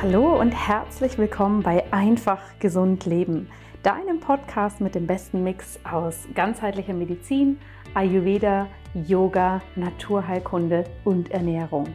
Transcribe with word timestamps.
Hallo 0.00 0.38
und 0.38 0.52
herzlich 0.52 1.18
willkommen 1.18 1.60
bei 1.60 1.92
Einfach 1.92 2.38
Gesund 2.60 3.04
Leben, 3.04 3.50
deinem 3.82 4.20
Podcast 4.20 4.80
mit 4.80 4.94
dem 4.94 5.08
besten 5.08 5.42
Mix 5.42 5.80
aus 5.82 6.28
ganzheitlicher 6.36 6.92
Medizin, 6.92 7.58
Ayurveda, 7.94 8.68
Yoga, 8.94 9.60
Naturheilkunde 9.74 10.84
und 11.02 11.32
Ernährung. 11.32 11.88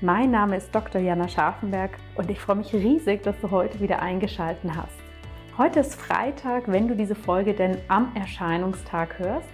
Mein 0.00 0.30
Name 0.30 0.56
ist 0.56 0.74
Dr. 0.74 0.98
Jana 0.98 1.28
Scharfenberg 1.28 1.98
und 2.14 2.30
ich 2.30 2.40
freue 2.40 2.56
mich 2.56 2.72
riesig, 2.72 3.22
dass 3.22 3.38
du 3.42 3.50
heute 3.50 3.80
wieder 3.80 4.00
eingeschaltet 4.00 4.70
hast. 4.74 4.96
Heute 5.58 5.80
ist 5.80 5.94
Freitag, 5.94 6.72
wenn 6.72 6.88
du 6.88 6.96
diese 6.96 7.14
Folge 7.14 7.52
denn 7.52 7.76
am 7.88 8.12
Erscheinungstag 8.14 9.18
hörst. 9.18 9.48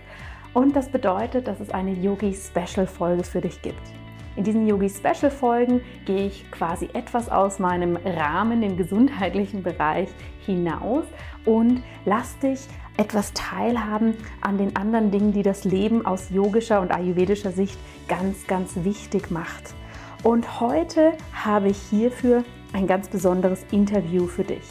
Und 0.55 0.77
das 0.77 0.89
bedeutet, 0.89 1.49
dass 1.49 1.59
es 1.59 1.71
eine 1.71 1.95
Yogi-Special-Folge 1.95 3.25
für 3.25 3.41
dich 3.41 3.61
gibt. 3.61 4.02
In 4.35 4.45
diesen 4.45 4.67
Yogi 4.67 4.89
Special 4.89 5.31
Folgen 5.31 5.83
gehe 6.07 6.27
ich 6.27 6.51
quasi 6.51 6.89
etwas 6.95 7.29
aus 7.29 7.59
meinem 7.59 7.97
Rahmen 7.97 8.63
im 8.63 8.79
gesundheitlichen 8.79 9.63
Bereich 9.63 10.09
hinaus 10.47 11.05
und 11.45 11.83
lass 12.07 12.39
dich 12.39 12.61
etwas 12.97 13.33
teilhaben 13.35 14.15
an 14.41 14.57
den 14.57 14.75
anderen 14.77 15.11
Dingen, 15.11 15.33
die 15.33 15.43
das 15.43 15.65
Leben 15.65 16.07
aus 16.07 16.31
yogischer 16.31 16.81
und 16.81 16.93
ayurvedischer 16.93 17.53
Sicht 17.53 17.79
ganz, 18.09 18.47
ganz 18.47 18.85
wichtig 18.85 19.31
macht. 19.31 19.75
Und 20.23 20.61
heute 20.61 21.13
habe 21.35 21.69
ich 21.69 21.79
hierfür 21.91 22.45
ein 22.73 22.87
ganz 22.87 23.09
besonderes 23.09 23.67
Interview 23.71 24.27
für 24.27 24.45
dich. 24.45 24.67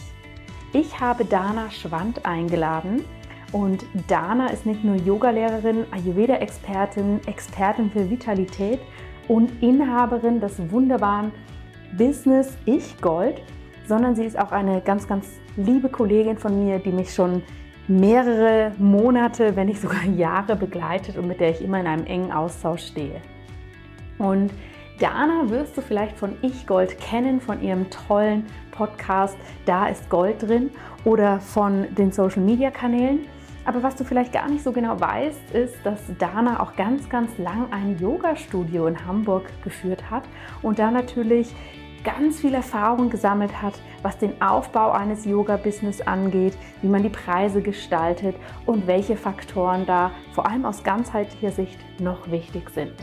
Ich 0.73 0.99
habe 0.99 1.25
Dana 1.25 1.69
Schwand 1.69 2.25
eingeladen. 2.25 3.03
Und 3.51 3.85
Dana 4.07 4.47
ist 4.47 4.65
nicht 4.65 4.85
nur 4.85 4.95
Yogalehrerin, 4.95 5.85
Ayurveda-Expertin, 5.91 7.19
Expertin 7.27 7.91
für 7.91 8.09
Vitalität, 8.09 8.79
und 9.31 9.63
Inhaberin 9.63 10.41
des 10.41 10.59
wunderbaren 10.71 11.31
Business 11.97 12.57
Ich 12.65 12.99
Gold, 12.99 13.41
sondern 13.87 14.13
sie 14.13 14.25
ist 14.25 14.37
auch 14.37 14.51
eine 14.51 14.81
ganz, 14.81 15.07
ganz 15.07 15.25
liebe 15.55 15.87
Kollegin 15.87 16.37
von 16.37 16.61
mir, 16.65 16.79
die 16.79 16.91
mich 16.91 17.13
schon 17.13 17.41
mehrere 17.87 18.73
Monate, 18.77 19.55
wenn 19.55 19.67
nicht 19.67 19.79
sogar 19.79 20.03
Jahre 20.03 20.57
begleitet 20.57 21.17
und 21.17 21.29
mit 21.29 21.39
der 21.39 21.51
ich 21.51 21.61
immer 21.61 21.79
in 21.79 21.87
einem 21.87 22.05
engen 22.07 22.33
Austausch 22.33 22.87
stehe. 22.87 23.21
Und 24.17 24.51
Dana 24.99 25.49
wirst 25.49 25.77
du 25.77 25.81
vielleicht 25.81 26.17
von 26.17 26.33
Ich 26.41 26.67
Gold 26.67 26.99
kennen, 26.99 27.39
von 27.39 27.63
ihrem 27.63 27.89
tollen 27.89 28.45
Podcast 28.71 29.37
Da 29.65 29.87
ist 29.87 30.09
Gold 30.09 30.41
drin 30.41 30.71
oder 31.05 31.39
von 31.39 31.87
den 31.95 32.11
Social 32.11 32.41
Media 32.41 32.69
Kanälen. 32.69 33.21
Aber 33.63 33.83
was 33.83 33.95
du 33.95 34.03
vielleicht 34.03 34.33
gar 34.33 34.49
nicht 34.49 34.63
so 34.63 34.71
genau 34.71 34.99
weißt, 34.99 35.51
ist, 35.53 35.75
dass 35.83 35.99
Dana 36.17 36.61
auch 36.61 36.75
ganz, 36.75 37.07
ganz 37.09 37.37
lang 37.37 37.67
ein 37.71 37.97
Yoga-Studio 37.99 38.87
in 38.87 39.05
Hamburg 39.05 39.51
geführt 39.63 40.09
hat 40.09 40.23
und 40.61 40.79
da 40.79 40.89
natürlich 40.89 41.53
ganz 42.03 42.39
viel 42.39 42.55
Erfahrung 42.55 43.11
gesammelt 43.11 43.61
hat, 43.61 43.75
was 44.01 44.17
den 44.17 44.41
Aufbau 44.41 44.91
eines 44.91 45.25
Yoga-Business 45.25 46.01
angeht, 46.01 46.57
wie 46.81 46.87
man 46.87 47.03
die 47.03 47.09
Preise 47.09 47.61
gestaltet 47.61 48.35
und 48.65 48.87
welche 48.87 49.15
Faktoren 49.15 49.85
da 49.85 50.11
vor 50.33 50.47
allem 50.47 50.65
aus 50.65 50.83
ganzheitlicher 50.83 51.51
Sicht 51.51 51.77
noch 51.99 52.31
wichtig 52.31 52.71
sind. 52.71 52.93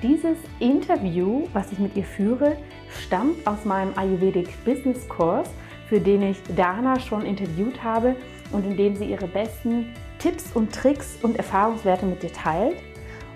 Dieses 0.00 0.38
Interview, 0.60 1.48
was 1.52 1.72
ich 1.72 1.80
mit 1.80 1.96
ihr 1.96 2.04
führe, 2.04 2.56
stammt 2.88 3.44
aus 3.44 3.64
meinem 3.64 3.98
Ayurvedic 3.98 4.64
Business 4.64 5.08
Course, 5.08 5.50
für 5.88 5.98
den 5.98 6.22
ich 6.22 6.40
Dana 6.54 7.00
schon 7.00 7.22
interviewt 7.22 7.82
habe 7.82 8.14
und 8.52 8.64
in 8.64 8.76
dem 8.76 8.96
sie 8.96 9.06
ihre 9.06 9.26
besten 9.26 9.94
Tipps 10.18 10.52
und 10.54 10.72
Tricks 10.72 11.18
und 11.22 11.36
Erfahrungswerte 11.36 12.06
mit 12.06 12.22
dir 12.22 12.32
teilt. 12.32 12.76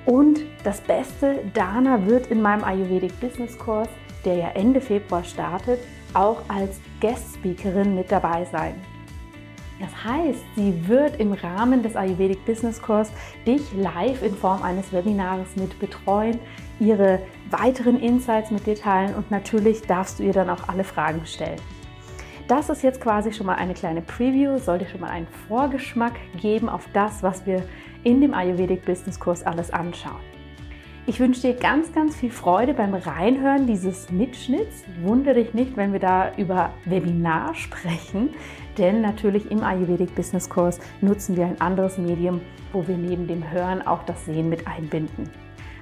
Und 0.04 0.40
das 0.64 0.80
Beste, 0.80 1.40
Dana 1.54 2.06
wird 2.06 2.26
in 2.28 2.42
meinem 2.42 2.64
Ayurvedic 2.64 3.18
Business 3.20 3.56
Course, 3.56 3.90
der 4.24 4.36
ja 4.36 4.48
Ende 4.50 4.80
Februar 4.80 5.22
startet, 5.22 5.78
auch 6.14 6.42
als 6.48 6.80
Guest-Speakerin 7.00 7.94
mit 7.94 8.10
dabei 8.10 8.44
sein. 8.50 8.74
Das 9.80 10.04
heißt, 10.04 10.40
sie 10.54 10.88
wird 10.88 11.18
im 11.18 11.32
Rahmen 11.32 11.82
des 11.82 11.96
Ayurvedic 11.96 12.44
Business 12.44 12.80
Course 12.80 13.10
dich 13.46 13.62
live 13.72 14.22
in 14.22 14.34
Form 14.34 14.62
eines 14.62 14.92
Webinars 14.92 15.56
mit 15.56 15.76
betreuen, 15.80 16.38
ihre 16.78 17.20
weiteren 17.50 18.00
Insights 18.00 18.50
mit 18.50 18.66
dir 18.66 18.76
teilen 18.76 19.14
und 19.14 19.30
natürlich 19.30 19.82
darfst 19.82 20.18
du 20.18 20.22
ihr 20.22 20.32
dann 20.32 20.50
auch 20.50 20.68
alle 20.68 20.84
Fragen 20.84 21.26
stellen. 21.26 21.60
Das 22.48 22.69
ist 22.69 22.82
jetzt 22.82 23.00
quasi 23.00 23.32
schon 23.32 23.47
mal 23.47 23.54
eine 23.54 23.75
kleine 23.75 24.03
Preview, 24.03 24.58
soll 24.58 24.78
dir 24.78 24.88
schon 24.88 25.00
mal 25.00 25.10
einen 25.10 25.28
Vorgeschmack 25.48 26.14
geben 26.41 26.69
auf 26.69 26.88
das, 26.92 27.22
was 27.22 27.47
wir 27.47 27.62
in 28.04 28.20
dem 28.20 28.34
Ayurvedic 28.34 28.84
Business 28.84 29.19
Kurs 29.19 29.44
alles 29.44 29.70
anschauen. 29.70 30.20
Ich 31.04 31.19
wünsche 31.19 31.41
dir 31.41 31.54
ganz, 31.54 31.92
ganz 31.92 32.14
viel 32.14 32.31
Freude 32.31 32.75
beim 32.75 32.94
Reinhören 32.94 33.66
dieses 33.66 34.10
Mitschnitts. 34.10 34.84
Wundere 35.02 35.34
dich 35.34 35.52
nicht, 35.52 35.76
wenn 35.76 35.92
wir 35.92 35.98
da 35.98 36.32
über 36.36 36.70
Webinar 36.84 37.54
sprechen, 37.54 38.31
denn 38.78 39.00
natürlich 39.00 39.50
im 39.50 39.64
Ayurvedic 39.64 40.14
Business 40.14 40.48
Kurs 40.48 40.78
nutzen 41.00 41.36
wir 41.36 41.47
ein 41.47 41.60
anderes 41.60 41.98
Medium, 41.98 42.41
wo 42.72 42.86
wir 42.86 42.97
neben 42.97 43.26
dem 43.26 43.50
Hören 43.50 43.84
auch 43.84 44.04
das 44.04 44.25
Sehen 44.26 44.48
mit 44.48 44.69
einbinden. 44.69 45.28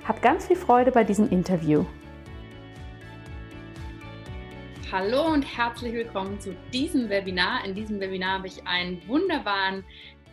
Hab 0.07 0.23
ganz 0.23 0.47
viel 0.47 0.57
Freude 0.57 0.91
bei 0.91 1.05
diesem 1.05 1.29
Interview. 1.29 1.85
Hallo 4.93 5.33
und 5.33 5.43
herzlich 5.43 5.93
willkommen 5.93 6.41
zu 6.41 6.53
diesem 6.73 7.09
Webinar. 7.09 7.65
In 7.65 7.77
diesem 7.77 8.01
Webinar 8.01 8.39
habe 8.39 8.49
ich 8.49 8.67
einen 8.67 9.07
wunderbaren 9.07 9.85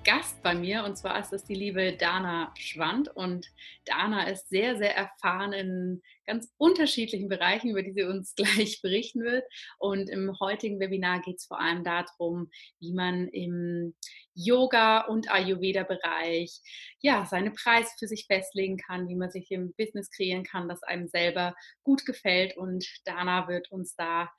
Gast 0.03 0.41
bei 0.41 0.55
mir 0.55 0.83
und 0.83 0.97
zwar 0.97 1.19
ist 1.19 1.31
es 1.31 1.43
die 1.43 1.53
liebe 1.53 1.93
Dana 1.95 2.51
Schwand 2.57 3.15
und 3.15 3.45
Dana 3.85 4.23
ist 4.23 4.49
sehr, 4.49 4.75
sehr 4.77 4.97
erfahren 4.97 5.53
in 5.53 6.01
ganz 6.25 6.51
unterschiedlichen 6.57 7.29
Bereichen, 7.29 7.69
über 7.69 7.83
die 7.83 7.91
sie 7.91 8.01
uns 8.01 8.33
gleich 8.35 8.81
berichten 8.81 9.21
wird. 9.21 9.43
Und 9.77 10.09
im 10.09 10.39
heutigen 10.39 10.79
Webinar 10.79 11.21
geht 11.21 11.37
es 11.37 11.45
vor 11.45 11.61
allem 11.61 11.83
darum, 11.83 12.49
wie 12.79 12.93
man 12.93 13.27
im 13.27 13.93
Yoga- 14.37 15.01
und 15.07 15.31
Ayurveda-Bereich 15.31 16.59
ja, 16.99 17.25
seine 17.25 17.51
Preise 17.51 17.89
für 17.97 18.07
sich 18.07 18.25
festlegen 18.27 18.77
kann, 18.77 19.07
wie 19.07 19.15
man 19.15 19.31
sich 19.31 19.51
im 19.51 19.73
Business 19.77 20.09
kreieren 20.11 20.43
kann, 20.43 20.69
das 20.69 20.83
einem 20.83 21.07
selber 21.07 21.55
gut 21.83 22.05
gefällt. 22.05 22.55
Und 22.55 22.85
Dana 23.05 23.47
wird 23.47 23.71
uns 23.71 23.95
da 23.95 24.29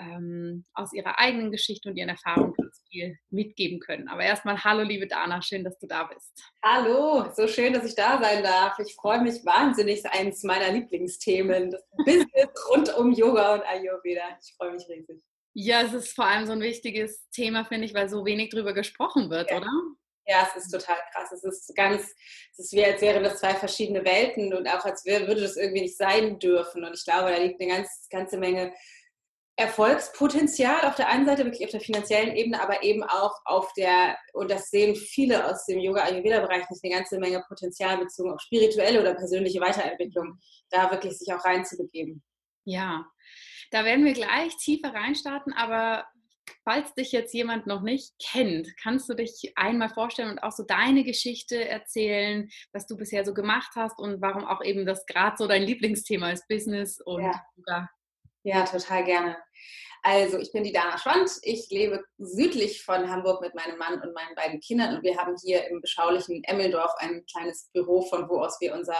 ähm, 0.00 0.64
aus 0.74 0.92
ihrer 0.92 1.18
eigenen 1.18 1.50
Geschichte 1.50 1.88
und 1.88 1.96
ihren 1.96 2.08
Erfahrungen 2.08 2.54
ganz 2.54 2.82
viel 2.88 3.18
mitgeben 3.30 3.80
können. 3.80 4.08
Aber 4.08 4.22
erstmal 4.22 4.62
hallo, 4.62 4.82
liebe 4.82 5.06
Dana, 5.06 5.42
schön, 5.42 5.64
dass 5.64 5.78
du 5.78 5.86
da 5.86 6.04
bist. 6.04 6.32
Hallo, 6.64 7.30
so 7.34 7.46
schön, 7.48 7.72
dass 7.72 7.84
ich 7.84 7.94
da 7.94 8.20
sein 8.22 8.42
darf. 8.42 8.78
Ich 8.78 8.94
freue 8.94 9.20
mich 9.20 9.44
wahnsinnig, 9.44 10.06
eines 10.06 10.42
meiner 10.44 10.72
Lieblingsthemen, 10.72 11.72
das 11.72 11.82
Business 12.04 12.48
rund 12.70 12.94
um 12.96 13.12
Yoga 13.12 13.54
und 13.54 13.62
Ayurveda. 13.62 14.22
Ich 14.40 14.54
freue 14.56 14.72
mich 14.72 14.88
riesig. 14.88 15.20
Ja, 15.60 15.82
es 15.82 15.92
ist 15.92 16.14
vor 16.14 16.24
allem 16.24 16.46
so 16.46 16.52
ein 16.52 16.60
wichtiges 16.60 17.28
Thema, 17.30 17.64
finde 17.64 17.84
ich, 17.86 17.92
weil 17.92 18.08
so 18.08 18.24
wenig 18.24 18.50
drüber 18.50 18.72
gesprochen 18.72 19.28
wird, 19.28 19.50
ja. 19.50 19.56
oder? 19.56 19.66
Ja, 20.24 20.46
es 20.48 20.62
ist 20.62 20.70
total 20.70 20.98
krass. 21.12 21.32
Es 21.32 21.42
ist 21.42 21.74
ganz, 21.74 22.14
es 22.52 22.66
ist 22.66 22.72
wie 22.74 22.84
als 22.84 23.00
wären 23.00 23.24
das 23.24 23.40
zwei 23.40 23.54
verschiedene 23.54 24.04
Welten 24.04 24.54
und 24.54 24.68
auch 24.68 24.84
als 24.84 25.04
würde 25.04 25.34
das 25.34 25.56
irgendwie 25.56 25.80
nicht 25.80 25.96
sein 25.96 26.38
dürfen. 26.38 26.84
Und 26.84 26.94
ich 26.94 27.04
glaube, 27.04 27.32
da 27.32 27.38
liegt 27.38 27.60
eine 27.60 27.72
ganz, 27.72 28.06
ganze 28.08 28.38
Menge 28.38 28.72
Erfolgspotenzial 29.56 30.82
auf 30.82 30.94
der 30.94 31.08
einen 31.08 31.26
Seite, 31.26 31.44
wirklich 31.44 31.64
auf 31.64 31.72
der 31.72 31.80
finanziellen 31.80 32.36
Ebene, 32.36 32.62
aber 32.62 32.84
eben 32.84 33.02
auch 33.02 33.34
auf 33.44 33.72
der, 33.72 34.16
und 34.34 34.52
das 34.52 34.70
sehen 34.70 34.94
viele 34.94 35.44
aus 35.44 35.66
dem 35.66 35.80
Yoga-Ayurveda-Bereich 35.80 36.70
nicht, 36.70 36.84
eine 36.84 36.94
ganze 36.94 37.18
Menge 37.18 37.42
Potenzial 37.48 37.98
bezogen 37.98 38.30
auf 38.30 38.40
spirituelle 38.40 39.00
oder 39.00 39.14
persönliche 39.16 39.60
Weiterentwicklung, 39.60 40.38
da 40.70 40.88
wirklich 40.92 41.18
sich 41.18 41.34
auch 41.34 41.44
reinzubegeben. 41.44 42.22
Ja, 42.64 43.04
da 43.70 43.84
werden 43.84 44.04
wir 44.04 44.12
gleich 44.12 44.56
tiefer 44.56 44.94
reinstarten, 44.94 45.52
aber 45.52 46.06
falls 46.64 46.94
dich 46.94 47.12
jetzt 47.12 47.34
jemand 47.34 47.66
noch 47.66 47.82
nicht 47.82 48.12
kennt, 48.18 48.76
kannst 48.82 49.08
du 49.08 49.14
dich 49.14 49.52
einmal 49.56 49.88
vorstellen 49.88 50.30
und 50.30 50.38
auch 50.38 50.52
so 50.52 50.64
deine 50.64 51.04
Geschichte 51.04 51.68
erzählen, 51.68 52.48
was 52.72 52.86
du 52.86 52.96
bisher 52.96 53.24
so 53.24 53.34
gemacht 53.34 53.72
hast 53.74 53.98
und 53.98 54.20
warum 54.20 54.44
auch 54.44 54.62
eben 54.62 54.86
das 54.86 55.06
gerade 55.06 55.36
so 55.36 55.46
dein 55.46 55.62
Lieblingsthema 55.62 56.30
ist, 56.30 56.48
Business 56.48 57.00
und 57.00 57.22
ja. 57.22 57.42
Yoga. 57.56 57.90
Ja, 58.44 58.64
total 58.64 59.04
gerne. 59.04 59.36
Also, 60.02 60.38
ich 60.38 60.52
bin 60.52 60.64
die 60.64 60.72
Dana 60.72 60.96
Schwand. 60.98 61.30
Ich 61.42 61.68
lebe 61.70 62.04
südlich 62.18 62.84
von 62.84 63.10
Hamburg 63.10 63.40
mit 63.40 63.54
meinem 63.54 63.78
Mann 63.78 64.00
und 64.00 64.14
meinen 64.14 64.34
beiden 64.34 64.60
Kindern 64.60 64.96
und 64.96 65.02
wir 65.02 65.16
haben 65.16 65.34
hier 65.42 65.66
im 65.68 65.80
beschaulichen 65.80 66.42
Emmeldorf 66.44 66.92
ein 66.98 67.24
kleines 67.30 67.68
Büro, 67.72 68.02
von 68.02 68.28
wo 68.28 68.40
aus 68.40 68.60
wir 68.60 68.74
unser 68.74 68.96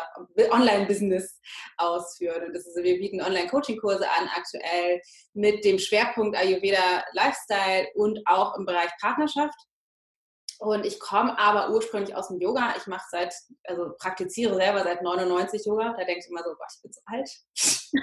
Online-Business 0.51 1.41
ausführen. 1.77 2.47
Und 2.47 2.55
das 2.55 2.67
ist, 2.67 2.77
wir 2.77 2.99
bieten 2.99 3.23
Online-Coaching-Kurse 3.23 4.09
an, 4.09 4.29
aktuell 4.35 5.01
mit 5.35 5.65
dem 5.65 5.79
Schwerpunkt 5.79 6.37
Ayurveda 6.37 7.05
Lifestyle 7.13 7.89
und 7.95 8.21
auch 8.27 8.57
im 8.57 8.67
Bereich 8.67 8.91
Partnerschaft. 9.01 9.59
Und 10.59 10.85
ich 10.85 10.99
komme 10.99 11.39
aber 11.39 11.71
ursprünglich 11.73 12.17
aus 12.17 12.29
dem 12.29 12.41
Yoga. 12.41 12.75
Ich 12.77 12.87
mache 12.89 13.07
seit, 13.11 13.33
also 13.65 13.93
praktiziere 13.97 14.57
selber 14.57 14.83
seit 14.83 15.03
99 15.03 15.65
Yoga. 15.65 15.95
Da 15.97 16.05
denke 16.05 16.21
ich 16.25 16.29
immer 16.29 16.43
so, 16.43 16.51
Gott, 16.51 16.69
ich 16.75 16.83
bin 16.83 16.93
so 16.93 17.01
alt. 17.07 17.31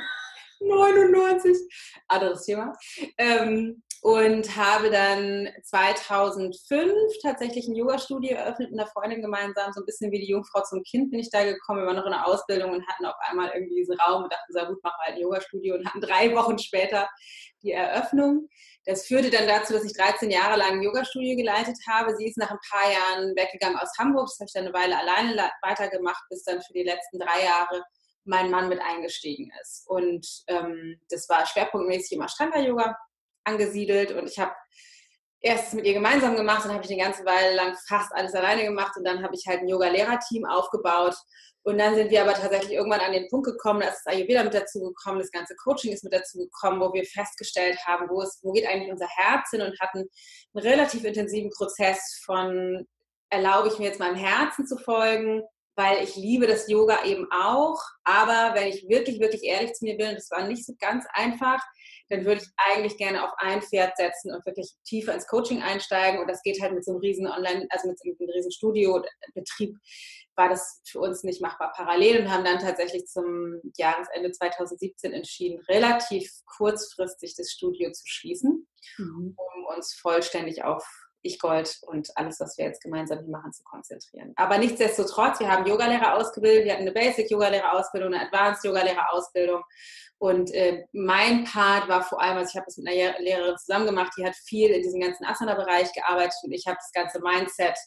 99, 0.67 1.57
anderes 2.07 2.45
Thema. 2.45 2.73
Ähm, 3.17 3.83
und 4.05 4.55
habe 4.55 4.91
dann 4.91 5.49
2005 5.63 6.93
tatsächlich 7.23 7.67
ein 7.67 7.73
Yoga-Studio 7.73 8.35
eröffnet 8.37 8.69
mit 8.69 8.79
einer 8.79 8.87
Freundin 8.87 9.23
gemeinsam. 9.23 9.73
So 9.73 9.81
ein 9.81 9.85
bisschen 9.87 10.11
wie 10.11 10.19
die 10.19 10.29
Jungfrau 10.29 10.61
zum 10.61 10.83
Kind 10.83 11.09
bin 11.09 11.19
ich 11.19 11.31
da 11.31 11.43
gekommen. 11.43 11.81
Wir 11.81 11.87
waren 11.87 11.95
noch 11.95 12.05
in 12.05 12.11
der 12.11 12.27
Ausbildung 12.27 12.71
und 12.71 12.87
hatten 12.87 13.05
auf 13.07 13.15
einmal 13.27 13.49
irgendwie 13.55 13.77
diesen 13.77 13.99
Raum 13.99 14.25
und 14.25 14.31
dachten, 14.31 14.53
so 14.53 14.59
gut, 14.67 14.83
machen 14.83 14.95
wir 14.99 15.05
halt 15.07 15.15
ein 15.15 15.21
Yoga-Studio 15.21 15.73
und 15.73 15.87
hatten 15.87 16.01
drei 16.01 16.35
Wochen 16.35 16.59
später 16.59 17.09
die 17.63 17.71
Eröffnung. 17.71 18.47
Das 18.85 19.07
führte 19.07 19.31
dann 19.31 19.47
dazu, 19.47 19.73
dass 19.73 19.83
ich 19.83 19.93
13 19.93 20.29
Jahre 20.29 20.59
lang 20.59 20.73
ein 20.73 20.83
Yoga-Studio 20.83 21.35
geleitet 21.35 21.77
habe. 21.89 22.15
Sie 22.15 22.27
ist 22.27 22.37
nach 22.37 22.51
ein 22.51 22.59
paar 22.69 22.91
Jahren 22.91 23.35
weggegangen 23.35 23.79
aus 23.79 23.89
Hamburg. 23.97 24.27
Das 24.27 24.37
habe 24.39 24.45
ich 24.45 24.53
dann 24.53 24.65
eine 24.65 24.73
Weile 24.73 24.99
alleine 24.99 25.49
weitergemacht, 25.63 26.23
bis 26.29 26.43
dann 26.43 26.61
für 26.61 26.73
die 26.73 26.83
letzten 26.83 27.17
drei 27.17 27.43
Jahre 27.43 27.81
mein 28.25 28.51
Mann 28.51 28.69
mit 28.69 28.81
eingestiegen 28.81 29.51
ist. 29.61 29.87
Und 29.87 30.27
ähm, 30.47 30.99
das 31.09 31.29
war 31.29 31.45
schwerpunktmäßig 31.45 32.17
im 32.17 32.23
Ashtanga-Yoga 32.23 32.97
angesiedelt. 33.43 34.11
Und 34.11 34.29
ich 34.29 34.39
habe 34.39 34.53
erst 35.39 35.73
mit 35.73 35.85
ihr 35.85 35.93
gemeinsam 35.93 36.35
gemacht, 36.35 36.65
dann 36.65 36.73
habe 36.73 36.83
ich 36.83 36.91
eine 36.91 37.01
ganze 37.01 37.25
Weile 37.25 37.55
lang 37.55 37.77
fast 37.87 38.11
alles 38.13 38.33
alleine 38.33 38.63
gemacht. 38.63 38.97
Und 38.97 39.05
dann 39.05 39.23
habe 39.23 39.35
ich 39.35 39.45
halt 39.47 39.61
ein 39.61 39.67
Yoga-Lehrerteam 39.67 40.45
aufgebaut. 40.45 41.15
Und 41.67 41.79
dann 41.79 41.95
sind 41.95 42.11
wir 42.11 42.21
aber 42.21 42.33
tatsächlich 42.33 42.73
irgendwann 42.73 42.99
an 42.99 43.11
den 43.11 43.27
Punkt 43.27 43.47
gekommen, 43.47 43.79
da 43.79 43.87
ist 43.87 44.03
das 44.05 44.13
Ayurveda 44.13 44.43
mit 44.43 44.53
dazu 44.53 44.81
gekommen, 44.81 45.17
das 45.17 45.31
ganze 45.31 45.55
Coaching 45.55 45.91
ist 45.91 46.03
mit 46.03 46.13
dazu 46.13 46.37
gekommen, 46.37 46.79
wo 46.79 46.93
wir 46.93 47.03
festgestellt 47.05 47.79
haben, 47.87 48.07
wo, 48.07 48.21
es, 48.21 48.39
wo 48.43 48.51
geht 48.51 48.67
eigentlich 48.67 48.91
unser 48.91 49.07
Herz 49.07 49.49
hin 49.49 49.61
und 49.61 49.79
hatten 49.79 50.07
einen 50.53 50.67
relativ 50.67 51.03
intensiven 51.03 51.49
Prozess 51.49 52.21
von, 52.23 52.85
erlaube 53.31 53.69
ich 53.69 53.79
mir 53.79 53.85
jetzt 53.85 53.99
meinem 53.99 54.15
Herzen 54.15 54.67
zu 54.67 54.77
folgen, 54.77 55.41
weil 55.75 56.03
ich 56.03 56.15
liebe 56.15 56.47
das 56.47 56.69
Yoga 56.69 57.03
eben 57.05 57.27
auch. 57.31 57.79
Aber 58.03 58.55
wenn 58.55 58.67
ich 58.67 58.87
wirklich, 58.87 59.19
wirklich 59.19 59.43
ehrlich 59.43 59.73
zu 59.73 59.85
mir 59.85 59.97
bin, 59.97 60.15
das 60.15 60.31
war 60.31 60.47
nicht 60.47 60.65
so 60.65 60.73
ganz 60.79 61.05
einfach, 61.13 61.61
dann 62.09 62.23
würde 62.23 62.41
ich 62.41 62.49
eigentlich 62.57 62.97
gerne 62.97 63.23
auf 63.23 63.31
ein 63.37 63.61
Pferd 63.61 63.97
setzen 63.97 64.33
und 64.33 64.45
wirklich 64.45 64.71
tiefer 64.85 65.13
ins 65.13 65.27
Coaching 65.27 65.61
einsteigen. 65.61 66.19
Und 66.19 66.27
das 66.27 66.41
geht 66.43 66.61
halt 66.61 66.73
mit 66.73 66.85
so 66.85 66.91
einem 66.91 66.99
riesen 66.99 67.27
Online, 67.27 67.65
also 67.69 67.87
mit 67.87 67.99
so 67.99 68.09
einem 68.09 68.29
riesen 68.29 68.51
Studiobetrieb 68.51 69.75
war 70.35 70.49
das 70.49 70.81
für 70.85 70.99
uns 70.99 71.23
nicht 71.23 71.41
machbar 71.41 71.71
parallel 71.73 72.21
und 72.21 72.31
haben 72.31 72.43
dann 72.43 72.59
tatsächlich 72.59 73.05
zum 73.05 73.61
Jahresende 73.77 74.31
2017 74.31 75.13
entschieden, 75.13 75.63
relativ 75.69 76.29
kurzfristig 76.57 77.35
das 77.35 77.51
Studio 77.51 77.91
zu 77.91 78.03
schließen, 78.05 78.67
mhm. 78.97 79.35
um 79.37 79.75
uns 79.75 79.93
vollständig 79.93 80.63
auf 80.63 80.85
ich 81.25 81.39
Gold 81.39 81.79
und 81.87 82.09
alles, 82.15 82.39
was 82.39 82.57
wir 82.57 82.65
jetzt 82.65 82.81
gemeinsam 82.81 83.19
hier 83.19 83.31
machen, 83.31 83.51
zu 83.51 83.63
konzentrieren. 83.63 84.33
Aber 84.35 84.57
nichtsdestotrotz, 84.57 85.39
wir 85.39 85.49
haben 85.49 85.65
Yogalehrer 85.65 86.15
ausgebildet, 86.15 86.65
wir 86.65 86.73
hatten 86.73 86.83
eine 86.83 86.91
Basic-Yogalehrer-Ausbildung, 86.91 88.13
eine 88.13 88.25
Advanced-Yogalehrer-Ausbildung. 88.25 89.63
Und 90.17 90.53
äh, 90.53 90.85
mein 90.93 91.43
Part 91.43 91.89
war 91.89 92.03
vor 92.03 92.21
allem, 92.21 92.37
also 92.37 92.49
ich 92.49 92.55
habe 92.55 92.65
das 92.65 92.77
mit 92.77 92.87
einer 92.87 93.19
Lehrerin 93.19 93.57
zusammen 93.57 93.85
gemacht, 93.85 94.13
die 94.17 94.25
hat 94.25 94.35
viel 94.35 94.69
in 94.69 94.81
diesem 94.81 95.01
ganzen 95.01 95.25
Asana-Bereich 95.25 95.91
gearbeitet 95.93 96.39
und 96.43 96.53
ich 96.53 96.65
habe 96.67 96.77
das 96.77 96.91
ganze 96.93 97.19
Mindset 97.19 97.77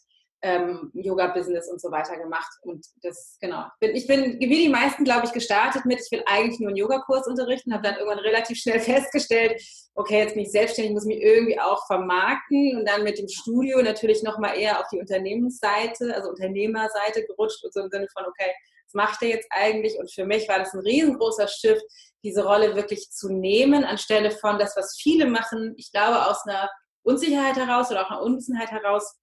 ähm, 0.43 0.90
Yoga-Business 0.94 1.69
und 1.69 1.81
so 1.81 1.90
weiter 1.90 2.17
gemacht. 2.17 2.50
Und 2.62 2.87
das, 3.02 3.37
genau. 3.40 3.64
Ich 3.81 4.06
bin, 4.06 4.38
wie 4.38 4.62
die 4.62 4.69
meisten, 4.69 5.05
glaube 5.05 5.26
ich, 5.26 5.32
gestartet 5.32 5.85
mit, 5.85 6.00
ich 6.00 6.11
will 6.12 6.23
eigentlich 6.26 6.61
nur 6.61 6.69
einen 6.69 6.76
Yogakurs 6.76 7.26
unterrichten, 7.26 7.73
habe 7.73 7.82
dann 7.82 7.96
irgendwann 7.96 8.20
relativ 8.20 8.58
schnell 8.58 8.81
festgestellt, 8.81 9.61
okay, 9.94 10.20
jetzt 10.20 10.35
bin 10.35 10.44
ich 10.44 10.52
selbstständig, 10.52 10.93
muss 10.93 11.05
mich 11.05 11.20
irgendwie 11.20 11.58
auch 11.58 11.85
vermarkten 11.87 12.76
und 12.76 12.88
dann 12.88 13.02
mit 13.02 13.19
dem 13.19 13.29
Studio 13.29 13.82
natürlich 13.82 14.23
nochmal 14.23 14.56
eher 14.56 14.79
auf 14.81 14.87
die 14.93 15.00
Unternehmensseite, 15.00 16.14
also 16.14 16.31
Unternehmerseite 16.31 17.26
gerutscht 17.26 17.64
und 17.64 17.73
so 17.73 17.81
im 17.81 17.91
Sinne 17.91 18.06
von, 18.12 18.25
okay, 18.26 18.52
was 18.87 18.94
macht 18.94 19.20
der 19.20 19.31
jetzt 19.31 19.49
eigentlich? 19.50 19.99
Und 19.99 20.12
für 20.12 20.25
mich 20.25 20.49
war 20.49 20.58
das 20.58 20.73
ein 20.73 20.81
riesengroßer 20.81 21.49
Shift, 21.49 21.84
diese 22.23 22.44
Rolle 22.44 22.76
wirklich 22.76 23.11
zu 23.11 23.29
nehmen, 23.29 23.84
anstelle 23.84 24.31
von 24.31 24.58
das, 24.58 24.76
was 24.76 24.96
viele 25.00 25.26
machen, 25.26 25.75
ich 25.76 25.91
glaube, 25.93 26.26
aus 26.26 26.46
einer 26.46 26.70
Unsicherheit 27.02 27.56
heraus 27.56 27.91
oder 27.91 28.06
auch 28.06 28.11
einer 28.11 28.23
Unwissenheit 28.23 28.70
heraus, 28.70 29.17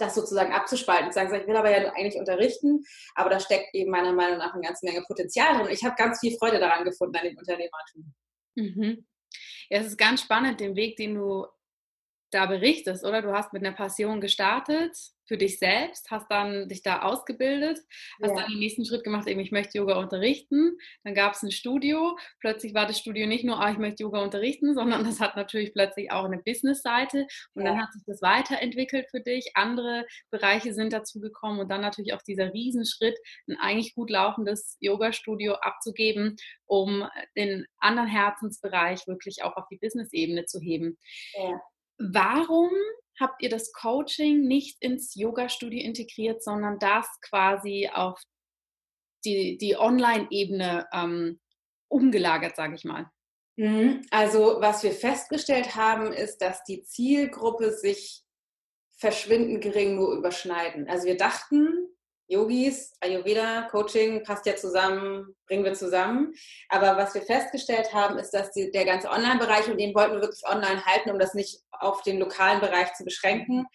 das 0.00 0.14
sozusagen 0.14 0.52
abzuspalten 0.52 1.06
und 1.06 1.14
sagen, 1.14 1.34
ich 1.34 1.46
will 1.46 1.56
aber 1.56 1.70
ja 1.70 1.92
eigentlich 1.92 2.16
unterrichten, 2.18 2.84
aber 3.14 3.30
da 3.30 3.40
steckt 3.40 3.74
eben 3.74 3.90
meiner 3.90 4.12
Meinung 4.12 4.38
nach 4.38 4.54
eine 4.54 4.62
ganze 4.62 4.86
Menge 4.86 5.02
Potenzial 5.06 5.58
drin. 5.58 5.72
Ich 5.72 5.84
habe 5.84 5.94
ganz 5.96 6.20
viel 6.20 6.36
Freude 6.38 6.58
daran 6.58 6.84
gefunden, 6.84 7.16
an 7.16 7.24
dem 7.24 7.36
Unternehmertum. 7.36 8.14
Mhm. 8.54 9.06
Ja, 9.70 9.78
es 9.78 9.86
ist 9.86 9.98
ganz 9.98 10.22
spannend, 10.22 10.60
den 10.60 10.76
Weg, 10.76 10.96
den 10.96 11.14
du 11.14 11.46
da 12.32 12.46
berichtest, 12.46 13.04
oder? 13.04 13.22
Du 13.22 13.32
hast 13.32 13.52
mit 13.52 13.64
einer 13.64 13.74
Passion 13.74 14.20
gestartet 14.20 14.96
für 15.26 15.38
dich 15.38 15.58
selbst, 15.58 16.10
hast 16.10 16.26
dann 16.30 16.68
dich 16.68 16.82
da 16.82 17.02
ausgebildet, 17.02 17.78
hast 18.20 18.30
ja. 18.30 18.36
dann 18.36 18.50
den 18.50 18.58
nächsten 18.58 18.84
Schritt 18.84 19.04
gemacht, 19.04 19.28
eben 19.28 19.40
ich 19.40 19.52
möchte 19.52 19.78
Yoga 19.78 19.98
unterrichten. 19.98 20.76
Dann 21.04 21.14
gab 21.14 21.34
es 21.34 21.42
ein 21.42 21.52
Studio. 21.52 22.18
Plötzlich 22.40 22.74
war 22.74 22.86
das 22.86 22.98
Studio 22.98 23.26
nicht 23.26 23.44
nur, 23.44 23.60
ah, 23.60 23.70
ich 23.70 23.78
möchte 23.78 24.02
Yoga 24.02 24.22
unterrichten, 24.22 24.74
sondern 24.74 25.04
das 25.04 25.20
hat 25.20 25.36
natürlich 25.36 25.72
plötzlich 25.72 26.10
auch 26.10 26.24
eine 26.24 26.38
Business-Seite. 26.38 27.26
Und 27.54 27.64
ja. 27.64 27.70
dann 27.70 27.82
hat 27.82 27.92
sich 27.92 28.02
das 28.06 28.20
weiterentwickelt 28.20 29.06
für 29.10 29.20
dich. 29.20 29.52
Andere 29.54 30.04
Bereiche 30.30 30.74
sind 30.74 30.92
dazu 30.92 31.20
gekommen 31.20 31.60
und 31.60 31.70
dann 31.70 31.80
natürlich 31.80 32.14
auch 32.14 32.22
dieser 32.22 32.52
Riesenschritt, 32.52 33.18
ein 33.48 33.56
eigentlich 33.60 33.94
gut 33.94 34.10
laufendes 34.10 34.76
Yoga-Studio 34.80 35.54
abzugeben, 35.54 36.36
um 36.66 37.08
den 37.36 37.66
anderen 37.78 38.08
Herzensbereich 38.08 39.06
wirklich 39.06 39.42
auch 39.44 39.56
auf 39.56 39.66
die 39.70 39.78
Business-Ebene 39.78 40.46
zu 40.46 40.60
heben. 40.60 40.98
Ja. 41.34 41.60
Warum 42.10 42.70
habt 43.20 43.42
ihr 43.42 43.48
das 43.48 43.72
Coaching 43.72 44.42
nicht 44.42 44.82
ins 44.82 45.14
Yoga-Studio 45.14 45.84
integriert, 45.84 46.42
sondern 46.42 46.78
das 46.78 47.06
quasi 47.20 47.88
auf 47.92 48.20
die, 49.24 49.56
die 49.58 49.76
Online-Ebene 49.76 50.88
ähm, 50.92 51.40
umgelagert, 51.88 52.56
sage 52.56 52.74
ich 52.74 52.84
mal? 52.84 53.10
Mhm. 53.56 54.04
Also 54.10 54.56
was 54.60 54.82
wir 54.82 54.92
festgestellt 54.92 55.76
haben, 55.76 56.12
ist, 56.12 56.38
dass 56.38 56.64
die 56.64 56.82
Zielgruppe 56.82 57.70
sich 57.70 58.24
verschwindend 58.96 59.62
gering 59.62 59.96
nur 59.96 60.14
überschneiden. 60.14 60.88
Also 60.88 61.06
wir 61.06 61.16
dachten, 61.16 61.81
Yogis, 62.28 62.94
Ayurveda, 63.00 63.68
Coaching 63.70 64.22
passt 64.22 64.46
ja 64.46 64.56
zusammen, 64.56 65.34
bringen 65.46 65.64
wir 65.64 65.74
zusammen. 65.74 66.32
Aber 66.68 66.96
was 66.96 67.14
wir 67.14 67.22
festgestellt 67.22 67.92
haben, 67.92 68.18
ist, 68.18 68.30
dass 68.30 68.50
die, 68.52 68.70
der 68.70 68.84
ganze 68.84 69.10
Online-Bereich, 69.10 69.68
und 69.68 69.78
den 69.78 69.94
wollten 69.94 70.14
wir 70.14 70.22
wirklich 70.22 70.42
online 70.46 70.84
halten, 70.84 71.10
um 71.10 71.18
das 71.18 71.34
nicht 71.34 71.60
auf 71.70 72.02
den 72.02 72.18
lokalen 72.18 72.60
Bereich 72.60 72.94
zu 72.94 73.04
beschränken, 73.04 73.66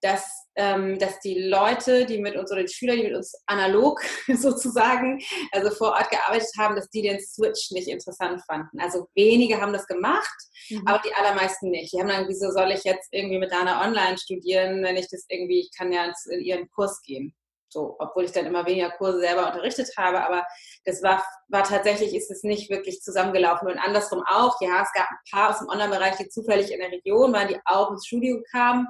dass, 0.00 0.46
ähm, 0.54 0.98
dass 0.98 1.18
die 1.20 1.48
Leute, 1.48 2.06
die 2.06 2.18
mit 2.18 2.36
uns 2.36 2.52
oder 2.52 2.62
die 2.62 2.72
Schüler, 2.72 2.94
die 2.94 3.02
mit 3.02 3.14
uns 3.14 3.34
analog 3.46 4.00
sozusagen, 4.32 5.20
also 5.52 5.70
vor 5.70 5.88
Ort 5.88 6.10
gearbeitet 6.10 6.50
haben, 6.56 6.76
dass 6.76 6.88
die 6.90 7.02
den 7.02 7.20
Switch 7.20 7.70
nicht 7.72 7.88
interessant 7.88 8.40
fanden. 8.46 8.80
Also 8.80 9.08
wenige 9.14 9.60
haben 9.60 9.72
das 9.72 9.86
gemacht, 9.86 10.38
mhm. 10.70 10.86
aber 10.86 11.02
die 11.04 11.14
allermeisten 11.14 11.70
nicht. 11.70 11.92
Die 11.92 11.98
haben 11.98 12.08
dann, 12.08 12.28
wieso 12.28 12.50
soll 12.50 12.70
ich 12.70 12.84
jetzt 12.84 13.08
irgendwie 13.12 13.38
mit 13.38 13.50
Dana 13.50 13.84
online 13.84 14.18
studieren, 14.18 14.82
wenn 14.82 14.96
ich 14.96 15.08
das 15.10 15.24
irgendwie, 15.28 15.60
ich 15.60 15.70
kann 15.76 15.92
ja 15.92 16.12
in 16.30 16.40
ihren 16.40 16.70
Kurs 16.70 17.02
gehen. 17.02 17.34
So, 17.70 17.96
obwohl 17.98 18.24
ich 18.24 18.32
dann 18.32 18.46
immer 18.46 18.64
weniger 18.66 18.90
Kurse 18.90 19.20
selber 19.20 19.46
unterrichtet 19.46 19.90
habe, 19.96 20.24
aber 20.24 20.46
das 20.84 21.02
war, 21.02 21.22
war 21.48 21.64
tatsächlich, 21.64 22.14
ist 22.14 22.30
es 22.30 22.42
nicht 22.42 22.70
wirklich 22.70 23.00
zusammengelaufen. 23.02 23.68
Und 23.68 23.78
andersrum 23.78 24.22
auch, 24.26 24.60
ja, 24.60 24.82
es 24.82 24.92
gab 24.92 25.08
ein 25.10 25.18
paar 25.30 25.50
aus 25.50 25.58
dem 25.58 25.68
Online-Bereich, 25.68 26.16
die 26.16 26.28
zufällig 26.28 26.72
in 26.72 26.80
der 26.80 26.90
Region 26.90 27.32
waren, 27.32 27.48
die 27.48 27.60
auch 27.66 27.90
ins 27.90 28.06
Studio 28.06 28.42
kamen, 28.50 28.86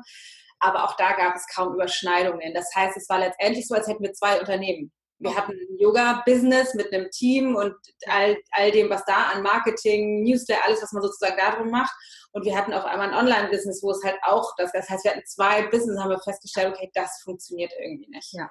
aber 0.60 0.84
auch 0.84 0.96
da 0.96 1.12
gab 1.12 1.34
es 1.34 1.46
kaum 1.54 1.74
Überschneidungen. 1.74 2.54
Das 2.54 2.74
heißt, 2.74 2.96
es 2.96 3.08
war 3.08 3.18
letztendlich 3.18 3.66
so, 3.66 3.74
als 3.74 3.88
hätten 3.88 4.02
wir 4.02 4.12
zwei 4.12 4.38
Unternehmen. 4.40 4.92
Wir 5.20 5.34
hatten 5.34 5.52
ein 5.52 5.78
Yoga-Business 5.78 6.74
mit 6.74 6.92
einem 6.92 7.10
Team 7.10 7.56
und 7.56 7.74
all, 8.06 8.36
all 8.52 8.70
dem, 8.70 8.88
was 8.88 9.04
da 9.04 9.30
an 9.34 9.42
Marketing, 9.42 10.22
Newsletter, 10.22 10.64
alles, 10.64 10.80
was 10.80 10.92
man 10.92 11.02
sozusagen 11.02 11.36
darum 11.36 11.70
macht. 11.70 11.92
Und 12.32 12.44
wir 12.44 12.56
hatten 12.56 12.72
auf 12.72 12.84
einmal 12.84 13.08
ein 13.08 13.26
Online-Business, 13.26 13.82
wo 13.82 13.90
es 13.90 14.02
halt 14.04 14.16
auch 14.22 14.52
das, 14.58 14.70
das 14.70 14.88
heißt, 14.88 15.04
wir 15.04 15.12
hatten 15.12 15.26
zwei 15.26 15.66
Business, 15.66 15.98
haben 15.98 16.10
wir 16.10 16.20
festgestellt, 16.20 16.72
okay, 16.72 16.90
das 16.94 17.20
funktioniert 17.24 17.72
irgendwie 17.80 18.08
nicht. 18.08 18.32
Ja. 18.32 18.48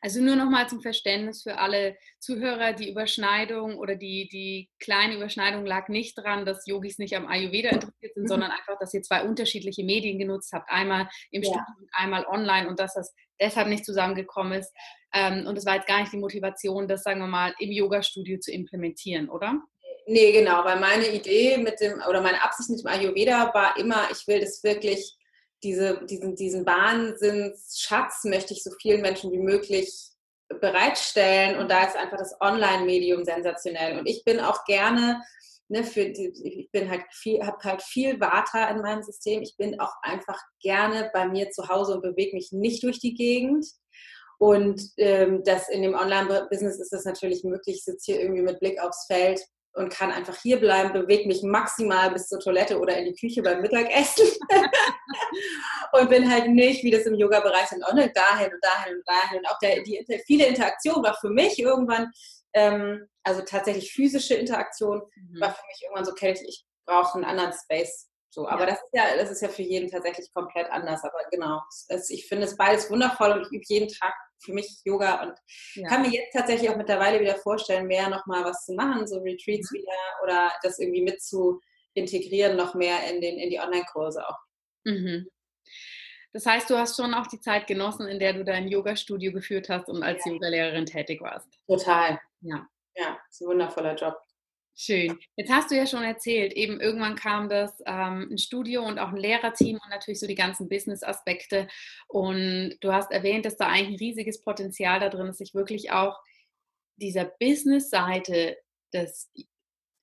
Also 0.00 0.20
nur 0.20 0.36
nochmal 0.36 0.68
zum 0.68 0.80
Verständnis 0.80 1.42
für 1.42 1.58
alle 1.58 1.96
Zuhörer, 2.18 2.72
die 2.72 2.90
Überschneidung 2.90 3.76
oder 3.76 3.96
die, 3.96 4.28
die 4.28 4.70
kleine 4.78 5.16
Überschneidung 5.16 5.66
lag 5.66 5.88
nicht 5.88 6.16
daran, 6.18 6.44
dass 6.44 6.66
Yogis 6.66 6.98
nicht 6.98 7.16
am 7.16 7.26
Ayurveda 7.26 7.70
interessiert 7.70 8.14
sind, 8.14 8.24
mhm. 8.24 8.28
sondern 8.28 8.50
einfach, 8.50 8.78
dass 8.78 8.94
ihr 8.94 9.02
zwei 9.02 9.22
unterschiedliche 9.22 9.84
Medien 9.84 10.18
genutzt 10.18 10.52
habt. 10.52 10.70
Einmal 10.70 11.08
im 11.30 11.42
ja. 11.42 11.48
Studium, 11.48 11.88
einmal 11.92 12.26
online 12.26 12.68
und 12.68 12.80
dass 12.80 12.94
das 12.94 13.14
deshalb 13.40 13.68
nicht 13.68 13.84
zusammengekommen 13.84 14.60
ist. 14.60 14.72
Ähm, 15.12 15.46
und 15.46 15.56
es 15.56 15.66
war 15.66 15.76
jetzt 15.76 15.88
gar 15.88 16.00
nicht 16.00 16.12
die 16.12 16.18
Motivation, 16.18 16.88
das, 16.88 17.02
sagen 17.02 17.20
wir 17.20 17.26
mal, 17.26 17.54
im 17.58 17.70
Yoga-Studio 17.70 18.38
zu 18.38 18.52
implementieren, 18.52 19.28
oder? 19.28 19.60
Nee, 20.06 20.32
genau, 20.32 20.64
weil 20.64 20.78
meine 20.78 21.08
Idee 21.08 21.58
mit 21.58 21.80
dem, 21.80 22.00
oder 22.08 22.20
meine 22.20 22.42
Absicht 22.42 22.70
mit 22.70 22.80
dem 22.80 22.86
Ayurveda 22.86 23.52
war 23.54 23.76
immer, 23.76 24.08
ich 24.10 24.26
will 24.28 24.40
das 24.40 24.62
wirklich 24.62 25.16
diese, 25.62 26.04
diesen, 26.06 26.36
diesen 26.36 26.66
Wahnsinnsschatz 26.66 28.24
möchte 28.24 28.54
ich 28.54 28.62
so 28.62 28.70
vielen 28.80 29.00
Menschen 29.00 29.32
wie 29.32 29.38
möglich 29.38 30.10
bereitstellen. 30.60 31.58
Und 31.58 31.70
da 31.70 31.84
ist 31.84 31.96
einfach 31.96 32.18
das 32.18 32.36
Online-Medium 32.40 33.24
sensationell. 33.24 33.98
Und 33.98 34.06
ich 34.06 34.24
bin 34.24 34.40
auch 34.40 34.64
gerne, 34.64 35.22
ne, 35.68 35.82
für 35.84 36.06
die, 36.10 36.32
ich 36.44 36.70
bin 36.70 36.90
halt 36.90 37.02
viel, 37.10 37.44
habe 37.44 37.58
halt 37.64 37.82
viel 37.82 38.20
Vata 38.20 38.68
in 38.70 38.80
meinem 38.80 39.02
System. 39.02 39.42
Ich 39.42 39.56
bin 39.56 39.80
auch 39.80 39.92
einfach 40.02 40.40
gerne 40.60 41.10
bei 41.12 41.26
mir 41.26 41.50
zu 41.50 41.68
Hause 41.68 41.94
und 41.94 42.02
bewege 42.02 42.36
mich 42.36 42.52
nicht 42.52 42.82
durch 42.82 43.00
die 43.00 43.14
Gegend. 43.14 43.66
Und 44.38 44.82
ähm, 44.98 45.42
das 45.44 45.68
in 45.68 45.82
dem 45.82 45.94
Online-Business 45.94 46.78
ist 46.78 46.92
das 46.92 47.04
natürlich 47.04 47.42
möglich. 47.42 47.76
Ich 47.76 47.84
sitze 47.84 48.12
hier 48.12 48.20
irgendwie 48.20 48.42
mit 48.42 48.60
Blick 48.60 48.80
aufs 48.80 49.06
Feld 49.06 49.40
und 49.76 49.90
kann 49.90 50.10
einfach 50.10 50.36
hier 50.40 50.58
bleiben, 50.58 50.92
bewege 50.92 51.28
mich 51.28 51.42
maximal 51.42 52.10
bis 52.10 52.28
zur 52.28 52.40
Toilette 52.40 52.78
oder 52.78 52.96
in 52.96 53.04
die 53.04 53.14
Küche 53.14 53.42
beim 53.42 53.60
Mittagessen 53.60 54.26
und 55.92 56.08
bin 56.08 56.30
halt 56.30 56.48
nicht, 56.48 56.82
wie 56.82 56.90
das 56.90 57.02
im 57.02 57.14
Yoga-Bereich 57.14 57.66
sind, 57.66 57.84
auch 57.84 57.92
nicht 57.92 58.16
dahin 58.16 58.52
und 58.52 58.64
dahin 58.64 58.96
und 58.96 59.06
dahin. 59.06 59.38
Und 59.38 59.48
auch 59.48 59.58
der, 59.58 59.82
die 59.82 60.04
viele 60.26 60.46
Interaktion 60.46 61.04
war 61.04 61.14
für 61.20 61.28
mich 61.28 61.58
irgendwann, 61.58 62.10
ähm, 62.54 63.06
also 63.22 63.42
tatsächlich 63.42 63.92
physische 63.92 64.34
Interaktion 64.34 65.02
mhm. 65.14 65.40
war 65.40 65.54
für 65.54 65.66
mich 65.66 65.82
irgendwann 65.82 66.06
so, 66.06 66.12
okay, 66.12 66.32
ich 66.32 66.64
brauche 66.86 67.16
einen 67.16 67.24
anderen 67.24 67.52
Space. 67.52 68.08
So, 68.36 68.46
aber 68.46 68.64
ja. 68.64 68.66
das 68.66 68.82
ist 68.82 68.90
ja, 68.92 69.16
das 69.16 69.30
ist 69.30 69.40
ja 69.40 69.48
für 69.48 69.62
jeden 69.62 69.90
tatsächlich 69.90 70.30
komplett 70.34 70.70
anders. 70.70 71.02
Aber 71.04 71.24
genau, 71.30 71.62
es, 71.88 72.10
ich 72.10 72.26
finde 72.26 72.44
es 72.44 72.54
beides 72.54 72.90
wundervoll 72.90 73.32
und 73.32 73.46
ich 73.46 73.50
übe 73.50 73.64
jeden 73.66 73.88
Tag 73.88 74.12
für 74.44 74.52
mich 74.52 74.82
Yoga 74.84 75.22
und 75.22 75.32
ja. 75.74 75.88
kann 75.88 76.02
mir 76.02 76.10
jetzt 76.10 76.34
tatsächlich 76.34 76.68
auch 76.68 76.76
mittlerweile 76.76 77.18
wieder 77.18 77.36
vorstellen, 77.36 77.86
mehr 77.86 78.10
nochmal 78.10 78.44
was 78.44 78.66
zu 78.66 78.74
machen, 78.74 79.06
so 79.06 79.20
Retreats 79.20 79.72
mhm. 79.72 79.78
wieder 79.78 79.92
oder 80.22 80.52
das 80.62 80.78
irgendwie 80.78 81.00
mit 81.00 81.22
zu 81.22 81.62
integrieren, 81.94 82.58
noch 82.58 82.74
mehr 82.74 83.10
in, 83.10 83.22
den, 83.22 83.38
in 83.38 83.48
die 83.48 83.58
Online-Kurse 83.58 84.28
auch. 84.28 84.38
Mhm. 84.84 85.30
Das 86.34 86.44
heißt, 86.44 86.68
du 86.68 86.76
hast 86.76 86.96
schon 86.96 87.14
auch 87.14 87.28
die 87.28 87.40
Zeit 87.40 87.66
genossen, 87.66 88.06
in 88.06 88.18
der 88.18 88.34
du 88.34 88.44
dein 88.44 88.68
Yoga-Studio 88.68 89.32
geführt 89.32 89.70
hast 89.70 89.88
und 89.88 90.02
als 90.02 90.22
ja. 90.26 90.32
Yogalehrerin 90.32 90.84
tätig 90.84 91.22
warst. 91.22 91.48
Total. 91.66 92.20
Ja. 92.42 92.68
Ja, 92.96 93.18
ist 93.30 93.40
ein 93.40 93.48
wundervoller 93.48 93.94
Job. 93.94 94.14
Schön. 94.78 95.18
Jetzt 95.36 95.50
hast 95.50 95.70
du 95.70 95.74
ja 95.74 95.86
schon 95.86 96.02
erzählt, 96.02 96.52
eben 96.52 96.80
irgendwann 96.80 97.16
kam 97.16 97.48
das 97.48 97.80
ähm, 97.86 98.28
ein 98.30 98.36
Studio 98.36 98.84
und 98.84 98.98
auch 98.98 99.08
ein 99.08 99.16
Lehrerteam 99.16 99.78
und 99.82 99.88
natürlich 99.88 100.20
so 100.20 100.26
die 100.26 100.34
ganzen 100.34 100.68
Business-Aspekte. 100.68 101.66
Und 102.08 102.76
du 102.82 102.92
hast 102.92 103.10
erwähnt, 103.10 103.46
dass 103.46 103.56
da 103.56 103.68
eigentlich 103.68 103.88
ein 103.88 104.06
riesiges 104.06 104.42
Potenzial 104.42 105.00
da 105.00 105.08
drin 105.08 105.28
ist, 105.28 105.38
sich 105.38 105.54
wirklich 105.54 105.92
auch 105.92 106.20
dieser 106.96 107.24
Business-Seite 107.24 108.58
des 108.92 109.32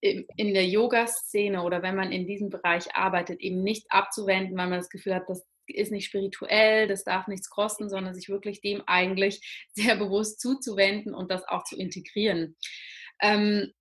in 0.02 0.54
der 0.54 0.68
Yoga-Szene 0.68 1.64
oder 1.64 1.82
wenn 1.82 1.96
man 1.96 2.12
in 2.12 2.28
diesem 2.28 2.50
Bereich 2.50 2.94
arbeitet, 2.94 3.40
eben 3.40 3.64
nicht 3.64 3.86
abzuwenden, 3.90 4.58
weil 4.58 4.68
man 4.68 4.80
das 4.80 4.90
Gefühl 4.90 5.16
hat, 5.16 5.30
das 5.30 5.46
ist 5.68 5.94
nicht 5.94 6.06
spirituell, 6.06 6.88
das 6.88 7.06
darf 7.06 7.28
nichts 7.28 7.50
kosten, 7.50 7.90
sondern 7.90 8.14
sich 8.14 8.28
wirklich 8.28 8.60
dem 8.60 8.84
eigentlich 8.88 9.40
sehr 9.72 9.96
bewusst 9.96 10.42
zuzuwenden 10.42 11.14
und 11.14 11.32
das 11.32 11.48
auch 11.48 11.64
zu 11.64 11.78
integrieren. 11.78 12.58
Ähm, 13.22 13.72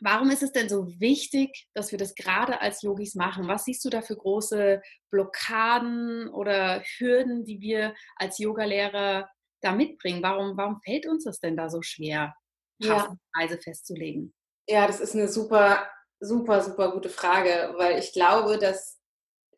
Warum 0.00 0.30
ist 0.30 0.42
es 0.42 0.52
denn 0.52 0.68
so 0.68 0.88
wichtig, 1.00 1.68
dass 1.74 1.90
wir 1.90 1.98
das 1.98 2.14
gerade 2.14 2.60
als 2.60 2.82
Yogis 2.82 3.14
machen? 3.14 3.48
Was 3.48 3.64
siehst 3.64 3.84
du 3.84 3.90
da 3.90 4.02
für 4.02 4.16
große 4.16 4.80
Blockaden 5.10 6.28
oder 6.28 6.82
Hürden, 6.98 7.44
die 7.44 7.60
wir 7.60 7.94
als 8.16 8.38
Yogalehrer 8.38 9.28
da 9.60 9.72
mitbringen? 9.72 10.22
Warum, 10.22 10.56
warum 10.56 10.80
fällt 10.84 11.06
uns 11.06 11.24
das 11.24 11.40
denn 11.40 11.56
da 11.56 11.68
so 11.68 11.82
schwer, 11.82 12.34
ja. 12.78 13.16
Preise 13.34 13.58
festzulegen? 13.58 14.34
Ja, 14.68 14.86
das 14.86 15.00
ist 15.00 15.14
eine 15.14 15.28
super, 15.28 15.88
super, 16.20 16.62
super 16.62 16.92
gute 16.92 17.08
Frage, 17.08 17.74
weil 17.76 17.98
ich 17.98 18.12
glaube, 18.12 18.58
dass 18.58 18.98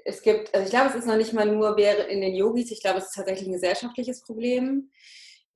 es 0.04 0.22
gibt, 0.22 0.54
also 0.54 0.64
ich 0.64 0.70
glaube, 0.70 0.88
es 0.88 0.94
ist 0.94 1.06
noch 1.06 1.16
nicht 1.16 1.32
mal 1.32 1.46
nur 1.46 1.76
wäre 1.76 2.02
in 2.04 2.20
den 2.20 2.34
Yogis, 2.34 2.70
ich 2.70 2.80
glaube, 2.80 2.98
es 2.98 3.06
ist 3.06 3.14
tatsächlich 3.14 3.48
ein 3.48 3.52
gesellschaftliches 3.52 4.22
Problem. 4.22 4.90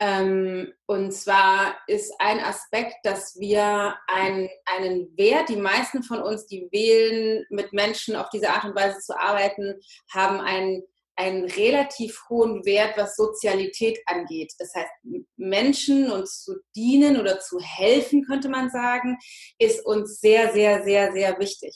Ähm, 0.00 0.72
und 0.86 1.12
zwar 1.12 1.76
ist 1.86 2.12
ein 2.18 2.40
Aspekt, 2.40 2.96
dass 3.04 3.38
wir 3.38 3.96
ein, 4.08 4.48
einen 4.66 5.16
Wert, 5.16 5.48
die 5.48 5.56
meisten 5.56 6.02
von 6.02 6.20
uns, 6.20 6.46
die 6.46 6.68
wählen, 6.72 7.44
mit 7.50 7.72
Menschen 7.72 8.16
auf 8.16 8.28
diese 8.30 8.50
Art 8.50 8.64
und 8.64 8.74
Weise 8.74 8.98
zu 8.98 9.18
arbeiten, 9.18 9.80
haben 10.12 10.40
einen, 10.40 10.82
einen 11.16 11.44
relativ 11.44 12.20
hohen 12.28 12.64
Wert, 12.64 12.96
was 12.96 13.14
Sozialität 13.14 14.00
angeht. 14.06 14.52
Das 14.58 14.74
heißt, 14.74 14.90
Menschen 15.36 16.10
uns 16.10 16.42
zu 16.42 16.56
dienen 16.74 17.20
oder 17.20 17.38
zu 17.38 17.60
helfen, 17.60 18.24
könnte 18.26 18.48
man 18.48 18.70
sagen, 18.70 19.16
ist 19.58 19.86
uns 19.86 20.20
sehr, 20.20 20.52
sehr, 20.52 20.82
sehr, 20.82 21.12
sehr 21.12 21.38
wichtig. 21.38 21.72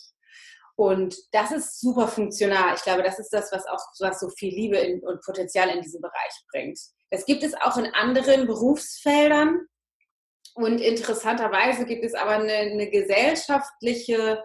Und 0.74 1.16
das 1.32 1.50
ist 1.50 1.80
super 1.80 2.06
funktional. 2.06 2.74
Ich 2.74 2.82
glaube, 2.82 3.02
das 3.02 3.18
ist 3.18 3.32
das, 3.32 3.50
was 3.52 3.66
auch 3.66 3.80
was 4.00 4.20
so 4.20 4.28
viel 4.28 4.54
Liebe 4.54 4.76
in, 4.76 5.00
und 5.04 5.20
Potenzial 5.22 5.70
in 5.70 5.82
diesem 5.82 6.00
Bereich 6.00 6.32
bringt. 6.52 6.78
Das 7.10 7.24
gibt 7.26 7.42
es 7.42 7.54
auch 7.54 7.76
in 7.76 7.92
anderen 7.94 8.46
Berufsfeldern. 8.46 9.60
Und 10.54 10.80
interessanterweise 10.80 11.84
gibt 11.86 12.04
es 12.04 12.14
aber 12.14 12.32
eine, 12.32 12.52
eine 12.52 12.90
gesellschaftliche, 12.90 14.42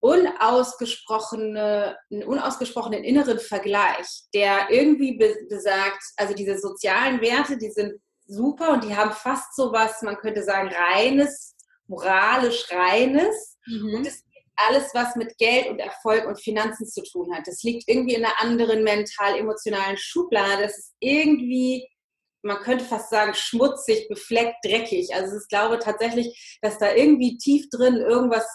unausgesprochene, 0.00 1.96
einen 2.10 2.24
unausgesprochenen 2.24 3.04
inneren 3.04 3.38
Vergleich, 3.38 4.24
der 4.34 4.68
irgendwie 4.68 5.16
besagt, 5.48 6.02
also 6.16 6.34
diese 6.34 6.58
sozialen 6.58 7.22
Werte, 7.22 7.56
die 7.56 7.70
sind 7.70 7.94
super 8.26 8.72
und 8.74 8.84
die 8.84 8.94
haben 8.94 9.12
fast 9.12 9.56
so 9.56 9.72
was, 9.72 10.02
man 10.02 10.18
könnte 10.18 10.42
sagen, 10.42 10.68
reines, 10.68 11.56
moralisch 11.86 12.66
reines. 12.70 13.56
Mhm. 13.66 13.94
Und 13.94 14.06
es 14.06 14.23
alles, 14.56 14.94
was 14.94 15.16
mit 15.16 15.36
Geld 15.38 15.68
und 15.68 15.78
Erfolg 15.78 16.26
und 16.26 16.40
Finanzen 16.40 16.86
zu 16.86 17.02
tun 17.02 17.34
hat. 17.34 17.46
Das 17.46 17.62
liegt 17.62 17.88
irgendwie 17.88 18.14
in 18.14 18.24
einer 18.24 18.40
anderen 18.40 18.82
mental-emotionalen 18.82 19.96
Schublade. 19.96 20.62
Das 20.62 20.78
ist 20.78 20.94
irgendwie, 21.00 21.88
man 22.42 22.58
könnte 22.58 22.84
fast 22.84 23.10
sagen, 23.10 23.34
schmutzig, 23.34 24.08
befleckt, 24.08 24.64
dreckig. 24.64 25.14
Also 25.14 25.36
ich 25.36 25.48
glaube 25.48 25.78
tatsächlich, 25.78 26.58
dass 26.62 26.78
da 26.78 26.94
irgendwie 26.94 27.36
tief 27.38 27.68
drin 27.70 27.96
irgendwas 27.96 28.46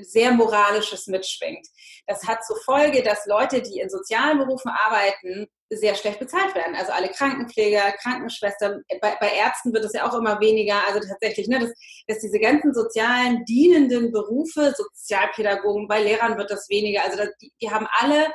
sehr 0.00 0.32
Moralisches 0.32 1.06
mitschwingt. 1.06 1.66
Das 2.06 2.24
hat 2.24 2.44
zur 2.44 2.56
Folge, 2.64 3.02
dass 3.02 3.26
Leute, 3.26 3.62
die 3.62 3.80
in 3.80 3.90
sozialen 3.90 4.38
Berufen 4.38 4.70
arbeiten, 4.70 5.46
sehr 5.70 5.94
schlecht 5.94 6.18
bezahlt 6.18 6.54
werden. 6.54 6.74
Also 6.74 6.92
alle 6.92 7.08
Krankenpfleger, 7.08 7.92
Krankenschwestern, 7.92 8.82
bei, 9.00 9.16
bei 9.20 9.32
Ärzten 9.34 9.72
wird 9.72 9.84
es 9.84 9.92
ja 9.92 10.08
auch 10.08 10.14
immer 10.14 10.40
weniger. 10.40 10.86
Also 10.86 11.00
tatsächlich, 11.00 11.48
ne, 11.48 11.60
dass, 11.60 11.72
dass 12.06 12.18
diese 12.18 12.38
ganzen 12.38 12.74
sozialen, 12.74 13.44
dienenden 13.44 14.12
Berufe, 14.12 14.74
Sozialpädagogen, 14.76 15.88
bei 15.88 16.02
Lehrern 16.02 16.36
wird 16.36 16.50
das 16.50 16.68
weniger. 16.68 17.04
Also 17.04 17.22
die, 17.40 17.52
die 17.60 17.70
haben 17.70 17.86
alle 17.98 18.26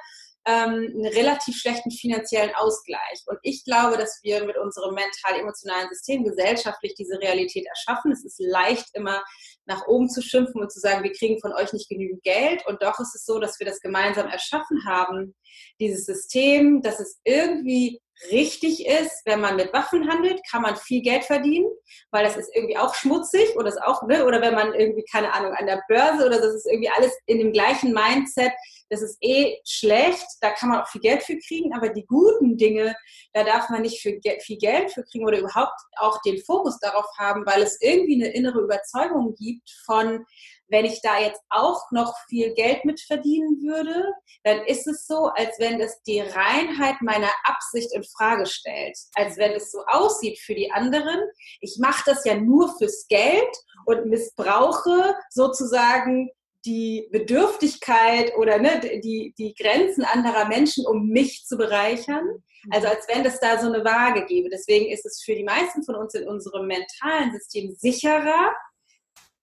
ähm, 0.48 0.94
einen 0.96 1.08
relativ 1.08 1.58
schlechten 1.58 1.92
finanziellen 1.92 2.56
Ausgleich. 2.56 3.22
Und 3.26 3.38
ich 3.44 3.64
glaube, 3.66 3.98
dass 3.98 4.20
wir 4.24 4.46
mit 4.46 4.58
unserem 4.58 4.96
mental-emotionalen 4.96 5.90
System 5.90 6.24
gesellschaftlich 6.24 6.96
diese 6.96 7.20
Realität 7.20 7.66
erschaffen. 7.68 8.14
Es 8.14 8.24
ist 8.24 8.40
leicht, 8.40 8.88
immer 8.94 9.24
nach 9.68 9.86
oben 9.88 10.10
zu 10.10 10.22
schimpfen 10.22 10.62
und 10.62 10.72
zu 10.72 10.80
sagen, 10.80 11.04
wir 11.04 11.12
kriegen 11.12 11.40
von 11.40 11.54
euch 11.54 11.74
nicht 11.74 11.90
genügend 11.90 12.24
Geld. 12.24 12.66
Und 12.66 12.82
doch 12.82 13.00
ist 13.00 13.16
es 13.16 13.26
so, 13.26 13.38
dass 13.40 13.60
wir 13.60 13.68
das 13.68 13.82
gemeinsam 13.82 14.28
erschaffen 14.28 14.86
haben, 14.88 15.36
dieses 15.80 16.06
System, 16.06 16.82
dass 16.82 17.00
es 17.00 17.20
irgendwie 17.24 18.00
richtig 18.32 18.88
ist, 18.88 19.22
wenn 19.26 19.42
man 19.42 19.58
mit 19.58 19.74
Waffen 19.74 20.10
handelt, 20.10 20.40
kann 20.50 20.64
man 20.64 20.76
viel 20.76 21.02
Geld 21.02 21.26
verdienen, 21.26 21.68
weil 22.12 22.24
das 22.24 22.36
ist 22.36 22.50
irgendwie 22.56 22.78
auch 22.78 22.96
schmutzig 22.96 23.56
oder 23.56 23.68
ist 23.68 23.82
auch, 23.84 24.08
ne, 24.08 24.26
oder 24.26 24.42
wenn 24.42 24.56
man 24.56 24.74
irgendwie, 24.74 25.06
keine 25.12 25.34
Ahnung, 25.34 25.54
an 25.54 25.68
der 25.68 25.84
Börse 25.88 26.26
oder 26.26 26.42
das 26.42 26.56
ist 26.56 26.66
irgendwie 26.66 26.90
alles 26.90 27.16
in 27.28 27.38
dem 27.38 27.54
gleichen 27.54 27.94
Mindset, 27.94 28.52
das 28.90 29.02
ist 29.02 29.18
eh 29.22 29.58
schlecht, 29.66 30.26
da 30.42 30.52
kann 30.52 30.70
man 30.70 30.82
auch 30.82 30.88
viel 30.88 31.02
Geld 31.02 31.24
für 31.24 31.38
kriegen, 31.38 31.74
aber 31.74 31.90
die 31.90 32.06
guten 32.06 32.58
Dinge, 32.58 32.96
da 33.34 33.44
darf 33.44 33.70
man 33.70 33.82
nicht 33.82 34.02
für 34.02 34.20
viel 34.42 34.58
Geld 34.58 34.92
für 34.92 35.04
kriegen 35.04 35.26
oder 35.26 35.40
überhaupt 35.40 35.80
auch 35.98 36.22
den 36.22 36.42
Fokus 36.44 36.80
darauf 36.80 37.06
haben, 37.18 37.46
weil 37.46 37.62
es 37.62 37.80
irgendwie 37.82 38.24
eine 38.24 38.34
innere 38.34 38.62
Überzeugung 38.62 39.36
gibt 39.36 39.70
von, 39.86 40.26
wenn 40.70 40.86
ich 40.86 41.02
da 41.02 41.20
jetzt 41.20 41.42
auch 41.50 41.92
noch 41.92 42.14
viel 42.28 42.54
Geld 42.54 42.84
mit 42.86 43.00
verdienen 43.00 43.62
würde, 43.62 44.14
dann 44.44 44.66
ist 44.66 44.88
es 44.88 45.08
so, 45.08 45.28
als 45.28 45.58
wenn 45.60 45.80
es 45.80 46.02
die 46.04 46.20
Reinheit 46.20 46.96
meiner 47.02 47.32
Absicht 47.44 47.94
in 47.94 48.04
Frage 48.04 48.46
stellt. 48.46 48.98
Als 49.14 49.38
wenn 49.38 49.54
es 49.54 49.72
so 49.72 49.80
aussieht 49.88 50.40
für 50.40 50.56
die 50.56 50.72
anderen. 50.72 51.22
Ich 51.62 51.78
mache 51.80 52.04
das 52.06 52.26
ja 52.26 52.36
nur 52.36 52.76
fürs 52.78 53.08
Geld 53.08 53.56
und 53.86 54.08
missbrauche 54.08 55.16
sozusagen 55.30 56.30
die 56.66 57.08
Bedürftigkeit 57.12 58.34
oder 58.38 58.60
ne, 58.60 58.80
die, 59.04 59.34
die 59.38 59.54
Grenzen 59.54 60.04
anderer 60.04 60.48
Menschen, 60.48 60.86
um 60.86 61.08
mich 61.08 61.46
zu 61.46 61.58
bereichern. 61.58 62.26
Also 62.72 62.88
als 62.88 63.08
wenn 63.08 63.26
es 63.26 63.40
da 63.40 63.60
so 63.60 63.68
eine 63.68 63.86
Waage 63.86 64.26
gäbe. 64.26 64.50
Deswegen 64.50 64.92
ist 64.92 65.06
es 65.06 65.22
für 65.24 65.36
die 65.36 65.44
meisten 65.44 65.84
von 65.84 65.96
uns 65.96 66.14
in 66.14 66.28
unserem 66.28 66.68
mentalen 66.68 67.32
System 67.32 67.74
sicherer, 67.76 68.54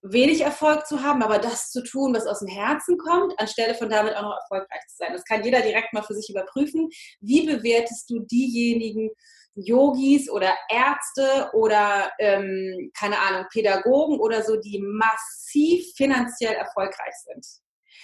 wenig 0.01 0.41
Erfolg 0.41 0.85
zu 0.85 1.01
haben, 1.01 1.23
aber 1.23 1.39
das 1.39 1.71
zu 1.71 1.83
tun, 1.83 2.13
was 2.13 2.27
aus 2.27 2.39
dem 2.39 2.47
Herzen 2.47 2.97
kommt, 2.97 3.39
anstelle 3.39 3.73
von 3.73 3.89
damit 3.89 4.15
auch 4.15 4.21
noch 4.21 4.37
erfolgreich 4.37 4.81
zu 4.87 4.97
sein. 4.97 5.13
Das 5.13 5.23
kann 5.23 5.43
jeder 5.43 5.61
direkt 5.61 5.93
mal 5.93 6.03
für 6.03 6.13
sich 6.13 6.29
überprüfen. 6.29 6.89
Wie 7.21 7.45
bewertest 7.45 8.09
du 8.09 8.19
diejenigen 8.19 9.09
Yogis 9.55 10.29
oder 10.29 10.53
Ärzte 10.69 11.49
oder 11.53 12.11
ähm, 12.19 12.91
keine 12.97 13.17
Ahnung, 13.19 13.45
Pädagogen 13.51 14.19
oder 14.19 14.43
so, 14.43 14.57
die 14.57 14.79
massiv 14.81 15.85
finanziell 15.95 16.53
erfolgreich 16.53 17.13
sind? 17.23 17.45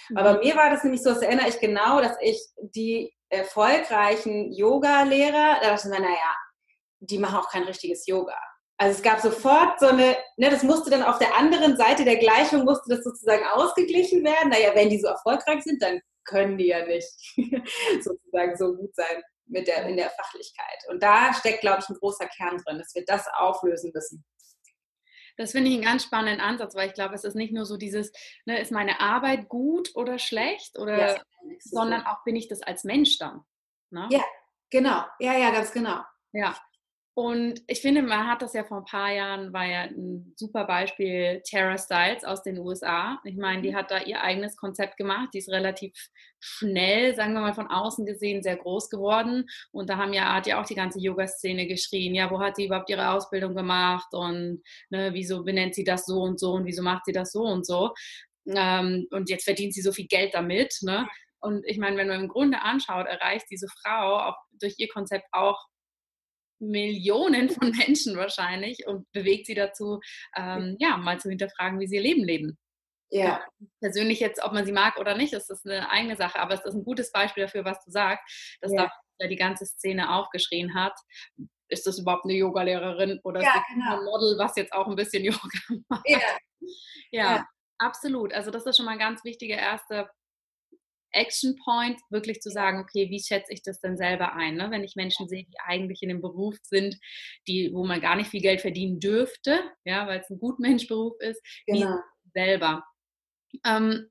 Mhm. 0.08 0.16
Aber 0.16 0.34
bei 0.34 0.44
mir 0.44 0.56
war 0.56 0.70
das 0.70 0.82
nämlich 0.82 1.02
so, 1.02 1.10
das 1.10 1.22
erinnere 1.22 1.48
ich 1.48 1.60
genau, 1.60 2.00
dass 2.00 2.16
ich 2.20 2.40
die 2.60 3.12
erfolgreichen 3.28 4.52
Yoga-Lehrer, 4.52 5.58
da 5.60 5.70
dachte 5.70 5.88
ich 5.88 5.98
mir, 5.98 6.00
naja, 6.00 6.36
die 7.00 7.18
machen 7.18 7.36
auch 7.36 7.50
kein 7.50 7.64
richtiges 7.64 8.06
Yoga. 8.06 8.38
Also 8.78 8.96
es 8.96 9.02
gab 9.02 9.20
sofort 9.20 9.78
so 9.78 9.86
eine, 9.86 10.16
ne, 10.36 10.50
das 10.50 10.62
musste 10.62 10.90
dann 10.90 11.02
auf 11.02 11.18
der 11.18 11.36
anderen 11.36 11.76
Seite 11.76 12.04
der 12.04 12.16
Gleichung, 12.16 12.64
musste 12.64 12.94
das 12.94 13.04
sozusagen 13.04 13.44
ausgeglichen 13.54 14.24
werden. 14.24 14.50
Naja, 14.50 14.70
wenn 14.74 14.88
die 14.88 14.98
so 14.98 15.08
erfolgreich 15.08 15.62
sind, 15.62 15.80
dann 15.82 16.00
können 16.24 16.56
die 16.58 16.68
ja 16.68 16.84
nicht 16.84 17.10
sozusagen 18.02 18.56
so 18.56 18.74
gut 18.74 18.94
sein 18.94 19.22
mit 19.46 19.66
der, 19.66 19.86
in 19.86 19.96
der 19.96 20.10
Fachlichkeit. 20.10 20.84
Und 20.88 21.02
da 21.02 21.32
steckt, 21.34 21.60
glaube 21.60 21.80
ich, 21.80 21.88
ein 21.88 21.96
großer 21.96 22.26
Kern 22.26 22.58
drin, 22.58 22.78
dass 22.78 22.94
wir 22.94 23.04
das 23.04 23.26
auflösen 23.36 23.90
müssen. 23.94 24.24
Das 25.36 25.52
finde 25.52 25.70
ich 25.70 25.76
einen 25.76 25.84
ganz 25.84 26.04
spannenden 26.04 26.40
Ansatz, 26.40 26.74
weil 26.74 26.88
ich 26.88 26.94
glaube, 26.94 27.14
es 27.14 27.24
ist 27.24 27.34
nicht 27.34 27.52
nur 27.52 27.64
so 27.64 27.76
dieses, 27.76 28.12
ne, 28.44 28.60
ist 28.60 28.70
meine 28.70 29.00
Arbeit 29.00 29.48
gut 29.48 29.90
oder 29.94 30.18
schlecht, 30.18 30.78
oder, 30.78 31.14
ja, 31.14 31.22
sondern 31.60 32.04
auch 32.06 32.22
bin 32.24 32.36
ich 32.36 32.48
das 32.48 32.62
als 32.62 32.84
Mensch 32.84 33.18
dann. 33.18 33.42
Ne? 33.90 34.08
Ja, 34.10 34.22
genau. 34.70 35.04
Ja, 35.18 35.36
ja, 35.36 35.50
ganz 35.50 35.72
genau. 35.72 36.00
Ja, 36.32 36.56
und 37.14 37.60
ich 37.66 37.82
finde, 37.82 38.00
man 38.00 38.26
hat 38.26 38.40
das 38.40 38.54
ja 38.54 38.64
vor 38.64 38.78
ein 38.78 38.84
paar 38.86 39.12
Jahren, 39.12 39.52
war 39.52 39.66
ja 39.66 39.82
ein 39.82 40.32
super 40.34 40.64
Beispiel 40.64 41.42
Tara 41.48 41.76
Styles 41.76 42.24
aus 42.24 42.42
den 42.42 42.58
USA. 42.58 43.20
Ich 43.24 43.36
meine, 43.36 43.60
die 43.60 43.72
mhm. 43.72 43.74
hat 43.76 43.90
da 43.90 44.00
ihr 44.00 44.22
eigenes 44.22 44.56
Konzept 44.56 44.96
gemacht. 44.96 45.28
Die 45.34 45.38
ist 45.38 45.50
relativ 45.50 45.92
schnell, 46.40 47.14
sagen 47.14 47.34
wir 47.34 47.42
mal 47.42 47.52
von 47.52 47.66
außen 47.66 48.06
gesehen, 48.06 48.42
sehr 48.42 48.56
groß 48.56 48.88
geworden. 48.88 49.44
Und 49.72 49.90
da 49.90 49.98
haben 49.98 50.14
ja, 50.14 50.32
hat 50.34 50.46
ja 50.46 50.58
auch 50.58 50.64
die 50.64 50.74
ganze 50.74 51.00
Yoga-Szene 51.00 51.66
geschrien, 51.66 52.14
ja, 52.14 52.30
wo 52.30 52.40
hat 52.40 52.56
sie 52.56 52.64
überhaupt 52.64 52.88
ihre 52.88 53.10
Ausbildung 53.10 53.54
gemacht 53.54 54.08
und 54.12 54.62
ne, 54.88 55.10
wieso 55.12 55.44
benennt 55.44 55.74
sie 55.74 55.84
das 55.84 56.06
so 56.06 56.22
und 56.22 56.40
so 56.40 56.52
und 56.52 56.64
wieso 56.64 56.82
macht 56.82 57.04
sie 57.04 57.12
das 57.12 57.32
so 57.32 57.42
und 57.42 57.66
so. 57.66 57.92
Ähm, 58.46 59.06
und 59.10 59.28
jetzt 59.28 59.44
verdient 59.44 59.74
sie 59.74 59.82
so 59.82 59.92
viel 59.92 60.06
Geld 60.06 60.32
damit. 60.32 60.78
Ne? 60.80 61.06
Und 61.40 61.62
ich 61.66 61.76
meine, 61.76 61.98
wenn 61.98 62.08
man 62.08 62.22
im 62.22 62.28
Grunde 62.28 62.62
anschaut, 62.62 63.06
erreicht 63.06 63.46
diese 63.50 63.68
Frau 63.68 64.18
auch 64.18 64.36
durch 64.58 64.76
ihr 64.78 64.88
Konzept 64.88 65.26
auch 65.32 65.60
Millionen 66.62 67.50
von 67.50 67.70
Menschen 67.70 68.16
wahrscheinlich 68.16 68.86
und 68.86 69.10
bewegt 69.12 69.46
sie 69.46 69.54
dazu, 69.54 70.00
ähm, 70.36 70.76
ja, 70.78 70.96
mal 70.96 71.18
zu 71.20 71.28
hinterfragen, 71.28 71.80
wie 71.80 71.86
sie 71.86 71.96
ihr 71.96 72.02
Leben 72.02 72.24
leben. 72.24 72.58
Ja. 73.10 73.44
Persönlich 73.80 74.20
jetzt, 74.20 74.42
ob 74.42 74.52
man 74.52 74.64
sie 74.64 74.72
mag 74.72 74.98
oder 74.98 75.14
nicht, 75.14 75.34
ist 75.34 75.48
das 75.48 75.66
eine 75.66 75.90
eigene 75.90 76.16
Sache, 76.16 76.38
aber 76.38 76.54
es 76.54 76.64
ist 76.64 76.74
ein 76.74 76.84
gutes 76.84 77.12
Beispiel 77.12 77.44
dafür, 77.44 77.64
was 77.64 77.84
du 77.84 77.90
sagst, 77.90 78.24
dass 78.62 78.72
ja. 78.72 78.90
da 79.18 79.26
die 79.26 79.36
ganze 79.36 79.66
Szene 79.66 80.14
aufgeschrien 80.14 80.74
hat. 80.74 80.94
Ist 81.68 81.86
das 81.86 81.98
überhaupt 81.98 82.24
eine 82.24 82.34
Yogalehrerin 82.34 83.20
oder 83.22 83.42
ja, 83.42 83.48
ist 83.48 83.56
das 83.56 83.64
genau. 83.74 83.98
ein 83.98 84.04
Model, 84.04 84.38
was 84.38 84.56
jetzt 84.56 84.72
auch 84.72 84.86
ein 84.86 84.96
bisschen 84.96 85.24
Yoga 85.24 85.82
macht? 85.88 86.08
Ja. 86.08 86.18
ja. 87.10 87.36
ja. 87.36 87.46
absolut. 87.78 88.32
Also 88.32 88.50
das 88.50 88.64
ist 88.64 88.76
schon 88.76 88.86
mal 88.86 88.92
ein 88.92 88.98
ganz 88.98 89.24
wichtiger 89.24 89.56
erster 89.56 90.10
Action 91.12 91.56
Point, 91.64 92.00
wirklich 92.10 92.40
zu 92.40 92.50
sagen, 92.50 92.80
okay, 92.80 93.10
wie 93.10 93.20
schätze 93.20 93.52
ich 93.52 93.62
das 93.62 93.80
denn 93.80 93.96
selber 93.96 94.34
ein? 94.34 94.56
Ne? 94.56 94.70
Wenn 94.70 94.84
ich 94.84 94.96
Menschen 94.96 95.28
sehe, 95.28 95.44
die 95.44 95.60
eigentlich 95.64 96.02
in 96.02 96.08
dem 96.08 96.20
Beruf 96.20 96.56
sind, 96.62 96.98
die, 97.46 97.70
wo 97.72 97.84
man 97.84 98.00
gar 98.00 98.16
nicht 98.16 98.30
viel 98.30 98.40
Geld 98.40 98.60
verdienen 98.60 99.00
dürfte, 99.00 99.60
ja, 99.84 100.06
weil 100.06 100.20
es 100.20 100.30
ein 100.30 100.38
Gutmenschberuf 100.38 101.14
ist, 101.20 101.42
genau. 101.66 101.96
selber. 102.34 102.84
Ähm, 103.64 104.08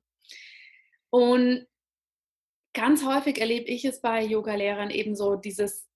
und 1.10 1.66
ganz 2.74 3.04
häufig 3.04 3.38
erlebe 3.38 3.66
ich 3.66 3.84
es 3.84 4.00
bei 4.00 4.22
Yogalehrern 4.22 4.90
eben 4.90 5.14
so 5.14 5.36
dieses 5.36 5.91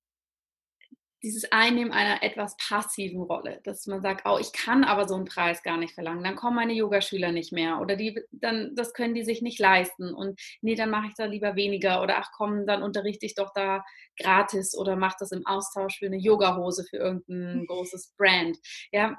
dieses 1.26 1.50
Einnehmen 1.50 1.92
einer 1.92 2.22
etwas 2.22 2.56
passiven 2.56 3.20
Rolle, 3.20 3.60
dass 3.64 3.86
man 3.88 4.00
sagt, 4.00 4.26
oh, 4.26 4.38
ich 4.40 4.52
kann 4.52 4.84
aber 4.84 5.08
so 5.08 5.16
einen 5.16 5.24
Preis 5.24 5.64
gar 5.64 5.76
nicht 5.76 5.94
verlangen, 5.94 6.22
dann 6.22 6.36
kommen 6.36 6.54
meine 6.54 6.72
Yogaschüler 6.72 7.32
nicht 7.32 7.52
mehr 7.52 7.80
oder 7.80 7.96
die, 7.96 8.16
dann, 8.30 8.76
das 8.76 8.92
können 8.92 9.14
die 9.14 9.24
sich 9.24 9.42
nicht 9.42 9.58
leisten 9.58 10.14
und 10.14 10.40
nee, 10.60 10.76
dann 10.76 10.88
mache 10.88 11.08
ich 11.08 11.14
da 11.16 11.24
lieber 11.24 11.56
weniger 11.56 12.00
oder 12.00 12.18
ach 12.18 12.30
komm, 12.32 12.64
dann 12.64 12.84
unterrichte 12.84 13.26
ich 13.26 13.34
doch 13.34 13.50
da 13.54 13.84
gratis 14.16 14.78
oder 14.78 14.94
mache 14.94 15.16
das 15.18 15.32
im 15.32 15.44
Austausch 15.46 15.98
für 15.98 16.06
eine 16.06 16.18
Yogahose 16.18 16.84
für 16.88 16.98
irgendein 16.98 17.58
mhm. 17.58 17.66
großes 17.66 18.14
Brand. 18.16 18.56
Ja, 18.92 19.16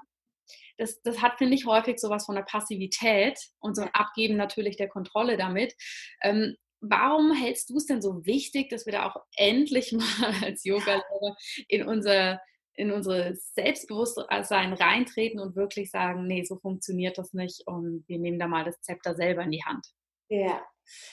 das, 0.78 1.02
das 1.02 1.22
hat, 1.22 1.38
finde 1.38 1.56
ich, 1.56 1.66
häufig 1.66 2.00
sowas 2.00 2.26
von 2.26 2.36
der 2.36 2.44
Passivität 2.44 3.38
und 3.60 3.76
so 3.76 3.82
ein 3.82 3.90
Abgeben 3.94 4.38
natürlich 4.38 4.78
der 4.78 4.88
Kontrolle 4.88 5.36
damit. 5.36 5.74
Ähm, 6.22 6.56
warum 6.90 7.34
hältst 7.34 7.70
du 7.70 7.78
es 7.78 7.86
denn 7.86 8.02
so 8.02 8.26
wichtig, 8.26 8.70
dass 8.70 8.86
wir 8.86 8.94
da 8.94 9.10
auch 9.10 9.16
endlich 9.36 9.92
mal 9.94 10.34
als 10.44 10.64
Yoga-Lehrer 10.64 11.36
in 11.68 11.88
unser 11.88 12.40
in 12.78 12.92
unsere 12.92 13.36
Selbstbewusstsein 13.36 14.74
reintreten 14.74 15.40
und 15.40 15.56
wirklich 15.56 15.90
sagen, 15.90 16.28
nee, 16.28 16.44
so 16.44 16.60
funktioniert 16.60 17.18
das 17.18 17.34
nicht 17.34 17.64
und 17.66 18.04
wir 18.08 18.20
nehmen 18.20 18.38
da 18.38 18.48
mal 18.48 18.66
das 18.66 18.80
Zepter 18.82 19.16
selber 19.16 19.42
in 19.42 19.52
die 19.52 19.64
Hand. 19.66 19.88
Ja. 20.30 20.62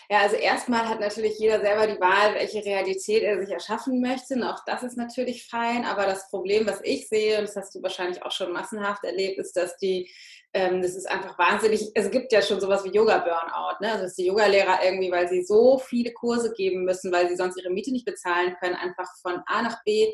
Ja, 0.08 0.20
also 0.20 0.37
erstmal 0.37 0.88
hat 0.88 1.00
natürlich 1.00 1.38
jeder 1.38 1.60
selber 1.60 1.87
die 1.87 2.00
Wahl, 2.00 2.34
welche 2.34 2.64
Realität 2.64 3.22
er 3.22 3.40
sich 3.40 3.52
erschaffen 3.52 4.00
möchte. 4.00 4.34
Und 4.34 4.44
auch 4.44 4.60
das 4.66 4.82
ist 4.82 4.96
natürlich 4.96 5.46
fein. 5.48 5.84
Aber 5.84 6.06
das 6.06 6.28
Problem, 6.30 6.66
was 6.66 6.80
ich 6.82 7.08
sehe, 7.08 7.38
und 7.38 7.48
das 7.48 7.56
hast 7.56 7.74
du 7.74 7.82
wahrscheinlich 7.82 8.22
auch 8.22 8.32
schon 8.32 8.52
massenhaft 8.52 9.04
erlebt, 9.04 9.38
ist, 9.38 9.56
dass 9.56 9.76
die 9.76 10.10
ähm, 10.54 10.80
das 10.82 10.94
ist 10.94 11.10
einfach 11.10 11.37
wahnsinnig. 11.37 11.90
Es 11.94 12.10
gibt 12.10 12.32
ja 12.32 12.40
schon 12.40 12.60
sowas 12.60 12.84
wie 12.84 12.90
Yoga-Burnout, 12.90 13.80
ne? 13.80 13.92
Also 13.92 14.04
dass 14.04 14.14
die 14.14 14.26
Yogalehrer 14.26 14.84
irgendwie, 14.84 15.10
weil 15.10 15.28
sie 15.28 15.42
so 15.42 15.78
viele 15.78 16.12
Kurse 16.12 16.52
geben 16.52 16.84
müssen, 16.84 17.12
weil 17.12 17.28
sie 17.28 17.37
sonst 17.37 17.58
ihre 17.58 17.70
Miete 17.70 17.90
nicht 17.90 18.06
bezahlen 18.06 18.54
können, 18.60 18.76
einfach 18.76 19.08
von 19.20 19.42
A 19.46 19.62
nach 19.62 19.82
B 19.84 20.12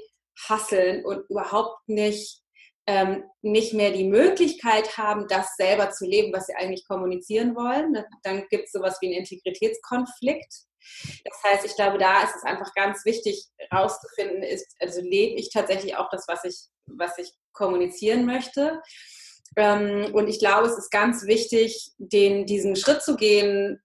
hasseln 0.48 1.04
und 1.04 1.28
überhaupt 1.28 1.86
nicht 1.88 2.39
ähm, 2.90 3.22
nicht 3.40 3.72
mehr 3.72 3.92
die 3.92 4.08
Möglichkeit 4.08 4.98
haben, 4.98 5.28
das 5.28 5.54
selber 5.54 5.90
zu 5.90 6.04
leben, 6.04 6.32
was 6.32 6.46
sie 6.46 6.56
eigentlich 6.56 6.88
kommunizieren 6.88 7.54
wollen. 7.54 8.04
Dann 8.24 8.48
gibt 8.50 8.64
es 8.64 8.72
sowas 8.72 8.98
wie 9.00 9.06
einen 9.06 9.24
Integritätskonflikt. 9.24 10.52
Das 11.24 11.42
heißt, 11.44 11.66
ich 11.66 11.76
glaube, 11.76 11.98
da 11.98 12.24
ist 12.24 12.34
es 12.34 12.42
einfach 12.42 12.74
ganz 12.74 13.04
wichtig 13.04 13.46
herauszufinden, 13.58 14.42
ist, 14.42 14.74
also 14.80 15.02
lebe 15.02 15.38
ich 15.38 15.52
tatsächlich 15.52 15.96
auch 15.96 16.08
das, 16.10 16.24
was 16.26 16.42
ich, 16.42 16.56
was 16.86 17.16
ich 17.18 17.30
kommunizieren 17.52 18.26
möchte. 18.26 18.82
Ähm, 19.54 20.12
und 20.12 20.26
ich 20.26 20.40
glaube, 20.40 20.66
es 20.66 20.76
ist 20.76 20.90
ganz 20.90 21.26
wichtig, 21.26 21.92
den, 21.98 22.44
diesen 22.44 22.74
Schritt 22.74 23.02
zu 23.02 23.14
gehen, 23.14 23.80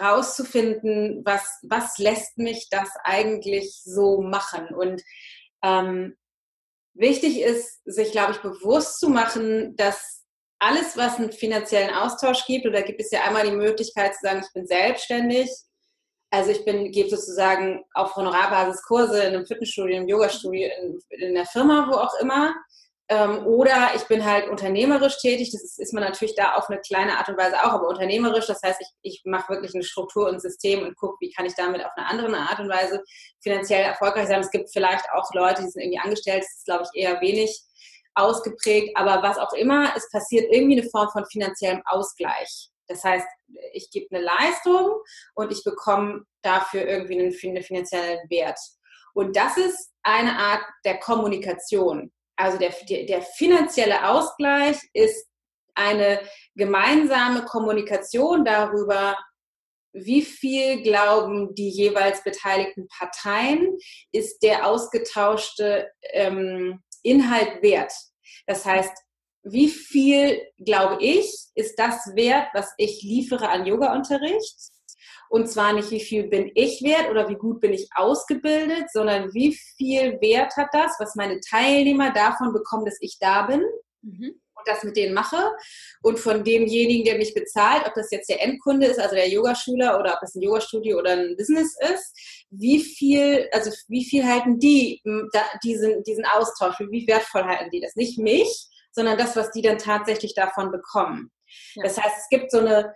rauszufinden, 0.00 1.22
was, 1.24 1.58
was 1.62 1.98
lässt 1.98 2.38
mich 2.38 2.68
das 2.70 2.90
eigentlich 3.02 3.80
so 3.82 4.22
machen. 4.22 4.68
Und 4.68 5.02
ähm, 5.64 6.16
wichtig 6.98 7.40
ist, 7.40 7.80
sich, 7.84 8.12
glaube 8.12 8.32
ich, 8.32 8.38
bewusst 8.38 9.00
zu 9.00 9.08
machen, 9.08 9.76
dass 9.76 10.24
alles, 10.58 10.96
was 10.96 11.16
einen 11.16 11.32
finanziellen 11.32 11.94
Austausch 11.94 12.44
gibt, 12.46 12.66
oder 12.66 12.82
gibt 12.82 13.00
es 13.00 13.10
ja 13.10 13.22
einmal 13.22 13.44
die 13.44 13.56
Möglichkeit 13.56 14.14
zu 14.14 14.20
sagen, 14.22 14.42
ich 14.44 14.52
bin 14.52 14.66
selbstständig, 14.66 15.50
also 16.30 16.50
ich 16.50 16.64
bin, 16.64 16.90
gebe 16.90 17.08
sozusagen 17.08 17.84
auf 17.94 18.14
Honorarbasis 18.16 18.82
Kurse 18.82 19.22
in 19.22 19.34
einem 19.34 19.46
Fitnessstudio, 19.46 19.96
im 19.96 20.08
Yogastudio, 20.08 20.68
in, 20.80 21.00
in 21.10 21.34
der 21.34 21.46
Firma, 21.46 21.88
wo 21.90 21.96
auch 21.96 22.14
immer. 22.20 22.54
Ähm, 23.10 23.46
oder 23.46 23.92
ich 23.94 24.02
bin 24.04 24.22
halt 24.24 24.48
unternehmerisch 24.48 25.18
tätig, 25.18 25.50
das 25.50 25.64
ist, 25.64 25.78
ist, 25.78 25.94
man 25.94 26.04
natürlich 26.04 26.34
da 26.34 26.54
auf 26.56 26.68
eine 26.68 26.78
kleine 26.80 27.16
Art 27.16 27.30
und 27.30 27.38
Weise 27.38 27.56
auch, 27.56 27.72
aber 27.72 27.88
unternehmerisch, 27.88 28.46
das 28.46 28.62
heißt, 28.62 28.78
ich, 28.82 28.88
ich 29.00 29.22
mache 29.24 29.54
wirklich 29.54 29.74
eine 29.74 29.82
Struktur 29.82 30.28
und 30.28 30.42
System 30.42 30.82
und 30.82 30.94
gucke, 30.94 31.16
wie 31.20 31.32
kann 31.32 31.46
ich 31.46 31.54
damit 31.54 31.82
auf 31.84 31.92
eine 31.96 32.06
andere 32.06 32.36
Art 32.36 32.60
und 32.60 32.68
Weise 32.68 33.02
finanziell 33.40 33.82
erfolgreich 33.82 34.28
sein. 34.28 34.40
Es 34.40 34.50
gibt 34.50 34.70
vielleicht 34.70 35.06
auch 35.14 35.32
Leute, 35.32 35.62
die 35.62 35.70
sind 35.70 35.82
irgendwie 35.82 36.00
angestellt, 36.00 36.42
das 36.42 36.56
ist, 36.58 36.66
glaube 36.66 36.84
ich, 36.84 37.00
eher 37.00 37.18
wenig 37.22 37.62
ausgeprägt, 38.14 38.94
aber 38.94 39.22
was 39.22 39.38
auch 39.38 39.54
immer, 39.54 39.94
es 39.96 40.10
passiert 40.10 40.52
irgendwie 40.52 40.78
eine 40.78 40.90
Form 40.90 41.08
von 41.08 41.24
finanziellem 41.24 41.82
Ausgleich. 41.86 42.68
Das 42.88 43.04
heißt, 43.04 43.26
ich 43.72 43.90
gebe 43.90 44.14
eine 44.14 44.24
Leistung 44.24 45.00
und 45.34 45.50
ich 45.50 45.64
bekomme 45.64 46.24
dafür 46.42 46.86
irgendwie 46.86 47.14
einen, 47.14 47.32
einen 47.40 47.62
finanziellen 47.62 48.18
Wert. 48.28 48.58
Und 49.14 49.36
das 49.36 49.56
ist 49.56 49.92
eine 50.02 50.36
Art 50.38 50.62
der 50.84 50.98
Kommunikation. 50.98 52.12
Also 52.38 52.56
der, 52.56 52.72
der 53.06 53.22
finanzielle 53.22 54.08
Ausgleich 54.08 54.78
ist 54.92 55.26
eine 55.74 56.20
gemeinsame 56.54 57.44
Kommunikation 57.44 58.44
darüber, 58.44 59.16
wie 59.92 60.22
viel 60.22 60.82
glauben 60.82 61.54
die 61.54 61.68
jeweils 61.68 62.22
beteiligten 62.22 62.86
Parteien, 62.96 63.76
ist 64.12 64.42
der 64.42 64.66
ausgetauschte 64.66 65.90
ähm, 66.12 66.80
Inhalt 67.02 67.60
wert. 67.62 67.92
Das 68.46 68.64
heißt, 68.64 68.92
wie 69.42 69.68
viel, 69.68 70.40
glaube 70.64 71.02
ich, 71.02 71.32
ist 71.54 71.76
das 71.76 72.14
wert, 72.14 72.48
was 72.52 72.72
ich 72.76 73.02
liefere 73.02 73.48
an 73.48 73.66
Yoga-Unterricht? 73.66 74.56
Und 75.30 75.48
zwar 75.48 75.72
nicht, 75.72 75.90
wie 75.90 76.00
viel 76.00 76.28
bin 76.28 76.50
ich 76.54 76.82
wert 76.82 77.10
oder 77.10 77.28
wie 77.28 77.36
gut 77.36 77.60
bin 77.60 77.72
ich 77.72 77.88
ausgebildet, 77.94 78.90
sondern 78.92 79.32
wie 79.34 79.54
viel 79.76 80.18
Wert 80.20 80.56
hat 80.56 80.68
das, 80.72 80.96
was 80.98 81.14
meine 81.14 81.40
Teilnehmer 81.40 82.12
davon 82.12 82.52
bekommen, 82.52 82.84
dass 82.84 82.98
ich 83.00 83.18
da 83.20 83.42
bin. 83.42 83.62
Mhm 84.02 84.40
und 84.58 84.68
das 84.68 84.82
mit 84.82 84.96
denen 84.96 85.14
mache 85.14 85.52
und 86.02 86.18
von 86.18 86.44
demjenigen, 86.44 87.04
der 87.04 87.16
mich 87.16 87.34
bezahlt, 87.34 87.86
ob 87.86 87.94
das 87.94 88.10
jetzt 88.10 88.28
der 88.28 88.42
Endkunde 88.42 88.86
ist, 88.86 88.98
also 88.98 89.14
der 89.14 89.28
Yogaschüler 89.28 89.98
oder 89.98 90.14
ob 90.14 90.20
das 90.20 90.34
ein 90.34 90.42
Yogastudio 90.42 90.98
oder 90.98 91.12
ein 91.12 91.36
Business 91.36 91.76
ist, 91.80 92.46
wie 92.50 92.80
viel, 92.82 93.48
also 93.52 93.70
wie 93.88 94.04
viel 94.04 94.26
halten 94.26 94.58
die 94.58 95.02
diesen, 95.62 96.02
diesen 96.02 96.26
Austausch, 96.26 96.78
wie 96.90 97.06
wertvoll 97.06 97.44
halten 97.44 97.70
die 97.70 97.80
das? 97.80 97.94
Nicht 97.94 98.18
mich, 98.18 98.66
sondern 98.92 99.16
das, 99.16 99.36
was 99.36 99.50
die 99.52 99.62
dann 99.62 99.78
tatsächlich 99.78 100.34
davon 100.34 100.72
bekommen. 100.72 101.30
Ja. 101.74 101.84
Das 101.84 101.98
heißt, 101.98 102.16
es 102.18 102.28
gibt 102.28 102.50
so 102.50 102.58
eine, 102.58 102.94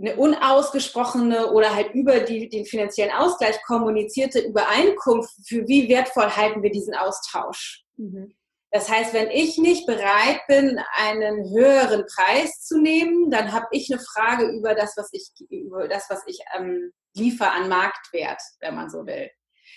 eine 0.00 0.16
unausgesprochene 0.16 1.52
oder 1.52 1.74
halt 1.74 1.92
über 1.94 2.20
die, 2.20 2.48
den 2.48 2.64
finanziellen 2.64 3.12
Ausgleich 3.12 3.62
kommunizierte 3.64 4.40
Übereinkunft, 4.40 5.30
für 5.46 5.68
wie 5.68 5.88
wertvoll 5.88 6.30
halten 6.30 6.62
wir 6.62 6.70
diesen 6.70 6.94
Austausch. 6.94 7.84
Mhm. 7.96 8.34
Das 8.72 8.88
heißt, 8.88 9.12
wenn 9.14 9.30
ich 9.30 9.58
nicht 9.58 9.84
bereit 9.86 10.40
bin, 10.46 10.80
einen 10.94 11.50
höheren 11.50 12.04
Preis 12.06 12.60
zu 12.62 12.78
nehmen, 12.78 13.28
dann 13.30 13.52
habe 13.52 13.66
ich 13.72 13.92
eine 13.92 14.00
Frage 14.00 14.46
über 14.48 14.74
das, 14.74 14.96
was 14.96 15.08
ich 15.12 15.28
über 15.50 15.88
das, 15.88 16.06
was 16.08 16.22
ich 16.26 16.38
ähm, 16.56 16.92
liefere 17.14 17.50
an 17.50 17.68
Marktwert, 17.68 18.40
wenn 18.60 18.76
man 18.76 18.88
so 18.88 19.04
will. 19.06 19.28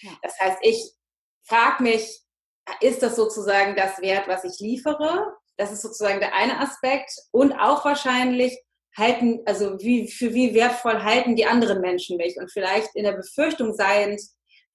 Ja. 0.02 0.12
Das 0.22 0.40
heißt, 0.40 0.60
ich 0.62 0.94
frage 1.44 1.82
mich, 1.82 2.22
ist 2.82 3.02
das 3.02 3.16
sozusagen 3.16 3.76
das 3.76 4.00
Wert, 4.00 4.28
was 4.28 4.44
ich 4.44 4.60
liefere? 4.60 5.36
Das 5.58 5.72
ist 5.72 5.82
sozusagen 5.82 6.20
der 6.20 6.36
eine 6.36 6.60
Aspekt 6.60 7.12
und 7.32 7.54
auch 7.54 7.84
wahrscheinlich 7.86 8.58
halten, 8.96 9.42
also 9.46 9.80
wie, 9.80 10.08
für 10.08 10.34
wie 10.34 10.54
wertvoll 10.54 11.04
halten 11.04 11.36
die 11.36 11.46
anderen 11.46 11.82
Menschen 11.82 12.18
mich 12.18 12.38
und 12.38 12.52
vielleicht 12.52 12.96
in 12.96 13.04
der 13.04 13.14
Befürchtung 13.14 13.74
seiend, 13.74 14.22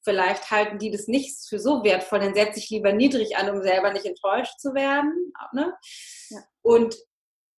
Vielleicht 0.08 0.50
halten 0.50 0.78
die 0.78 0.90
das 0.90 1.08
nicht 1.08 1.36
für 1.48 1.58
so 1.58 1.82
wertvoll, 1.84 2.20
dann 2.20 2.34
setze 2.34 2.60
ich 2.60 2.70
lieber 2.70 2.92
niedrig 2.92 3.36
an, 3.36 3.50
um 3.50 3.62
selber 3.62 3.92
nicht 3.92 4.06
enttäuscht 4.06 4.58
zu 4.58 4.72
werden. 4.72 5.32
Ne? 5.52 5.74
Ja. 6.30 6.38
Und 6.62 6.96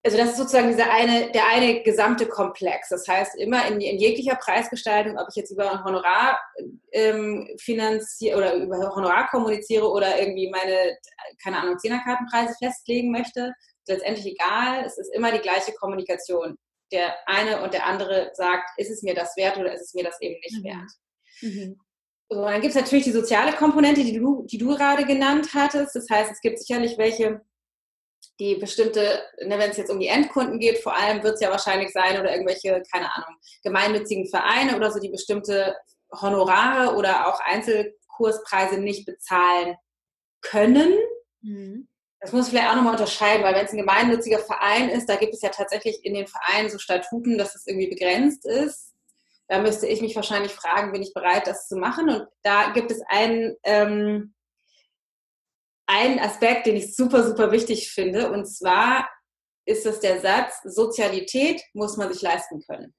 also 0.03 0.17
das 0.17 0.29
ist 0.29 0.37
sozusagen 0.37 0.69
dieser 0.69 0.89
eine, 0.91 1.31
der 1.31 1.47
eine 1.47 1.83
gesamte 1.83 2.25
Komplex. 2.25 2.89
Das 2.89 3.05
heißt, 3.07 3.35
immer 3.35 3.67
in, 3.67 3.81
in 3.81 3.99
jeglicher 3.99 4.35
Preisgestaltung, 4.35 5.17
ob 5.17 5.27
ich 5.29 5.35
jetzt 5.35 5.51
über 5.51 5.69
ein 5.69 5.83
Honorar 5.83 6.39
ähm, 6.93 7.49
finanziere 7.59 8.37
oder 8.37 8.55
über 8.55 8.95
Honorar 8.95 9.27
kommuniziere 9.27 9.87
oder 9.87 10.19
irgendwie 10.19 10.49
meine, 10.49 10.97
keine 11.43 11.59
Ahnung, 11.59 11.77
Zehnerkartenpreise 11.77 12.55
festlegen 12.57 13.11
möchte, 13.11 13.53
letztendlich 13.89 14.25
egal. 14.25 14.85
Es 14.85 14.97
ist 14.97 15.13
immer 15.13 15.31
die 15.31 15.39
gleiche 15.39 15.73
Kommunikation. 15.73 16.55
Der 16.91 17.15
eine 17.27 17.61
und 17.61 17.73
der 17.73 17.85
andere 17.85 18.31
sagt, 18.33 18.69
ist 18.77 18.89
es 18.89 19.03
mir 19.03 19.13
das 19.13 19.35
wert 19.37 19.57
oder 19.57 19.73
ist 19.73 19.81
es 19.81 19.93
mir 19.93 20.03
das 20.03 20.19
eben 20.21 20.39
nicht 20.39 20.63
mhm. 20.63 20.67
wert. 20.67 20.91
Mhm. 21.41 21.79
So, 22.31 22.41
dann 22.43 22.61
gibt 22.61 22.75
es 22.75 22.81
natürlich 22.81 23.05
die 23.05 23.11
soziale 23.11 23.53
Komponente, 23.53 24.03
die 24.03 24.17
du, 24.17 24.45
die 24.45 24.59
du 24.59 24.67
gerade 24.75 25.05
genannt 25.05 25.49
hattest. 25.53 25.95
Das 25.95 26.07
heißt, 26.09 26.31
es 26.31 26.41
gibt 26.41 26.59
sicherlich 26.59 26.97
welche, 26.97 27.41
die 28.39 28.55
bestimmte, 28.55 29.23
ne, 29.43 29.57
wenn 29.57 29.71
es 29.71 29.77
jetzt 29.77 29.89
um 29.89 29.99
die 29.99 30.07
Endkunden 30.07 30.59
geht, 30.59 30.77
vor 30.79 30.95
allem 30.95 31.23
wird 31.23 31.35
es 31.35 31.41
ja 31.41 31.49
wahrscheinlich 31.49 31.91
sein 31.91 32.19
oder 32.19 32.31
irgendwelche, 32.31 32.83
keine 32.91 33.13
Ahnung, 33.15 33.35
gemeinnützigen 33.63 34.27
Vereine 34.27 34.75
oder 34.75 34.91
so, 34.91 34.99
die 34.99 35.09
bestimmte 35.09 35.75
Honorare 36.11 36.95
oder 36.95 37.27
auch 37.27 37.39
Einzelkurspreise 37.39 38.79
nicht 38.79 39.05
bezahlen 39.05 39.75
können. 40.41 40.93
Mhm. 41.41 41.87
Das 42.21 42.33
muss 42.33 42.45
ich 42.47 42.51
vielleicht 42.51 42.69
auch 42.69 42.75
nochmal 42.75 42.93
unterscheiden, 42.93 43.43
weil 43.43 43.55
wenn 43.55 43.65
es 43.65 43.71
ein 43.71 43.77
gemeinnütziger 43.77 44.39
Verein 44.39 44.89
ist, 44.89 45.07
da 45.07 45.15
gibt 45.15 45.33
es 45.33 45.41
ja 45.41 45.49
tatsächlich 45.49 46.03
in 46.03 46.13
den 46.13 46.27
Vereinen 46.27 46.69
so 46.69 46.77
Statuten, 46.77 47.37
dass 47.37 47.55
es 47.55 47.65
irgendwie 47.65 47.89
begrenzt 47.89 48.45
ist. 48.45 48.93
Da 49.47 49.61
müsste 49.61 49.87
ich 49.87 50.01
mich 50.01 50.15
wahrscheinlich 50.15 50.51
fragen, 50.51 50.91
bin 50.91 51.01
ich 51.01 51.13
bereit, 51.13 51.47
das 51.47 51.67
zu 51.67 51.77
machen? 51.77 52.09
Und 52.09 52.27
da 52.43 52.71
gibt 52.71 52.91
es 52.91 53.01
einen, 53.07 53.55
ähm, 53.63 54.35
einen 55.87 56.19
Aspekt, 56.19 56.67
den 56.67 56.75
ich 56.75 56.95
super, 56.95 57.23
super 57.23 57.51
wichtig 57.51 57.89
finde. 57.91 58.31
Und 58.31 58.45
zwar 58.45 59.09
ist 59.65 59.85
das 59.85 59.99
der 60.01 60.19
Satz, 60.19 60.61
Sozialität 60.63 61.63
muss 61.73 61.95
man 61.95 62.11
sich 62.11 62.21
leisten 62.21 62.61
können. 62.61 62.93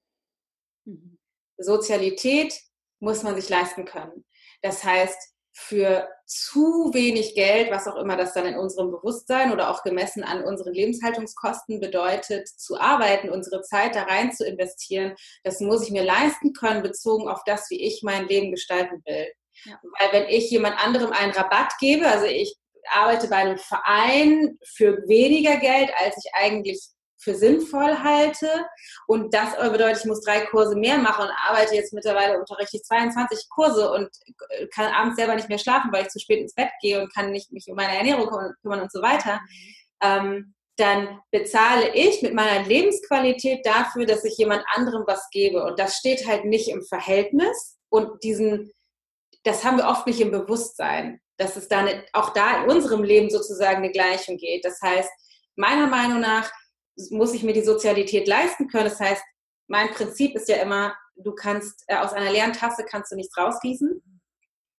Mhm. 0.86 1.18
Sozialität 1.58 2.58
muss 3.00 3.22
man 3.22 3.34
sich 3.34 3.48
leisten 3.48 3.84
können. 3.84 4.24
Das 4.62 4.82
heißt, 4.82 5.34
für 5.60 6.08
zu 6.26 6.90
wenig 6.94 7.34
Geld, 7.34 7.70
was 7.70 7.86
auch 7.86 7.96
immer 7.96 8.16
das 8.16 8.32
dann 8.32 8.46
in 8.46 8.56
unserem 8.56 8.90
Bewusstsein 8.90 9.52
oder 9.52 9.70
auch 9.70 9.82
gemessen 9.82 10.22
an 10.22 10.44
unseren 10.44 10.72
Lebenshaltungskosten 10.72 11.80
bedeutet, 11.80 12.48
zu 12.48 12.78
arbeiten, 12.78 13.30
unsere 13.30 13.62
Zeit 13.62 13.94
da 13.94 14.04
rein 14.04 14.32
zu 14.32 14.46
investieren, 14.46 15.14
das 15.44 15.60
muss 15.60 15.84
ich 15.84 15.90
mir 15.90 16.04
leisten 16.04 16.52
können, 16.52 16.82
bezogen 16.82 17.28
auf 17.28 17.42
das, 17.44 17.68
wie 17.70 17.82
ich 17.82 18.02
mein 18.02 18.26
Leben 18.26 18.50
gestalten 18.50 19.02
will. 19.04 19.26
Ja. 19.64 19.78
Weil 19.98 20.22
wenn 20.22 20.28
ich 20.28 20.50
jemand 20.50 20.82
anderem 20.82 21.12
einen 21.12 21.32
Rabatt 21.32 21.72
gebe, 21.78 22.06
also 22.06 22.26
ich 22.26 22.56
arbeite 22.90 23.28
bei 23.28 23.36
einem 23.36 23.58
Verein 23.58 24.58
für 24.64 25.06
weniger 25.08 25.56
Geld, 25.56 25.90
als 25.98 26.16
ich 26.16 26.32
eigentlich 26.34 26.80
für 27.20 27.34
sinnvoll 27.34 27.98
halte. 28.02 28.48
Und 29.06 29.34
das 29.34 29.56
bedeutet, 29.56 30.00
ich 30.00 30.06
muss 30.06 30.22
drei 30.22 30.40
Kurse 30.46 30.76
mehr 30.76 30.98
machen 30.98 31.26
und 31.26 31.32
arbeite 31.46 31.74
jetzt 31.74 31.92
mittlerweile 31.92 32.38
unterrichte 32.38 32.78
ich 32.78 32.84
22 32.84 33.48
Kurse 33.50 33.92
und 33.92 34.08
kann 34.74 34.92
abends 34.92 35.16
selber 35.16 35.34
nicht 35.34 35.48
mehr 35.48 35.58
schlafen, 35.58 35.92
weil 35.92 36.02
ich 36.02 36.08
zu 36.08 36.18
spät 36.18 36.40
ins 36.40 36.54
Bett 36.54 36.70
gehe 36.80 37.00
und 37.00 37.12
kann 37.12 37.30
nicht 37.30 37.52
mich 37.52 37.66
um 37.68 37.76
meine 37.76 37.96
Ernährung 37.96 38.28
kümmern 38.62 38.82
und 38.82 38.92
so 38.92 39.02
weiter. 39.02 39.40
Ähm, 40.02 40.54
dann 40.76 41.20
bezahle 41.30 41.94
ich 41.94 42.22
mit 42.22 42.32
meiner 42.32 42.66
Lebensqualität 42.66 43.66
dafür, 43.66 44.06
dass 44.06 44.24
ich 44.24 44.38
jemand 44.38 44.64
anderem 44.74 45.04
was 45.06 45.28
gebe. 45.30 45.62
Und 45.62 45.78
das 45.78 45.96
steht 45.96 46.26
halt 46.26 46.46
nicht 46.46 46.68
im 46.70 46.82
Verhältnis. 46.82 47.76
Und 47.90 48.24
diesen, 48.24 48.72
das 49.42 49.62
haben 49.62 49.76
wir 49.76 49.88
oft 49.88 50.06
nicht 50.06 50.20
im 50.20 50.30
Bewusstsein, 50.30 51.20
dass 51.36 51.56
es 51.56 51.68
da 51.68 51.86
auch 52.14 52.30
da 52.30 52.62
in 52.62 52.70
unserem 52.70 53.02
Leben 53.02 53.28
sozusagen 53.28 53.78
eine 53.78 53.92
Gleichung 53.92 54.38
geht. 54.38 54.64
Das 54.64 54.80
heißt, 54.80 55.10
meiner 55.56 55.86
Meinung 55.86 56.20
nach 56.20 56.50
muss 57.10 57.34
ich 57.34 57.42
mir 57.42 57.52
die 57.52 57.62
Sozialität 57.62 58.28
leisten 58.28 58.68
können. 58.68 58.84
Das 58.84 59.00
heißt, 59.00 59.22
mein 59.68 59.90
Prinzip 59.90 60.34
ist 60.34 60.48
ja 60.48 60.56
immer, 60.56 60.94
du 61.16 61.32
kannst 61.32 61.84
äh, 61.86 61.96
aus 61.96 62.12
einer 62.12 62.30
leeren 62.30 62.52
Tasse 62.52 62.84
kannst 62.84 63.12
du 63.12 63.16
nichts 63.16 63.36
rausgießen. 63.36 64.02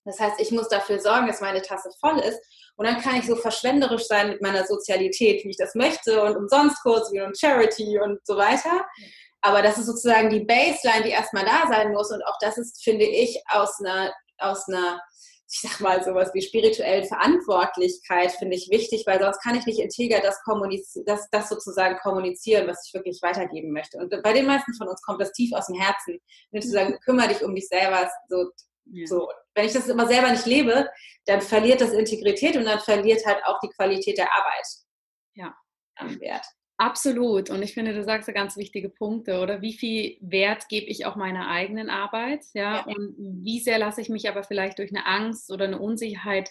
Das 0.03 0.19
heißt, 0.19 0.39
ich 0.39 0.51
muss 0.51 0.67
dafür 0.67 0.99
sorgen, 0.99 1.27
dass 1.27 1.41
meine 1.41 1.61
Tasse 1.61 1.89
voll 1.99 2.19
ist. 2.19 2.39
Und 2.75 2.87
dann 2.87 2.99
kann 2.99 3.15
ich 3.15 3.27
so 3.27 3.35
verschwenderisch 3.35 4.07
sein 4.07 4.29
mit 4.29 4.41
meiner 4.41 4.65
Sozialität, 4.65 5.43
wie 5.43 5.51
ich 5.51 5.57
das 5.57 5.75
möchte 5.75 6.23
und 6.23 6.35
umsonst 6.35 6.81
kurz 6.81 7.11
wie 7.11 7.21
und 7.21 7.37
Charity 7.37 7.99
und 7.99 8.19
so 8.25 8.35
weiter. 8.35 8.85
Aber 9.41 9.61
das 9.61 9.77
ist 9.77 9.85
sozusagen 9.85 10.29
die 10.29 10.43
Baseline, 10.43 11.03
die 11.03 11.11
erstmal 11.11 11.45
da 11.45 11.67
sein 11.67 11.91
muss. 11.91 12.11
Und 12.11 12.23
auch 12.25 12.37
das 12.41 12.57
ist, 12.57 12.83
finde 12.83 13.05
ich, 13.05 13.41
aus 13.49 13.79
einer, 13.79 14.13
aus 14.37 14.67
einer 14.67 15.01
ich 15.53 15.59
sag 15.59 15.81
mal, 15.81 16.01
sowas 16.01 16.31
wie 16.33 16.41
spirituelle 16.41 17.03
Verantwortlichkeit 17.03 18.31
finde 18.31 18.55
ich 18.55 18.69
wichtig, 18.71 19.03
weil 19.05 19.19
sonst 19.19 19.41
kann 19.43 19.55
ich 19.55 19.65
nicht 19.65 19.79
integer 19.79 20.21
das, 20.21 20.41
das, 21.05 21.29
das 21.29 21.49
sozusagen 21.49 21.97
kommunizieren, 21.97 22.67
was 22.67 22.87
ich 22.87 22.93
wirklich 22.93 23.21
weitergeben 23.21 23.73
möchte. 23.73 23.97
Und 23.97 24.09
bei 24.23 24.31
den 24.31 24.45
meisten 24.45 24.73
von 24.75 24.87
uns 24.87 25.01
kommt 25.01 25.19
das 25.19 25.33
tief 25.33 25.51
aus 25.53 25.67
dem 25.67 25.77
Herzen. 25.77 26.19
Wenn 26.51 26.61
zu 26.61 26.69
sagen, 26.69 26.97
kümmere 27.03 27.27
dich 27.27 27.43
um 27.43 27.53
dich 27.53 27.67
selber, 27.67 28.09
so, 28.29 28.49
ja. 28.85 29.05
so. 29.05 29.29
Wenn 29.53 29.65
ich 29.65 29.73
das 29.73 29.89
immer 29.89 30.07
selber 30.07 30.31
nicht 30.31 30.45
lebe, 30.45 30.89
dann 31.25 31.41
verliert 31.41 31.81
das 31.81 31.91
Integrität 31.91 32.55
und 32.55 32.63
dann 32.63 32.79
verliert 32.79 33.25
halt 33.25 33.43
auch 33.43 33.59
die 33.59 33.69
Qualität 33.69 34.17
der 34.17 34.33
Arbeit. 34.33 34.67
Ja. 35.33 35.53
Am 35.95 36.17
Wert. 36.21 36.45
Absolut. 36.81 37.51
Und 37.51 37.61
ich 37.61 37.75
finde, 37.75 37.93
du 37.93 38.03
sagst 38.03 38.27
ja 38.27 38.33
ganz 38.33 38.57
wichtige 38.57 38.89
Punkte, 38.89 39.39
oder? 39.39 39.61
Wie 39.61 39.73
viel 39.73 40.17
Wert 40.19 40.67
gebe 40.67 40.87
ich 40.87 41.05
auch 41.05 41.15
meiner 41.15 41.47
eigenen 41.47 41.91
Arbeit? 41.91 42.43
Ja? 42.55 42.77
ja. 42.77 42.85
Und 42.85 43.13
wie 43.19 43.59
sehr 43.59 43.77
lasse 43.77 44.01
ich 44.01 44.09
mich 44.09 44.27
aber 44.27 44.41
vielleicht 44.41 44.79
durch 44.79 44.89
eine 44.89 45.05
Angst 45.05 45.51
oder 45.51 45.65
eine 45.65 45.77
Unsicherheit 45.77 46.49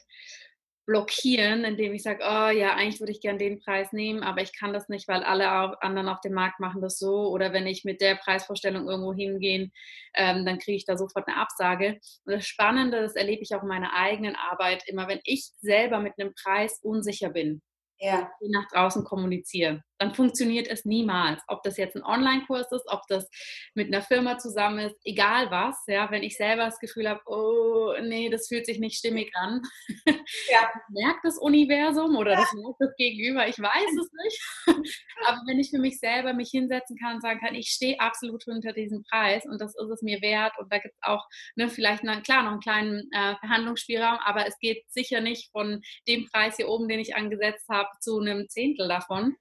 blockieren, 0.87 1.65
indem 1.65 1.95
ich 1.95 2.05
sage, 2.05 2.21
oh 2.23 2.49
ja, 2.49 2.77
eigentlich 2.77 3.01
würde 3.01 3.11
ich 3.11 3.21
gern 3.21 3.39
den 3.39 3.59
Preis 3.59 3.93
nehmen, 3.93 4.23
aber 4.23 4.41
ich 4.41 4.57
kann 4.57 4.73
das 4.73 4.89
nicht, 4.89 5.09
weil 5.09 5.25
alle 5.25 5.83
anderen 5.83 6.09
auf 6.09 6.21
dem 6.21 6.35
Markt 6.35 6.61
machen 6.61 6.81
das 6.81 7.01
so. 7.01 7.29
Oder 7.31 7.53
wenn 7.53 7.67
ich 7.67 7.85
mit 7.85 8.01
der 8.01 8.15
Preisvorstellung 8.15 8.89
irgendwo 8.89 9.13
hingehe, 9.13 9.73
ähm, 10.15 10.47
dann 10.47 10.61
kriege 10.61 10.77
ich 10.77 10.85
da 10.85 10.97
sofort 10.97 11.27
eine 11.27 11.39
Absage. 11.39 11.99
Und 12.25 12.35
das 12.35 12.47
Spannende, 12.47 13.01
das 13.01 13.17
erlebe 13.17 13.43
ich 13.43 13.53
auch 13.57 13.63
in 13.63 13.69
meiner 13.69 13.95
eigenen 13.95 14.37
Arbeit, 14.37 14.85
immer 14.87 15.09
wenn 15.09 15.21
ich 15.25 15.51
selber 15.59 15.99
mit 15.99 16.13
einem 16.19 16.35
Preis 16.41 16.79
unsicher 16.85 17.31
bin, 17.31 17.63
ja. 17.99 18.31
nach 18.43 18.69
draußen 18.69 19.03
kommuniziere 19.03 19.83
dann 20.01 20.15
funktioniert 20.15 20.67
es 20.67 20.87
niemals. 20.87 21.43
Ob 21.47 21.63
das 21.63 21.77
jetzt 21.77 21.95
ein 21.95 22.03
Online-Kurs 22.03 22.73
ist, 22.73 22.87
ob 22.87 23.03
das 23.09 23.29
mit 23.75 23.89
einer 23.89 24.01
Firma 24.03 24.39
zusammen 24.39 24.79
ist, 24.79 24.97
egal 25.05 25.51
was. 25.51 25.77
Ja, 25.87 26.11
wenn 26.11 26.23
ich 26.23 26.39
selber 26.39 26.65
das 26.65 26.79
Gefühl 26.79 27.09
habe, 27.09 27.21
oh 27.27 27.93
nee, 28.01 28.31
das 28.31 28.49
fühlt 28.49 28.65
sich 28.65 28.79
nicht 28.79 28.97
stimmig 28.97 29.31
an, 29.35 29.61
ja. 30.07 30.71
merkt 30.89 31.23
das 31.23 31.37
Universum 31.37 32.17
oder 32.17 32.35
das 32.35 32.51
merkt 32.55 32.81
das 32.81 32.97
Gegenüber, 32.97 33.47
ich 33.47 33.59
weiß 33.59 33.91
es 34.01 34.11
nicht. 34.25 34.97
Aber 35.27 35.43
wenn 35.47 35.59
ich 35.59 35.69
für 35.69 35.79
mich 35.79 35.99
selber 35.99 36.33
mich 36.33 36.49
hinsetzen 36.49 36.97
kann 36.97 37.17
und 37.17 37.21
sagen 37.21 37.41
kann, 37.41 37.55
ich 37.55 37.69
stehe 37.69 38.01
absolut 38.01 38.45
hinter 38.45 38.73
diesem 38.73 39.03
Preis 39.03 39.45
und 39.45 39.61
das 39.61 39.75
ist 39.77 39.91
es 39.91 40.01
mir 40.01 40.23
wert 40.23 40.55
und 40.59 40.73
da 40.73 40.79
gibt 40.79 40.95
es 40.95 41.03
auch 41.03 41.27
ne, 41.57 41.69
vielleicht 41.69 42.05
na, 42.05 42.23
klar 42.23 42.43
noch 42.43 42.53
einen 42.53 42.61
kleinen 42.61 43.11
äh, 43.13 43.37
Verhandlungsspielraum, 43.41 44.19
aber 44.25 44.47
es 44.47 44.59
geht 44.61 44.83
sicher 44.91 45.21
nicht 45.21 45.51
von 45.53 45.83
dem 46.09 46.25
Preis 46.25 46.57
hier 46.57 46.69
oben, 46.69 46.89
den 46.89 47.01
ich 47.01 47.17
angesetzt 47.17 47.69
habe, 47.69 47.91
zu 48.01 48.19
einem 48.19 48.49
Zehntel 48.49 48.89
davon 48.89 49.37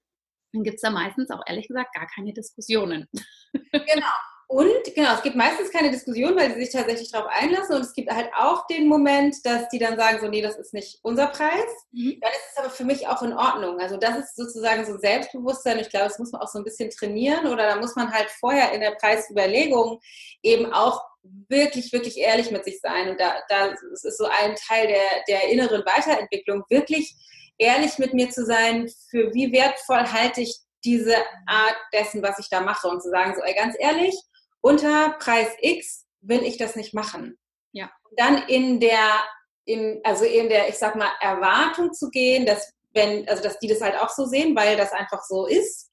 dann 0.54 0.64
gibt 0.64 0.76
es 0.76 0.82
da 0.82 0.90
meistens 0.90 1.30
auch 1.32 1.42
ehrlich 1.46 1.68
gesagt 1.68 1.94
gar 1.94 2.08
keine 2.08 2.34
Diskussionen. 2.34 3.08
Genau. 3.72 4.08
Und 4.52 4.96
genau, 4.96 5.14
es 5.14 5.22
gibt 5.22 5.36
meistens 5.36 5.70
keine 5.70 5.92
Diskussion, 5.92 6.36
weil 6.36 6.52
sie 6.52 6.62
sich 6.62 6.72
tatsächlich 6.74 7.12
darauf 7.12 7.30
einlassen. 7.30 7.76
Und 7.76 7.82
es 7.84 7.94
gibt 7.94 8.10
halt 8.10 8.32
auch 8.36 8.66
den 8.66 8.88
Moment, 8.88 9.36
dass 9.44 9.70
die 9.70 9.78
dann 9.78 9.96
sagen, 9.96 10.18
so, 10.20 10.28
nee, 10.28 10.42
das 10.42 10.58
ist 10.58 10.74
nicht 10.74 10.98
unser 11.04 11.28
Preis. 11.28 11.70
Mhm. 11.92 12.18
Dann 12.20 12.32
ist 12.32 12.52
es 12.52 12.58
aber 12.58 12.72
für 12.72 12.84
mich 12.84 13.08
auch 13.08 13.22
in 13.22 13.34
Ordnung. 13.34 13.80
Also 13.80 13.98
das 13.98 14.18
ist 14.18 14.36
sozusagen 14.36 14.86
so 14.86 14.98
Selbstbewusstsein. 14.98 15.78
Ich 15.78 15.92
glaube, 15.92 16.08
das 16.08 16.18
muss 16.18 16.32
man 16.32 16.42
auch 16.42 16.48
so 16.48 16.58
ein 16.58 16.64
bisschen 16.64 16.90
trainieren. 16.90 17.46
Oder 17.46 17.68
da 17.68 17.76
muss 17.76 17.96
man 17.96 18.12
halt 18.12 18.32
vorher 18.40 18.72
in 18.72 18.82
der 18.82 18.96
Preisüberlegung 18.96 20.00
eben 20.42 20.74
auch 20.74 21.00
wirklich, 21.48 21.94
wirklich 21.94 22.18
ehrlich 22.18 22.50
mit 22.50 22.66
sich 22.66 22.80
sein. 22.82 23.10
Und 23.10 23.20
da, 23.20 23.36
da 23.50 23.68
ist 23.68 24.18
so 24.18 24.26
ein 24.26 24.56
Teil 24.56 24.88
der, 24.88 25.04
der 25.28 25.50
inneren 25.50 25.86
Weiterentwicklung, 25.86 26.64
wirklich 26.70 27.16
ehrlich 27.60 28.00
mit 28.00 28.14
mir 28.14 28.30
zu 28.30 28.46
sein, 28.46 28.90
für 29.10 29.34
wie 29.34 29.52
wertvoll 29.52 30.12
halte 30.12 30.42
ich 30.42 30.58
diese 30.84 31.16
Art 31.46 31.76
dessen, 31.94 32.24
was 32.24 32.40
ich 32.40 32.50
da 32.50 32.62
mache 32.62 32.88
und 32.88 33.02
zu 33.02 33.10
sagen, 33.10 33.36
so 33.36 33.42
ey, 33.44 33.54
ganz 33.54 33.76
ehrlich, 33.78 34.16
unter 34.62 35.16
Preis 35.20 35.50
X 35.60 36.06
will 36.22 36.44
ich 36.44 36.58
das 36.58 36.76
nicht 36.76 36.94
machen. 36.94 37.38
Ja. 37.72 37.92
Dann 38.18 38.44
in 38.48 38.80
der, 38.80 39.22
in, 39.66 40.00
also 40.04 40.26
in 40.26 40.50
der, 40.50 40.70
ich 40.70 40.76
sag 40.76 40.96
mal, 40.96 41.12
Erwartung 41.22 41.94
zu 41.94 42.10
gehen, 42.10 42.46
dass 42.46 42.72
wenn, 42.94 43.28
also 43.30 43.44
dass 43.44 43.60
die 43.60 43.68
das 43.68 43.82
halt 43.82 43.98
auch 43.98 44.10
so 44.10 44.26
sehen, 44.26 44.56
weil 44.56 44.76
das 44.76 44.92
einfach 44.92 45.22
so 45.24 45.46
ist, 45.46 45.92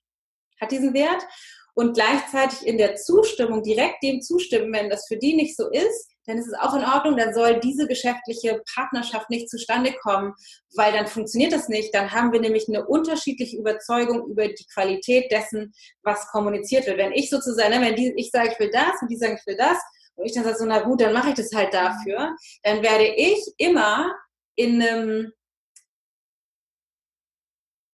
hat 0.61 0.71
diesen 0.71 0.95
Wert. 0.95 1.27
Und 1.75 1.95
gleichzeitig 1.95 2.67
in 2.67 2.79
der 2.79 2.97
Zustimmung, 2.97 3.63
direkt 3.63 4.03
dem 4.03 4.23
zustimmen, 4.23 4.73
wenn 4.73 4.89
das 4.89 5.07
für 5.07 5.19
die 5.19 5.35
nicht 5.35 5.57
so 5.57 5.69
ist, 5.71 6.11
dann 6.27 6.39
ist 6.39 6.49
es 6.49 6.55
auch 6.55 6.75
in 6.75 6.85
Ordnung, 6.85 7.17
dann 7.17 7.33
soll 7.33 7.61
diese 7.61 7.87
geschäftliche 7.87 8.63
Partnerschaft 8.75 9.31
nicht 9.31 9.49
zustande 9.49 9.93
kommen, 10.03 10.35
weil 10.75 10.93
dann 10.93 11.07
funktioniert 11.07 11.53
das 11.53 11.69
nicht. 11.69 11.95
Dann 11.95 12.11
haben 12.13 12.33
wir 12.33 12.41
nämlich 12.41 12.67
eine 12.69 12.87
unterschiedliche 12.87 13.57
Überzeugung 13.57 14.27
über 14.29 14.49
die 14.49 14.67
Qualität 14.73 15.31
dessen, 15.31 15.73
was 16.03 16.27
kommuniziert 16.29 16.87
wird. 16.87 16.99
Wenn 16.99 17.13
ich 17.13 17.31
sozusagen, 17.31 17.71
ne, 17.71 17.81
wenn 17.81 17.97
die, 17.97 18.13
ich 18.17 18.31
sage, 18.31 18.51
ich 18.53 18.59
will 18.59 18.71
das 18.71 19.01
und 19.01 19.09
die 19.11 19.17
sagen, 19.17 19.39
ich 19.39 19.47
will 19.47 19.57
das 19.57 19.79
und 20.17 20.27
ich 20.27 20.35
dann 20.35 20.45
sage 20.45 20.57
so, 20.57 20.67
na 20.67 20.81
gut, 20.81 21.01
dann 21.01 21.13
mache 21.13 21.31
ich 21.31 21.35
das 21.35 21.53
halt 21.55 21.73
dafür, 21.73 22.35
dann 22.63 22.83
werde 22.83 23.07
ich 23.07 23.41
immer 23.59 24.13
in 24.57 24.83
einem 24.83 25.33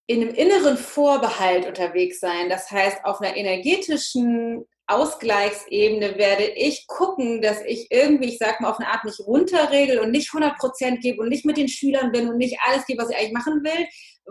in 0.08 0.20
einem 0.20 0.34
inneren 0.34 0.76
Vorbehalt 0.76 1.64
unterwegs 1.64 2.20
sein. 2.20 2.50
Das 2.50 2.70
heißt, 2.70 3.04
auf 3.04 3.20
einer 3.20 3.36
energetischen 3.36 4.66
Ausgleichsebene 4.86 6.18
werde 6.18 6.44
ich 6.44 6.86
gucken, 6.86 7.40
dass 7.40 7.60
ich 7.62 7.86
irgendwie, 7.90 8.30
ich 8.30 8.38
sag 8.38 8.60
mal, 8.60 8.70
auf 8.70 8.78
eine 8.78 8.88
Art 8.88 9.04
mich 9.04 9.20
runterregel 9.20 10.00
und 10.00 10.10
nicht 10.10 10.34
100 10.34 10.58
Prozent 10.58 11.00
gebe 11.00 11.22
und 11.22 11.28
nicht 11.28 11.44
mit 11.44 11.56
den 11.56 11.68
Schülern 11.68 12.12
bin 12.12 12.28
und 12.28 12.36
nicht 12.36 12.58
alles 12.66 12.84
gebe, 12.86 13.02
was 13.02 13.10
ich 13.10 13.16
eigentlich 13.16 13.32
machen 13.32 13.62
will, 13.62 13.86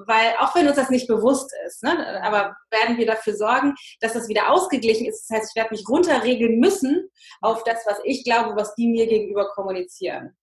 weil 0.08 0.36
auch 0.40 0.54
wenn 0.56 0.68
uns 0.68 0.76
das 0.76 0.90
nicht 0.90 1.08
bewusst 1.08 1.52
ist, 1.66 1.84
ne, 1.84 2.22
aber 2.24 2.56
werden 2.70 2.98
wir 2.98 3.06
dafür 3.06 3.36
sorgen, 3.36 3.74
dass 4.02 4.14
das 4.14 4.28
wieder 4.28 4.52
ausgeglichen 4.52 5.06
ist. 5.06 5.30
Das 5.30 5.38
heißt, 5.38 5.52
ich 5.52 5.62
werde 5.62 5.74
mich 5.74 5.88
runterregeln 5.88 6.60
müssen 6.60 7.10
auf 7.42 7.64
das, 7.64 7.86
was 7.86 8.00
ich 8.04 8.24
glaube, 8.24 8.56
was 8.56 8.76
die 8.76 8.88
mir 8.88 9.08
gegenüber 9.08 9.50
kommunizieren. 9.50 10.38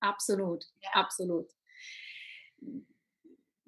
Absolut, 0.00 0.64
ja. 0.80 0.90
absolut 0.92 1.50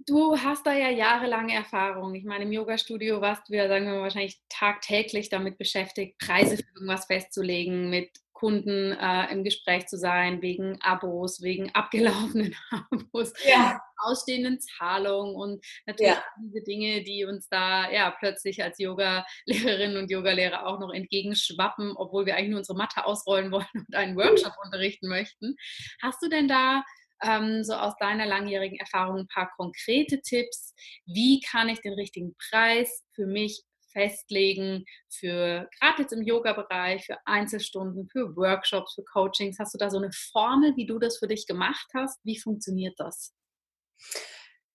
du 0.07 0.37
hast 0.37 0.67
da 0.67 0.73
ja 0.73 0.89
jahrelange 0.89 1.55
Erfahrung. 1.55 2.15
Ich 2.15 2.25
meine, 2.25 2.45
im 2.45 2.53
Yoga-Studio 2.53 3.21
warst 3.21 3.49
du 3.49 3.55
ja, 3.55 3.69
sagen 3.69 3.87
wir 3.87 3.95
mal, 3.95 4.03
wahrscheinlich 4.03 4.41
tagtäglich 4.49 5.29
damit 5.29 5.59
beschäftigt, 5.59 6.19
Preise 6.19 6.57
für 6.57 6.75
irgendwas 6.75 7.07
festzulegen, 7.07 7.91
mit 7.91 8.11
Kunden 8.37 8.93
äh, 8.93 9.33
im 9.33 9.45
Gespräch 9.45 9.87
zu 9.87 9.97
sein, 9.97 10.43
wegen 10.43 10.79
Abos, 10.83 11.41
wegen 11.41 11.75
abgelaufenen 11.75 12.55
Abos, 12.91 13.33
ja. 13.47 13.81
ausstehenden 13.97 14.61
Zahlungen 14.61 15.35
und 15.35 15.65
natürlich 15.87 16.13
ja. 16.13 16.25
diese 16.39 16.63
Dinge, 16.63 17.03
die 17.03 17.25
uns 17.25 17.49
da 17.49 17.91
ja 17.91 18.11
plötzlich 18.11 18.63
als 18.63 18.79
Yoga-Lehrerinnen 18.79 19.97
und 19.97 20.11
Yogalehrer 20.11 20.67
auch 20.67 20.79
noch 20.79 20.93
entgegenschwappen, 20.93 21.95
obwohl 21.97 22.27
wir 22.27 22.37
eigentlich 22.37 22.51
nur 22.51 22.59
unsere 22.59 22.77
Matte 22.77 23.07
ausrollen 23.07 23.51
wollen 23.51 23.67
und 23.75 23.95
einen 23.95 24.17
Workshop 24.17 24.53
unterrichten 24.63 25.09
möchten. 25.09 25.57
Hast 26.03 26.23
du 26.23 26.29
denn 26.29 26.47
da 26.47 26.85
ähm, 27.23 27.65
so 27.65 27.75
aus 27.75 27.95
deiner 27.99 28.27
langjährigen 28.27 28.79
Erfahrung 28.79 29.21
ein 29.21 29.29
paar 29.29 29.51
konkrete 29.57 30.21
Tipps. 30.21 30.75
Wie 31.07 31.41
kann 31.41 31.69
ich 31.69 31.81
den 31.81 31.95
richtigen 31.95 32.35
Preis 32.51 33.05
für 33.15 33.27
mich 33.27 33.63
festlegen 33.93 34.85
für 35.09 35.69
gerade 35.81 36.03
jetzt 36.03 36.13
im 36.13 36.23
Yoga-Bereich, 36.23 37.07
für 37.07 37.19
Einzelstunden, 37.25 38.09
für 38.11 38.37
Workshops, 38.37 38.95
für 38.95 39.05
Coachings? 39.05 39.59
Hast 39.59 39.75
du 39.75 39.79
da 39.79 39.91
so 39.91 39.99
eine 39.99 40.11
Formel, 40.33 40.77
wie 40.77 40.87
du 40.87 40.99
das 40.99 41.19
für 41.19 41.29
dich 41.29 41.47
gemacht 41.47 41.87
hast? 41.95 42.21
Wie 42.25 42.39
funktioniert 42.39 42.95
das? 42.99 43.33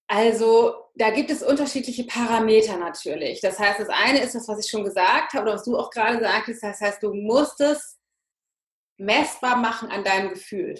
Also 0.07 0.75
da 0.95 1.11
gibt 1.11 1.29
es 1.29 1.41
unterschiedliche 1.41 2.03
Parameter 2.03 2.77
natürlich. 2.77 3.39
Das 3.39 3.57
heißt, 3.59 3.79
das 3.79 3.87
eine 3.87 4.21
ist 4.21 4.35
das, 4.35 4.47
was 4.47 4.65
ich 4.65 4.69
schon 4.69 4.83
gesagt 4.83 5.33
habe 5.33 5.43
oder 5.43 5.53
was 5.53 5.63
du 5.63 5.77
auch 5.77 5.89
gerade 5.89 6.19
sagtest. 6.19 6.63
Das 6.63 6.81
heißt, 6.81 7.01
du 7.01 7.13
musst 7.13 7.61
es 7.61 8.00
messbar 9.01 9.57
machen 9.57 9.89
an 9.89 10.03
deinem 10.03 10.29
Gefühl. 10.29 10.75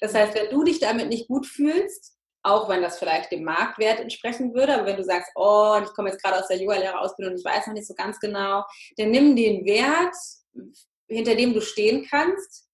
Das 0.00 0.14
heißt, 0.14 0.34
wenn 0.34 0.50
du 0.50 0.64
dich 0.64 0.78
damit 0.78 1.08
nicht 1.08 1.28
gut 1.28 1.46
fühlst, 1.46 2.16
auch 2.44 2.68
wenn 2.68 2.82
das 2.82 2.98
vielleicht 2.98 3.30
dem 3.30 3.44
Marktwert 3.44 4.00
entsprechen 4.00 4.54
würde, 4.54 4.74
aber 4.74 4.86
wenn 4.86 4.96
du 4.96 5.04
sagst, 5.04 5.30
oh, 5.36 5.78
ich 5.82 5.92
komme 5.94 6.10
jetzt 6.10 6.22
gerade 6.22 6.38
aus 6.38 6.48
der 6.48 6.58
Yoga-Lehrerausbildung 6.58 7.34
und 7.34 7.40
ich 7.40 7.44
weiß 7.44 7.66
noch 7.66 7.74
nicht 7.74 7.86
so 7.86 7.94
ganz 7.94 8.18
genau, 8.18 8.64
dann 8.96 9.10
nimm 9.10 9.36
den 9.36 9.64
Wert, 9.64 10.16
hinter 11.08 11.36
dem 11.36 11.54
du 11.54 11.60
stehen 11.60 12.06
kannst, 12.08 12.68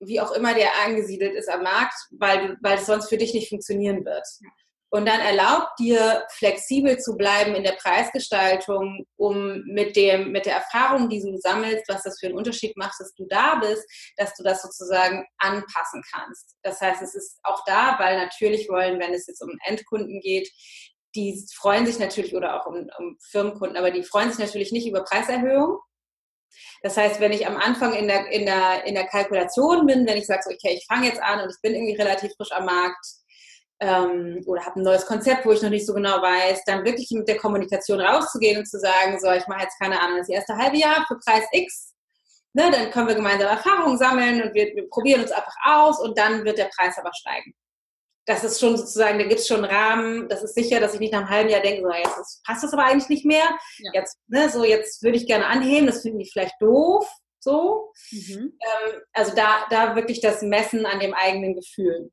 wie 0.00 0.20
auch 0.20 0.32
immer 0.32 0.54
der 0.54 0.70
angesiedelt 0.84 1.34
ist 1.34 1.48
am 1.48 1.62
Markt, 1.62 1.94
weil, 2.10 2.56
weil 2.60 2.78
es 2.78 2.86
sonst 2.86 3.08
für 3.08 3.16
dich 3.16 3.34
nicht 3.34 3.48
funktionieren 3.48 4.04
wird 4.04 4.26
und 4.94 5.06
dann 5.06 5.18
erlaubt 5.18 5.76
dir, 5.80 6.24
flexibel 6.30 7.00
zu 7.00 7.16
bleiben 7.16 7.56
in 7.56 7.64
der 7.64 7.72
Preisgestaltung, 7.72 9.04
um 9.16 9.64
mit, 9.66 9.96
dem, 9.96 10.30
mit 10.30 10.46
der 10.46 10.54
Erfahrung, 10.54 11.08
die 11.08 11.20
du 11.20 11.36
sammelst, 11.36 11.82
was 11.88 12.04
das 12.04 12.20
für 12.20 12.26
einen 12.26 12.36
Unterschied 12.36 12.76
macht, 12.76 12.94
dass 13.00 13.12
du 13.14 13.26
da 13.28 13.56
bist, 13.56 13.84
dass 14.16 14.36
du 14.36 14.44
das 14.44 14.62
sozusagen 14.62 15.26
anpassen 15.38 16.00
kannst. 16.14 16.54
Das 16.62 16.80
heißt, 16.80 17.02
es 17.02 17.16
ist 17.16 17.40
auch 17.42 17.64
da, 17.66 17.96
weil 17.98 18.16
natürlich 18.18 18.68
wollen, 18.68 19.00
wenn 19.00 19.12
es 19.12 19.26
jetzt 19.26 19.42
um 19.42 19.50
Endkunden 19.64 20.20
geht, 20.20 20.48
die 21.16 21.44
freuen 21.56 21.86
sich 21.86 21.98
natürlich, 21.98 22.36
oder 22.36 22.60
auch 22.60 22.66
um, 22.66 22.88
um 22.96 23.18
Firmenkunden, 23.32 23.76
aber 23.76 23.90
die 23.90 24.04
freuen 24.04 24.30
sich 24.30 24.38
natürlich 24.38 24.70
nicht 24.70 24.86
über 24.86 25.02
Preiserhöhungen. 25.02 25.78
Das 26.82 26.96
heißt, 26.96 27.18
wenn 27.18 27.32
ich 27.32 27.48
am 27.48 27.56
Anfang 27.56 27.94
in 27.94 28.06
der, 28.06 28.30
in 28.30 28.46
der, 28.46 28.84
in 28.84 28.94
der 28.94 29.08
Kalkulation 29.08 29.86
bin, 29.86 30.06
wenn 30.06 30.18
ich 30.18 30.26
sage, 30.26 30.42
okay, 30.46 30.76
ich 30.78 30.86
fange 30.86 31.08
jetzt 31.08 31.20
an 31.20 31.40
und 31.40 31.50
ich 31.50 31.60
bin 31.62 31.74
irgendwie 31.74 32.00
relativ 32.00 32.32
frisch 32.36 32.52
am 32.52 32.66
Markt, 32.66 33.04
ähm, 33.80 34.42
oder 34.46 34.64
habe 34.64 34.80
ein 34.80 34.84
neues 34.84 35.06
Konzept, 35.06 35.44
wo 35.44 35.52
ich 35.52 35.62
noch 35.62 35.70
nicht 35.70 35.86
so 35.86 35.94
genau 35.94 36.22
weiß, 36.22 36.64
dann 36.64 36.84
wirklich 36.84 37.10
mit 37.10 37.28
der 37.28 37.36
Kommunikation 37.36 38.00
rauszugehen 38.00 38.58
und 38.58 38.66
zu 38.66 38.78
sagen, 38.78 39.18
so, 39.20 39.30
ich 39.32 39.46
mache 39.46 39.62
jetzt 39.62 39.78
keine 39.78 40.00
Ahnung, 40.00 40.18
das 40.18 40.28
erste 40.28 40.56
halbe 40.56 40.76
Jahr 40.76 41.04
für 41.06 41.18
Preis 41.18 41.44
X, 41.52 41.94
ne, 42.52 42.70
dann 42.70 42.90
können 42.90 43.08
wir 43.08 43.14
gemeinsam 43.14 43.48
Erfahrungen 43.48 43.98
sammeln 43.98 44.42
und 44.42 44.54
wir, 44.54 44.74
wir 44.74 44.88
probieren 44.88 45.22
uns 45.22 45.32
einfach 45.32 45.54
aus 45.64 46.00
und 46.00 46.16
dann 46.16 46.44
wird 46.44 46.58
der 46.58 46.70
Preis 46.76 46.96
aber 46.98 47.10
steigen. 47.14 47.54
Das 48.26 48.42
ist 48.42 48.58
schon 48.58 48.76
sozusagen, 48.78 49.18
da 49.18 49.26
gibt 49.26 49.40
es 49.40 49.46
schon 49.46 49.62
einen 49.62 49.74
Rahmen, 49.74 50.28
das 50.30 50.42
ist 50.42 50.54
sicher, 50.54 50.80
dass 50.80 50.94
ich 50.94 51.00
nicht 51.00 51.12
nach 51.12 51.20
einem 51.20 51.30
halben 51.30 51.50
Jahr 51.50 51.60
denke, 51.60 51.82
so, 51.82 51.92
jetzt 51.92 52.18
ist, 52.18 52.42
passt 52.46 52.64
das 52.64 52.72
aber 52.72 52.84
eigentlich 52.84 53.10
nicht 53.10 53.26
mehr. 53.26 53.44
Ja. 53.78 53.90
Jetzt, 53.94 54.16
ne, 54.28 54.48
so, 54.48 54.64
jetzt 54.64 55.02
würde 55.02 55.18
ich 55.18 55.26
gerne 55.26 55.46
anheben, 55.46 55.86
das 55.86 56.00
finden 56.00 56.20
die 56.20 56.30
vielleicht 56.30 56.54
doof, 56.60 57.06
so. 57.40 57.92
Mhm. 58.10 58.58
Ähm, 58.58 59.00
also 59.12 59.34
da, 59.34 59.66
da 59.68 59.94
wirklich 59.94 60.20
das 60.20 60.40
Messen 60.40 60.86
an 60.86 61.00
dem 61.00 61.12
eigenen 61.12 61.54
Gefühl. 61.54 62.10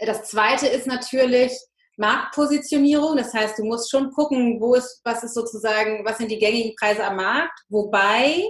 Das 0.00 0.24
zweite 0.24 0.66
ist 0.66 0.86
natürlich 0.86 1.52
Marktpositionierung. 1.96 3.16
Das 3.16 3.34
heißt, 3.34 3.58
du 3.58 3.64
musst 3.64 3.90
schon 3.90 4.10
gucken, 4.10 4.60
wo 4.60 4.74
ist, 4.74 5.00
was 5.04 5.22
ist 5.22 5.34
sozusagen, 5.34 6.04
was 6.04 6.18
sind 6.18 6.30
die 6.30 6.38
gängigen 6.38 6.74
Preise 6.76 7.04
am 7.04 7.16
Markt. 7.16 7.60
Wobei 7.68 8.42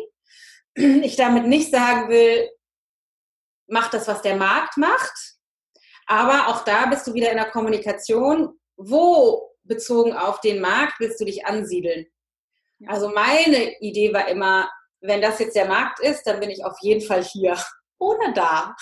ich 0.74 1.16
damit 1.16 1.46
nicht 1.46 1.70
sagen 1.70 2.08
will, 2.08 2.48
mach 3.66 3.90
das, 3.90 4.06
was 4.06 4.22
der 4.22 4.36
Markt 4.36 4.76
macht. 4.76 5.36
Aber 6.06 6.48
auch 6.48 6.64
da 6.64 6.86
bist 6.86 7.06
du 7.06 7.14
wieder 7.14 7.30
in 7.30 7.36
der 7.36 7.50
Kommunikation. 7.50 8.58
Wo 8.76 9.50
bezogen 9.64 10.12
auf 10.12 10.40
den 10.40 10.60
Markt 10.60 11.00
willst 11.00 11.20
du 11.20 11.24
dich 11.24 11.44
ansiedeln? 11.46 12.06
Also 12.86 13.10
meine 13.10 13.78
Idee 13.80 14.12
war 14.12 14.28
immer, 14.28 14.70
wenn 15.00 15.20
das 15.20 15.38
jetzt 15.38 15.54
der 15.56 15.66
Markt 15.66 16.00
ist, 16.00 16.24
dann 16.24 16.40
bin 16.40 16.50
ich 16.50 16.64
auf 16.64 16.76
jeden 16.80 17.02
Fall 17.02 17.22
hier 17.22 17.56
oder 17.98 18.32
da. 18.32 18.74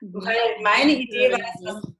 Mhm. 0.00 0.24
Weil 0.24 0.62
meine 0.62 0.92
Idee 0.92 1.32
war, 1.32 1.38
dass 1.38 1.82
das 1.82 1.92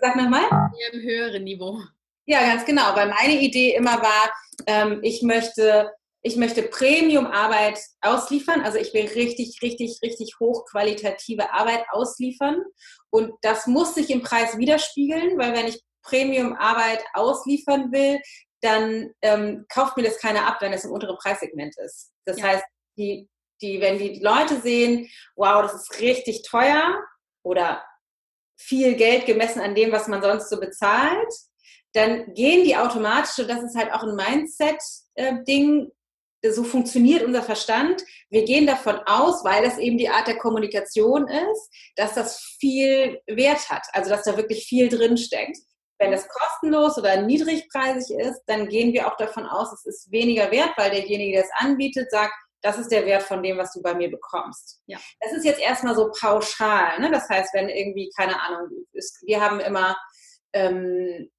Sag 0.00 0.16
nochmal. 0.16 0.44
Eher 0.78 0.92
im 0.92 1.00
höheren 1.00 1.44
Niveau. 1.44 1.80
Ja, 2.26 2.40
ganz 2.40 2.64
genau, 2.64 2.94
weil 2.94 3.08
meine 3.08 3.40
Idee 3.40 3.74
immer 3.74 4.02
war, 4.02 4.32
ähm, 4.66 5.00
ich 5.02 5.22
möchte 5.22 5.90
ich 6.22 6.36
möchte 6.36 6.62
Premium-Arbeit 6.62 7.78
ausliefern. 8.00 8.62
Also 8.62 8.78
ich 8.78 8.92
will 8.92 9.06
richtig, 9.06 9.60
richtig, 9.62 10.00
richtig 10.02 10.34
hochqualitative 10.40 11.52
Arbeit 11.52 11.84
ausliefern. 11.90 12.62
Und 13.10 13.32
das 13.42 13.66
muss 13.66 13.94
sich 13.94 14.10
im 14.10 14.22
Preis 14.22 14.58
widerspiegeln, 14.58 15.38
weil 15.38 15.54
wenn 15.54 15.68
ich 15.68 15.80
Premium-Arbeit 16.02 17.04
ausliefern 17.14 17.92
will, 17.92 18.20
dann 18.60 19.10
ähm, 19.22 19.66
kauft 19.68 19.96
mir 19.96 20.02
das 20.02 20.18
keiner 20.18 20.46
ab, 20.46 20.58
wenn 20.60 20.72
es 20.72 20.84
im 20.84 20.90
unteren 20.90 21.16
Preissegment 21.16 21.74
ist. 21.78 22.10
Das 22.24 22.38
ja. 22.38 22.44
heißt, 22.48 22.64
die, 22.96 23.28
die, 23.62 23.80
wenn 23.80 23.98
die 23.98 24.18
Leute 24.20 24.60
sehen, 24.60 25.08
wow, 25.36 25.62
das 25.62 25.74
ist 25.74 26.00
richtig 26.00 26.42
teuer 26.42 27.00
oder 27.44 27.84
viel 28.58 28.94
Geld 28.94 29.24
gemessen 29.24 29.60
an 29.60 29.74
dem, 29.74 29.92
was 29.92 30.08
man 30.08 30.20
sonst 30.20 30.50
so 30.50 30.60
bezahlt, 30.60 31.32
dann 31.94 32.34
gehen 32.34 32.64
die 32.64 32.76
automatisch, 32.76 33.38
und 33.38 33.48
das 33.48 33.62
ist 33.62 33.76
halt 33.76 33.92
auch 33.92 34.02
ein 34.02 34.14
Mindset-Ding, 34.14 35.90
so 36.46 36.62
funktioniert 36.62 37.24
unser 37.24 37.42
Verstand. 37.42 38.04
Wir 38.30 38.44
gehen 38.44 38.66
davon 38.66 39.00
aus, 39.06 39.42
weil 39.44 39.64
das 39.64 39.78
eben 39.78 39.98
die 39.98 40.08
Art 40.08 40.28
der 40.28 40.38
Kommunikation 40.38 41.26
ist, 41.26 41.70
dass 41.96 42.14
das 42.14 42.40
viel 42.60 43.20
Wert 43.26 43.68
hat, 43.70 43.86
also 43.92 44.10
dass 44.10 44.22
da 44.22 44.36
wirklich 44.36 44.66
viel 44.66 44.88
drin 44.88 45.16
steckt. 45.16 45.58
Wenn 45.98 46.12
das 46.12 46.28
kostenlos 46.28 46.96
oder 46.96 47.22
niedrigpreisig 47.22 48.16
ist, 48.18 48.42
dann 48.46 48.68
gehen 48.68 48.92
wir 48.92 49.08
auch 49.08 49.16
davon 49.16 49.46
aus, 49.46 49.72
es 49.72 49.84
ist 49.84 50.12
weniger 50.12 50.52
wert, 50.52 50.70
weil 50.76 50.92
derjenige, 50.92 51.32
der 51.32 51.44
es 51.44 51.50
anbietet, 51.56 52.08
sagt, 52.10 52.34
das 52.62 52.78
ist 52.78 52.90
der 52.90 53.06
Wert 53.06 53.22
von 53.22 53.42
dem, 53.42 53.58
was 53.58 53.72
du 53.72 53.82
bei 53.82 53.94
mir 53.94 54.10
bekommst. 54.10 54.80
Ja. 54.86 54.98
Das 55.20 55.32
ist 55.32 55.44
jetzt 55.44 55.60
erstmal 55.60 55.94
so 55.94 56.10
pauschal. 56.10 56.98
Ne? 57.00 57.10
Das 57.10 57.28
heißt, 57.28 57.54
wenn 57.54 57.68
irgendwie, 57.68 58.10
keine 58.16 58.40
Ahnung, 58.40 58.68
ist, 58.92 59.22
wir 59.26 59.40
haben 59.40 59.60
immer 59.60 59.96
ähm, 60.52 61.30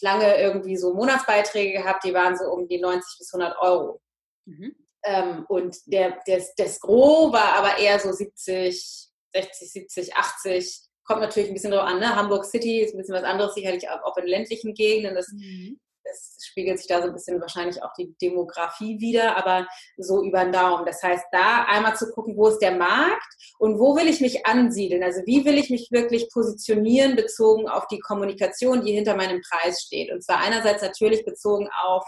lange 0.00 0.36
irgendwie 0.38 0.76
so 0.76 0.94
Monatsbeiträge 0.94 1.78
gehabt, 1.78 2.04
die 2.04 2.14
waren 2.14 2.36
so 2.36 2.44
um 2.46 2.68
die 2.68 2.80
90 2.80 3.18
bis 3.18 3.32
100 3.32 3.58
Euro. 3.60 4.00
Mhm. 4.44 4.76
Ähm, 5.04 5.46
und 5.48 5.76
der, 5.86 6.20
das, 6.26 6.54
das 6.54 6.80
Gros 6.80 7.32
war 7.32 7.54
aber 7.54 7.78
eher 7.78 7.98
so 7.98 8.12
70, 8.12 9.10
60, 9.32 9.72
70, 9.72 10.16
80. 10.16 10.80
Kommt 11.04 11.20
natürlich 11.20 11.50
ein 11.50 11.54
bisschen 11.54 11.72
drauf 11.72 11.86
an. 11.86 11.98
Ne? 11.98 12.14
Hamburg 12.14 12.44
City 12.44 12.80
ist 12.80 12.94
ein 12.94 12.98
bisschen 12.98 13.14
was 13.14 13.24
anderes, 13.24 13.54
sicherlich 13.54 13.88
auch 13.88 14.16
in 14.16 14.26
ländlichen 14.26 14.74
Gegenden. 14.74 15.14
Das, 15.14 15.28
mhm. 15.32 15.80
Das 16.12 16.36
spiegelt 16.44 16.78
sich 16.78 16.86
da 16.86 17.00
so 17.00 17.08
ein 17.08 17.12
bisschen 17.12 17.40
wahrscheinlich 17.40 17.82
auch 17.82 17.92
die 17.94 18.14
Demografie 18.20 19.00
wieder, 19.00 19.36
aber 19.36 19.66
so 19.96 20.22
über 20.22 20.44
den 20.44 20.52
Daumen. 20.52 20.84
Das 20.86 21.02
heißt, 21.02 21.24
da 21.32 21.64
einmal 21.64 21.96
zu 21.96 22.10
gucken, 22.12 22.36
wo 22.36 22.48
ist 22.48 22.58
der 22.58 22.76
Markt 22.76 23.34
und 23.58 23.78
wo 23.78 23.96
will 23.96 24.08
ich 24.08 24.20
mich 24.20 24.46
ansiedeln? 24.46 25.02
Also 25.02 25.22
wie 25.26 25.44
will 25.44 25.58
ich 25.58 25.70
mich 25.70 25.88
wirklich 25.90 26.28
positionieren 26.32 27.16
bezogen 27.16 27.68
auf 27.68 27.86
die 27.88 28.00
Kommunikation, 28.00 28.82
die 28.82 28.92
hinter 28.92 29.16
meinem 29.16 29.40
Preis 29.40 29.82
steht? 29.82 30.12
Und 30.12 30.22
zwar 30.22 30.38
einerseits 30.38 30.82
natürlich 30.82 31.24
bezogen 31.24 31.68
auf 31.84 32.04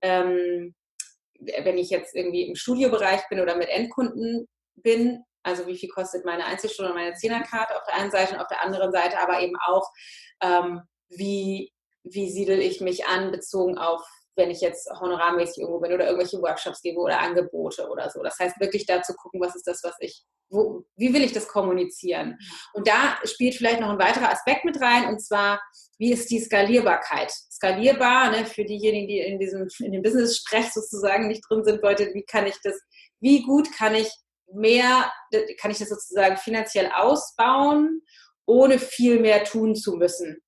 ähm, 0.00 0.74
wenn 1.38 1.78
ich 1.78 1.90
jetzt 1.90 2.14
irgendwie 2.14 2.42
im 2.42 2.56
Studiobereich 2.56 3.28
bin 3.28 3.40
oder 3.40 3.56
mit 3.56 3.68
Endkunden 3.68 4.48
bin, 4.76 5.22
also 5.42 5.66
wie 5.66 5.76
viel 5.76 5.88
kostet 5.88 6.24
meine 6.24 6.44
Einzelstunde 6.44 6.90
und 6.90 6.98
meine 6.98 7.14
Zehnerkarte 7.14 7.76
auf 7.76 7.84
der 7.86 7.94
einen 7.94 8.10
Seite 8.10 8.34
und 8.34 8.40
auf 8.40 8.48
der 8.48 8.62
anderen 8.62 8.92
Seite 8.92 9.18
aber 9.20 9.40
eben 9.40 9.56
auch, 9.66 9.88
ähm, 10.42 10.82
wie, 11.08 11.72
wie 12.04 12.30
siedel 12.30 12.60
ich 12.60 12.80
mich 12.80 13.06
an, 13.06 13.30
bezogen 13.30 13.78
auf, 13.78 14.02
wenn 14.38 14.50
ich 14.50 14.60
jetzt 14.60 14.88
honorarmäßig 15.00 15.58
irgendwo 15.58 15.80
bin 15.80 15.92
oder 15.92 16.06
irgendwelche 16.06 16.40
Workshops 16.40 16.80
gebe 16.80 17.00
oder 17.00 17.20
Angebote 17.20 17.88
oder 17.88 18.08
so. 18.08 18.22
Das 18.22 18.38
heißt, 18.38 18.58
wirklich 18.60 18.86
da 18.86 19.02
zu 19.02 19.14
gucken, 19.14 19.40
was 19.40 19.54
ist 19.54 19.66
das, 19.66 19.82
was 19.82 19.96
ich, 19.98 20.24
wo, 20.48 20.84
wie 20.96 21.12
will 21.12 21.24
ich 21.24 21.32
das 21.32 21.48
kommunizieren? 21.48 22.38
Und 22.72 22.88
da 22.88 23.18
spielt 23.24 23.56
vielleicht 23.56 23.80
noch 23.80 23.90
ein 23.90 23.98
weiterer 23.98 24.30
Aspekt 24.30 24.64
mit 24.64 24.80
rein, 24.80 25.08
und 25.08 25.20
zwar, 25.20 25.60
wie 25.98 26.12
ist 26.12 26.30
die 26.30 26.40
Skalierbarkeit? 26.40 27.30
Skalierbar, 27.30 28.30
ne, 28.30 28.46
für 28.46 28.64
diejenigen, 28.64 29.08
die 29.08 29.18
in 29.18 29.38
diesem, 29.38 29.68
in 29.80 29.92
dem 29.92 30.02
Business-Sprech 30.02 30.72
sozusagen 30.72 31.26
nicht 31.26 31.42
drin 31.48 31.64
sind, 31.64 31.82
Leute, 31.82 32.10
wie 32.14 32.22
kann 32.22 32.46
ich 32.46 32.56
das, 32.62 32.80
wie 33.20 33.42
gut 33.42 33.70
kann 33.76 33.94
ich 33.94 34.08
mehr, 34.52 35.12
kann 35.60 35.72
ich 35.72 35.78
das 35.78 35.90
sozusagen 35.90 36.36
finanziell 36.38 36.90
ausbauen, 36.94 38.02
ohne 38.46 38.78
viel 38.78 39.18
mehr 39.18 39.44
tun 39.44 39.74
zu 39.74 39.96
müssen? 39.96 40.40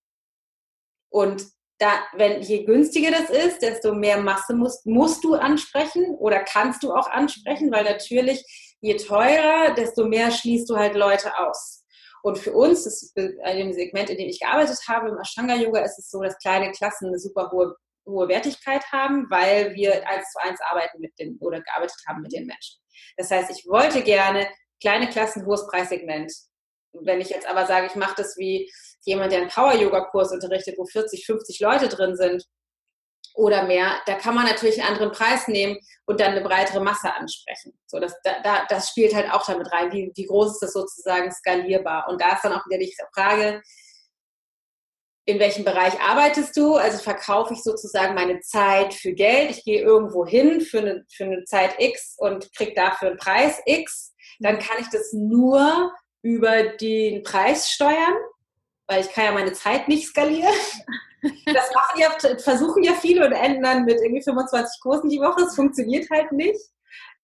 Und 1.10 1.44
da, 1.78 2.04
wenn 2.14 2.42
je 2.42 2.64
günstiger 2.64 3.10
das 3.10 3.30
ist, 3.30 3.62
desto 3.62 3.94
mehr 3.94 4.20
Masse 4.20 4.54
musst, 4.54 4.84
musst 4.86 5.24
du 5.24 5.34
ansprechen 5.34 6.14
oder 6.18 6.40
kannst 6.40 6.82
du 6.82 6.92
auch 6.92 7.08
ansprechen, 7.08 7.72
weil 7.72 7.84
natürlich 7.84 8.44
je 8.80 8.96
teurer, 8.96 9.74
desto 9.74 10.06
mehr 10.06 10.30
schließt 10.30 10.68
du 10.68 10.76
halt 10.76 10.94
Leute 10.94 11.36
aus. 11.38 11.84
Und 12.22 12.38
für 12.38 12.52
uns, 12.52 12.84
das 12.84 13.12
in 13.14 13.56
dem 13.56 13.72
Segment, 13.72 14.10
in 14.10 14.18
dem 14.18 14.28
ich 14.28 14.40
gearbeitet 14.40 14.78
habe, 14.88 15.08
im 15.08 15.18
Ashtanga-Yoga, 15.18 15.80
ist 15.80 15.98
es 15.98 16.10
so, 16.10 16.22
dass 16.22 16.36
kleine 16.38 16.70
Klassen 16.72 17.08
eine 17.08 17.18
super 17.18 17.50
hohe, 17.50 17.74
hohe 18.06 18.28
Wertigkeit 18.28 18.84
haben, 18.92 19.26
weil 19.30 19.74
wir 19.74 20.06
eins 20.06 20.30
zu 20.30 20.38
eins 20.42 20.60
arbeiten 20.70 21.00
mit 21.00 21.18
den 21.18 21.38
oder 21.40 21.62
gearbeitet 21.62 21.96
haben 22.06 22.20
mit 22.20 22.32
den 22.32 22.46
Menschen. 22.46 22.78
Das 23.16 23.30
heißt, 23.30 23.50
ich 23.50 23.66
wollte 23.66 24.02
gerne 24.02 24.48
kleine 24.82 25.08
Klassen, 25.08 25.46
hohes 25.46 25.66
Preissegment. 25.66 26.30
Wenn 26.92 27.20
ich 27.20 27.30
jetzt 27.30 27.48
aber 27.48 27.66
sage, 27.66 27.86
ich 27.86 27.94
mache 27.94 28.16
das 28.16 28.36
wie 28.36 28.70
jemand, 29.04 29.32
der 29.32 29.40
einen 29.40 29.50
Power-Yoga-Kurs 29.50 30.32
unterrichtet, 30.32 30.76
wo 30.78 30.84
40, 30.84 31.26
50 31.26 31.60
Leute 31.60 31.88
drin 31.88 32.16
sind 32.16 32.44
oder 33.34 33.64
mehr, 33.64 34.00
da 34.06 34.14
kann 34.14 34.34
man 34.34 34.44
natürlich 34.44 34.80
einen 34.80 34.92
anderen 34.92 35.12
Preis 35.12 35.48
nehmen 35.48 35.78
und 36.06 36.20
dann 36.20 36.32
eine 36.32 36.42
breitere 36.42 36.80
Masse 36.80 37.12
ansprechen. 37.14 37.78
So, 37.86 38.00
das, 38.00 38.14
da, 38.22 38.66
das 38.68 38.88
spielt 38.88 39.14
halt 39.14 39.32
auch 39.32 39.46
damit 39.46 39.70
rein. 39.72 39.92
Wie, 39.92 40.10
wie 40.14 40.26
groß 40.26 40.52
ist 40.52 40.62
das 40.62 40.72
sozusagen 40.72 41.30
skalierbar? 41.30 42.08
Und 42.08 42.20
da 42.20 42.34
ist 42.34 42.44
dann 42.44 42.52
auch 42.52 42.66
wieder 42.66 42.78
die 42.78 42.94
Frage, 43.14 43.62
in 45.26 45.38
welchem 45.38 45.64
Bereich 45.64 46.00
arbeitest 46.00 46.56
du? 46.56 46.74
Also 46.74 46.98
verkaufe 46.98 47.54
ich 47.54 47.62
sozusagen 47.62 48.14
meine 48.14 48.40
Zeit 48.40 48.94
für 48.94 49.12
Geld. 49.12 49.50
Ich 49.50 49.64
gehe 49.64 49.80
irgendwo 49.80 50.26
hin 50.26 50.60
für 50.60 50.80
eine, 50.80 51.04
für 51.12 51.24
eine 51.24 51.44
Zeit 51.44 51.76
X 51.78 52.16
und 52.18 52.52
kriege 52.54 52.74
dafür 52.74 53.08
einen 53.08 53.18
Preis 53.18 53.60
X. 53.64 54.12
Dann 54.40 54.58
kann 54.58 54.78
ich 54.80 54.88
das 54.88 55.12
nur 55.12 55.92
über 56.22 56.64
den 56.64 57.22
Preis 57.22 57.70
steuern 57.70 58.16
weil 58.90 59.02
ich 59.02 59.12
kann 59.12 59.24
ja 59.24 59.32
meine 59.32 59.52
Zeit 59.52 59.88
nicht 59.88 60.06
skalieren. 60.06 60.52
Das 61.22 61.70
machen 61.74 62.00
ja, 62.00 62.08
versuchen 62.38 62.82
ja 62.82 62.94
viele 62.94 63.26
und 63.26 63.32
enden 63.32 63.62
dann 63.62 63.84
mit 63.84 64.00
irgendwie 64.00 64.22
25 64.22 64.80
Kursen 64.80 65.10
die 65.10 65.20
Woche. 65.20 65.42
Es 65.42 65.54
funktioniert 65.54 66.08
halt 66.10 66.32
nicht. 66.32 66.58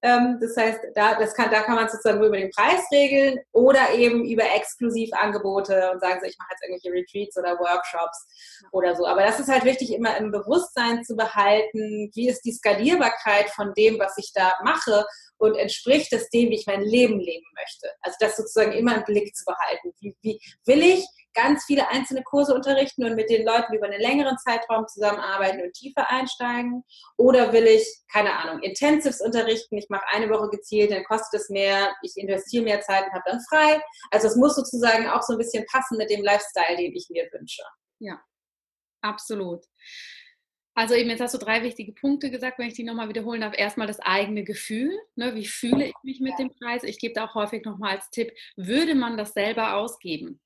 Ähm, 0.03 0.39
das 0.41 0.57
heißt, 0.57 0.79
da, 0.95 1.19
das 1.19 1.35
kann, 1.35 1.51
da 1.51 1.63
kann 1.63 1.77
man 1.77 1.89
sozusagen 1.89 2.19
nur 2.19 2.29
über 2.29 2.37
den 2.37 2.51
Preis 2.51 2.83
regeln 2.93 3.39
oder 3.53 3.95
eben 3.95 4.25
über 4.27 4.45
Exklusivangebote 4.55 5.91
und 5.93 6.01
sagen 6.01 6.21
so, 6.21 6.27
ich 6.27 6.37
mache 6.39 6.51
jetzt 6.53 6.63
irgendwelche 6.63 6.93
Retreats 6.93 7.39
oder 7.39 7.59
Workshops 7.59 8.27
oder 8.73 8.95
so. 8.95 9.07
Aber 9.07 9.23
das 9.23 9.41
ist 9.41 9.49
halt 9.49 9.65
wichtig, 9.65 9.95
immer 9.95 10.17
im 10.19 10.31
Bewusstsein 10.31 11.03
zu 11.03 11.17
behalten, 11.17 12.11
wie 12.15 12.29
ist 12.29 12.43
die 12.43 12.53
Skalierbarkeit 12.53 13.49
von 13.51 13.73
dem, 13.75 13.99
was 13.99 14.19
ich 14.19 14.33
da 14.35 14.55
mache 14.63 15.07
und 15.39 15.57
entspricht 15.57 16.13
es 16.13 16.29
dem, 16.29 16.51
wie 16.51 16.57
ich 16.57 16.67
mein 16.67 16.83
Leben 16.83 17.19
leben 17.19 17.47
möchte. 17.55 17.89
Also 18.03 18.17
das 18.21 18.37
sozusagen 18.37 18.73
immer 18.73 18.97
im 18.97 19.05
Blick 19.05 19.35
zu 19.35 19.45
behalten. 19.47 19.93
Wie, 20.01 20.15
wie 20.21 20.41
will 20.67 20.83
ich 20.83 21.07
ganz 21.37 21.65
viele 21.65 21.89
einzelne 21.91 22.23
Kurse 22.23 22.55
unterrichten 22.55 23.05
und 23.05 23.15
mit 23.15 23.31
den 23.31 23.47
Leuten 23.47 23.75
über 23.75 23.87
einen 23.87 24.01
längeren 24.01 24.39
Zeitraum 24.39 24.89
zusammenarbeiten 24.89 25.63
und 25.63 25.73
tiefer 25.75 26.11
einsteigen? 26.11 26.83
Oder 27.17 27.53
will 27.53 27.67
ich, 27.67 27.87
keine 28.11 28.33
Ahnung, 28.37 28.63
Intensives 28.63 29.21
unterrichten, 29.21 29.77
ich 29.77 29.89
mache 29.91 30.07
eine 30.11 30.29
Woche 30.31 30.49
gezielt, 30.49 30.91
dann 30.91 31.05
kostet 31.05 31.41
es 31.41 31.51
mehr, 31.51 31.95
ich 32.03 32.17
investiere 32.17 32.65
mehr 32.65 32.81
Zeit 32.81 33.05
und 33.05 33.13
habe 33.13 33.25
dann 33.27 33.41
frei. 33.49 33.81
Also 34.11 34.29
es 34.29 34.37
muss 34.37 34.57
sozusagen 34.57 35.09
auch 35.09 35.23
so 35.23 35.35
ein 35.35 35.39
bisschen 35.39 35.65
passen 35.67 35.99
mit 35.99 36.11
dem 36.11 36.25
Lifestyle, 36.25 36.77
den 36.77 36.95
ich 36.95 37.09
mir 37.11 37.29
wünsche. 37.33 37.63
Ja, 37.99 38.21
absolut. 39.03 39.65
Also 40.79 40.95
eben, 40.95 41.09
jetzt 41.09 41.21
hast 41.21 41.33
du 41.33 41.39
drei 41.39 41.63
wichtige 41.63 41.93
Punkte 41.93 42.31
gesagt, 42.31 42.59
wenn 42.59 42.69
ich 42.69 42.75
die 42.75 42.85
nochmal 42.85 43.09
wiederholen 43.09 43.41
darf. 43.41 43.55
Erstmal 43.57 43.87
das 43.87 43.99
eigene 43.99 44.45
Gefühl. 44.45 44.93
Ne? 45.15 45.35
Wie 45.35 45.47
fühle 45.47 45.87
ich 45.87 45.95
mich 46.03 46.21
mit 46.21 46.39
dem 46.39 46.51
Preis? 46.51 46.83
Ich 46.83 46.99
gebe 46.99 47.15
da 47.15 47.25
auch 47.25 47.35
häufig 47.35 47.65
nochmal 47.65 47.97
als 47.97 48.11
Tipp, 48.11 48.31
würde 48.57 48.95
man 48.95 49.17
das 49.17 49.33
selber 49.33 49.77
ausgeben? 49.77 50.39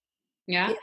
Ja? 0.53 0.75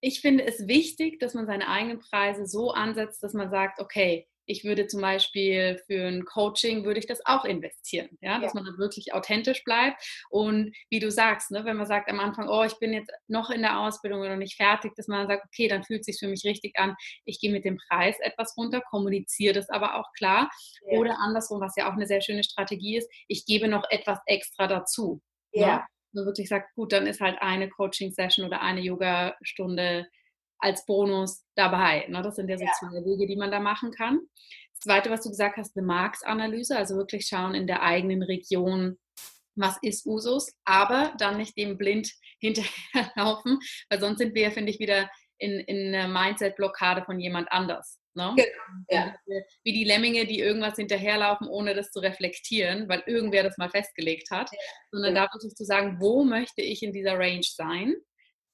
Ich 0.00 0.20
finde 0.20 0.44
es 0.44 0.66
wichtig, 0.66 1.18
dass 1.18 1.34
man 1.34 1.46
seine 1.46 1.68
eigenen 1.68 2.00
Preise 2.00 2.46
so 2.46 2.70
ansetzt, 2.70 3.22
dass 3.22 3.34
man 3.34 3.50
sagt, 3.50 3.80
okay, 3.80 4.26
ich 4.50 4.64
würde 4.64 4.86
zum 4.86 5.00
Beispiel 5.00 5.80
für 5.86 6.08
ein 6.08 6.24
Coaching, 6.24 6.84
würde 6.84 6.98
ich 6.98 7.06
das 7.06 7.24
auch 7.24 7.44
investieren, 7.44 8.08
ja, 8.20 8.40
dass 8.40 8.52
ja. 8.52 8.60
man 8.60 8.64
dann 8.64 8.78
wirklich 8.78 9.14
authentisch 9.14 9.62
bleibt 9.64 10.02
und 10.28 10.74
wie 10.90 10.98
du 10.98 11.10
sagst, 11.10 11.50
ne, 11.52 11.64
wenn 11.64 11.76
man 11.76 11.86
sagt 11.86 12.10
am 12.10 12.20
Anfang, 12.20 12.48
oh, 12.48 12.64
ich 12.64 12.78
bin 12.78 12.92
jetzt 12.92 13.12
noch 13.28 13.50
in 13.50 13.62
der 13.62 13.78
Ausbildung 13.78 14.20
oder 14.20 14.36
nicht 14.36 14.56
fertig, 14.56 14.92
dass 14.96 15.06
man 15.06 15.28
sagt, 15.28 15.44
okay, 15.46 15.68
dann 15.68 15.84
fühlt 15.84 16.00
es 16.00 16.06
sich 16.06 16.18
für 16.18 16.28
mich 16.28 16.44
richtig 16.44 16.76
an, 16.78 16.96
ich 17.24 17.40
gehe 17.40 17.52
mit 17.52 17.64
dem 17.64 17.78
Preis 17.88 18.16
etwas 18.20 18.56
runter, 18.56 18.80
kommuniziere 18.80 19.54
das 19.54 19.68
aber 19.70 19.94
auch 19.94 20.12
klar 20.16 20.50
ja. 20.86 20.98
oder 20.98 21.18
andersrum, 21.20 21.60
was 21.60 21.76
ja 21.76 21.88
auch 21.88 21.94
eine 21.94 22.06
sehr 22.06 22.20
schöne 22.20 22.42
Strategie 22.42 22.96
ist, 22.96 23.08
ich 23.28 23.46
gebe 23.46 23.68
noch 23.68 23.84
etwas 23.90 24.18
extra 24.26 24.66
dazu. 24.66 25.22
Ne? 25.54 25.62
Ja. 25.62 25.76
Ne? 25.76 25.84
Man 26.14 26.26
wirklich 26.26 26.48
sagt, 26.48 26.74
gut, 26.74 26.92
dann 26.92 27.06
ist 27.06 27.20
halt 27.20 27.40
eine 27.40 27.68
Coaching-Session 27.68 28.46
oder 28.46 28.60
eine 28.60 28.80
Yoga-Stunde 28.80 30.06
als 30.58 30.84
Bonus 30.86 31.44
dabei. 31.54 32.06
Ne? 32.08 32.22
Das 32.22 32.36
sind 32.36 32.48
ja 32.48 32.58
so 32.58 32.64
ja. 32.64 32.72
zwei 32.78 33.04
Wege, 33.04 33.26
die 33.26 33.36
man 33.36 33.50
da 33.50 33.60
machen 33.60 33.92
kann. 33.92 34.20
Das 34.72 34.80
Zweite, 34.80 35.10
was 35.10 35.22
du 35.22 35.30
gesagt 35.30 35.56
hast, 35.56 35.76
eine 35.76 35.86
Marktanalyse, 35.86 36.76
also 36.76 36.96
wirklich 36.96 37.26
schauen 37.26 37.54
in 37.54 37.66
der 37.66 37.82
eigenen 37.82 38.22
Region, 38.22 38.98
was 39.54 39.76
ist 39.82 40.06
Usus, 40.06 40.52
aber 40.64 41.14
dann 41.18 41.36
nicht 41.36 41.56
dem 41.56 41.76
blind 41.76 42.10
hinterherlaufen, 42.40 43.58
weil 43.88 44.00
sonst 44.00 44.18
sind 44.18 44.34
wir, 44.34 44.50
finde 44.52 44.70
ich, 44.70 44.78
wieder 44.78 45.10
in, 45.38 45.60
in 45.60 45.94
einer 45.94 46.08
Mindset-Blockade 46.08 47.04
von 47.04 47.20
jemand 47.20 47.50
anders. 47.52 47.99
Ne? 48.14 48.34
Genau. 48.36 48.84
Ja. 48.88 49.14
Wie 49.64 49.72
die 49.72 49.84
Lemminge, 49.84 50.26
die 50.26 50.40
irgendwas 50.40 50.76
hinterherlaufen, 50.76 51.46
ohne 51.48 51.74
das 51.74 51.90
zu 51.90 52.00
reflektieren, 52.00 52.88
weil 52.88 53.02
irgendwer 53.06 53.42
das 53.42 53.56
mal 53.58 53.70
festgelegt 53.70 54.30
hat. 54.30 54.50
Ja. 54.52 54.58
Sondern 54.90 55.14
ja. 55.14 55.26
da 55.26 55.32
wirklich 55.34 55.54
zu 55.54 55.64
sagen, 55.64 55.98
wo 56.00 56.24
möchte 56.24 56.62
ich 56.62 56.82
in 56.82 56.92
dieser 56.92 57.18
Range 57.18 57.42
sein? 57.42 57.94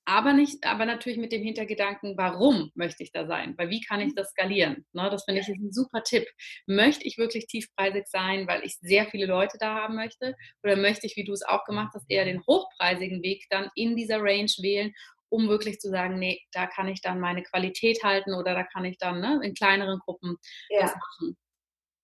aber 0.07 0.33
nicht, 0.33 0.65
aber 0.65 0.87
natürlich 0.87 1.19
mit 1.19 1.33
dem 1.33 1.43
Hintergedanken, 1.43 2.17
warum 2.17 2.71
möchte 2.75 3.03
ich 3.03 3.11
da 3.11 3.27
sein? 3.27 3.55
Weil 3.59 3.71
wie 3.71 3.81
kann 3.81 4.01
ich 4.01 4.11
mhm. 4.11 4.15
das 4.15 4.31
skalieren? 4.31 4.87
Ne, 4.93 5.11
das 5.11 5.25
finde 5.25 5.41
ich 5.41 5.49
ein 5.49 5.73
super 5.73 6.03
Tipp. 6.05 6.27
Möchte 6.67 7.05
ich 7.05 7.19
wirklich 7.19 7.47
tiefpreisig 7.47 8.07
sein, 8.07 8.47
weil 8.47 8.65
ich 8.65 8.77
sehr 8.81 9.07
viele 9.07 9.27
Leute 9.27 9.59
da 9.59 9.75
haben 9.75 9.97
möchte? 9.97 10.37
Oder 10.63 10.77
möchte 10.77 11.07
ich, 11.07 11.17
wie 11.17 11.25
du 11.25 11.33
es 11.33 11.43
auch 11.43 11.65
gemacht 11.65 11.93
hast, 11.93 12.07
eher 12.09 12.25
den 12.25 12.41
hochpreisigen 12.47 13.21
Weg 13.23 13.47
dann 13.51 13.69
in 13.75 13.97
dieser 13.97 14.19
Range 14.21 14.51
wählen, 14.63 14.93
um 15.29 15.49
wirklich 15.49 15.81
zu 15.81 15.91
sagen, 15.91 16.19
nee, 16.19 16.41
da 16.53 16.67
kann 16.67 16.89
ich 16.89 17.01
dann 17.01 17.21
meine 17.21 17.43
Qualität 17.43 18.03
halten 18.03 18.35
oder 18.35 18.55
da 18.55 18.65
kann 18.65 18.85
ich 18.85 18.99
dann 18.99 19.21
ne, 19.21 19.41
in 19.43 19.55
kleineren 19.55 19.99
Gruppen 20.01 20.37
ja. 20.71 20.83
was 20.83 20.95
machen 20.95 21.37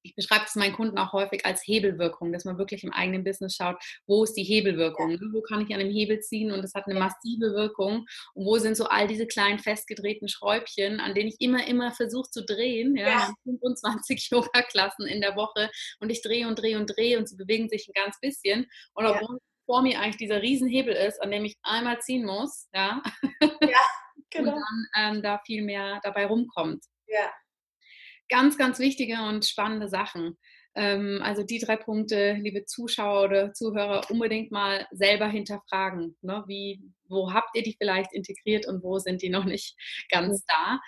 ich 0.03 0.15
beschreibe 0.15 0.45
es 0.47 0.57
meinen 0.57 0.75
Kunden 0.75 0.99
auch 0.99 1.13
häufig 1.13 1.47
als 1.47 1.63
Hebelwirkung, 1.65 2.33
dass 2.33 2.45
man 2.45 2.59
wirklich 2.59 2.85
im 2.85 2.93
eigenen 2.93 3.25
Business 3.25 3.55
schaut, 3.55 3.77
wo 4.07 4.25
ist 4.25 4.35
die 4.35 4.43
Hebelwirkung, 4.43 5.11
ja. 5.13 5.19
wo 5.33 5.41
kann 5.43 5.61
ich 5.61 5.73
an 5.73 5.81
dem 5.81 5.91
Hebel 5.91 6.21
ziehen 6.21 6.53
und 6.53 6.63
das 6.63 6.75
hat 6.75 6.87
eine 6.87 6.99
massive 6.99 7.53
Wirkung 7.55 8.07
und 8.35 8.45
wo 8.45 8.59
sind 8.59 8.77
so 8.77 8.87
all 8.87 9.07
diese 9.07 9.27
kleinen 9.27 9.59
festgedrehten 9.59 10.29
Schräubchen, 10.29 11.01
an 11.01 11.15
denen 11.15 11.29
ich 11.29 11.41
immer, 11.41 11.67
immer 11.67 11.93
versuche 11.93 12.31
zu 12.31 12.45
drehen, 12.45 12.97
ja, 12.97 13.09
ja. 13.09 13.33
25 13.45 14.29
Yoga-Klassen 14.31 15.07
in 15.07 15.21
der 15.21 15.37
Woche 15.37 15.71
und 16.01 16.11
ich 16.11 16.23
drehe 16.23 16.49
und 16.49 16.59
drehe 16.59 16.79
und 16.79 16.87
drehe 16.87 17.19
und 17.19 17.29
sie 17.29 17.37
bewegen 17.37 17.69
sich 17.69 17.89
ein 17.89 17.95
ganz 17.95 18.19
bisschen 18.21 18.67
und 18.95 19.07
obwohl 19.07 19.37
ja. 19.37 19.52
Vor 19.73 19.83
mir 19.83 20.01
eigentlich 20.01 20.19
dieser 20.19 20.43
Riesenhebel 20.43 20.95
ist, 20.95 21.23
an 21.23 21.31
dem 21.31 21.45
ich 21.45 21.57
einmal 21.63 21.99
ziehen 22.01 22.27
muss, 22.27 22.69
ja, 22.75 23.03
ja 23.41 23.81
genau. 24.31 24.55
und 24.55 24.63
dann 24.95 25.15
ähm, 25.17 25.23
da 25.23 25.41
viel 25.47 25.63
mehr 25.63 26.01
dabei 26.03 26.27
rumkommt. 26.27 26.85
Ja 27.07 27.31
ganz, 28.33 28.57
ganz 28.57 28.79
wichtige 28.79 29.23
und 29.29 29.45
spannende 29.45 29.89
Sachen. 29.89 30.39
Ähm, 30.75 31.21
also 31.23 31.43
die 31.43 31.59
drei 31.59 31.77
Punkte, 31.77 32.33
liebe 32.41 32.65
Zuschauer 32.65 33.25
oder 33.25 33.53
Zuhörer, 33.53 34.11
unbedingt 34.11 34.51
mal 34.51 34.87
selber 34.91 35.29
hinterfragen. 35.29 36.17
Ne? 36.23 36.43
Wie, 36.47 36.83
wo 37.09 37.33
habt 37.33 37.55
ihr 37.55 37.63
die 37.63 37.77
vielleicht 37.79 38.13
integriert 38.15 38.67
und 38.67 38.83
wo 38.83 38.99
sind 38.99 39.21
die 39.21 39.29
noch 39.29 39.45
nicht 39.45 39.77
ganz 40.11 40.45
da? 40.47 40.81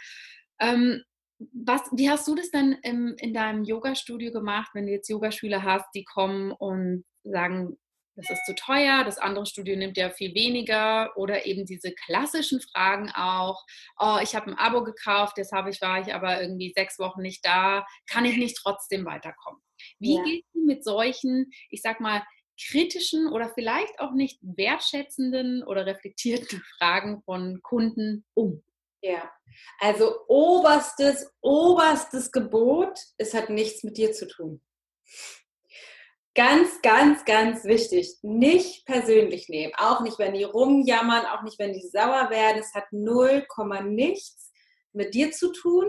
Ähm, 0.58 1.02
was, 1.52 1.82
wie 1.92 2.08
hast 2.08 2.26
du 2.26 2.34
das 2.34 2.50
denn 2.50 2.78
im, 2.82 3.14
in 3.18 3.34
deinem 3.34 3.64
Yoga-Studio 3.64 4.32
gemacht, 4.32 4.70
wenn 4.72 4.86
du 4.86 4.92
jetzt 4.92 5.10
Yogaschüler 5.10 5.62
hast, 5.62 5.86
die 5.94 6.04
kommen 6.04 6.50
und 6.50 7.04
sagen, 7.24 7.76
das 8.16 8.30
ist 8.30 8.44
zu 8.46 8.54
teuer, 8.54 9.04
das 9.04 9.18
andere 9.18 9.46
Studio 9.46 9.76
nimmt 9.76 9.96
ja 9.96 10.10
viel 10.10 10.34
weniger 10.34 11.16
oder 11.16 11.46
eben 11.46 11.66
diese 11.66 11.92
klassischen 11.92 12.60
Fragen 12.60 13.10
auch, 13.10 13.64
oh, 13.98 14.18
ich 14.22 14.34
habe 14.34 14.50
ein 14.50 14.58
Abo 14.58 14.84
gekauft, 14.84 15.34
deshalb 15.36 15.66
war 15.80 16.00
ich 16.00 16.14
aber 16.14 16.40
irgendwie 16.40 16.72
sechs 16.74 16.98
Wochen 16.98 17.22
nicht 17.22 17.44
da, 17.44 17.86
kann 18.08 18.24
ich 18.24 18.36
nicht 18.36 18.56
trotzdem 18.60 19.04
weiterkommen? 19.04 19.60
Wie 19.98 20.16
ja. 20.16 20.22
gehst 20.22 20.48
du 20.54 20.64
mit 20.64 20.84
solchen, 20.84 21.50
ich 21.70 21.82
sag 21.82 22.00
mal, 22.00 22.22
kritischen 22.60 23.26
oder 23.28 23.50
vielleicht 23.54 23.98
auch 23.98 24.12
nicht 24.12 24.38
wertschätzenden 24.42 25.64
oder 25.64 25.86
reflektierten 25.86 26.62
Fragen 26.78 27.22
von 27.24 27.60
Kunden 27.62 28.24
um? 28.34 28.62
Ja, 29.02 29.30
also 29.80 30.14
oberstes, 30.28 31.30
oberstes 31.42 32.32
Gebot, 32.32 32.98
es 33.18 33.34
hat 33.34 33.50
nichts 33.50 33.84
mit 33.84 33.98
dir 33.98 34.12
zu 34.12 34.26
tun. 34.26 34.62
Ganz, 36.34 36.82
ganz, 36.82 37.24
ganz 37.24 37.64
wichtig. 37.64 38.18
Nicht 38.22 38.86
persönlich 38.86 39.48
nehmen. 39.48 39.72
Auch 39.76 40.00
nicht, 40.00 40.18
wenn 40.18 40.34
die 40.34 40.44
rumjammern, 40.44 41.26
auch 41.26 41.42
nicht, 41.42 41.58
wenn 41.58 41.72
die 41.72 41.86
sauer 41.86 42.28
werden. 42.30 42.60
Es 42.60 42.74
hat 42.74 42.92
0, 42.92 43.46
nichts 43.84 44.50
mit 44.92 45.14
dir 45.14 45.30
zu 45.30 45.52
tun. 45.52 45.86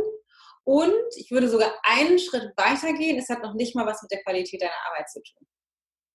Und 0.63 0.93
ich 1.15 1.31
würde 1.31 1.49
sogar 1.49 1.73
einen 1.83 2.19
Schritt 2.19 2.51
weiter 2.57 2.93
gehen. 2.93 3.17
Es 3.17 3.29
hat 3.29 3.41
noch 3.43 3.53
nicht 3.53 3.75
mal 3.75 3.85
was 3.85 4.01
mit 4.01 4.11
der 4.11 4.23
Qualität 4.23 4.61
deiner 4.61 4.73
Arbeit 4.87 5.09
zu 5.09 5.21
tun. 5.21 5.47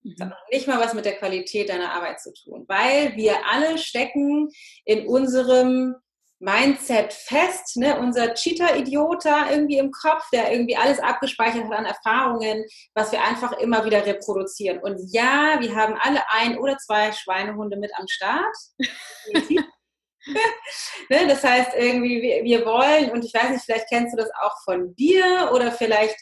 Es 0.04 0.20
hat 0.20 0.28
mhm. 0.28 0.30
noch 0.30 0.48
nicht 0.50 0.66
mal 0.66 0.80
was 0.80 0.94
mit 0.94 1.04
der 1.04 1.16
Qualität 1.16 1.68
deiner 1.68 1.92
Arbeit 1.92 2.20
zu 2.20 2.32
tun, 2.32 2.64
weil 2.68 3.16
wir 3.16 3.46
alle 3.46 3.78
stecken 3.78 4.50
in 4.84 5.06
unserem 5.06 5.96
Mindset 6.40 7.12
fest, 7.12 7.76
ne? 7.76 7.98
unser 7.98 8.32
Cheater-Idiot 8.34 9.24
da 9.24 9.50
irgendwie 9.50 9.76
im 9.76 9.90
Kopf, 9.90 10.24
der 10.32 10.50
irgendwie 10.50 10.76
alles 10.76 10.98
abgespeichert 10.98 11.64
hat 11.64 11.72
an 11.72 11.84
Erfahrungen, 11.84 12.64
was 12.94 13.12
wir 13.12 13.22
einfach 13.22 13.52
immer 13.52 13.84
wieder 13.84 14.04
reproduzieren. 14.06 14.78
Und 14.78 14.98
ja, 15.12 15.58
wir 15.60 15.76
haben 15.76 15.96
alle 16.00 16.22
ein 16.30 16.58
oder 16.58 16.78
zwei 16.78 17.12
Schweinehunde 17.12 17.76
mit 17.76 17.92
am 17.94 18.08
Start. 18.08 18.56
ne? 21.10 21.28
Das 21.28 21.44
heißt, 21.44 21.72
irgendwie, 21.76 22.40
wir 22.42 22.64
wollen, 22.64 23.10
und 23.10 23.22
ich 23.22 23.34
weiß 23.34 23.50
nicht, 23.50 23.64
vielleicht 23.64 23.88
kennst 23.90 24.14
du 24.14 24.16
das 24.16 24.30
auch 24.40 24.56
von 24.64 24.94
dir 24.96 25.50
oder 25.52 25.70
vielleicht 25.70 26.16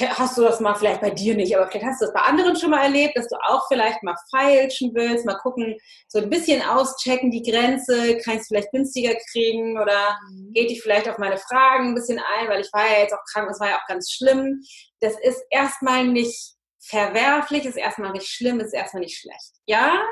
hast 0.00 0.36
du 0.36 0.42
das 0.42 0.60
mal 0.60 0.74
vielleicht 0.74 1.00
bei 1.00 1.10
dir 1.10 1.34
nicht, 1.34 1.56
aber 1.56 1.68
vielleicht 1.68 1.86
hast 1.86 2.00
du 2.00 2.06
das 2.06 2.14
bei 2.14 2.20
anderen 2.20 2.56
schon 2.56 2.70
mal 2.70 2.82
erlebt, 2.82 3.16
dass 3.16 3.28
du 3.28 3.36
auch 3.46 3.66
vielleicht 3.68 4.02
mal 4.02 4.16
feilschen 4.30 4.92
willst, 4.94 5.24
mal 5.24 5.38
gucken, 5.38 5.76
so 6.08 6.18
ein 6.18 6.30
bisschen 6.30 6.62
auschecken 6.62 7.30
die 7.30 7.48
Grenze, 7.48 8.18
kann 8.18 8.34
ich 8.34 8.40
es 8.40 8.48
vielleicht 8.48 8.72
günstiger 8.72 9.14
kriegen 9.30 9.80
oder 9.80 10.18
mhm. 10.28 10.52
geht 10.52 10.70
die 10.70 10.80
vielleicht 10.80 11.08
auf 11.08 11.18
meine 11.18 11.38
Fragen 11.38 11.88
ein 11.88 11.94
bisschen 11.94 12.18
ein, 12.18 12.48
weil 12.48 12.60
ich 12.60 12.72
war 12.72 12.84
ja 12.86 13.00
jetzt 13.00 13.14
auch 13.14 13.24
krank, 13.32 13.48
das 13.48 13.60
war 13.60 13.68
ja 13.68 13.76
auch 13.76 13.86
ganz 13.86 14.10
schlimm. 14.10 14.62
Das 15.00 15.14
ist 15.20 15.42
erstmal 15.50 16.06
nicht 16.06 16.54
verwerflich, 16.80 17.64
ist 17.64 17.76
erstmal 17.76 18.12
nicht 18.12 18.26
schlimm, 18.26 18.60
ist 18.60 18.74
erstmal 18.74 19.02
nicht 19.02 19.18
schlecht. 19.18 19.52
Ja, 19.66 20.02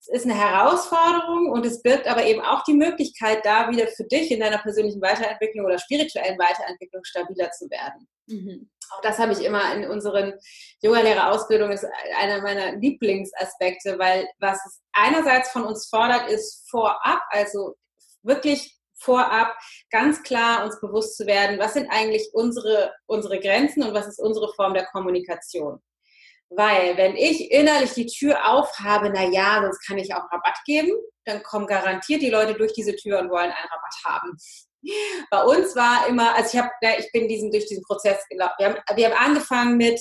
es 0.00 0.08
ist 0.08 0.24
eine 0.24 0.38
Herausforderung 0.38 1.50
und 1.50 1.66
es 1.66 1.82
birgt 1.82 2.06
aber 2.06 2.24
eben 2.26 2.40
auch 2.40 2.62
die 2.64 2.74
Möglichkeit, 2.74 3.44
da 3.44 3.70
wieder 3.70 3.88
für 3.88 4.04
dich 4.04 4.30
in 4.30 4.40
deiner 4.40 4.58
persönlichen 4.58 5.00
Weiterentwicklung 5.00 5.64
oder 5.64 5.78
spirituellen 5.78 6.38
Weiterentwicklung 6.38 7.02
stabiler 7.02 7.50
zu 7.50 7.68
werden. 7.70 8.06
Mhm. 8.26 8.70
Auch 8.90 9.00
das 9.02 9.18
habe 9.18 9.32
ich 9.32 9.44
immer 9.44 9.74
in 9.74 9.88
unseren 9.88 10.34
Yogalehrerausbildungen, 10.80 11.74
ist 11.74 11.86
einer 12.18 12.42
meiner 12.42 12.76
Lieblingsaspekte, 12.76 13.98
weil 13.98 14.26
was 14.38 14.58
es 14.66 14.80
einerseits 14.92 15.50
von 15.50 15.64
uns 15.64 15.88
fordert, 15.88 16.30
ist 16.30 16.68
vorab, 16.70 17.20
also 17.30 17.74
wirklich 18.22 18.76
vorab 18.98 19.56
ganz 19.90 20.22
klar 20.22 20.64
uns 20.64 20.80
bewusst 20.80 21.16
zu 21.16 21.26
werden, 21.26 21.58
was 21.58 21.74
sind 21.74 21.90
eigentlich 21.90 22.30
unsere, 22.32 22.92
unsere 23.06 23.38
Grenzen 23.40 23.82
und 23.82 23.94
was 23.94 24.06
ist 24.06 24.20
unsere 24.20 24.52
Form 24.54 24.74
der 24.74 24.86
Kommunikation. 24.86 25.80
Weil 26.48 26.96
wenn 26.96 27.16
ich 27.16 27.50
innerlich 27.50 27.92
die 27.94 28.06
Tür 28.06 28.48
aufhabe, 28.48 29.10
na 29.12 29.24
ja, 29.24 29.60
sonst 29.62 29.84
kann 29.86 29.98
ich 29.98 30.14
auch 30.14 30.30
Rabatt 30.30 30.58
geben, 30.64 30.92
dann 31.24 31.42
kommen 31.42 31.66
garantiert 31.66 32.22
die 32.22 32.30
Leute 32.30 32.54
durch 32.54 32.72
diese 32.72 32.94
Tür 32.94 33.18
und 33.18 33.30
wollen 33.30 33.50
einen 33.50 33.68
Rabatt 33.68 33.94
haben. 34.04 34.38
Bei 35.30 35.42
uns 35.42 35.74
war 35.76 36.06
immer, 36.08 36.34
also 36.34 36.50
ich 36.52 36.62
habe, 36.62 36.70
ich 36.98 37.10
bin 37.12 37.28
diesen, 37.28 37.50
durch 37.50 37.66
diesen 37.66 37.84
Prozess 37.84 38.18
gelaufen. 38.28 38.54
Wir 38.58 38.66
haben, 38.66 38.78
wir 38.94 39.06
haben 39.10 39.26
angefangen 39.26 39.76
mit, 39.76 40.00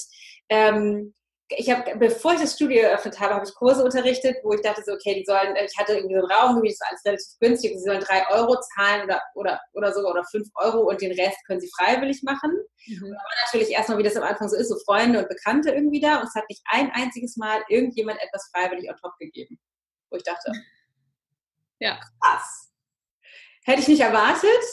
ähm, 0.50 1.14
ich 1.50 1.70
habe, 1.70 1.96
bevor 1.98 2.34
ich 2.34 2.42
das 2.42 2.56
Studio 2.56 2.82
eröffnet 2.82 3.20
habe, 3.20 3.36
habe 3.36 3.46
ich 3.46 3.54
Kurse 3.54 3.84
unterrichtet, 3.84 4.38
wo 4.44 4.54
ich 4.54 4.62
dachte 4.62 4.82
so, 4.84 4.94
okay, 4.94 5.14
die 5.14 5.26
sollen, 5.26 5.56
ich 5.56 5.78
hatte 5.78 5.94
irgendwie 5.94 6.16
so 6.16 6.22
einen 6.22 6.32
Raum, 6.32 6.64
das 6.64 6.80
war 6.80 6.90
alles 6.90 7.06
relativ 7.06 7.40
günstig, 7.40 7.74
sie 7.78 7.84
sollen 7.84 8.02
drei 8.02 8.28
Euro 8.32 8.58
zahlen 8.76 9.04
oder, 9.04 9.22
oder, 9.36 9.62
oder 9.74 9.94
sogar 9.94 10.12
oder 10.12 10.24
fünf 10.24 10.48
Euro 10.56 10.90
und 10.90 11.02
den 11.02 11.12
Rest 11.12 11.38
können 11.46 11.62
sie 11.62 11.70
freiwillig 11.78 12.24
machen. 12.24 12.52
Mhm. 12.88 13.04
Und 13.04 13.36
natürlich 13.46 13.72
erstmal, 13.72 14.00
wie 14.00 14.04
das 14.04 14.16
am 14.16 14.24
Anfang 14.24 14.50
so 14.50 14.56
ist, 14.58 14.70
so 14.70 14.78
Freunde 14.86 15.20
und 15.20 15.30
Bekannte 15.30 15.70
irgendwie 15.70 16.00
da 16.00 16.18
und 16.18 16.28
es 16.28 16.36
hat 16.36 16.50
nicht 16.50 16.64
ein 16.66 16.92
einziges 16.92 17.38
Mal 17.38 17.62
irgendjemand 17.70 18.20
etwas 18.22 18.50
freiwillig 18.52 18.90
on 18.90 18.96
top 18.98 19.16
gegeben. 19.20 19.60
Wo 20.10 20.18
ich 20.18 20.24
dachte, 20.24 20.52
ja. 21.80 22.00
krass. 22.22 22.72
Hätte 23.66 23.82
ich 23.82 23.88
nicht 23.88 24.02
erwartet, 24.02 24.64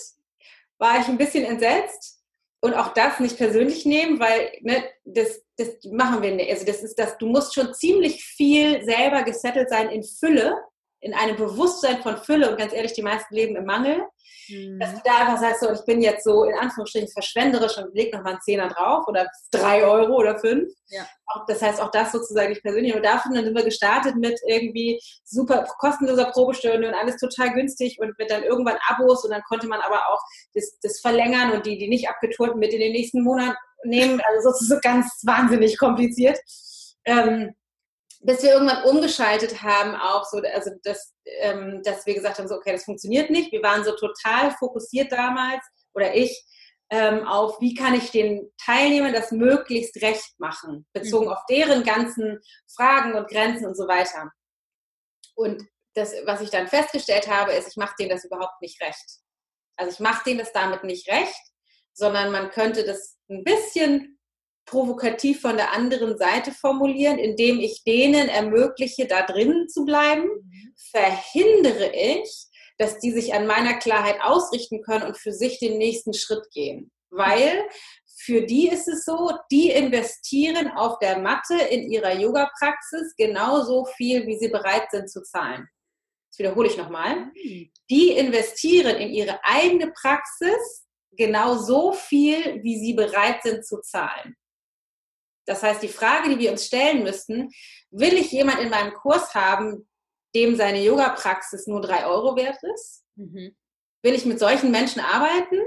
war 0.78 1.01
ich 1.01 1.09
ein 1.09 1.18
bisschen 1.18 1.45
entsetzt 1.45 2.20
und 2.61 2.74
auch 2.74 2.93
das 2.93 3.20
nicht 3.20 3.38
persönlich 3.38 3.86
nehmen, 3.86 4.20
weil 4.20 4.53
ne, 4.61 4.84
das, 5.05 5.40
das 5.57 5.68
machen 5.90 6.22
wir 6.22 6.34
nicht. 6.34 6.51
Also 6.51 6.66
das 6.66 6.82
ist 6.82 6.99
das, 6.99 7.16
du 7.16 7.26
musst 7.26 7.55
schon 7.55 7.72
ziemlich 7.72 8.22
viel 8.22 8.84
selber 8.84 9.22
gesettelt 9.22 9.70
sein 9.70 9.88
in 9.88 10.05
Fülle, 10.05 10.61
in 11.01 11.14
einem 11.14 11.36
Bewusstsein 11.36 12.03
von 12.03 12.18
Fülle 12.18 12.51
und 12.51 12.59
ganz 12.59 12.72
ehrlich, 12.72 12.93
die 12.93 13.03
meisten 13.03 13.34
leben 13.34 13.57
im 13.57 13.64
Mangel, 13.64 14.03
mhm. 14.49 14.78
dass 14.78 14.95
du 14.95 15.01
da 15.05 15.18
einfach 15.18 15.38
sagst, 15.38 15.61
so, 15.61 15.70
ich 15.72 15.84
bin 15.84 16.01
jetzt 16.01 16.24
so 16.24 16.45
in 16.45 16.55
Anführungsstrichen 16.55 17.09
verschwenderisch 17.09 17.78
und 17.78 17.95
leg 17.95 18.12
nochmal 18.12 18.34
einen 18.34 18.43
Zehner 18.43 18.68
drauf 18.68 19.07
oder 19.07 19.26
drei 19.51 19.84
Euro 19.84 20.16
oder 20.16 20.38
fünf. 20.38 20.72
Ja. 20.88 21.07
Auch, 21.26 21.47
das 21.47 21.62
heißt, 21.62 21.80
auch 21.80 21.90
das 21.90 22.12
sozusagen 22.12 22.51
nicht 22.51 22.62
persönlich. 22.62 22.95
Und 22.95 23.05
dafür 23.05 23.32
sind 23.32 23.55
wir 23.55 23.64
gestartet 23.64 24.16
mit 24.16 24.38
irgendwie 24.47 25.01
super 25.24 25.66
kostenloser 25.78 26.26
Probestunde 26.26 26.88
und 26.88 26.95
alles 26.95 27.16
total 27.16 27.53
günstig 27.53 27.99
und 28.01 28.18
mit 28.18 28.30
dann 28.30 28.43
irgendwann 28.43 28.78
Abos 28.86 29.24
und 29.24 29.30
dann 29.30 29.43
konnte 29.49 29.66
man 29.66 29.80
aber 29.80 29.99
auch 30.09 30.20
das, 30.55 30.78
das 30.82 31.01
verlängern 31.01 31.53
und 31.53 31.66
die, 31.66 31.78
die 31.78 31.88
nicht 31.88 32.09
abgeturten 32.09 32.59
mit 32.59 32.72
in 32.72 32.80
den 32.80 32.93
nächsten 32.93 33.22
Monat 33.22 33.57
nehmen. 33.84 34.20
Also 34.28 34.51
sozusagen 34.51 34.80
ganz 34.80 35.22
wahnsinnig 35.24 35.78
kompliziert. 35.78 36.38
Ähm, 37.05 37.55
bis 38.22 38.42
wir 38.42 38.52
irgendwann 38.52 38.84
umgeschaltet 38.84 39.62
haben, 39.62 39.94
auch 39.96 40.24
so, 40.24 40.38
also 40.38 40.70
dass, 40.84 41.14
ähm, 41.40 41.82
dass 41.84 42.06
wir 42.06 42.14
gesagt 42.14 42.38
haben, 42.38 42.48
so, 42.48 42.54
okay, 42.54 42.72
das 42.72 42.84
funktioniert 42.84 43.30
nicht. 43.30 43.52
Wir 43.52 43.62
waren 43.62 43.84
so 43.84 43.92
total 43.92 44.52
fokussiert 44.52 45.10
damals, 45.10 45.64
oder 45.94 46.14
ich, 46.14 46.44
ähm, 46.90 47.26
auf, 47.26 47.60
wie 47.60 47.74
kann 47.74 47.94
ich 47.94 48.10
den 48.10 48.52
Teilnehmern 48.62 49.12
das 49.12 49.32
möglichst 49.32 50.00
recht 50.02 50.38
machen, 50.38 50.86
bezogen 50.92 51.26
mhm. 51.26 51.32
auf 51.32 51.44
deren 51.48 51.84
ganzen 51.84 52.40
Fragen 52.74 53.14
und 53.14 53.28
Grenzen 53.28 53.66
und 53.66 53.76
so 53.76 53.88
weiter. 53.88 54.30
Und 55.34 55.62
das, 55.94 56.14
was 56.24 56.40
ich 56.40 56.50
dann 56.50 56.68
festgestellt 56.68 57.28
habe, 57.28 57.52
ist, 57.52 57.68
ich 57.68 57.76
mache 57.76 57.94
denen 57.98 58.10
das 58.10 58.24
überhaupt 58.24 58.60
nicht 58.60 58.80
recht. 58.80 59.20
Also 59.76 59.92
ich 59.92 60.00
mache 60.00 60.24
denen 60.24 60.38
das 60.38 60.52
damit 60.52 60.84
nicht 60.84 61.10
recht, 61.10 61.40
sondern 61.94 62.30
man 62.30 62.50
könnte 62.50 62.84
das 62.84 63.18
ein 63.28 63.42
bisschen 63.42 64.18
provokativ 64.66 65.40
von 65.40 65.56
der 65.56 65.72
anderen 65.72 66.16
Seite 66.16 66.52
formulieren, 66.52 67.18
indem 67.18 67.60
ich 67.60 67.82
denen 67.84 68.28
ermögliche, 68.28 69.06
da 69.06 69.22
drinnen 69.22 69.68
zu 69.68 69.84
bleiben, 69.84 70.28
verhindere 70.90 71.92
ich, 71.94 72.46
dass 72.78 72.98
die 72.98 73.12
sich 73.12 73.34
an 73.34 73.46
meiner 73.46 73.74
Klarheit 73.74 74.20
ausrichten 74.22 74.82
können 74.82 75.06
und 75.06 75.18
für 75.18 75.32
sich 75.32 75.58
den 75.58 75.78
nächsten 75.78 76.14
Schritt 76.14 76.50
gehen. 76.52 76.90
Weil 77.10 77.64
für 78.24 78.42
die 78.42 78.68
ist 78.68 78.88
es 78.88 79.04
so, 79.04 79.32
die 79.50 79.70
investieren 79.70 80.68
auf 80.68 80.98
der 80.98 81.18
Matte 81.18 81.56
in 81.56 81.90
ihrer 81.90 82.18
Yoga-Praxis 82.18 83.14
genauso 83.16 83.84
viel, 83.84 84.26
wie 84.26 84.38
sie 84.38 84.48
bereit 84.48 84.90
sind 84.90 85.10
zu 85.10 85.22
zahlen. 85.22 85.68
Das 86.30 86.38
wiederhole 86.38 86.68
ich 86.68 86.78
nochmal. 86.78 87.30
Die 87.90 88.10
investieren 88.12 88.96
in 88.96 89.10
ihre 89.10 89.40
eigene 89.44 89.92
Praxis 89.92 90.86
genau 91.10 91.58
so 91.58 91.92
viel, 91.92 92.62
wie 92.62 92.78
sie 92.78 92.94
bereit 92.94 93.42
sind 93.42 93.66
zu 93.66 93.80
zahlen. 93.80 94.34
Das 95.47 95.62
heißt, 95.62 95.82
die 95.82 95.88
Frage, 95.88 96.30
die 96.30 96.38
wir 96.38 96.53
uns 96.53 96.66
stellen 96.66 97.03
müssten, 97.03 97.51
will 97.90 98.14
ich 98.14 98.30
jemand 98.32 98.61
in 98.61 98.70
meinem 98.70 98.93
Kurs 98.95 99.34
haben, 99.34 99.88
dem 100.34 100.57
seine 100.57 100.82
Yoga-Praxis 100.82 101.66
nur 101.66 101.80
drei 101.80 102.07
Euro 102.07 102.36
wert 102.36 102.59
ist? 102.74 103.05
Mhm. 103.16 103.55
Will 104.03 104.14
ich 104.14 104.24
mit 104.24 104.38
solchen 104.38 104.70
Menschen 104.70 105.01
arbeiten? 105.01 105.61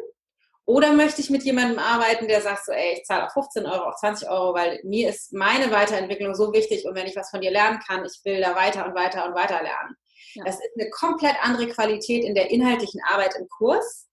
Oder 0.67 0.93
möchte 0.93 1.21
ich 1.21 1.29
mit 1.29 1.43
jemandem 1.43 1.77
arbeiten, 1.77 2.27
der 2.27 2.41
sagt 2.41 2.65
so, 2.65 2.71
ey, 2.71 2.93
ich 2.93 3.03
zahle 3.03 3.27
auch 3.27 3.33
15 3.33 3.67
Euro, 3.67 3.83
auch 3.83 3.95
20 3.97 4.27
Euro, 4.27 4.55
weil 4.55 4.79
mir 4.83 5.09
ist 5.09 5.31
meine 5.31 5.69
Weiterentwicklung 5.69 6.33
so 6.33 6.51
wichtig 6.53 6.87
und 6.87 6.95
wenn 6.95 7.05
ich 7.05 7.15
was 7.15 7.29
von 7.29 7.41
dir 7.41 7.51
lernen 7.51 7.79
kann, 7.87 8.03
ich 8.03 8.19
will 8.23 8.41
da 8.41 8.55
weiter 8.55 8.87
und 8.87 8.95
weiter 8.95 9.27
und 9.27 9.35
weiter 9.35 9.61
lernen. 9.61 9.95
Ja. 10.33 10.43
Das 10.43 10.55
ist 10.55 10.71
eine 10.79 10.89
komplett 10.89 11.35
andere 11.43 11.67
Qualität 11.67 12.23
in 12.23 12.33
der 12.33 12.49
inhaltlichen 12.49 12.99
Arbeit 13.07 13.35
im 13.37 13.47
Kurs 13.47 14.07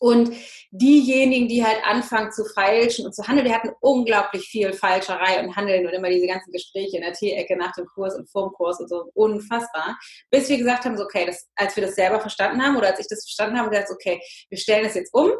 und 0.00 0.34
diejenigen, 0.70 1.46
die 1.46 1.64
halt 1.64 1.84
anfangen 1.84 2.32
zu 2.32 2.44
feilschen 2.46 3.04
und 3.04 3.14
zu 3.14 3.26
handeln, 3.28 3.46
wir 3.46 3.54
hatten 3.54 3.70
unglaublich 3.80 4.46
viel 4.48 4.72
Falscherei 4.72 5.44
und 5.44 5.54
Handeln 5.54 5.86
und 5.86 5.92
immer 5.92 6.08
diese 6.08 6.26
ganzen 6.26 6.50
Gespräche 6.52 6.96
in 6.96 7.02
der 7.02 7.12
Teeecke 7.12 7.56
nach 7.56 7.72
dem 7.74 7.84
Kurs 7.86 8.16
und 8.16 8.28
vorm 8.30 8.50
Kurs 8.52 8.80
und 8.80 8.88
so, 8.88 9.10
unfassbar. 9.12 9.98
Bis 10.30 10.48
wir 10.48 10.56
gesagt 10.56 10.86
haben, 10.86 10.96
so, 10.96 11.04
okay, 11.04 11.26
das, 11.26 11.46
als 11.54 11.76
wir 11.76 11.84
das 11.84 11.96
selber 11.96 12.18
verstanden 12.18 12.62
haben 12.62 12.78
oder 12.78 12.88
als 12.88 12.98
ich 12.98 13.08
das 13.08 13.24
verstanden 13.24 13.58
habe, 13.58 13.68
gesagt, 13.68 13.90
okay, 13.90 14.20
wir 14.48 14.58
stellen 14.58 14.84
das 14.84 14.94
jetzt 14.94 15.12
um. 15.12 15.30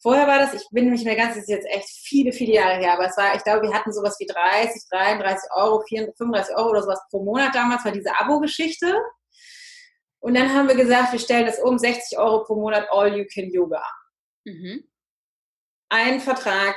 Vorher 0.00 0.26
war 0.26 0.38
das, 0.38 0.54
ich 0.54 0.66
bin 0.70 0.90
nicht 0.90 1.04
mehr 1.04 1.16
ganz, 1.16 1.34
das 1.34 1.42
ist 1.42 1.50
jetzt 1.50 1.66
echt 1.66 1.88
viele, 1.90 2.32
viele 2.32 2.54
Jahre 2.54 2.78
her, 2.78 2.94
aber 2.94 3.08
es 3.08 3.16
war, 3.16 3.34
ich 3.34 3.42
glaube, 3.42 3.62
wir 3.62 3.74
hatten 3.74 3.92
sowas 3.92 4.16
wie 4.20 4.26
30, 4.26 4.84
33 4.90 5.50
Euro, 5.54 5.82
35 5.86 6.56
Euro 6.56 6.70
oder 6.70 6.82
sowas 6.82 7.00
pro 7.10 7.22
Monat 7.22 7.54
damals, 7.54 7.84
war 7.84 7.92
diese 7.92 8.18
Abo-Geschichte. 8.18 8.94
Und 10.20 10.34
dann 10.34 10.52
haben 10.52 10.68
wir 10.68 10.74
gesagt, 10.74 11.12
wir 11.12 11.18
stellen 11.18 11.46
das 11.46 11.60
um, 11.60 11.78
60 11.78 12.18
Euro 12.18 12.44
pro 12.44 12.56
Monat 12.56 12.88
All 12.90 13.16
You 13.16 13.24
Can 13.32 13.50
Yoga. 13.50 13.84
Mhm. 14.44 14.88
Ein 15.90 16.20
Vertrag, 16.20 16.76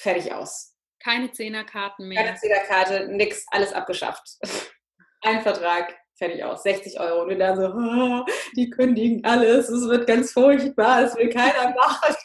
fertig 0.00 0.32
aus. 0.32 0.74
Keine 1.02 1.30
Zehnerkarten 1.30 2.08
mehr. 2.08 2.24
Keine 2.24 2.36
Zehnerkarte, 2.36 3.08
nix, 3.08 3.44
alles 3.50 3.72
abgeschafft. 3.72 4.38
Ein 5.22 5.42
Vertrag, 5.42 5.96
fertig 6.16 6.42
aus. 6.44 6.62
60 6.62 6.98
Euro. 6.98 7.22
Und 7.22 7.28
wir 7.30 7.38
dann 7.38 7.56
so, 7.56 7.66
oh, 7.66 8.24
die 8.56 8.70
kündigen 8.70 9.24
alles, 9.24 9.68
es 9.68 9.88
wird 9.88 10.06
ganz 10.06 10.32
furchtbar, 10.32 11.02
es 11.02 11.14
will 11.16 11.28
keiner 11.28 11.70
machen. 11.74 12.16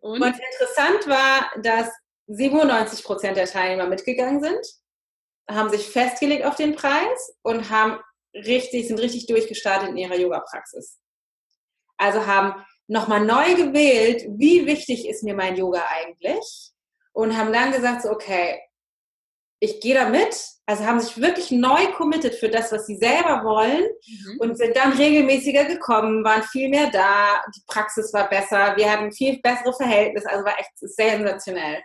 Und? 0.00 0.22
Und 0.22 0.22
interessant 0.22 1.08
war, 1.08 1.50
dass 1.62 1.90
97 2.26 3.04
Prozent 3.04 3.36
der 3.36 3.46
Teilnehmer 3.46 3.88
mitgegangen 3.88 4.40
sind, 4.40 4.64
haben 5.50 5.70
sich 5.70 5.88
festgelegt 5.88 6.44
auf 6.44 6.54
den 6.54 6.76
Preis 6.76 7.36
und 7.42 7.70
haben 7.70 7.98
richtig, 8.34 8.88
sind 8.88 9.00
richtig 9.00 9.26
durchgestartet 9.26 9.90
in 9.90 9.96
ihrer 9.96 10.16
Yoga-Praxis. 10.16 10.98
Also 11.96 12.26
haben 12.26 12.64
nochmal 12.88 13.24
neu 13.24 13.54
gewählt, 13.54 14.26
wie 14.36 14.66
wichtig 14.66 15.08
ist 15.08 15.22
mir 15.22 15.34
mein 15.34 15.56
Yoga 15.56 15.84
eigentlich 15.88 16.72
und 17.12 17.36
haben 17.36 17.52
dann 17.52 17.72
gesagt, 17.72 18.02
so, 18.02 18.10
okay, 18.10 18.60
ich 19.60 19.80
gehe 19.80 19.94
da 19.94 20.08
mit. 20.08 20.34
Also 20.66 20.84
haben 20.84 21.00
sich 21.00 21.20
wirklich 21.20 21.50
neu 21.50 21.92
committed 21.92 22.34
für 22.34 22.48
das, 22.48 22.72
was 22.72 22.86
sie 22.86 22.96
selber 22.96 23.42
wollen 23.44 23.84
mhm. 23.84 24.36
und 24.38 24.56
sind 24.56 24.76
dann 24.76 24.92
regelmäßiger 24.92 25.64
gekommen, 25.64 26.24
waren 26.24 26.42
viel 26.44 26.68
mehr 26.68 26.90
da, 26.90 27.42
die 27.54 27.62
Praxis 27.66 28.12
war 28.14 28.28
besser, 28.28 28.74
wir 28.76 28.90
hatten 28.90 29.12
viel 29.12 29.40
bessere 29.40 29.74
Verhältnisse, 29.74 30.30
also 30.30 30.44
war 30.44 30.58
echt 30.58 30.70
sensationell. 30.78 31.82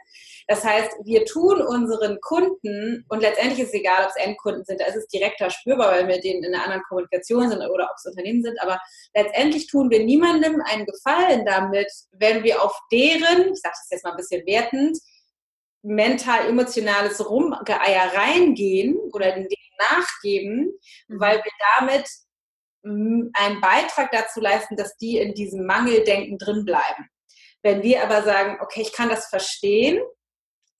Das 0.47 0.63
heißt, 0.63 0.91
wir 1.03 1.25
tun 1.25 1.61
unseren 1.61 2.19
Kunden, 2.21 3.05
und 3.09 3.21
letztendlich 3.21 3.59
ist 3.59 3.69
es 3.69 3.73
egal, 3.73 4.03
ob 4.03 4.09
es 4.09 4.23
Endkunden 4.23 4.63
sind, 4.63 4.79
da 4.79 4.85
ist 4.85 4.95
es 4.95 5.07
direkter 5.07 5.49
spürbar, 5.49 5.91
weil 5.91 6.07
wir 6.07 6.19
denen 6.19 6.43
in 6.43 6.53
einer 6.53 6.63
anderen 6.63 6.83
Kommunikation 6.87 7.49
sind 7.49 7.61
oder 7.61 7.85
ob 7.85 7.97
es 7.97 8.05
Unternehmen 8.05 8.43
sind, 8.43 8.61
aber 8.61 8.79
letztendlich 9.15 9.67
tun 9.67 9.89
wir 9.89 10.03
niemandem 10.03 10.61
einen 10.61 10.85
Gefallen 10.85 11.45
damit, 11.45 11.91
wenn 12.11 12.43
wir 12.43 12.61
auf 12.61 12.77
deren, 12.91 13.53
ich 13.53 13.59
sage 13.59 13.75
das 13.75 13.87
jetzt 13.89 14.03
mal 14.03 14.11
ein 14.11 14.17
bisschen 14.17 14.45
wertend, 14.45 14.99
mental-emotionales 15.81 17.27
Rumgeeier 17.27 18.11
reingehen 18.15 18.97
oder 19.13 19.31
denen 19.31 19.47
nachgeben, 19.91 20.73
mhm. 21.07 21.19
weil 21.19 21.37
wir 21.37 21.51
damit 21.77 22.07
einen 22.83 23.61
Beitrag 23.61 24.11
dazu 24.11 24.39
leisten, 24.39 24.75
dass 24.75 24.95
die 24.97 25.17
in 25.17 25.33
diesem 25.33 25.65
Mangeldenken 25.65 26.37
drin 26.37 26.65
bleiben. 26.65 27.09
Wenn 27.63 27.81
wir 27.81 28.03
aber 28.03 28.21
sagen, 28.21 28.59
okay, 28.61 28.81
ich 28.81 28.93
kann 28.93 29.09
das 29.09 29.27
verstehen, 29.27 29.99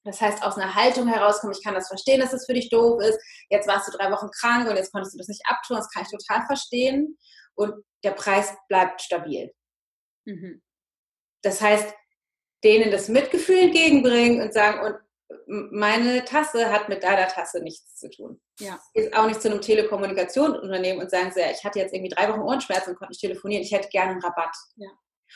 das 0.06 0.20
heißt, 0.20 0.42
aus 0.44 0.56
einer 0.56 0.74
Haltung 0.74 1.08
herauskommen, 1.08 1.54
ich 1.56 1.64
kann 1.64 1.74
das 1.74 1.88
verstehen, 1.88 2.20
dass 2.20 2.32
es 2.32 2.46
für 2.46 2.54
dich 2.54 2.70
doof 2.70 3.02
ist. 3.02 3.18
Jetzt 3.50 3.66
warst 3.66 3.88
du 3.88 3.96
drei 3.96 4.10
Wochen 4.12 4.30
krank 4.30 4.68
und 4.68 4.76
jetzt 4.76 4.92
konntest 4.92 5.14
du 5.14 5.18
das 5.18 5.28
nicht 5.28 5.42
abtun. 5.46 5.76
Das 5.76 5.90
kann 5.90 6.04
ich 6.04 6.10
total 6.10 6.46
verstehen. 6.46 7.18
Und 7.54 7.74
der 8.04 8.12
Preis 8.12 8.54
bleibt 8.68 9.02
stabil. 9.02 9.52
Mhm. 10.24 10.62
Das 11.42 11.60
heißt, 11.60 11.92
denen 12.62 12.90
das 12.90 13.08
Mitgefühl 13.08 13.58
entgegenbringen 13.58 14.40
und 14.42 14.54
sagen, 14.54 14.80
und 14.86 14.96
meine 15.48 16.24
Tasse 16.24 16.70
hat 16.70 16.88
mit 16.88 17.02
deiner 17.02 17.26
Tasse 17.26 17.60
nichts 17.60 17.96
zu 17.96 18.08
tun. 18.08 18.40
Ja. 18.60 18.78
Ist 18.94 19.12
auch 19.14 19.26
nicht 19.26 19.42
zu 19.42 19.50
einem 19.50 19.60
Telekommunikationsunternehmen 19.60 21.02
und 21.02 21.10
sagen, 21.10 21.32
sie, 21.34 21.40
ich 21.52 21.64
hatte 21.64 21.80
jetzt 21.80 21.92
irgendwie 21.92 22.14
drei 22.14 22.28
Wochen 22.28 22.42
Ohrenschmerzen 22.42 22.90
und 22.90 22.96
konnte 22.96 23.10
nicht 23.10 23.20
telefonieren, 23.20 23.64
ich 23.64 23.72
hätte 23.72 23.88
gerne 23.88 24.12
einen 24.12 24.22
Rabatt. 24.22 24.54
Ja. 24.76 24.88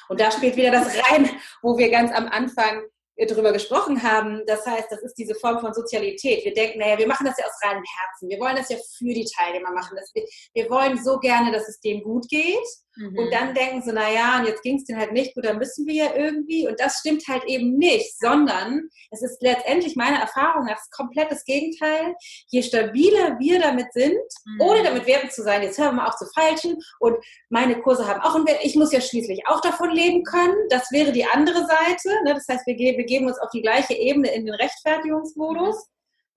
Und 0.09 0.21
da 0.21 0.31
spielt 0.31 0.57
wieder 0.57 0.71
das 0.71 0.97
rein, 1.11 1.29
wo 1.62 1.77
wir 1.77 1.91
ganz 1.91 2.12
am 2.12 2.29
Anfang 2.29 2.85
darüber 3.27 3.53
gesprochen 3.53 4.03
haben. 4.03 4.43
Das 4.47 4.64
heißt, 4.66 4.87
das 4.91 5.03
ist 5.03 5.14
diese 5.14 5.35
Form 5.35 5.61
von 5.61 5.75
Sozialität. 5.75 6.45
Wir 6.45 6.55
denken, 6.55 6.79
naja, 6.79 6.99
wir 6.99 7.07
machen 7.07 7.27
das 7.27 7.39
ja 7.39 7.45
aus 7.45 7.61
reinem 7.62 7.85
Herzen. 7.85 8.29
Wir 8.29 8.41
wollen 8.41 8.57
das 8.57 8.68
ja 8.68 8.77
für 8.77 9.12
die 9.12 9.27
Teilnehmer 9.37 9.73
machen. 9.73 9.99
Wir, 10.14 10.25
wir, 10.55 10.71
wollen 10.71 11.03
so 11.03 11.18
gerne, 11.18 11.53
dass 11.53 11.68
es 11.68 11.81
denen 11.81 12.03
gut 12.03 12.29
geht. 12.29 12.66
Mhm. 12.97 13.18
Und 13.18 13.32
dann 13.32 13.55
denken 13.55 13.82
sie, 13.82 13.93
naja, 13.93 14.38
und 14.38 14.47
jetzt 14.47 14.62
ging 14.62 14.76
es 14.76 14.84
denen 14.84 14.99
halt 14.99 15.12
nicht 15.12 15.34
gut, 15.34 15.45
dann 15.45 15.59
müssen 15.59 15.86
wir 15.86 15.95
ja 15.95 16.14
irgendwie. 16.14 16.66
Und 16.66 16.80
das 16.80 16.99
stimmt 16.99 17.26
halt 17.28 17.45
eben 17.45 17.76
nicht, 17.76 18.18
sondern 18.18 18.88
es 19.11 19.22
ist 19.22 19.41
letztendlich 19.43 19.97
meine 19.97 20.18
Erfahrung 20.20 20.66
das 20.66 20.91
komplettes 20.91 21.45
Gegenteil. 21.45 22.14
Je 22.49 22.62
stabiler 22.62 23.38
wir 23.38 23.61
damit 23.61 23.93
sind, 23.93 24.18
mhm. 24.45 24.61
ohne 24.61 24.82
damit 24.82 25.07
wertend 25.07 25.32
zu 25.32 25.43
sein, 25.43 25.62
jetzt 25.62 25.78
hören 25.78 25.97
wir 25.97 26.03
mal 26.03 26.09
auf 26.09 26.16
zu 26.16 26.26
falschen. 26.34 26.76
Und 26.99 27.16
meine 27.49 27.80
Kurse 27.80 28.07
haben 28.07 28.20
auch 28.20 28.34
einen 28.34 28.47
Wert. 28.47 28.61
Ich 28.62 28.76
muss 28.76 28.93
ja 28.93 29.01
schließlich 29.01 29.47
auch 29.47 29.61
davon 29.61 29.91
leben 29.91 30.24
können. 30.24 30.57
Das 30.68 30.91
wäre 30.91 31.12
die 31.12 31.24
andere 31.24 31.66
Seite. 31.66 32.09
Ne? 32.24 32.34
Das 32.34 32.47
heißt, 32.49 32.66
wir 32.66 32.97
begeben 32.97 33.26
uns 33.26 33.38
auf 33.38 33.51
die 33.51 33.62
gleiche 33.62 33.95
Ebene 33.95 34.32
in 34.34 34.47
den 34.47 34.55
Rechtfertigungsmodus. 34.55 35.86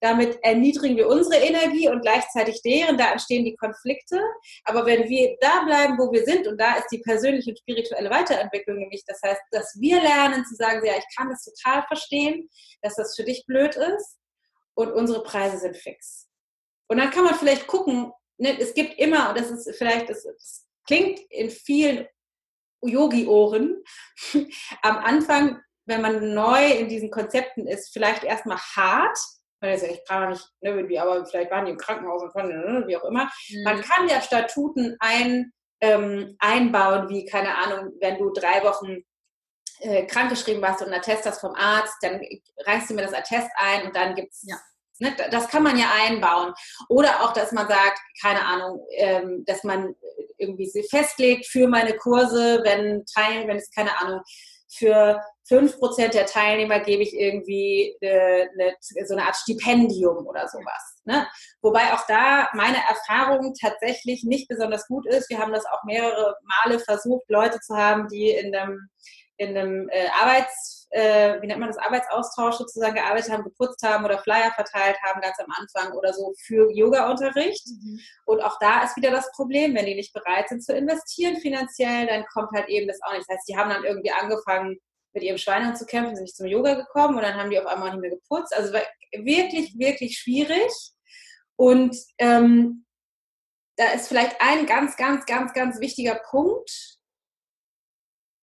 Damit 0.03 0.37
erniedrigen 0.43 0.97
wir 0.97 1.07
unsere 1.07 1.41
Energie 1.41 1.87
und 1.87 2.01
gleichzeitig 2.01 2.61
deren, 2.61 2.97
da 2.97 3.13
entstehen 3.13 3.45
die 3.45 3.55
Konflikte. 3.55 4.21
Aber 4.65 4.85
wenn 4.85 5.07
wir 5.07 5.37
da 5.39 5.63
bleiben, 5.63 5.97
wo 5.97 6.11
wir 6.11 6.25
sind, 6.25 6.45
und 6.45 6.59
da 6.59 6.75
ist 6.75 6.89
die 6.91 6.97
persönliche 6.97 7.51
und 7.51 7.59
spirituelle 7.59 8.09
Weiterentwicklung 8.09 8.79
nämlich, 8.79 9.05
das 9.07 9.21
heißt, 9.23 9.39
dass 9.51 9.77
wir 9.79 10.01
lernen 10.01 10.43
zu 10.43 10.55
sagen, 10.55 10.85
ja, 10.85 10.91
ich 10.97 11.05
kann 11.15 11.29
das 11.29 11.45
total 11.45 11.83
verstehen, 11.87 12.49
dass 12.81 12.95
das 12.95 13.15
für 13.15 13.23
dich 13.23 13.45
blöd 13.47 13.77
ist 13.77 14.19
und 14.73 14.91
unsere 14.91 15.23
Preise 15.23 15.57
sind 15.57 15.77
fix. 15.77 16.27
Und 16.89 16.97
dann 16.97 17.09
kann 17.09 17.23
man 17.23 17.35
vielleicht 17.35 17.67
gucken, 17.67 18.11
ne, 18.37 18.59
es 18.59 18.73
gibt 18.73 18.99
immer, 18.99 19.29
und 19.29 19.39
das 19.39 19.51
ist 19.51 19.73
vielleicht, 19.77 20.09
das, 20.09 20.23
das 20.23 20.65
klingt 20.85 21.21
in 21.29 21.49
vielen 21.49 22.09
Yogi-Ohren, 22.81 23.81
am 24.81 24.97
Anfang, 24.97 25.61
wenn 25.85 26.01
man 26.01 26.33
neu 26.33 26.73
in 26.73 26.89
diesen 26.89 27.09
Konzepten 27.09 27.67
ist, 27.67 27.93
vielleicht 27.93 28.25
erstmal 28.25 28.57
hart, 28.57 29.17
man 29.63 29.71
ist 29.71 29.83
ja 29.83 29.89
echt 29.89 30.07
gar 30.07 30.29
nicht, 30.29 30.45
ne, 30.61 30.71
irgendwie, 30.71 30.99
aber 30.99 31.25
vielleicht 31.25 31.49
waren 31.49 31.65
die 31.65 31.71
im 31.71 31.77
Krankenhaus 31.77 32.21
und 32.21 32.33
konnten, 32.33 32.59
ne, 32.59 32.83
wie 32.85 32.97
auch 32.97 33.05
immer. 33.05 33.29
Mhm. 33.49 33.63
Man 33.63 33.81
kann 33.81 34.07
ja 34.09 34.21
Statuten 34.21 34.97
ein, 34.99 35.53
ähm, 35.81 36.35
einbauen, 36.39 37.09
wie, 37.09 37.25
keine 37.25 37.57
Ahnung, 37.57 37.93
wenn 37.99 38.17
du 38.17 38.31
drei 38.31 38.63
Wochen 38.63 39.03
äh, 39.79 40.05
krankgeschrieben 40.05 40.61
warst 40.61 40.81
und 40.81 40.87
einen 40.87 40.99
Attest 40.99 41.25
hast 41.25 41.41
vom 41.41 41.55
Arzt, 41.55 41.95
dann 42.01 42.21
reichst 42.65 42.89
du 42.89 42.93
mir 42.93 43.03
das 43.03 43.13
Attest 43.13 43.49
ein 43.55 43.87
und 43.87 43.95
dann 43.95 44.15
gibt's 44.15 44.43
ja. 44.45 44.57
Ne, 44.99 45.15
das 45.31 45.47
kann 45.47 45.63
man 45.63 45.77
ja 45.77 45.87
einbauen. 46.05 46.53
Oder 46.87 47.21
auch, 47.23 47.33
dass 47.33 47.51
man 47.51 47.67
sagt, 47.67 47.99
keine 48.21 48.45
Ahnung, 48.45 48.85
ähm, 48.91 49.43
dass 49.45 49.63
man 49.63 49.95
irgendwie 50.37 50.71
festlegt 50.89 51.47
für 51.47 51.67
meine 51.67 51.95
Kurse, 51.95 52.61
wenn 52.63 53.03
Teilen, 53.05 53.47
wenn 53.47 53.57
es 53.57 53.71
keine 53.71 53.97
Ahnung, 53.99 54.21
für 54.77 55.21
5% 55.49 56.11
der 56.11 56.25
Teilnehmer 56.25 56.79
gebe 56.79 57.03
ich 57.03 57.13
irgendwie 57.13 57.97
eine, 58.01 58.49
eine, 58.53 58.75
so 59.05 59.13
eine 59.13 59.25
Art 59.25 59.35
Stipendium 59.35 60.25
oder 60.25 60.47
sowas. 60.47 61.01
Ne? 61.03 61.27
Wobei 61.61 61.93
auch 61.93 62.05
da 62.07 62.49
meine 62.53 62.77
Erfahrung 62.77 63.53
tatsächlich 63.59 64.23
nicht 64.23 64.47
besonders 64.47 64.87
gut 64.87 65.05
ist. 65.07 65.29
Wir 65.29 65.39
haben 65.39 65.51
das 65.51 65.65
auch 65.65 65.83
mehrere 65.83 66.35
Male 66.63 66.79
versucht, 66.79 67.29
Leute 67.29 67.59
zu 67.59 67.75
haben, 67.75 68.07
die 68.07 68.29
in 68.29 68.55
einem, 68.55 68.89
in 69.37 69.57
einem 69.57 69.89
äh, 69.89 70.07
Arbeits, 70.21 70.82
äh, 70.93 71.41
wie 71.41 71.47
nennt 71.47 71.59
man 71.59 71.69
das, 71.69 71.79
Arbeitsaustausch 71.79 72.55
sozusagen 72.55 72.93
gearbeitet 72.93 73.31
haben, 73.31 73.43
geputzt 73.43 73.81
haben 73.83 74.05
oder 74.05 74.19
Flyer 74.19 74.51
verteilt 74.51 74.95
haben, 75.01 75.21
ganz 75.21 75.39
am 75.39 75.47
Anfang 75.49 75.97
oder 75.97 76.13
so 76.13 76.33
für 76.45 76.71
Yoga-Unterricht. 76.71 77.65
Mhm. 77.67 77.99
Und 78.25 78.41
auch 78.41 78.59
da 78.59 78.83
ist 78.83 78.95
wieder 78.95 79.09
das 79.09 79.31
Problem, 79.31 79.73
wenn 79.73 79.87
die 79.87 79.95
nicht 79.95 80.13
bereit 80.13 80.49
sind 80.49 80.63
zu 80.63 80.75
investieren 80.75 81.37
finanziell, 81.37 82.05
dann 82.05 82.25
kommt 82.31 82.51
halt 82.53 82.69
eben 82.69 82.87
das 82.87 82.99
auch 83.01 83.13
nicht. 83.13 83.25
Das 83.27 83.37
heißt, 83.37 83.47
die 83.49 83.57
haben 83.57 83.71
dann 83.71 83.83
irgendwie 83.83 84.11
angefangen, 84.11 84.77
mit 85.13 85.23
ihrem 85.23 85.37
Schweinehund 85.37 85.77
zu 85.77 85.85
kämpfen, 85.85 86.15
sind 86.15 86.23
nicht 86.23 86.37
zum 86.37 86.47
Yoga 86.47 86.75
gekommen 86.75 87.15
und 87.15 87.23
dann 87.23 87.35
haben 87.35 87.49
die 87.49 87.59
auf 87.59 87.65
einmal 87.65 87.91
nicht 87.91 88.01
mehr 88.01 88.09
geputzt. 88.11 88.55
Also 88.55 88.73
wirklich, 88.73 89.77
wirklich 89.77 90.17
schwierig. 90.17 90.71
Und 91.55 91.95
ähm, 92.19 92.85
da 93.77 93.91
ist 93.93 94.07
vielleicht 94.07 94.39
ein 94.41 94.65
ganz, 94.65 94.95
ganz, 94.95 95.25
ganz, 95.25 95.53
ganz 95.53 95.79
wichtiger 95.79 96.15
Punkt, 96.29 96.99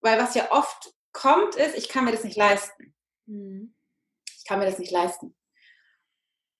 weil 0.00 0.18
was 0.18 0.34
ja 0.34 0.50
oft 0.50 0.92
kommt, 1.12 1.56
ist, 1.56 1.76
ich 1.76 1.88
kann 1.88 2.04
mir 2.04 2.12
das 2.12 2.24
nicht 2.24 2.36
leisten. 2.36 2.94
Mhm. 3.26 3.74
Ich 4.36 4.44
kann 4.46 4.58
mir 4.58 4.66
das 4.66 4.78
nicht 4.78 4.92
leisten. 4.92 5.36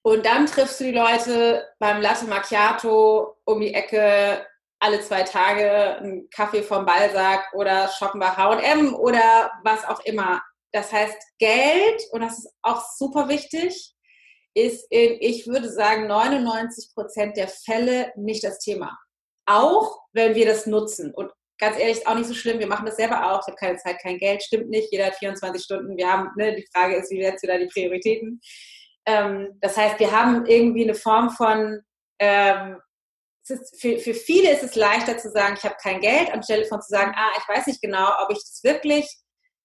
Und 0.03 0.25
dann 0.25 0.47
triffst 0.47 0.81
du 0.81 0.85
die 0.85 0.93
Leute 0.93 1.69
beim 1.79 2.01
Latte 2.01 2.27
Macchiato 2.27 3.37
um 3.45 3.61
die 3.61 3.75
Ecke 3.75 4.47
alle 4.81 5.01
zwei 5.03 5.23
Tage 5.23 5.99
einen 5.99 6.31
Kaffee 6.31 6.63
vom 6.63 6.87
Balsack 6.87 7.53
oder 7.53 7.89
shoppen 7.89 8.19
bei 8.19 8.31
H&M 8.31 8.95
oder 8.95 9.53
was 9.63 9.85
auch 9.85 10.01
immer. 10.05 10.43
Das 10.73 10.91
heißt, 10.91 11.17
Geld, 11.39 12.03
und 12.13 12.23
das 12.23 12.39
ist 12.39 12.53
auch 12.63 12.83
super 12.97 13.29
wichtig, 13.29 13.95
ist 14.55 14.87
in, 14.91 15.19
ich 15.21 15.47
würde 15.47 15.71
sagen, 15.71 16.07
99 16.07 16.95
Prozent 16.95 17.37
der 17.37 17.49
Fälle 17.49 18.13
nicht 18.17 18.43
das 18.43 18.59
Thema. 18.59 18.99
Auch 19.47 20.01
wenn 20.13 20.35
wir 20.35 20.47
das 20.47 20.67
nutzen. 20.67 21.13
Und 21.15 21.31
ganz 21.61 21.79
ehrlich, 21.79 21.99
ist 21.99 22.07
auch 22.07 22.15
nicht 22.15 22.27
so 22.27 22.35
schlimm. 22.35 22.59
Wir 22.59 22.67
machen 22.67 22.87
das 22.87 22.97
selber 22.97 23.31
auch. 23.31 23.41
Ich 23.41 23.47
habe 23.47 23.57
keine 23.57 23.77
Zeit, 23.77 24.01
kein 24.03 24.19
Geld. 24.19 24.43
Stimmt 24.43 24.71
nicht. 24.71 24.91
Jeder 24.91 25.07
hat 25.07 25.17
24 25.17 25.63
Stunden. 25.63 25.97
Wir 25.97 26.11
haben, 26.11 26.31
ne, 26.37 26.57
die 26.57 26.67
Frage 26.75 26.97
ist, 26.97 27.11
wie 27.11 27.23
setzt 27.23 27.45
du 27.45 27.47
da 27.47 27.59
die 27.59 27.67
Prioritäten? 27.67 28.41
Ähm, 29.07 29.59
das 29.61 29.77
heißt, 29.77 29.99
wir 30.01 30.11
haben 30.11 30.47
irgendwie 30.47 30.85
eine 30.85 30.95
Form 30.95 31.31
von, 31.31 31.81
ähm, 32.19 32.79
ist, 33.49 33.81
für, 33.81 33.99
für 33.99 34.15
viele 34.15 34.53
ist 34.53 34.63
es 34.63 34.75
leichter 34.75 35.19
zu 35.19 35.31
sagen, 35.31 35.55
ich 35.59 35.65
habe 35.65 35.77
kein 35.83 36.01
Geld, 36.01 36.33
anstelle 36.33 36.67
von 36.67 36.81
zu 36.81 36.89
sagen, 36.89 37.13
ah, 37.17 37.33
ich 37.39 37.49
weiß 37.49 37.67
nicht 37.67 37.83
genau, 37.83 38.09
ob 38.23 38.31
ich 38.31 38.39
das 38.39 38.61
wirklich 38.63 39.07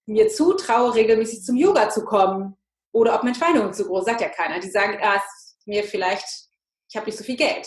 mir 0.06 0.28
zutraue, 0.28 0.94
regelmäßig 0.94 1.42
zum 1.42 1.56
Yoga 1.56 1.88
zu 1.88 2.04
kommen 2.04 2.56
oder 2.92 3.14
ob 3.14 3.22
mein 3.22 3.34
Schweinehund 3.34 3.74
zu 3.74 3.86
groß, 3.86 4.04
sagt 4.04 4.20
ja 4.20 4.28
keiner. 4.28 4.60
Die 4.60 4.70
sagen, 4.70 4.98
ah, 5.02 5.16
ist 5.16 5.56
mir 5.66 5.84
vielleicht, 5.84 6.26
ich 6.88 6.96
habe 6.96 7.06
nicht 7.06 7.18
so 7.18 7.24
viel 7.24 7.36
Geld. 7.36 7.66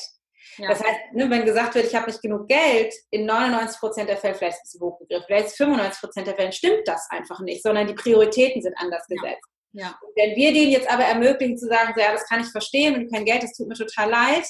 Ja. 0.59 0.69
Das 0.69 0.83
heißt, 0.83 1.13
ne, 1.13 1.29
wenn 1.29 1.45
gesagt 1.45 1.75
wird, 1.75 1.85
ich 1.85 1.95
habe 1.95 2.07
nicht 2.07 2.21
genug 2.21 2.47
Geld, 2.47 2.93
in 3.11 3.25
99 3.25 3.79
Prozent 3.79 4.09
der 4.09 4.17
Fälle, 4.17 4.35
vielleicht 4.35 4.61
ist 4.63 4.75
es 4.75 4.81
hochgegriffen, 4.81 5.23
vielleicht 5.25 5.55
95 5.55 6.01
Prozent 6.01 6.27
der 6.27 6.35
Fälle 6.35 6.51
stimmt 6.51 6.85
das 6.87 7.07
einfach 7.09 7.39
nicht, 7.39 7.63
sondern 7.63 7.87
die 7.87 7.93
Prioritäten 7.93 8.61
sind 8.61 8.75
anders 8.77 9.05
ja. 9.09 9.15
gesetzt. 9.15 9.47
Ja. 9.71 9.99
Wenn 10.15 10.35
wir 10.35 10.53
denen 10.53 10.71
jetzt 10.71 10.91
aber 10.91 11.03
ermöglichen 11.03 11.57
zu 11.57 11.67
sagen, 11.67 11.93
so, 11.95 12.01
ja, 12.01 12.11
das 12.11 12.27
kann 12.27 12.41
ich 12.41 12.47
verstehen, 12.47 12.95
wenn 12.95 13.05
du 13.05 13.09
kein 13.09 13.25
Geld, 13.25 13.43
das 13.43 13.53
tut 13.53 13.67
mir 13.67 13.75
total 13.75 14.09
leid, 14.09 14.45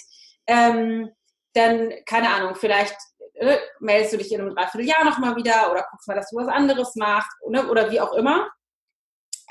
ähm, 0.48 1.10
dann, 1.54 1.94
keine 2.06 2.30
Ahnung, 2.30 2.56
vielleicht 2.56 2.96
äh, 3.36 3.58
meldest 3.80 4.14
du 4.14 4.18
dich 4.18 4.32
in 4.32 4.42
einem 4.42 4.56
Dreivierteljahr 4.56 5.04
nochmal 5.04 5.36
wieder 5.36 5.72
oder 5.72 5.86
guckst 5.90 6.08
mal, 6.08 6.16
dass 6.16 6.30
du 6.30 6.38
was 6.38 6.48
anderes 6.48 6.96
machst 6.96 7.32
oder, 7.42 7.70
oder 7.70 7.92
wie 7.92 8.00
auch 8.00 8.14
immer. 8.14 8.50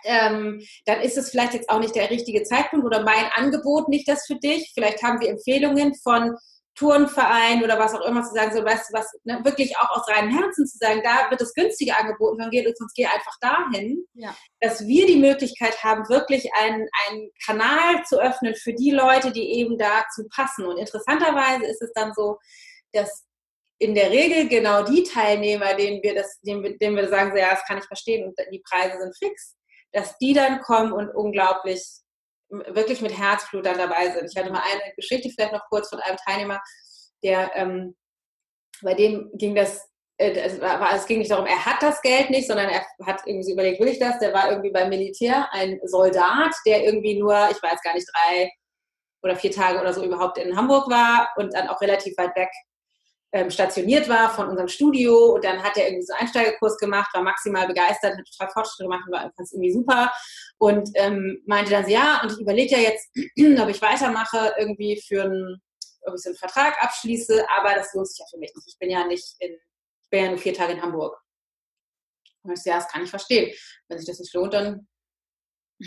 Ähm, 0.04 0.62
dann 0.86 1.00
ist 1.00 1.18
es 1.18 1.30
vielleicht 1.30 1.54
jetzt 1.54 1.70
auch 1.70 1.80
nicht 1.80 1.94
der 1.94 2.10
richtige 2.10 2.42
Zeitpunkt 2.42 2.86
oder 2.86 3.02
mein 3.02 3.26
Angebot 3.34 3.88
nicht 3.88 4.08
das 4.08 4.26
für 4.26 4.36
dich. 4.36 4.70
Vielleicht 4.74 5.02
haben 5.02 5.20
wir 5.20 5.28
Empfehlungen 5.28 5.94
von 6.02 6.36
Turnverein 6.78 7.64
oder 7.64 7.76
was 7.78 7.92
auch 7.92 8.06
immer 8.06 8.22
zu 8.22 8.32
sagen, 8.32 8.54
so 8.54 8.64
weißt 8.64 8.90
du 8.90 8.96
was, 8.96 9.12
ne, 9.24 9.40
wirklich 9.42 9.76
auch 9.78 9.90
aus 9.90 10.08
reinem 10.08 10.30
Herzen 10.30 10.64
zu 10.64 10.78
sagen, 10.78 11.02
da 11.02 11.28
wird 11.28 11.40
es 11.40 11.52
günstiger 11.52 11.98
angeboten, 11.98 12.38
dann 12.38 12.50
geht 12.50 12.78
sonst 12.78 12.94
geh 12.94 13.06
einfach 13.06 13.36
dahin, 13.40 14.04
ja. 14.14 14.34
dass 14.60 14.86
wir 14.86 15.06
die 15.06 15.16
Möglichkeit 15.16 15.82
haben, 15.82 16.08
wirklich 16.08 16.48
einen, 16.54 16.86
einen 17.08 17.30
Kanal 17.44 18.04
zu 18.04 18.20
öffnen 18.20 18.54
für 18.54 18.72
die 18.74 18.92
Leute, 18.92 19.32
die 19.32 19.54
eben 19.54 19.76
dazu 19.76 20.28
passen. 20.32 20.66
Und 20.66 20.78
interessanterweise 20.78 21.66
ist 21.66 21.82
es 21.82 21.92
dann 21.94 22.12
so, 22.14 22.38
dass 22.92 23.24
in 23.80 23.94
der 23.94 24.10
Regel 24.10 24.48
genau 24.48 24.84
die 24.84 25.02
Teilnehmer, 25.02 25.74
denen 25.74 26.02
wir 26.02 26.14
das, 26.14 26.40
denen 26.42 26.62
wir, 26.62 26.78
denen 26.78 26.96
wir 26.96 27.08
sagen, 27.08 27.32
so, 27.32 27.38
ja, 27.38 27.50
das 27.50 27.64
kann 27.64 27.78
ich 27.78 27.84
verstehen 27.84 28.24
und 28.26 28.36
die 28.52 28.62
Preise 28.68 28.98
sind 29.00 29.16
fix, 29.18 29.56
dass 29.92 30.16
die 30.18 30.32
dann 30.32 30.60
kommen 30.60 30.92
und 30.92 31.10
unglaublich 31.10 31.82
wirklich 32.50 33.00
mit 33.00 33.16
Herzblut 33.16 33.66
dann 33.66 33.78
dabei 33.78 34.10
sind. 34.10 34.30
Ich 34.30 34.36
hatte 34.36 34.50
mal 34.50 34.62
eine 34.62 34.94
Geschichte 34.96 35.28
vielleicht 35.30 35.52
noch 35.52 35.68
kurz 35.68 35.88
von 35.88 36.00
einem 36.00 36.16
Teilnehmer, 36.16 36.60
der 37.22 37.50
ähm, 37.54 37.94
bei 38.82 38.94
dem 38.94 39.30
ging 39.34 39.54
das, 39.54 39.88
äh, 40.18 40.30
es, 40.30 40.60
war, 40.60 40.94
es 40.94 41.06
ging 41.06 41.18
nicht 41.18 41.30
darum, 41.30 41.46
er 41.46 41.64
hat 41.64 41.82
das 41.82 42.00
Geld 42.00 42.30
nicht, 42.30 42.46
sondern 42.46 42.68
er 42.68 42.86
hat 43.04 43.22
irgendwie 43.26 43.52
überlegt, 43.52 43.80
will 43.80 43.88
ich 43.88 43.98
das? 43.98 44.18
Der 44.18 44.32
war 44.32 44.50
irgendwie 44.50 44.70
beim 44.70 44.88
Militär, 44.88 45.48
ein 45.52 45.78
Soldat, 45.84 46.54
der 46.64 46.84
irgendwie 46.84 47.18
nur, 47.18 47.34
ich 47.50 47.62
weiß 47.62 47.82
gar 47.82 47.94
nicht, 47.94 48.08
drei 48.12 48.50
oder 49.22 49.36
vier 49.36 49.50
Tage 49.50 49.80
oder 49.80 49.92
so 49.92 50.04
überhaupt 50.04 50.38
in 50.38 50.56
Hamburg 50.56 50.88
war 50.88 51.28
und 51.36 51.52
dann 51.54 51.68
auch 51.68 51.80
relativ 51.80 52.16
weit 52.16 52.34
weg 52.36 52.50
ähm, 53.32 53.50
stationiert 53.50 54.08
war 54.08 54.30
von 54.30 54.48
unserem 54.48 54.68
Studio 54.68 55.34
und 55.34 55.44
dann 55.44 55.62
hat 55.62 55.76
er 55.76 55.86
irgendwie 55.86 56.06
so 56.06 56.14
einen 56.14 56.22
Einsteigerkurs 56.22 56.78
gemacht, 56.78 57.12
war 57.12 57.22
maximal 57.22 57.66
begeistert, 57.66 58.16
hat 58.16 58.24
total 58.24 58.52
Fortschritte 58.52 58.84
gemacht 58.84 59.04
und 59.06 59.12
war 59.12 59.20
fand 59.20 59.52
irgendwie 59.52 59.72
super 59.72 60.12
und 60.58 60.88
ähm, 60.94 61.42
meinte 61.46 61.70
dann 61.70 61.84
so, 61.84 61.90
ja, 61.90 62.22
und 62.22 62.32
ich 62.32 62.40
überlege 62.40 62.76
ja 62.76 62.82
jetzt, 62.82 63.08
ob 63.60 63.68
ich 63.68 63.82
weitermache, 63.82 64.54
irgendwie 64.58 65.00
für 65.06 65.22
einen, 65.24 65.62
ob 66.02 66.14
ich 66.14 66.22
so 66.22 66.30
einen 66.30 66.38
Vertrag 66.38 66.82
abschließe, 66.82 67.44
aber 67.58 67.74
das 67.74 67.92
lohnt 67.92 68.08
sich 68.08 68.18
ja 68.18 68.24
für 68.30 68.38
mich 68.38 68.52
nicht. 68.54 68.68
Ich 68.68 68.78
bin 68.78 68.90
ja 68.90 69.06
nicht 69.06 69.36
in, 69.40 69.52
ich 69.52 70.10
bin 70.10 70.24
ja 70.24 70.30
nur 70.30 70.38
vier 70.38 70.54
Tage 70.54 70.72
in 70.72 70.82
Hamburg. 70.82 71.20
Und 72.42 72.52
ich 72.52 72.62
so, 72.62 72.70
ja, 72.70 72.76
das 72.76 72.88
kann 72.88 73.04
ich 73.04 73.10
verstehen. 73.10 73.54
Wenn 73.88 73.98
sich 73.98 74.06
das 74.06 74.20
nicht 74.20 74.32
lohnt, 74.32 74.54
dann 74.54 74.88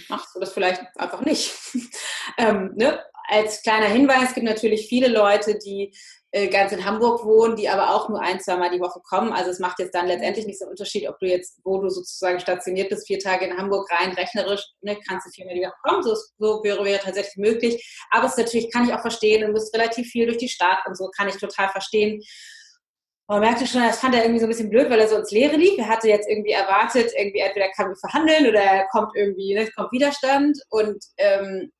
machst 0.09 0.35
du 0.35 0.39
das 0.39 0.53
vielleicht 0.53 0.81
einfach 0.97 1.21
nicht. 1.21 1.53
ähm, 2.37 2.73
ne? 2.75 3.03
Als 3.31 3.61
kleiner 3.61 3.85
Hinweis 3.85 4.33
gibt 4.33 4.45
natürlich 4.45 4.87
viele 4.89 5.07
Leute, 5.07 5.57
die 5.57 5.93
äh, 6.31 6.49
ganz 6.49 6.73
in 6.73 6.83
Hamburg 6.83 7.23
wohnen, 7.23 7.55
die 7.55 7.69
aber 7.69 7.95
auch 7.95 8.09
nur 8.09 8.21
ein, 8.21 8.41
zwei 8.41 8.57
Mal 8.57 8.71
die 8.71 8.81
Woche 8.81 8.99
kommen. 9.07 9.31
Also 9.31 9.51
es 9.51 9.59
macht 9.59 9.79
jetzt 9.79 9.95
dann 9.95 10.07
letztendlich 10.07 10.45
nicht 10.45 10.59
so 10.59 10.65
einen 10.65 10.71
Unterschied, 10.71 11.07
ob 11.07 11.17
du 11.19 11.27
jetzt, 11.27 11.61
wo 11.63 11.79
du 11.79 11.87
sozusagen 11.87 12.41
stationiert 12.41 12.89
bist, 12.89 13.07
vier 13.07 13.19
Tage 13.19 13.45
in 13.45 13.57
Hamburg 13.57 13.89
rein, 13.89 14.11
rechnerisch, 14.11 14.65
ne, 14.81 14.97
kannst 15.07 15.27
du 15.27 15.31
viermal 15.31 15.55
die 15.55 15.61
Woche 15.61 15.77
kommen. 15.81 16.03
So, 16.03 16.13
so 16.39 16.61
wäre, 16.61 16.83
wäre 16.83 16.99
tatsächlich 16.99 17.37
möglich. 17.37 18.05
Aber 18.11 18.25
es 18.25 18.35
natürlich, 18.35 18.69
kann 18.69 18.85
ich 18.85 18.93
auch 18.93 18.99
verstehen, 18.99 19.45
du 19.45 19.51
musst 19.53 19.73
relativ 19.73 20.09
viel 20.09 20.25
durch 20.25 20.37
die 20.37 20.49
Stadt 20.49 20.79
und 20.85 20.97
so, 20.97 21.09
kann 21.15 21.29
ich 21.29 21.37
total 21.37 21.69
verstehen. 21.69 22.21
Man 23.29 23.39
merkte 23.39 23.65
schon, 23.65 23.81
das 23.81 23.99
fand 23.99 24.13
er 24.13 24.23
irgendwie 24.23 24.41
so 24.41 24.45
ein 24.45 24.49
bisschen 24.49 24.69
blöd, 24.69 24.89
weil 24.89 24.99
er 24.99 25.07
so 25.07 25.15
ins 25.15 25.31
Leere 25.31 25.55
lief. 25.55 25.77
Er 25.77 25.87
hatte 25.87 26.09
jetzt 26.09 26.27
irgendwie 26.27 26.51
erwartet, 26.51 27.13
irgendwie 27.17 27.39
entweder 27.39 27.69
kann 27.69 27.87
wir 27.87 27.95
verhandeln 27.95 28.45
oder 28.45 28.59
er 28.59 28.87
kommt 28.89 29.15
irgendwie, 29.15 29.53
ne, 29.53 29.69
kommt 29.71 29.93
Widerstand. 29.93 30.57
Und 30.69 31.01
ähm, 31.15 31.71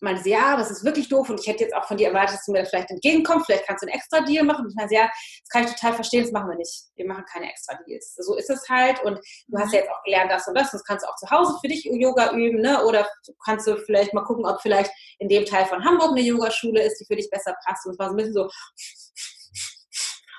meinte 0.00 0.22
sie, 0.22 0.30
ja, 0.30 0.60
es 0.60 0.70
ist 0.70 0.84
wirklich 0.84 1.08
doof 1.08 1.30
und 1.30 1.40
ich 1.40 1.46
hätte 1.46 1.64
jetzt 1.64 1.74
auch 1.74 1.84
von 1.84 1.96
dir 1.96 2.08
erwartet, 2.08 2.36
dass 2.36 2.44
du 2.44 2.52
mir 2.52 2.60
das 2.60 2.70
vielleicht 2.70 2.90
entgegenkommst, 2.90 3.46
vielleicht 3.46 3.66
kannst 3.66 3.82
du 3.82 3.86
einen 3.86 3.96
extra 3.96 4.20
Deal 4.20 4.44
machen. 4.44 4.64
Und 4.64 4.70
ich 4.70 4.76
meinte, 4.76 4.94
ja, 4.94 5.06
das 5.06 5.48
kann 5.50 5.64
ich 5.64 5.70
total 5.72 5.94
verstehen, 5.94 6.22
das 6.22 6.32
machen 6.32 6.50
wir 6.50 6.56
nicht. 6.56 6.84
Wir 6.94 7.06
machen 7.06 7.24
keine 7.30 7.50
extra 7.50 7.78
Deals. 7.86 8.14
So 8.16 8.36
ist 8.36 8.50
es 8.50 8.68
halt 8.68 9.02
und 9.04 9.18
du 9.48 9.58
hast 9.58 9.72
ja 9.72 9.80
jetzt 9.80 9.90
auch 9.90 10.02
gelernt, 10.04 10.30
das 10.30 10.46
und 10.48 10.56
das, 10.56 10.70
das 10.70 10.84
kannst 10.84 11.04
du 11.04 11.08
auch 11.08 11.16
zu 11.16 11.30
Hause 11.30 11.56
für 11.60 11.68
dich 11.68 11.84
Yoga 11.84 12.32
üben, 12.32 12.60
ne? 12.60 12.84
oder 12.84 13.08
kannst 13.44 13.66
du 13.66 13.76
vielleicht 13.76 14.12
mal 14.14 14.24
gucken, 14.24 14.46
ob 14.46 14.60
vielleicht 14.60 14.90
in 15.18 15.28
dem 15.28 15.44
Teil 15.44 15.66
von 15.66 15.84
Hamburg 15.84 16.10
eine 16.10 16.20
Yogaschule 16.20 16.82
ist, 16.82 17.00
die 17.00 17.06
für 17.06 17.16
dich 17.16 17.30
besser 17.30 17.54
passt. 17.64 17.86
Und 17.86 17.92
es 17.92 17.98
war 17.98 18.08
so 18.08 18.14
ein 18.14 18.16
bisschen 18.16 18.34
so. 18.34 18.50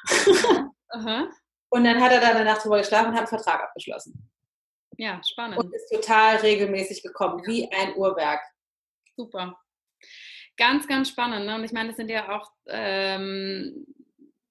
und 1.70 1.84
dann 1.84 2.02
hat 2.02 2.12
er 2.12 2.22
da 2.22 2.34
danach 2.34 2.62
drüber 2.62 2.78
geschlafen 2.78 3.08
und 3.08 3.14
hat 3.14 3.20
einen 3.20 3.28
Vertrag 3.28 3.62
abgeschlossen. 3.64 4.30
Ja, 4.98 5.22
spannend. 5.24 5.60
Und 5.60 5.74
ist 5.74 5.90
total 5.92 6.38
regelmäßig 6.38 7.04
gekommen, 7.04 7.46
wie 7.46 7.72
ein 7.72 7.96
Uhrwerk. 7.96 8.42
Super. 9.18 9.58
Ganz, 10.58 10.88
ganz 10.88 11.10
spannend. 11.10 11.46
Ne? 11.46 11.56
Und 11.56 11.64
ich 11.64 11.72
meine, 11.72 11.90
das 11.90 11.98
sind 11.98 12.10
ja 12.10 12.38
auch 12.38 12.52
ähm, 12.68 13.86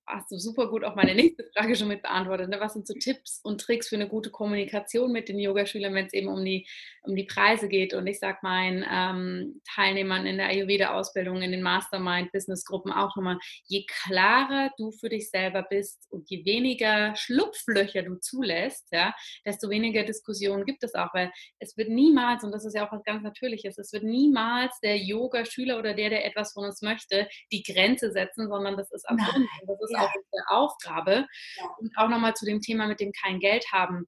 hast 0.06 0.30
du 0.30 0.38
super 0.38 0.68
gut 0.68 0.84
auch 0.84 0.94
meine 0.94 1.14
nächste 1.14 1.44
Frage 1.54 1.76
schon 1.76 1.88
mit 1.88 2.02
beantwortet. 2.02 2.48
Ne? 2.48 2.60
Was 2.60 2.74
sind 2.74 2.86
so 2.86 2.94
Tipps 2.94 3.40
und 3.42 3.60
Tricks 3.60 3.88
für 3.88 3.96
eine 3.96 4.08
gute 4.08 4.30
Kommunikation 4.30 5.12
mit 5.12 5.28
den 5.28 5.38
Yogaschülern, 5.38 5.94
wenn 5.94 6.06
es 6.06 6.12
eben 6.12 6.28
um 6.28 6.44
die, 6.44 6.66
um 7.02 7.16
die 7.16 7.24
Preise 7.24 7.68
geht? 7.68 7.94
Und 7.94 8.06
ich 8.06 8.18
sage 8.18 8.38
meinen 8.42 8.84
ähm, 8.90 9.60
Teilnehmern 9.74 10.26
in 10.26 10.36
der 10.36 10.48
Ayurveda-Ausbildung, 10.48 11.42
in 11.42 11.52
den 11.52 11.62
Mastermind-Business-Gruppen 11.62 12.92
auch 12.92 13.16
nochmal, 13.16 13.38
je 13.66 13.84
klarer 13.86 14.70
du 14.76 14.92
für 14.92 15.08
dich 15.08 15.30
selber 15.30 15.62
bist 15.68 16.06
und 16.10 16.28
je 16.30 16.44
weniger 16.44 17.14
Schlupflöcher 17.16 18.02
du 18.02 18.16
zulässt, 18.16 18.88
ja, 18.92 19.14
desto 19.44 19.68
weniger 19.70 20.04
Diskussionen 20.04 20.64
gibt 20.64 20.84
es 20.84 20.94
auch, 20.94 21.12
weil 21.14 21.32
es 21.58 21.76
wird 21.76 21.88
niemals, 21.88 22.44
und 22.44 22.52
das 22.52 22.64
ist 22.64 22.74
ja 22.74 22.86
auch 22.86 22.92
was 22.92 23.02
ganz 23.04 23.22
Natürliches, 23.22 23.78
es 23.78 23.92
wird 23.92 24.04
niemals 24.04 24.78
der 24.80 24.98
Yoga-Schüler 24.98 25.78
oder 25.78 25.94
der, 25.94 26.10
der 26.10 26.24
etwas 26.26 26.52
von 26.52 26.64
uns 26.64 26.82
möchte, 26.82 27.28
die 27.52 27.62
Grenze 27.62 28.12
setzen, 28.12 28.48
sondern 28.48 28.76
das 28.76 28.90
ist 28.92 29.08
uns. 29.10 29.20
Das 29.66 29.80
ist 29.80 29.95
ja. 29.96 30.04
auch 30.04 30.12
unsere 30.14 30.48
Aufgabe. 30.48 31.26
Ja. 31.56 31.64
Und 31.78 31.96
auch 31.96 32.08
nochmal 32.08 32.34
zu 32.34 32.44
dem 32.44 32.60
Thema 32.60 32.86
mit 32.86 33.00
dem 33.00 33.12
kein 33.12 33.40
Geld 33.40 33.66
haben. 33.72 34.06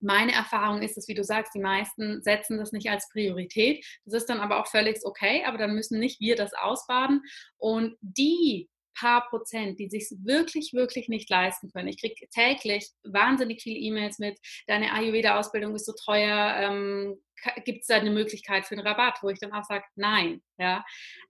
meine 0.00 0.32
Erfahrung 0.32 0.82
ist 0.82 0.98
es, 0.98 1.06
wie 1.06 1.14
du 1.14 1.22
sagst, 1.22 1.54
die 1.54 1.60
meisten 1.60 2.22
setzen 2.22 2.58
das 2.58 2.72
nicht 2.72 2.90
als 2.90 3.08
Priorität. 3.08 3.84
Das 4.04 4.14
ist 4.14 4.28
dann 4.28 4.40
aber 4.40 4.60
auch 4.60 4.66
völlig 4.66 4.98
okay, 5.04 5.44
aber 5.46 5.58
dann 5.58 5.74
müssen 5.74 6.00
nicht 6.00 6.20
wir 6.20 6.34
das 6.34 6.52
ausbaden. 6.54 7.22
Und 7.56 7.96
die 8.00 8.68
paar 8.98 9.28
Prozent, 9.28 9.78
die 9.78 9.88
sich 9.88 10.08
wirklich, 10.22 10.72
wirklich 10.72 11.08
nicht 11.08 11.28
leisten 11.30 11.70
können. 11.70 11.88
Ich 11.88 12.00
kriege 12.00 12.14
täglich 12.30 12.90
wahnsinnig 13.04 13.62
viele 13.62 13.78
E-Mails 13.78 14.18
mit, 14.18 14.38
deine 14.66 14.92
Ayurveda-Ausbildung 14.92 15.74
ist 15.74 15.86
so 15.86 15.92
teuer, 15.92 16.54
ähm, 16.58 17.16
gibt 17.64 17.82
es 17.82 17.86
da 17.86 17.96
eine 17.96 18.10
Möglichkeit 18.10 18.66
für 18.66 18.74
einen 18.74 18.86
Rabatt, 18.86 19.18
wo 19.22 19.28
ich 19.28 19.38
dann 19.38 19.52
auch 19.52 19.64
sage, 19.64 19.84
nein. 19.96 20.42
Ja. 20.58 20.84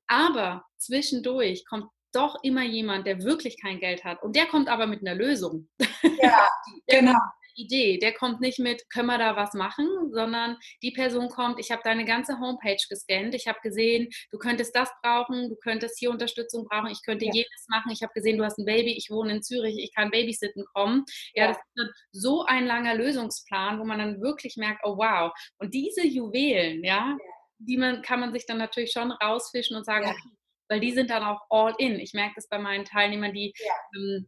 Aber 0.06 0.64
zwischendurch 0.76 1.64
kommt 1.66 1.86
doch 2.12 2.36
immer 2.42 2.62
jemand, 2.64 3.06
der 3.06 3.22
wirklich 3.22 3.60
kein 3.60 3.80
Geld 3.80 4.04
hat. 4.04 4.22
Und 4.22 4.36
der 4.36 4.46
kommt 4.46 4.68
aber 4.68 4.86
mit 4.86 5.00
einer 5.00 5.14
Lösung. 5.14 5.68
Ja, 6.22 6.48
genau. 6.86 7.18
Idee. 7.54 7.98
Der 7.98 8.12
kommt 8.12 8.40
nicht 8.40 8.58
mit, 8.58 8.88
können 8.90 9.06
wir 9.06 9.18
da 9.18 9.36
was 9.36 9.54
machen, 9.54 9.86
sondern 10.12 10.56
die 10.82 10.92
Person 10.92 11.28
kommt, 11.28 11.58
ich 11.58 11.70
habe 11.70 11.82
deine 11.84 12.04
ganze 12.04 12.38
Homepage 12.38 12.78
gescannt, 12.88 13.34
ich 13.34 13.46
habe 13.46 13.58
gesehen, 13.62 14.08
du 14.30 14.38
könntest 14.38 14.74
das 14.74 14.90
brauchen, 15.02 15.48
du 15.48 15.56
könntest 15.56 15.98
hier 15.98 16.10
Unterstützung 16.10 16.66
brauchen, 16.66 16.90
ich 16.90 17.02
könnte 17.04 17.26
ja. 17.26 17.32
jenes 17.32 17.66
machen, 17.68 17.90
ich 17.92 18.02
habe 18.02 18.12
gesehen, 18.14 18.38
du 18.38 18.44
hast 18.44 18.58
ein 18.58 18.64
Baby, 18.64 18.92
ich 18.96 19.10
wohne 19.10 19.36
in 19.36 19.42
Zürich, 19.42 19.76
ich 19.78 19.94
kann 19.94 20.10
Babysitten 20.10 20.64
kommen. 20.74 21.04
Ja, 21.34 21.44
ja. 21.44 21.48
das 21.48 21.58
ist 21.76 22.22
so 22.22 22.44
ein 22.44 22.66
langer 22.66 22.94
Lösungsplan, 22.94 23.78
wo 23.78 23.84
man 23.84 23.98
dann 23.98 24.20
wirklich 24.20 24.56
merkt, 24.56 24.80
oh 24.84 24.96
wow. 24.96 25.32
Und 25.58 25.74
diese 25.74 26.06
Juwelen, 26.06 26.84
ja, 26.84 27.10
ja. 27.10 27.16
die 27.58 27.76
man, 27.76 28.02
kann 28.02 28.20
man 28.20 28.32
sich 28.32 28.46
dann 28.46 28.58
natürlich 28.58 28.92
schon 28.92 29.12
rausfischen 29.12 29.76
und 29.76 29.84
sagen, 29.84 30.06
okay, 30.06 30.36
weil 30.72 30.80
die 30.80 30.92
sind 30.92 31.10
dann 31.10 31.22
auch 31.22 31.42
all 31.50 31.74
in. 31.76 32.00
Ich 32.00 32.14
merke 32.14 32.32
das 32.36 32.48
bei 32.48 32.58
meinen 32.58 32.86
Teilnehmern, 32.86 33.34
die 33.34 33.52
ähm, 33.94 34.26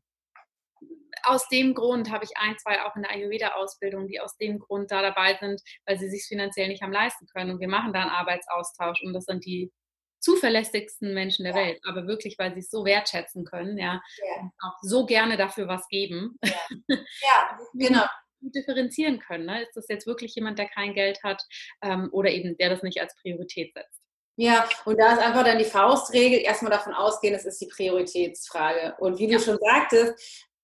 aus 1.23 1.49
dem 1.49 1.73
Grund 1.73 2.11
habe 2.11 2.23
ich 2.23 2.37
ein, 2.37 2.59
zwei 2.59 2.83
auch 2.83 2.95
in 2.97 3.03
der 3.03 3.13
Ayurveda-Ausbildung, 3.13 4.09
die 4.09 4.21
aus 4.21 4.37
dem 4.37 4.59
Grund 4.59 4.91
da 4.91 5.01
dabei 5.01 5.39
sind, 5.41 5.63
weil 5.87 5.99
sie 5.99 6.11
sich 6.11 6.27
finanziell 6.29 6.69
nicht 6.69 6.83
haben 6.83 6.93
leisten 6.93 7.27
können. 7.35 7.53
Und 7.53 7.61
wir 7.61 7.69
machen 7.69 7.95
da 7.95 8.03
einen 8.03 8.11
Arbeitsaustausch 8.11 9.03
und 9.03 9.15
das 9.15 9.25
sind 9.25 9.47
die 9.47 9.73
zuverlässigsten 10.21 11.15
Menschen 11.15 11.45
der 11.45 11.55
ja. 11.55 11.61
Welt, 11.61 11.81
aber 11.85 12.07
wirklich, 12.07 12.37
weil 12.39 12.53
sie 12.53 12.61
es 12.61 12.69
so 12.69 12.85
wertschätzen 12.85 13.47
können, 13.47 13.79
ja, 13.79 14.03
ja. 14.19 14.51
auch 14.63 14.77
so 14.83 15.07
gerne 15.07 15.39
dafür 15.39 15.67
was 15.67 15.89
geben. 15.89 16.39
Ja, 16.45 16.53
ja 17.23 17.59
genau. 17.73 18.05
differenzieren 18.41 19.19
können. 19.19 19.47
Ne? 19.47 19.63
Ist 19.63 19.77
das 19.77 19.87
jetzt 19.89 20.07
wirklich 20.07 20.35
jemand, 20.35 20.59
der 20.59 20.69
kein 20.69 20.93
Geld 20.93 21.23
hat 21.23 21.43
ähm, 21.83 22.11
oder 22.13 22.31
eben 22.31 22.55
der 22.59 22.69
das 22.69 22.83
nicht 22.83 23.01
als 23.01 23.15
Priorität 23.23 23.73
setzt? 23.73 24.04
Ja, 24.37 24.69
und 24.85 24.99
da 24.99 25.13
ist 25.13 25.21
einfach 25.21 25.45
dann 25.45 25.59
die 25.59 25.65
Faustregel, 25.65 26.41
erstmal 26.41 26.73
davon 26.73 26.93
ausgehen, 26.93 27.35
es 27.35 27.45
ist 27.45 27.61
die 27.61 27.69
Prioritätsfrage. 27.69 28.97
Und 28.99 29.19
wie 29.19 29.29
ja. 29.29 29.39
du 29.39 29.45
schon 29.45 29.59
sagtest, 29.59 30.15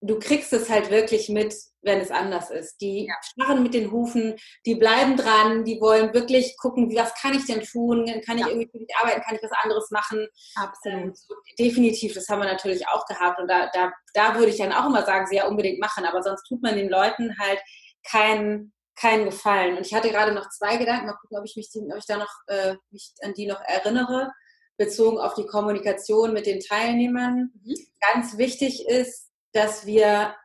du 0.01 0.19
kriegst 0.19 0.51
es 0.51 0.69
halt 0.69 0.89
wirklich 0.89 1.29
mit, 1.29 1.55
wenn 1.81 1.99
es 1.99 2.11
anders 2.11 2.49
ist. 2.49 2.81
Die 2.81 3.05
ja. 3.05 3.13
starren 3.23 3.63
mit 3.63 3.73
den 3.73 3.91
Hufen, 3.91 4.35
die 4.65 4.75
bleiben 4.75 5.15
dran, 5.15 5.63
die 5.63 5.79
wollen 5.79 6.13
wirklich 6.13 6.57
gucken, 6.57 6.93
was 6.95 7.13
kann 7.15 7.33
ich 7.33 7.45
denn 7.45 7.61
tun? 7.61 8.05
Kann 8.25 8.37
ich 8.37 8.45
ja. 8.45 8.49
irgendwie 8.49 8.69
für 8.69 8.79
dich 8.79 8.95
arbeiten? 8.99 9.21
Kann 9.21 9.35
ich 9.35 9.43
was 9.43 9.63
anderes 9.63 9.89
machen? 9.91 10.27
Absolut. 10.55 11.03
Ähm, 11.03 11.13
definitiv, 11.57 12.13
das 12.13 12.27
haben 12.27 12.41
wir 12.41 12.51
natürlich 12.51 12.87
auch 12.87 13.05
gehabt. 13.05 13.39
Und 13.39 13.47
da, 13.47 13.69
da, 13.73 13.93
da 14.13 14.35
würde 14.35 14.51
ich 14.51 14.57
dann 14.57 14.73
auch 14.73 14.87
immer 14.87 15.05
sagen, 15.05 15.27
sie 15.27 15.37
ja 15.37 15.47
unbedingt 15.47 15.79
machen. 15.79 16.05
Aber 16.05 16.21
sonst 16.23 16.43
tut 16.43 16.61
man 16.61 16.75
den 16.75 16.89
Leuten 16.89 17.37
halt 17.39 17.59
keinen 18.03 18.73
keinen 19.01 19.25
Gefallen. 19.25 19.77
Und 19.77 19.85
ich 19.85 19.93
hatte 19.93 20.09
gerade 20.09 20.31
noch 20.31 20.49
zwei 20.49 20.77
Gedanken, 20.77 21.07
mal 21.07 21.13
gucken, 21.13 21.37
ob 21.37 21.45
ich 21.45 21.55
mich, 21.55 21.69
die, 21.71 21.79
ob 21.79 21.97
ich 21.97 22.05
da 22.05 22.17
noch 22.17 22.33
äh, 22.47 22.75
mich 22.91 23.13
an 23.23 23.33
die 23.33 23.47
noch 23.47 23.61
erinnere, 23.61 24.31
bezogen 24.77 25.17
auf 25.17 25.33
die 25.33 25.45
Kommunikation 25.45 26.33
mit 26.33 26.45
den 26.45 26.59
Teilnehmern. 26.59 27.51
Mhm. 27.63 27.75
Ganz 28.13 28.37
wichtig 28.37 28.87
ist, 28.87 29.29
dass 29.53 29.85
wir, 29.85 30.35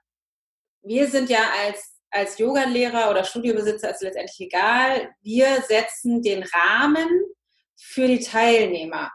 wir 0.82 1.08
sind 1.08 1.28
ja 1.28 1.50
als, 1.64 1.96
als 2.10 2.38
Yoga-Lehrer 2.38 3.10
oder 3.10 3.24
Studiobesitzer, 3.24 3.90
ist 3.90 4.02
letztendlich 4.02 4.40
egal, 4.40 5.10
wir 5.22 5.62
setzen 5.62 6.22
den 6.22 6.42
Rahmen 6.42 7.08
für 7.76 8.06
die 8.06 8.20
Teilnehmer. 8.20 9.10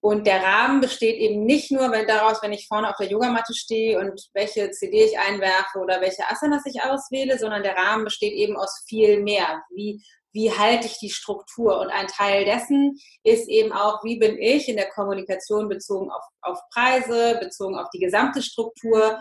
Und 0.00 0.26
der 0.26 0.42
Rahmen 0.42 0.80
besteht 0.80 1.16
eben 1.16 1.44
nicht 1.44 1.72
nur 1.72 1.90
wenn 1.90 2.06
daraus, 2.06 2.40
wenn 2.42 2.52
ich 2.52 2.68
vorne 2.68 2.88
auf 2.88 2.96
der 2.98 3.08
Yogamatte 3.08 3.52
stehe 3.52 3.98
und 3.98 4.28
welche 4.32 4.70
CD 4.70 5.04
ich 5.04 5.18
einwerfe 5.18 5.78
oder 5.80 6.00
welche 6.00 6.22
Asanas 6.30 6.62
ich 6.66 6.80
auswähle, 6.82 7.38
sondern 7.38 7.64
der 7.64 7.76
Rahmen 7.76 8.04
besteht 8.04 8.32
eben 8.32 8.56
aus 8.56 8.84
viel 8.86 9.20
mehr. 9.22 9.62
Wie, 9.74 10.00
wie 10.32 10.52
halte 10.52 10.86
ich 10.86 10.98
die 10.98 11.10
Struktur? 11.10 11.80
Und 11.80 11.90
ein 11.90 12.06
Teil 12.06 12.44
dessen 12.44 12.96
ist 13.24 13.48
eben 13.48 13.72
auch, 13.72 14.04
wie 14.04 14.18
bin 14.18 14.38
ich 14.38 14.68
in 14.68 14.76
der 14.76 14.88
Kommunikation 14.90 15.68
bezogen 15.68 16.10
auf, 16.12 16.24
auf 16.42 16.58
Preise, 16.72 17.38
bezogen 17.40 17.76
auf 17.76 17.88
die 17.92 18.00
gesamte 18.00 18.40
Struktur, 18.40 19.18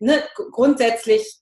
ne, 0.00 0.24
grundsätzlich 0.50 1.41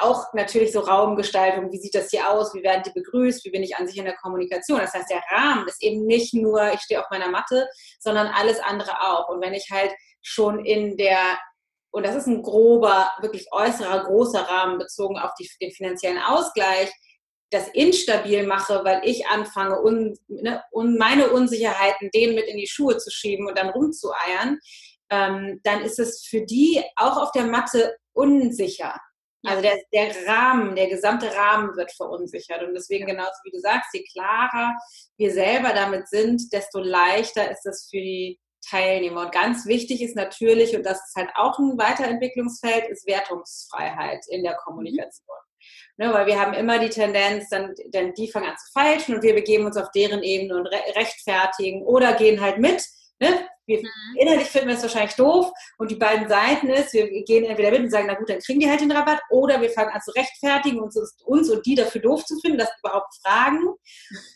auch 0.00 0.32
natürlich 0.34 0.72
so 0.72 0.80
Raumgestaltung, 0.80 1.70
wie 1.72 1.78
sieht 1.78 1.94
das 1.94 2.10
hier 2.10 2.30
aus, 2.30 2.54
wie 2.54 2.62
werden 2.62 2.82
die 2.84 2.92
begrüßt, 2.92 3.44
wie 3.44 3.50
bin 3.50 3.62
ich 3.62 3.76
an 3.76 3.86
sich 3.86 3.96
in 3.96 4.04
der 4.04 4.16
Kommunikation. 4.16 4.80
Das 4.80 4.94
heißt, 4.94 5.10
der 5.10 5.22
Rahmen 5.30 5.66
ist 5.68 5.82
eben 5.82 6.06
nicht 6.06 6.34
nur, 6.34 6.72
ich 6.72 6.80
stehe 6.80 7.00
auf 7.00 7.10
meiner 7.10 7.30
Matte, 7.30 7.68
sondern 7.98 8.28
alles 8.28 8.60
andere 8.60 9.00
auch. 9.00 9.28
Und 9.28 9.40
wenn 9.40 9.54
ich 9.54 9.68
halt 9.70 9.92
schon 10.22 10.64
in 10.64 10.96
der, 10.96 11.38
und 11.90 12.04
das 12.06 12.14
ist 12.14 12.26
ein 12.26 12.42
grober, 12.42 13.10
wirklich 13.20 13.46
äußerer, 13.52 14.04
großer 14.04 14.40
Rahmen 14.40 14.78
bezogen 14.78 15.18
auf 15.18 15.32
die, 15.38 15.48
den 15.60 15.70
finanziellen 15.70 16.18
Ausgleich, 16.18 16.92
das 17.50 17.68
instabil 17.68 18.46
mache, 18.46 18.84
weil 18.84 19.02
ich 19.04 19.26
anfange, 19.28 19.80
un, 19.80 20.18
ne, 20.28 20.62
un, 20.72 20.98
meine 20.98 21.30
Unsicherheiten 21.30 22.10
denen 22.12 22.34
mit 22.34 22.46
in 22.46 22.56
die 22.56 22.66
Schuhe 22.66 22.98
zu 22.98 23.10
schieben 23.10 23.46
und 23.46 23.56
dann 23.56 23.70
rumzueiern, 23.70 24.58
ähm, 25.10 25.60
dann 25.62 25.82
ist 25.82 25.98
es 25.98 26.24
für 26.24 26.42
die 26.42 26.82
auch 26.96 27.16
auf 27.16 27.30
der 27.32 27.44
Matte 27.44 27.96
unsicher. 28.12 29.00
Also 29.44 29.62
der, 29.62 29.78
der 29.92 30.26
Rahmen, 30.26 30.74
der 30.74 30.88
gesamte 30.88 31.34
Rahmen 31.34 31.76
wird 31.76 31.92
verunsichert. 31.92 32.62
Und 32.62 32.74
deswegen, 32.74 33.06
genauso 33.06 33.38
wie 33.44 33.50
du 33.50 33.58
sagst, 33.60 33.92
je 33.92 34.04
klarer 34.12 34.74
wir 35.16 35.32
selber 35.32 35.72
damit 35.74 36.08
sind, 36.08 36.52
desto 36.52 36.80
leichter 36.80 37.50
ist 37.50 37.66
es 37.66 37.88
für 37.90 37.98
die 37.98 38.40
Teilnehmer. 38.68 39.22
Und 39.22 39.32
ganz 39.32 39.66
wichtig 39.66 40.02
ist 40.02 40.16
natürlich, 40.16 40.74
und 40.74 40.84
das 40.84 40.98
ist 41.06 41.14
halt 41.16 41.30
auch 41.34 41.58
ein 41.58 41.78
Weiterentwicklungsfeld, 41.78 42.88
ist 42.88 43.06
Wertungsfreiheit 43.06 44.24
in 44.28 44.42
der 44.42 44.54
Kommunikation. 44.54 45.36
Ne, 45.96 46.12
weil 46.12 46.26
wir 46.26 46.40
haben 46.40 46.54
immer 46.54 46.78
die 46.78 46.88
Tendenz, 46.88 47.48
dann, 47.50 47.72
dann 47.90 48.12
die 48.14 48.28
fangen 48.28 48.50
an 48.50 48.56
zu 48.56 48.72
feilschen 48.72 49.14
und 49.14 49.22
wir 49.22 49.34
begeben 49.34 49.64
uns 49.64 49.76
auf 49.76 49.90
deren 49.92 50.22
Ebene 50.22 50.56
und 50.56 50.66
rechtfertigen 50.66 51.82
oder 51.84 52.14
gehen 52.14 52.40
halt 52.40 52.58
mit 52.58 52.84
Ne? 53.20 53.48
Wir, 53.66 53.78
mhm. 53.78 54.16
Innerlich 54.16 54.48
finden 54.48 54.68
wir 54.68 54.76
es 54.76 54.82
wahrscheinlich 54.82 55.14
doof 55.14 55.50
und 55.78 55.90
die 55.90 55.96
beiden 55.96 56.28
Seiten 56.28 56.68
ist, 56.68 56.92
wir 56.92 57.08
gehen 57.24 57.44
entweder 57.44 57.70
mit 57.70 57.80
und 57.80 57.90
sagen, 57.90 58.06
na 58.08 58.14
gut, 58.14 58.28
dann 58.28 58.40
kriegen 58.40 58.60
die 58.60 58.68
halt 58.68 58.80
den 58.80 58.92
Rabatt 58.92 59.20
oder 59.30 59.60
wir 59.60 59.70
fangen 59.70 59.90
an 59.90 60.02
zu 60.02 60.10
rechtfertigen 60.10 60.80
und 60.80 60.94
uns, 60.94 61.16
uns 61.24 61.50
und 61.50 61.64
die 61.64 61.74
dafür 61.74 62.02
doof 62.02 62.24
zu 62.24 62.38
finden, 62.40 62.58
dass 62.58 62.70
überhaupt 62.82 63.14
fragen. 63.24 63.60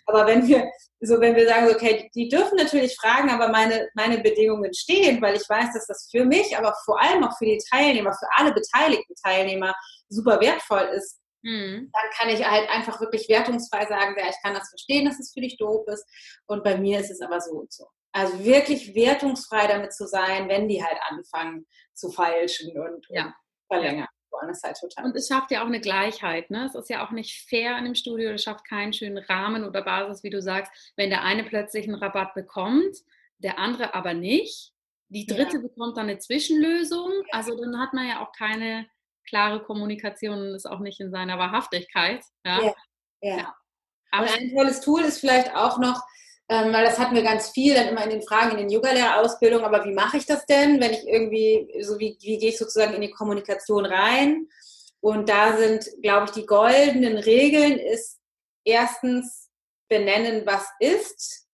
Aber 0.07 0.26
wenn 0.26 0.47
wir, 0.49 0.70
so 1.01 1.20
wenn 1.20 1.37
wir 1.37 1.47
sagen, 1.47 1.68
okay, 1.68 2.11
die 2.14 2.29
dürfen 2.29 2.57
natürlich 2.57 2.97
fragen, 2.97 3.29
aber 3.31 3.49
meine, 3.49 3.89
meine 3.95 4.18
Bedingungen 4.22 4.72
stehen, 4.72 5.20
weil 5.20 5.37
ich 5.37 5.47
weiß, 5.49 5.74
dass 5.74 5.87
das 5.87 6.09
für 6.11 6.24
mich, 6.24 6.57
aber 6.57 6.74
vor 6.87 6.99
allem 6.99 7.22
auch 7.24 7.37
für 7.37 7.45
die 7.45 7.61
Teilnehmer, 7.70 8.12
für 8.12 8.29
alle 8.37 8.55
beteiligten 8.55 9.14
Teilnehmer 9.22 9.74
super 10.09 10.41
wertvoll 10.41 10.89
ist, 10.95 11.18
Mhm. 11.43 11.93
Dann 11.93 12.11
kann 12.16 12.29
ich 12.31 12.45
halt 12.45 12.68
einfach 12.68 13.01
wirklich 13.01 13.29
wertungsfrei 13.29 13.87
sagen, 13.87 14.16
ja, 14.18 14.29
ich 14.29 14.37
kann 14.43 14.55
das 14.55 14.68
verstehen, 14.70 15.05
dass 15.05 15.20
es 15.20 15.33
für 15.33 15.41
dich 15.41 15.57
doof 15.57 15.87
ist. 15.87 16.05
Und 16.47 16.64
bei 16.64 16.76
mir 16.76 16.99
ist 16.99 17.11
es 17.11 17.20
aber 17.20 17.41
so 17.41 17.53
und 17.53 17.72
so. 17.72 17.87
Also 18.12 18.42
wirklich 18.44 18.94
wertungsfrei 18.94 19.66
damit 19.66 19.92
zu 19.92 20.06
sein, 20.06 20.48
wenn 20.48 20.68
die 20.68 20.82
halt 20.82 20.98
anfangen 21.09 21.66
zu 21.94 22.11
feilschen 22.11 22.76
und, 22.78 23.06
ja. 23.11 23.26
und 23.26 23.34
verlängern. 23.66 24.09
Das 24.46 24.62
halt 24.62 24.76
total. 24.78 25.06
Und 25.06 25.16
es 25.16 25.26
schafft 25.28 25.50
ja 25.50 25.62
auch 25.62 25.66
eine 25.66 25.80
Gleichheit. 25.80 26.50
Ne? 26.50 26.66
Es 26.66 26.74
ist 26.74 26.88
ja 26.88 27.04
auch 27.04 27.11
nicht 27.11 27.48
fair 27.48 27.76
in 27.76 27.84
dem 27.84 27.94
Studio, 27.94 28.30
es 28.30 28.42
schafft 28.44 28.64
keinen 28.68 28.92
schönen 28.92 29.18
Rahmen 29.18 29.64
oder 29.64 29.82
Basis, 29.82 30.22
wie 30.22 30.30
du 30.30 30.40
sagst, 30.40 30.70
wenn 30.96 31.11
der 31.11 31.24
eine 31.24 31.44
plötzlich 31.44 31.88
einen 31.88 31.96
Rabatt 31.96 32.34
bekommt, 32.34 32.96
der 33.38 33.59
andere 33.59 33.94
aber 33.94 34.14
nicht. 34.14 34.72
Die 35.09 35.26
dritte 35.26 35.56
ja. 35.56 35.62
bekommt 35.62 35.96
dann 35.96 36.09
eine 36.09 36.18
Zwischenlösung. 36.18 37.11
Ja. 37.11 37.38
Also 37.38 37.59
dann 37.61 37.80
hat 37.80 37.94
man 37.94 38.06
ja 38.06 38.22
auch 38.22 38.32
keine 38.32 38.86
klare 39.26 39.62
Kommunikation 39.62 40.38
und 40.38 40.54
ist 40.54 40.66
auch 40.66 40.80
nicht 40.80 41.00
in 41.00 41.11
seiner 41.11 41.38
Wahrhaftigkeit. 41.38 42.22
Ja. 42.44 42.62
ja. 42.62 43.36
ja. 43.38 43.54
Aber 44.11 44.26
ein 44.32 44.50
tolles 44.54 44.80
Tool 44.80 45.02
ist 45.02 45.20
vielleicht 45.20 45.54
auch 45.54 45.78
noch, 45.78 46.02
ähm, 46.51 46.72
weil 46.72 46.84
das 46.84 46.99
hatten 46.99 47.14
wir 47.14 47.22
ganz 47.22 47.51
viel 47.51 47.74
dann 47.74 47.88
immer 47.88 48.03
in 48.05 48.11
den 48.11 48.22
Fragen 48.22 48.53
in 48.53 48.57
den 48.57 48.70
Yoga-Lehrerausbildungen, 48.70 49.66
aber 49.66 49.84
wie 49.84 49.92
mache 49.92 50.16
ich 50.16 50.24
das 50.24 50.46
denn, 50.46 50.80
wenn 50.80 50.92
ich 50.92 51.07
irgendwie, 51.07 51.70
so 51.82 51.99
wie, 51.99 52.16
wie 52.20 52.38
gehe 52.38 52.49
ich 52.49 52.59
sozusagen 52.59 52.94
in 52.94 53.03
die 53.03 53.11
Kommunikation 53.11 53.84
rein? 53.84 54.49
Und 55.01 55.28
da 55.28 55.59
sind, 55.59 55.86
glaube 56.03 56.24
ich, 56.26 56.30
die 56.30 56.46
goldenen 56.46 57.18
Regeln 57.18 57.78
ist 57.78 58.18
erstens 58.64 59.51
benennen, 59.90 60.46
was 60.46 60.66
ist 60.80 61.46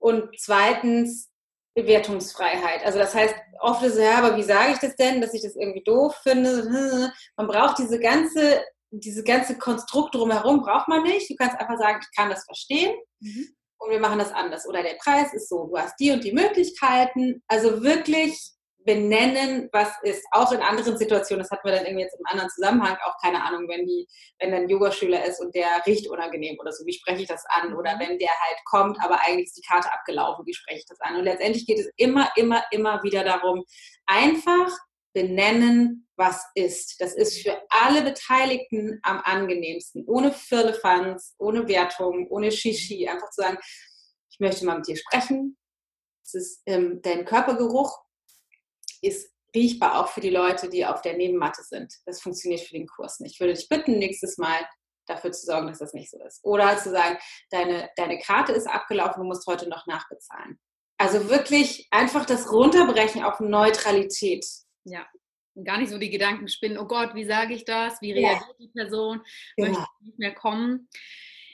und 0.00 0.28
zweitens 0.36 1.30
Bewertungsfreiheit. 1.76 2.84
Also 2.84 2.98
das 2.98 3.14
heißt, 3.14 3.34
oft 3.60 3.84
ist 3.84 3.94
es 3.94 4.00
ja, 4.00 4.18
aber 4.18 4.36
wie 4.36 4.42
sage 4.42 4.72
ich 4.72 4.78
das 4.80 4.96
denn, 4.96 5.20
dass 5.20 5.32
ich 5.32 5.42
das 5.42 5.54
irgendwie 5.54 5.84
doof 5.84 6.16
finde? 6.24 7.12
Man 7.36 7.46
braucht 7.46 7.78
diese 7.78 8.00
ganze, 8.00 8.64
diese 8.90 9.22
ganze 9.22 9.56
Konstrukt 9.56 10.16
drumherum 10.16 10.60
braucht 10.62 10.88
man 10.88 11.04
nicht. 11.04 11.30
Du 11.30 11.36
kannst 11.36 11.56
einfach 11.56 11.78
sagen, 11.78 12.00
ich 12.02 12.16
kann 12.16 12.28
das 12.28 12.44
verstehen. 12.44 12.92
Mhm 13.20 13.54
und 13.80 13.90
wir 13.90 14.00
machen 14.00 14.18
das 14.18 14.32
anders. 14.32 14.66
Oder 14.68 14.82
der 14.82 14.94
Preis 15.02 15.32
ist 15.32 15.48
so, 15.48 15.66
du 15.66 15.78
hast 15.78 15.98
die 15.98 16.12
und 16.12 16.22
die 16.22 16.32
Möglichkeiten. 16.32 17.42
Also 17.48 17.82
wirklich 17.82 18.52
benennen, 18.84 19.68
was 19.72 19.92
ist. 20.02 20.24
Auch 20.30 20.52
in 20.52 20.60
anderen 20.60 20.96
Situationen, 20.96 21.42
das 21.42 21.50
hatten 21.50 21.66
wir 21.68 21.74
dann 21.74 21.84
irgendwie 21.84 22.04
jetzt 22.04 22.18
im 22.18 22.26
anderen 22.26 22.50
Zusammenhang, 22.50 22.96
auch 23.04 23.14
keine 23.22 23.42
Ahnung, 23.44 23.68
wenn 23.68 23.86
die, 23.86 24.06
wenn 24.38 24.54
ein 24.54 24.68
Yogaschüler 24.68 25.24
ist 25.24 25.40
und 25.40 25.54
der 25.54 25.68
riecht 25.86 26.08
unangenehm 26.08 26.58
oder 26.58 26.72
so, 26.72 26.84
wie 26.86 26.92
spreche 26.92 27.22
ich 27.22 27.28
das 27.28 27.44
an? 27.48 27.74
Oder 27.74 27.98
wenn 27.98 28.18
der 28.18 28.30
halt 28.30 28.58
kommt, 28.64 28.98
aber 29.02 29.20
eigentlich 29.22 29.46
ist 29.46 29.56
die 29.56 29.68
Karte 29.68 29.92
abgelaufen, 29.92 30.46
wie 30.46 30.54
spreche 30.54 30.78
ich 30.78 30.86
das 30.86 31.00
an? 31.00 31.16
Und 31.16 31.24
letztendlich 31.24 31.66
geht 31.66 31.78
es 31.78 31.90
immer, 31.96 32.30
immer, 32.36 32.64
immer 32.70 33.02
wieder 33.02 33.24
darum, 33.24 33.64
einfach 34.06 34.70
benennen, 35.12 36.08
was 36.20 36.44
ist. 36.54 37.00
Das 37.00 37.14
ist 37.14 37.42
für 37.42 37.60
alle 37.70 38.02
Beteiligten 38.02 39.00
am 39.02 39.20
angenehmsten. 39.24 40.04
Ohne 40.06 40.30
Firlefanz, 40.30 41.34
ohne 41.38 41.66
Wertung, 41.66 42.28
ohne 42.28 42.52
Shishi. 42.52 43.08
Einfach 43.08 43.30
zu 43.30 43.40
sagen, 43.40 43.58
ich 44.30 44.38
möchte 44.38 44.64
mal 44.66 44.76
mit 44.76 44.86
dir 44.86 44.96
sprechen. 44.96 45.56
Ist 46.32 46.62
ähm, 46.66 47.00
dein 47.02 47.24
Körpergeruch 47.24 47.98
ist 49.02 49.32
riechbar 49.54 49.98
auch 49.98 50.08
für 50.08 50.20
die 50.20 50.30
Leute, 50.30 50.68
die 50.68 50.86
auf 50.86 51.02
der 51.02 51.16
Nebenmatte 51.16 51.62
sind. 51.64 51.92
Das 52.06 52.20
funktioniert 52.20 52.60
für 52.60 52.74
den 52.74 52.86
Kurs 52.86 53.18
nicht. 53.18 53.34
Ich 53.34 53.40
würde 53.40 53.54
dich 53.54 53.68
bitten, 53.68 53.98
nächstes 53.98 54.38
Mal 54.38 54.64
dafür 55.06 55.32
zu 55.32 55.44
sorgen, 55.44 55.66
dass 55.66 55.78
das 55.78 55.92
nicht 55.92 56.10
so 56.10 56.22
ist. 56.24 56.38
Oder 56.44 56.78
zu 56.78 56.90
sagen, 56.90 57.18
deine, 57.50 57.90
deine 57.96 58.18
Karte 58.18 58.52
ist 58.52 58.68
abgelaufen, 58.68 59.22
du 59.22 59.26
musst 59.26 59.46
heute 59.46 59.68
noch 59.68 59.86
nachbezahlen. 59.86 60.60
Also 60.98 61.30
wirklich 61.30 61.88
einfach 61.90 62.26
das 62.26 62.52
Runterbrechen 62.52 63.24
auf 63.24 63.40
Neutralität. 63.40 64.46
Ja. 64.84 65.06
Gar 65.64 65.78
nicht 65.78 65.90
so 65.90 65.98
die 65.98 66.10
Gedanken 66.10 66.48
spinnen, 66.48 66.78
oh 66.78 66.86
Gott, 66.86 67.14
wie 67.14 67.24
sage 67.24 67.54
ich 67.54 67.64
das? 67.64 68.00
Wie 68.00 68.12
reagiert 68.12 68.42
ja. 68.48 68.54
die 68.58 68.68
Person? 68.68 69.20
Möchte 69.56 69.86
ich 70.00 70.06
nicht 70.06 70.18
mehr 70.18 70.34
kommen? 70.34 70.88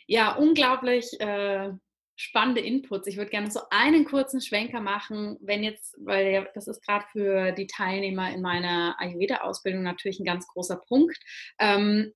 Ja, 0.06 0.36
unglaublich 0.36 1.18
äh, 1.20 1.70
spannende 2.16 2.60
Inputs. 2.60 3.06
Ich 3.06 3.16
würde 3.16 3.30
gerne 3.30 3.50
so 3.50 3.60
einen 3.70 4.04
kurzen 4.04 4.40
Schwenker 4.40 4.80
machen, 4.80 5.36
wenn 5.40 5.62
jetzt, 5.62 5.96
weil 5.98 6.48
das 6.54 6.66
ist 6.66 6.84
gerade 6.84 7.04
für 7.12 7.52
die 7.52 7.66
Teilnehmer 7.66 8.32
in 8.32 8.40
meiner 8.40 8.96
Ayurveda-Ausbildung 8.98 9.82
natürlich 9.82 10.18
ein 10.18 10.24
ganz 10.24 10.46
großer 10.48 10.76
Punkt. 10.76 11.18
Ähm, 11.58 12.12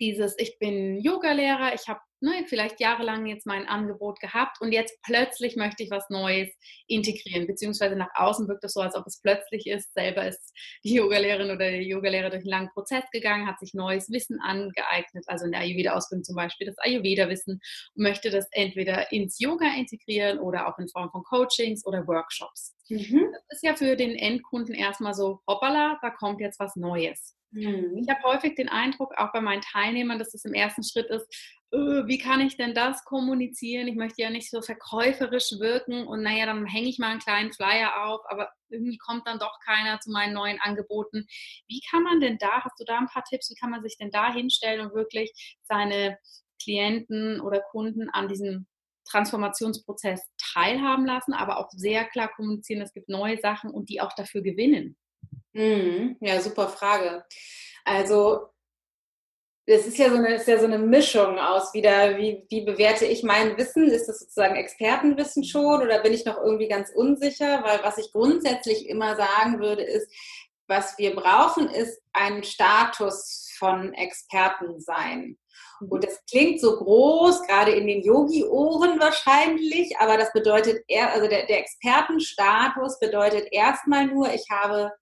dieses, 0.00 0.38
ich 0.38 0.58
bin 0.58 0.98
Yogalehrer, 1.00 1.74
ich 1.74 1.88
habe 1.88 2.00
ne, 2.20 2.44
vielleicht 2.46 2.80
jahrelang 2.80 3.26
jetzt 3.26 3.46
mein 3.46 3.68
Angebot 3.68 4.20
gehabt 4.20 4.60
und 4.60 4.72
jetzt 4.72 4.98
plötzlich 5.02 5.56
möchte 5.56 5.82
ich 5.82 5.90
was 5.90 6.08
Neues 6.10 6.48
integrieren, 6.86 7.46
beziehungsweise 7.46 7.96
nach 7.96 8.10
außen 8.14 8.48
wirkt 8.48 8.64
es 8.64 8.72
so, 8.72 8.80
als 8.80 8.94
ob 8.94 9.06
es 9.06 9.20
plötzlich 9.20 9.66
ist. 9.66 9.92
Selber 9.94 10.26
ist 10.26 10.52
die 10.84 10.94
Yogalehrerin 10.94 11.46
oder 11.46 11.70
der 11.70 11.82
Yogalehrer 11.82 12.30
durch 12.30 12.42
einen 12.42 12.50
langen 12.50 12.70
Prozess 12.70 13.04
gegangen, 13.12 13.46
hat 13.46 13.58
sich 13.60 13.74
neues 13.74 14.10
Wissen 14.10 14.40
angeeignet, 14.40 15.24
also 15.26 15.44
in 15.44 15.52
der 15.52 15.60
Ayurveda-Ausbildung 15.60 16.24
zum 16.24 16.36
Beispiel 16.36 16.66
das 16.66 16.78
Ayurveda-Wissen 16.78 17.60
und 17.94 18.02
möchte 18.02 18.30
das 18.30 18.46
entweder 18.52 19.12
ins 19.12 19.38
Yoga 19.38 19.74
integrieren 19.76 20.38
oder 20.38 20.68
auch 20.68 20.78
in 20.78 20.88
Form 20.88 21.10
von 21.10 21.22
Coachings 21.24 21.84
oder 21.86 22.06
Workshops. 22.06 22.74
Mhm. 22.88 23.28
Das 23.48 23.58
ist 23.58 23.64
ja 23.64 23.74
für 23.76 23.96
den 23.96 24.16
Endkunden 24.16 24.74
erstmal 24.74 25.14
so, 25.14 25.40
hoppala, 25.46 25.98
da 26.02 26.10
kommt 26.10 26.40
jetzt 26.40 26.60
was 26.60 26.76
Neues. 26.76 27.36
Mhm. 27.54 27.98
Ich 28.02 28.08
habe 28.08 28.22
häufig 28.24 28.56
den 28.56 28.68
Eindruck, 28.68 29.14
auch 29.16 29.32
bei 29.32 29.40
meinen 29.40 29.62
Teilnehmern, 29.62 30.18
dass 30.18 30.34
es 30.34 30.44
im 30.44 30.54
ersten 30.54 30.82
Schritt 30.82 31.06
ist, 31.06 31.24
öh, 31.72 32.02
wie 32.06 32.18
kann 32.18 32.40
ich 32.40 32.56
denn 32.56 32.74
das 32.74 33.04
kommunizieren? 33.04 33.86
Ich 33.86 33.94
möchte 33.94 34.22
ja 34.22 34.30
nicht 34.30 34.50
so 34.50 34.60
verkäuferisch 34.60 35.52
wirken 35.60 36.06
und 36.06 36.22
naja, 36.22 36.46
dann 36.46 36.66
hänge 36.66 36.88
ich 36.88 36.98
mal 36.98 37.10
einen 37.12 37.20
kleinen 37.20 37.52
Flyer 37.52 38.06
auf, 38.06 38.20
aber 38.28 38.50
irgendwie 38.68 38.98
kommt 38.98 39.26
dann 39.28 39.38
doch 39.38 39.56
keiner 39.64 40.00
zu 40.00 40.10
meinen 40.10 40.34
neuen 40.34 40.60
Angeboten. 40.60 41.26
Wie 41.68 41.80
kann 41.88 42.02
man 42.02 42.20
denn 42.20 42.38
da, 42.38 42.62
hast 42.64 42.78
du 42.80 42.84
da 42.84 42.98
ein 42.98 43.06
paar 43.06 43.24
Tipps, 43.24 43.50
wie 43.50 43.54
kann 43.60 43.70
man 43.70 43.82
sich 43.82 43.96
denn 43.98 44.10
da 44.10 44.32
hinstellen 44.32 44.80
und 44.84 44.94
wirklich 44.94 45.32
seine 45.62 46.18
Klienten 46.60 47.40
oder 47.40 47.60
Kunden 47.60 48.10
an 48.10 48.26
diesem 48.28 48.66
Transformationsprozess 49.08 50.22
teilhaben 50.54 51.06
lassen, 51.06 51.34
aber 51.34 51.58
auch 51.58 51.68
sehr 51.70 52.04
klar 52.06 52.32
kommunizieren, 52.34 52.82
es 52.82 52.92
gibt 52.92 53.08
neue 53.08 53.38
Sachen 53.38 53.70
und 53.70 53.90
die 53.90 54.00
auch 54.00 54.12
dafür 54.14 54.42
gewinnen? 54.42 54.96
Mhm. 55.54 56.16
Ja, 56.20 56.40
super 56.40 56.68
Frage. 56.68 57.24
Also 57.84 58.48
es 59.66 59.86
ist 59.86 59.96
ja 59.96 60.10
so 60.10 60.16
eine, 60.16 60.34
ist 60.34 60.48
ja 60.48 60.58
so 60.58 60.66
eine 60.66 60.78
Mischung 60.78 61.38
aus 61.38 61.72
wieder, 61.72 62.18
wie, 62.18 62.44
wie 62.50 62.62
bewerte 62.62 63.06
ich 63.06 63.22
mein 63.22 63.56
Wissen? 63.56 63.88
Ist 63.88 64.08
das 64.08 64.18
sozusagen 64.20 64.56
Expertenwissen 64.56 65.42
schon 65.44 65.82
oder 65.82 66.00
bin 66.00 66.12
ich 66.12 66.26
noch 66.26 66.36
irgendwie 66.36 66.68
ganz 66.68 66.90
unsicher? 66.90 67.62
Weil 67.64 67.80
was 67.82 67.96
ich 67.96 68.12
grundsätzlich 68.12 68.88
immer 68.88 69.16
sagen 69.16 69.60
würde, 69.60 69.82
ist, 69.82 70.12
was 70.66 70.98
wir 70.98 71.14
brauchen, 71.14 71.68
ist 71.70 72.00
ein 72.12 72.42
Status 72.42 73.50
von 73.58 73.94
Experten 73.94 74.80
sein. 74.80 75.38
Und 75.80 76.04
das 76.04 76.24
klingt 76.30 76.60
so 76.60 76.76
groß, 76.76 77.42
gerade 77.46 77.72
in 77.72 77.86
den 77.86 78.02
Yogi-Ohren 78.02 78.98
wahrscheinlich, 79.00 79.96
aber 79.98 80.16
das 80.16 80.32
bedeutet, 80.32 80.82
eher, 80.88 81.12
also 81.12 81.28
der, 81.28 81.46
der 81.46 81.60
Expertenstatus 81.60 82.98
bedeutet 82.98 83.48
erstmal 83.50 84.06
nur, 84.06 84.32
ich 84.32 84.46
habe 84.50 84.92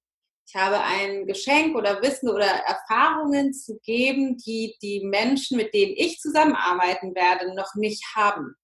ich 0.46 0.54
habe 0.54 0.80
ein 0.80 1.26
Geschenk 1.26 1.76
oder 1.76 2.02
Wissen 2.02 2.28
oder 2.28 2.46
Erfahrungen 2.46 3.54
zu 3.54 3.78
geben, 3.84 4.36
die 4.38 4.76
die 4.82 5.04
Menschen, 5.04 5.56
mit 5.56 5.72
denen 5.72 5.94
ich 5.96 6.20
zusammenarbeiten 6.20 7.14
werde, 7.14 7.54
noch 7.54 7.74
nicht 7.74 8.04
haben. 8.14 8.54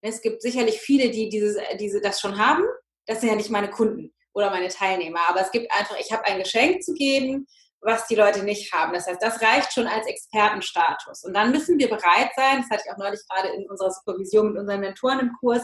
Es 0.00 0.20
gibt 0.20 0.42
sicherlich 0.42 0.80
viele, 0.80 1.10
die 1.10 1.28
dieses, 1.28 1.56
diese, 1.80 2.00
das 2.00 2.20
schon 2.20 2.38
haben. 2.38 2.64
Das 3.06 3.20
sind 3.20 3.30
ja 3.30 3.36
nicht 3.36 3.50
meine 3.50 3.70
Kunden 3.70 4.14
oder 4.32 4.50
meine 4.50 4.68
Teilnehmer. 4.68 5.20
Aber 5.28 5.40
es 5.40 5.50
gibt 5.50 5.70
einfach, 5.72 5.98
ich 5.98 6.12
habe 6.12 6.24
ein 6.24 6.38
Geschenk 6.38 6.82
zu 6.82 6.94
geben, 6.94 7.46
was 7.80 8.06
die 8.06 8.14
Leute 8.14 8.42
nicht 8.42 8.72
haben. 8.72 8.92
Das 8.92 9.06
heißt, 9.06 9.22
das 9.22 9.42
reicht 9.42 9.72
schon 9.72 9.86
als 9.86 10.06
Expertenstatus. 10.06 11.24
Und 11.24 11.34
dann 11.34 11.52
müssen 11.52 11.78
wir 11.78 11.88
bereit 11.88 12.30
sein, 12.36 12.62
das 12.62 12.70
hatte 12.70 12.82
ich 12.86 12.92
auch 12.92 12.98
neulich 12.98 13.20
gerade 13.28 13.54
in 13.54 13.68
unserer 13.68 13.90
Supervision 13.90 14.48
mit 14.48 14.60
unseren 14.60 14.80
Mentoren 14.80 15.20
im 15.20 15.32
Kurs, 15.40 15.62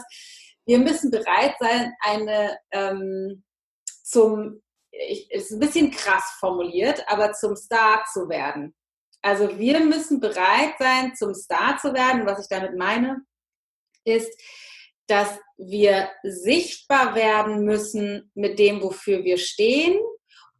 wir 0.65 0.77
müssen 0.77 1.09
bereit 1.09 1.55
sein, 1.59 1.93
eine 2.01 2.57
ähm, 2.71 3.43
zum 4.03 4.61
ich, 5.07 5.29
ist 5.31 5.51
ein 5.51 5.59
bisschen 5.59 5.91
krass 5.91 6.35
formuliert, 6.39 7.03
aber 7.07 7.33
zum 7.33 7.55
Star 7.55 8.03
zu 8.11 8.29
werden. 8.29 8.75
Also 9.21 9.57
wir 9.57 9.79
müssen 9.81 10.19
bereit 10.19 10.75
sein, 10.79 11.15
zum 11.15 11.33
Star 11.33 11.77
zu 11.77 11.93
werden. 11.93 12.25
Was 12.25 12.39
ich 12.39 12.47
damit 12.47 12.75
meine, 12.75 13.21
ist, 14.03 14.31
dass 15.07 15.39
wir 15.57 16.09
sichtbar 16.23 17.15
werden 17.15 17.63
müssen 17.65 18.31
mit 18.33 18.57
dem, 18.59 18.81
wofür 18.81 19.23
wir 19.23 19.37
stehen 19.37 19.99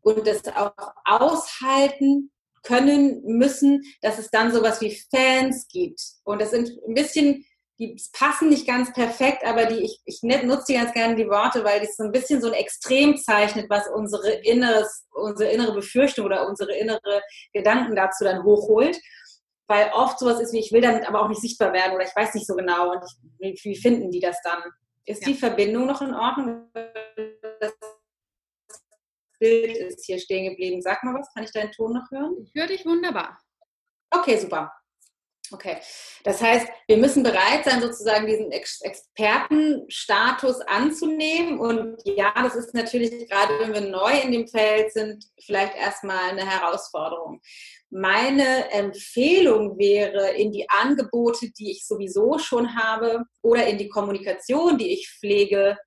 und 0.02 0.28
das 0.28 0.46
auch 0.48 0.74
aushalten 1.06 2.32
können 2.64 3.24
müssen, 3.24 3.82
dass 4.02 4.20
es 4.20 4.30
dann 4.30 4.52
sowas 4.52 4.82
wie 4.82 5.00
Fans 5.10 5.68
gibt. 5.68 6.02
Und 6.24 6.42
das 6.42 6.52
sind 6.52 6.70
ein 6.88 6.94
bisschen 6.94 7.46
die 7.82 8.00
passen 8.14 8.50
nicht 8.50 8.68
ganz 8.68 8.94
perfekt, 8.94 9.44
aber 9.44 9.66
die, 9.66 9.84
ich, 9.84 10.02
ich 10.06 10.22
nutze 10.22 10.66
die 10.68 10.76
ganz 10.76 10.94
gerne 10.94 11.16
die 11.16 11.28
Worte, 11.28 11.64
weil 11.64 11.80
die 11.80 11.88
so 11.88 12.04
ein 12.04 12.12
bisschen 12.12 12.40
so 12.40 12.48
ein 12.48 12.54
Extrem 12.54 13.18
zeichnet, 13.18 13.72
was 13.72 13.88
unsere, 13.88 14.34
inneres, 14.44 15.08
unsere 15.10 15.50
innere 15.50 15.74
Befürchtung 15.74 16.28
oder 16.28 16.48
unsere 16.48 16.78
innere 16.78 17.24
Gedanken 17.54 17.96
dazu 17.96 18.24
dann 18.24 18.44
hochholt. 18.44 19.00
Weil 19.68 19.90
oft 19.94 20.20
sowas 20.20 20.40
ist 20.40 20.54
wie, 20.54 20.60
ich 20.60 20.72
will 20.72 20.82
damit 20.82 21.08
aber 21.08 21.24
auch 21.24 21.28
nicht 21.28 21.42
sichtbar 21.42 21.74
werden 21.74 21.96
oder 21.96 22.06
ich 22.06 22.16
weiß 22.16 22.36
nicht 22.36 22.46
so 22.46 22.56
genau 22.56 22.92
und 22.92 23.04
wie, 23.40 23.60
wie 23.64 23.76
finden 23.76 24.12
die 24.12 24.20
das 24.20 24.38
dann? 24.44 24.62
Ist 25.06 25.24
ja. 25.24 25.30
die 25.30 25.40
Verbindung 25.40 25.88
noch 25.88 26.04
in 26.04 26.14
Ordnung? 26.14 26.70
Das 27.60 27.74
Bild 29.40 29.76
ist 29.76 30.06
hier 30.06 30.20
stehen 30.20 30.52
geblieben. 30.52 30.84
Sag 30.84 31.04
mal 31.04 31.16
was, 31.16 31.34
kann 31.34 31.46
ich 31.46 31.52
deinen 31.52 31.72
Ton 31.72 31.94
noch 31.94 32.12
hören? 32.12 32.36
Ich 32.44 32.54
höre 32.54 32.68
dich 32.68 32.86
wunderbar. 32.86 33.40
Okay, 34.12 34.38
super. 34.38 34.72
Okay, 35.54 35.78
das 36.24 36.41
heißt, 36.41 36.68
wir 36.88 36.97
müssen 36.97 37.24
bereit 37.24 37.66
sein, 37.66 37.82
sozusagen 37.82 38.26
diesen 38.26 38.52
Ex 38.52 38.80
Expertenstatus 38.82 40.62
anzunehmen. 40.62 41.60
Und 41.60 41.97
ja, 42.06 42.34
das 42.36 42.56
ist 42.56 42.74
natürlich 42.74 43.28
gerade, 43.30 43.60
wenn 43.60 43.74
wir 43.74 43.82
neu 43.82 44.18
in 44.22 44.32
dem 44.32 44.47
Feld 44.47 44.93
sind, 44.93 45.26
vielleicht 45.43 45.76
erstmal 45.76 46.30
eine 46.30 46.49
Herausforderung. 46.49 47.41
Meine 47.89 48.72
Empfehlung 48.72 49.78
wäre, 49.78 50.32
in 50.32 50.54
die 50.54 50.70
Angebote, 50.70 51.52
die 51.52 51.72
ich 51.72 51.86
sowieso 51.86 52.38
schon 52.39 52.76
habe, 52.76 53.26
oder 53.41 53.68
in 53.68 53.78
die 53.78 53.89
Kommunikation, 53.89 54.78
die 54.78 54.93
ich 54.93 55.10
pflege, 55.10 55.78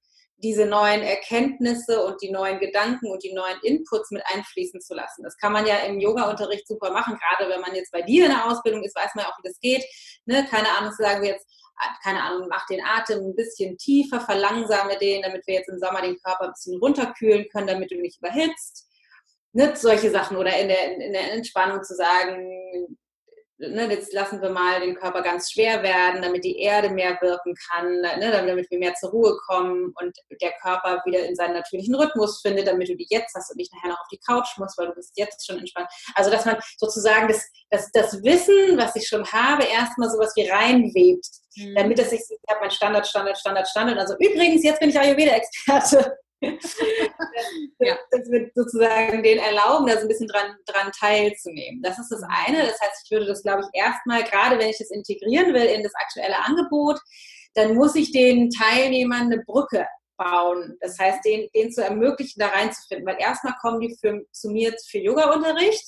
diese 0.45 0.66
neuen 0.66 1.03
Erkenntnisse 1.03 2.05
und 2.05 2.20
die 2.20 2.30
neuen 2.30 2.61
Gedanken 2.61 3.11
und 3.11 3.24
die 3.24 3.32
neuen 3.32 3.59
Inputs 3.62 4.11
mit 4.11 4.22
einfließen 4.26 4.80
zu 4.82 4.95
lassen. 4.95 5.22
Das 5.22 5.38
kann 5.38 5.53
man 5.53 5.66
ja 5.66 5.78
im 5.78 5.99
Yoga-Unterricht 5.99 6.68
super 6.68 6.92
machen, 6.92 7.18
gerade 7.18 7.51
wenn 7.51 7.62
man 7.62 7.74
jetzt 7.74 7.90
bei 7.90 8.03
dir 8.03 8.26
in 8.26 8.30
der 8.30 8.47
Ausbildung 8.47 8.84
ist, 8.84 8.95
weiß 8.95 9.14
man 9.14 9.24
ja 9.24 9.30
auch, 9.30 9.38
wie 9.38 9.49
das 9.49 9.59
geht. 9.59 9.84
Ne? 10.26 10.47
Keine 10.51 10.68
Ahnung, 10.68 10.92
sagen 10.92 11.22
wir 11.22 11.30
jetzt, 11.30 11.47
keine 12.03 12.22
Ahnung, 12.22 12.47
mach 12.49 12.66
den 12.66 12.84
Atem 12.84 13.24
ein 13.24 13.34
bisschen 13.34 13.78
tiefer, 13.78 14.20
verlangsame 14.20 14.99
den, 14.99 15.22
damit 15.22 15.47
wir 15.47 15.55
jetzt 15.55 15.70
im 15.70 15.78
Sommer 15.78 16.03
den 16.03 16.18
Körper 16.20 16.45
ein 16.45 16.53
bisschen 16.53 16.78
runterkühlen 16.78 17.49
können, 17.49 17.66
damit 17.66 17.90
du 17.90 17.97
nicht 17.97 18.18
überhitzt. 18.18 18.86
Ne? 19.53 19.74
Solche 19.74 20.11
Sachen 20.11 20.36
oder 20.36 20.57
in 20.59 20.68
der, 20.68 20.95
in 20.99 21.12
der 21.12 21.32
Entspannung 21.32 21.82
zu 21.82 21.95
sagen, 21.95 22.99
ne, 23.59 23.88
jetzt 23.90 24.12
lassen 24.12 24.42
wir 24.42 24.50
mal 24.50 24.80
den 24.80 24.94
Körper 24.94 25.22
ganz 25.22 25.52
schwer 25.52 25.82
werden, 25.82 26.22
damit 26.22 26.44
die 26.44 26.59
Erde 26.59 26.90
mehr 26.90 27.18
wirken 27.20 27.55
kann, 27.70 28.00
ne, 28.00 28.30
damit 28.32 28.70
wir 28.70 28.78
mehr 28.78 28.94
zur 28.94 29.11
Ruhe 29.11 29.36
kommen 29.46 29.92
und 30.00 30.16
der 30.40 30.52
Körper 30.62 31.02
wieder 31.05 31.26
in 31.26 31.34
seinen 31.36 31.55
natürlichen 31.55 31.94
Rhythmus 31.94 32.40
findet, 32.40 32.66
damit 32.66 32.88
du 32.88 32.96
die 32.96 33.07
jetzt 33.11 33.34
hast 33.34 33.50
und 33.50 33.57
nicht 33.57 33.72
nachher 33.72 33.90
noch 33.90 34.00
auf 34.00 34.09
die 34.12 34.20
Couch 34.26 34.59
musst, 34.59 34.76
weil 34.78 34.88
du 34.88 34.94
bist 34.94 35.12
jetzt 35.16 35.46
schon 35.46 35.59
entspannt. 35.59 35.88
Also 36.14 36.30
dass 36.30 36.44
man 36.44 36.57
sozusagen 36.78 37.28
das, 37.28 37.42
das, 37.70 37.90
das 37.92 38.22
Wissen, 38.22 38.76
was 38.76 38.96
ich 38.96 39.07
schon 39.07 39.24
habe, 39.26 39.64
erstmal 39.64 40.11
sowas 40.11 40.32
wie 40.36 40.48
reinwebt, 40.48 41.26
mhm. 41.57 41.74
damit 41.74 41.98
es 41.98 42.11
sich, 42.11 42.20
ich 42.20 42.50
habe 42.50 42.61
mein 42.61 42.70
Standard, 42.70 43.07
Standard, 43.07 43.38
Standard, 43.38 43.68
Standard. 43.68 43.98
Also 43.98 44.14
übrigens, 44.18 44.62
jetzt 44.64 44.80
bin 44.80 44.90
ich 44.90 44.98
Ayurveda-Experte. 44.98 46.16
ja. 47.80 47.99
das 48.11 48.30
wird 48.30 48.55
sozusagen 48.55 49.22
den 49.22 49.39
erlauben, 49.39 49.87
da 49.87 49.95
so 49.95 50.03
ein 50.03 50.09
bisschen 50.09 50.28
dran, 50.28 50.57
dran 50.66 50.93
teilzunehmen. 50.99 51.82
Das 51.82 51.99
ist 51.99 52.11
das 52.11 52.20
mhm. 52.20 52.28
eine. 52.47 52.59
Das 52.66 52.80
heißt, 52.80 53.03
ich 53.05 53.11
würde 53.11 53.26
das, 53.26 53.43
glaube 53.43 53.62
ich, 53.62 53.80
erstmal, 53.80 54.24
gerade 54.24 54.59
wenn 54.59 54.68
ich 54.68 54.78
das 54.78 54.91
integrieren 54.91 55.55
will 55.55 55.66
in 55.66 55.82
das 55.82 55.95
aktuelle 55.95 56.39
Angebot, 56.45 56.99
dann 57.55 57.74
muss 57.74 57.95
ich 57.95 58.12
den 58.12 58.51
Teilnehmern 58.51 59.32
eine 59.32 59.43
Brücke 59.45 59.87
bauen. 60.16 60.76
Das 60.80 60.99
heißt, 60.99 61.24
den, 61.24 61.49
den 61.55 61.72
zu 61.72 61.82
ermöglichen, 61.82 62.41
da 62.41 62.49
reinzufinden. 62.49 63.07
Weil 63.07 63.20
erstmal 63.20 63.55
kommen 63.61 63.80
die 63.80 63.97
für, 64.01 64.24
zu 64.32 64.51
mir 64.51 64.74
für 64.87 64.99
Yoga-Unterricht. 64.99 65.85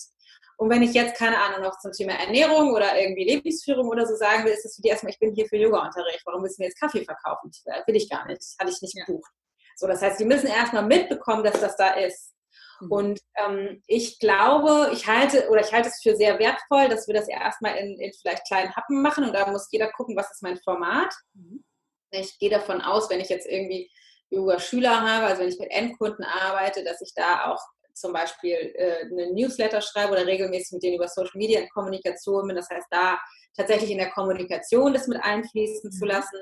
Und 0.59 0.71
wenn 0.71 0.83
ich 0.83 0.95
jetzt, 0.95 1.17
keine 1.19 1.39
Ahnung, 1.39 1.63
noch 1.63 1.79
zum 1.81 1.93
Thema 1.93 2.15
Ernährung 2.15 2.73
oder 2.73 2.99
irgendwie 2.99 3.25
Lebensführung 3.25 3.89
oder 3.89 4.07
so 4.07 4.17
sagen 4.17 4.45
will, 4.45 4.53
ist 4.53 4.65
das 4.65 4.75
für 4.77 4.83
die 4.83 4.89
erstmal, 4.89 5.13
ich 5.13 5.19
bin 5.19 5.35
hier 5.35 5.47
für 5.47 5.57
Yoga-Unterricht. 5.57 6.23
Warum 6.25 6.43
müssen 6.43 6.61
wir 6.61 6.69
jetzt 6.69 6.81
Kaffee 6.81 7.05
verkaufen? 7.05 7.51
Will 7.87 7.97
ich 7.97 8.09
gar 8.09 8.27
nicht. 8.27 8.43
Hatte 8.59 8.71
ich 8.71 8.81
nicht 8.81 8.97
gebucht. 8.97 9.31
So, 9.77 9.87
das 9.87 10.03
heißt, 10.03 10.19
die 10.19 10.25
müssen 10.25 10.47
erstmal 10.47 10.85
mitbekommen, 10.85 11.45
dass 11.45 11.61
das 11.61 11.77
da 11.77 11.91
ist. 11.91 12.35
Mhm. 12.81 12.93
Und 12.93 13.21
ähm, 13.37 13.83
ich 13.87 14.19
glaube, 14.19 14.91
ich 14.93 15.07
halte 15.07 15.49
oder 15.51 15.61
ich 15.61 15.73
halte 15.73 15.89
es 15.89 16.01
für 16.03 16.17
sehr 16.17 16.39
wertvoll, 16.39 16.89
dass 16.89 17.07
wir 17.07 17.15
das 17.15 17.29
erstmal 17.29 17.77
in, 17.77 18.01
in 18.01 18.13
vielleicht 18.13 18.47
kleinen 18.47 18.75
Happen 18.75 19.03
machen 19.03 19.25
und 19.25 19.35
da 19.35 19.51
muss 19.51 19.69
jeder 19.71 19.93
gucken, 19.93 20.17
was 20.17 20.31
ist 20.31 20.43
mein 20.43 20.59
Format. 20.59 21.15
Mhm. 21.35 21.63
Ich 22.11 22.39
gehe 22.39 22.51
davon 22.51 22.81
aus, 22.81 23.11
wenn 23.11 23.21
ich 23.21 23.29
jetzt 23.29 23.47
irgendwie 23.47 23.91
Yoga-Schüler 24.31 25.03
habe, 25.03 25.27
also 25.27 25.43
wenn 25.43 25.49
ich 25.49 25.59
mit 25.59 25.71
Endkunden 25.71 26.25
arbeite, 26.25 26.83
dass 26.83 27.01
ich 27.03 27.13
da 27.15 27.51
auch 27.51 27.63
zum 27.93 28.13
Beispiel 28.13 28.55
äh, 28.75 29.03
einen 29.03 29.35
Newsletter 29.35 29.81
schreibe 29.81 30.13
oder 30.13 30.27
regelmäßig 30.27 30.73
mit 30.73 30.83
denen 30.83 30.97
über 30.97 31.09
Social 31.09 31.33
Media 31.35 31.61
in 31.61 31.69
Kommunikation 31.71 32.47
bin. 32.47 32.57
Das 32.57 32.69
heißt, 32.69 32.87
da 32.91 33.19
tatsächlich 33.57 33.91
in 33.91 33.99
der 33.99 34.11
Kommunikation 34.11 34.93
das 34.93 35.07
mit 35.07 35.23
einfließen 35.23 35.91
mhm. 35.91 35.93
zu 35.93 36.05
lassen 36.05 36.39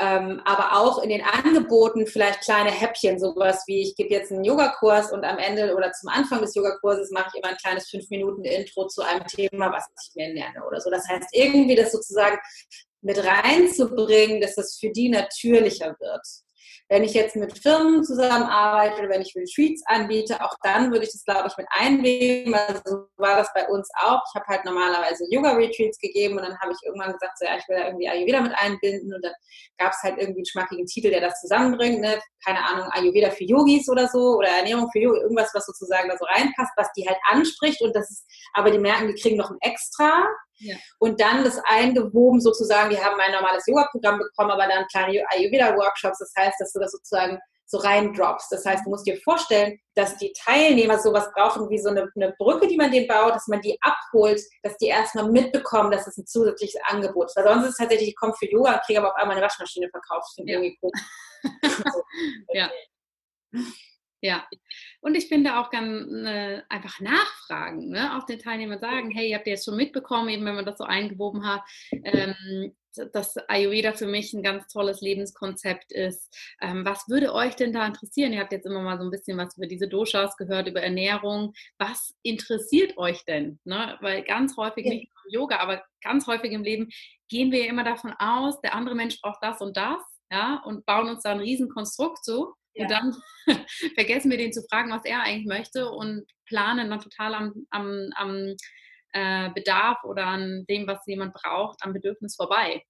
ähm, 0.00 0.40
aber 0.44 0.78
auch 0.78 1.02
in 1.02 1.10
den 1.10 1.22
Angeboten 1.22 2.06
vielleicht 2.06 2.42
kleine 2.42 2.70
Häppchen, 2.70 3.18
sowas 3.18 3.64
wie 3.66 3.82
ich 3.82 3.96
gebe 3.96 4.10
jetzt 4.10 4.30
einen 4.30 4.44
Yogakurs 4.44 5.10
und 5.10 5.24
am 5.24 5.38
Ende 5.38 5.74
oder 5.74 5.92
zum 5.92 6.08
Anfang 6.08 6.40
des 6.40 6.54
Yogakurses 6.54 7.10
mache 7.10 7.30
ich 7.32 7.42
immer 7.42 7.50
ein 7.52 7.56
kleines 7.56 7.88
fünf 7.90 8.08
Minuten 8.10 8.44
Intro 8.44 8.86
zu 8.86 9.02
einem 9.02 9.26
Thema, 9.26 9.72
was 9.72 9.86
ich 10.06 10.14
mir 10.14 10.32
nenne 10.32 10.64
oder 10.66 10.80
so. 10.80 10.90
Das 10.90 11.08
heißt, 11.08 11.28
irgendwie 11.32 11.74
das 11.74 11.90
sozusagen 11.90 12.38
mit 13.00 13.18
reinzubringen, 13.24 14.40
dass 14.40 14.54
das 14.54 14.76
für 14.78 14.90
die 14.90 15.08
natürlicher 15.08 15.96
wird. 15.98 16.26
Wenn 16.90 17.04
ich 17.04 17.12
jetzt 17.12 17.36
mit 17.36 17.58
Firmen 17.58 18.02
zusammenarbeite 18.02 19.00
oder 19.00 19.10
wenn 19.10 19.20
ich 19.20 19.34
Retreats 19.36 19.82
anbiete, 19.86 20.42
auch 20.42 20.54
dann 20.62 20.90
würde 20.90 21.04
ich 21.04 21.12
das, 21.12 21.24
glaube 21.24 21.48
ich, 21.48 21.56
mit 21.58 21.66
einweben. 21.70 22.54
Also 22.54 23.08
war 23.16 23.36
das 23.36 23.52
bei 23.54 23.68
uns 23.68 23.88
auch. 24.00 24.22
Ich 24.30 24.34
habe 24.34 24.46
halt 24.46 24.64
normalerweise 24.64 25.26
Yoga-Retreats 25.30 25.98
gegeben 25.98 26.38
und 26.38 26.44
dann 26.44 26.58
habe 26.58 26.72
ich 26.72 26.78
irgendwann 26.86 27.12
gesagt, 27.12 27.38
so, 27.38 27.44
ja, 27.44 27.58
ich 27.58 27.68
will 27.68 27.76
da 27.76 27.86
irgendwie 27.86 28.08
Ayurveda 28.08 28.40
mit 28.40 28.54
einbinden 28.56 29.14
und 29.14 29.22
dann 29.22 29.34
gab 29.76 29.92
es 29.92 30.02
halt 30.02 30.18
irgendwie 30.18 30.40
einen 30.40 30.46
schmackigen 30.46 30.86
Titel, 30.86 31.10
der 31.10 31.20
das 31.20 31.40
zusammenbringt. 31.40 32.00
Ne? 32.00 32.18
Keine 32.44 32.64
Ahnung, 32.64 32.88
Ayurveda 32.92 33.30
für 33.30 33.44
Yogis 33.44 33.88
oder 33.90 34.08
so 34.08 34.36
oder 34.38 34.48
Ernährung 34.48 34.90
für 34.90 35.00
Yogi, 35.00 35.20
irgendwas, 35.20 35.50
was 35.52 35.66
sozusagen 35.66 36.08
da 36.08 36.16
so 36.16 36.24
reinpasst, 36.24 36.72
was 36.76 36.90
die 36.96 37.06
halt 37.06 37.18
anspricht 37.30 37.82
und 37.82 37.94
das 37.94 38.10
ist, 38.10 38.24
aber 38.54 38.70
die 38.70 38.78
merken, 38.78 39.08
die 39.08 39.20
kriegen 39.20 39.36
noch 39.36 39.50
ein 39.50 39.58
Extra 39.60 40.26
ja. 40.58 40.76
Und 40.98 41.20
dann 41.20 41.44
das 41.44 41.58
eingewoben 41.64 42.40
sozusagen, 42.40 42.90
die 42.90 42.98
haben 42.98 43.18
ein 43.20 43.32
normales 43.32 43.66
Yoga-Programm 43.66 44.18
bekommen, 44.18 44.50
aber 44.50 44.66
dann 44.66 44.86
kleine 44.88 45.24
Ayurveda-Workshops. 45.30 46.18
Das 46.18 46.32
heißt, 46.36 46.60
dass 46.60 46.72
du 46.72 46.80
das 46.80 46.92
sozusagen 46.92 47.38
so 47.68 47.78
reindroppst. 47.78 48.50
Das 48.50 48.64
heißt, 48.64 48.86
du 48.86 48.90
musst 48.90 49.06
dir 49.06 49.20
vorstellen, 49.20 49.78
dass 49.94 50.16
die 50.16 50.32
Teilnehmer 50.32 50.98
sowas 50.98 51.28
brauchen 51.34 51.68
wie 51.68 51.78
so 51.78 51.90
eine, 51.90 52.10
eine, 52.16 52.34
Brücke, 52.38 52.66
die 52.66 52.78
man 52.78 52.90
denen 52.90 53.06
baut, 53.06 53.34
dass 53.34 53.46
man 53.46 53.60
die 53.60 53.78
abholt, 53.82 54.40
dass 54.62 54.76
die 54.78 54.86
erstmal 54.86 55.30
mitbekommen, 55.30 55.90
dass 55.90 56.06
es 56.06 56.16
ein 56.16 56.26
zusätzliches 56.26 56.80
Angebot 56.86 57.26
ist. 57.26 57.36
Weil 57.36 57.44
sonst 57.44 57.64
ist 57.64 57.70
es 57.72 57.76
tatsächlich, 57.76 58.08
ich 58.10 58.16
komme 58.16 58.32
für 58.38 58.50
Yoga 58.50 58.74
und 58.74 58.82
kriege 58.84 58.98
aber 58.98 59.10
auf 59.10 59.16
einmal 59.16 59.36
eine 59.36 59.44
Waschmaschine 59.44 59.90
verkauft. 59.90 60.34
Finde 60.34 60.52
ja. 60.52 60.58
irgendwie 60.58 60.78
cool. 60.82 60.90
ja. 62.54 62.70
Ja, 64.20 64.48
und 65.00 65.14
ich 65.14 65.28
finde 65.28 65.58
auch 65.58 65.70
ganz 65.70 66.10
äh, 66.12 66.62
einfach 66.68 67.00
nachfragen, 67.00 67.90
ne? 67.90 68.16
auch 68.16 68.24
den 68.24 68.38
Teilnehmern 68.38 68.80
sagen, 68.80 69.10
hey, 69.10 69.30
habt 69.32 69.46
ihr 69.46 69.52
jetzt 69.52 69.64
schon 69.64 69.76
mitbekommen, 69.76 70.28
eben 70.28 70.44
wenn 70.44 70.56
man 70.56 70.64
das 70.64 70.78
so 70.78 70.84
eingewoben 70.84 71.46
hat, 71.46 71.62
ähm, 71.92 72.74
dass 73.12 73.36
Ayurveda 73.48 73.92
für 73.92 74.06
mich 74.06 74.32
ein 74.32 74.42
ganz 74.42 74.66
tolles 74.66 75.00
Lebenskonzept 75.00 75.92
ist. 75.92 76.34
Ähm, 76.60 76.84
was 76.84 77.08
würde 77.08 77.32
euch 77.32 77.54
denn 77.54 77.72
da 77.72 77.86
interessieren? 77.86 78.32
Ihr 78.32 78.40
habt 78.40 78.52
jetzt 78.52 78.66
immer 78.66 78.82
mal 78.82 78.98
so 78.98 79.04
ein 79.04 79.10
bisschen 79.10 79.38
was 79.38 79.56
über 79.56 79.66
diese 79.66 79.88
Doshas 79.88 80.36
gehört, 80.36 80.66
über 80.66 80.82
Ernährung. 80.82 81.54
Was 81.78 82.14
interessiert 82.22 82.96
euch 82.98 83.24
denn? 83.24 83.60
Ne? 83.64 83.96
Weil 84.00 84.24
ganz 84.24 84.56
häufig, 84.56 84.84
ja. 84.84 84.94
nicht 84.94 85.12
nur 85.14 85.24
im 85.26 85.40
Yoga, 85.40 85.58
aber 85.58 85.84
ganz 86.02 86.26
häufig 86.26 86.50
im 86.52 86.64
Leben 86.64 86.88
gehen 87.28 87.52
wir 87.52 87.64
ja 87.64 87.70
immer 87.70 87.84
davon 87.84 88.14
aus, 88.18 88.60
der 88.62 88.74
andere 88.74 88.94
Mensch 88.94 89.20
braucht 89.20 89.42
das 89.42 89.60
und 89.60 89.76
das, 89.76 90.02
ja, 90.30 90.62
und 90.64 90.84
bauen 90.86 91.08
uns 91.08 91.22
da 91.22 91.30
ein 91.30 91.40
Riesenkonstrukt 91.40 92.24
zu 92.24 92.54
ja. 92.74 92.84
Und 92.84 92.90
dann 92.90 93.16
vergessen 93.94 94.30
wir 94.30 94.38
den 94.38 94.52
zu 94.52 94.62
fragen, 94.62 94.90
was 94.90 95.04
er 95.04 95.22
eigentlich 95.22 95.46
möchte 95.46 95.90
und 95.90 96.26
planen 96.46 96.90
dann 96.90 97.00
total 97.00 97.34
am, 97.34 97.66
am, 97.70 98.10
am 98.14 98.56
äh, 99.12 99.50
Bedarf 99.50 100.02
oder 100.04 100.26
an 100.26 100.64
dem, 100.68 100.86
was 100.86 101.06
jemand 101.06 101.34
braucht, 101.34 101.82
am 101.82 101.92
Bedürfnis 101.92 102.36
vorbei. 102.36 102.82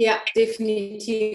Ja, 0.00 0.22
definitiv. 0.36 1.34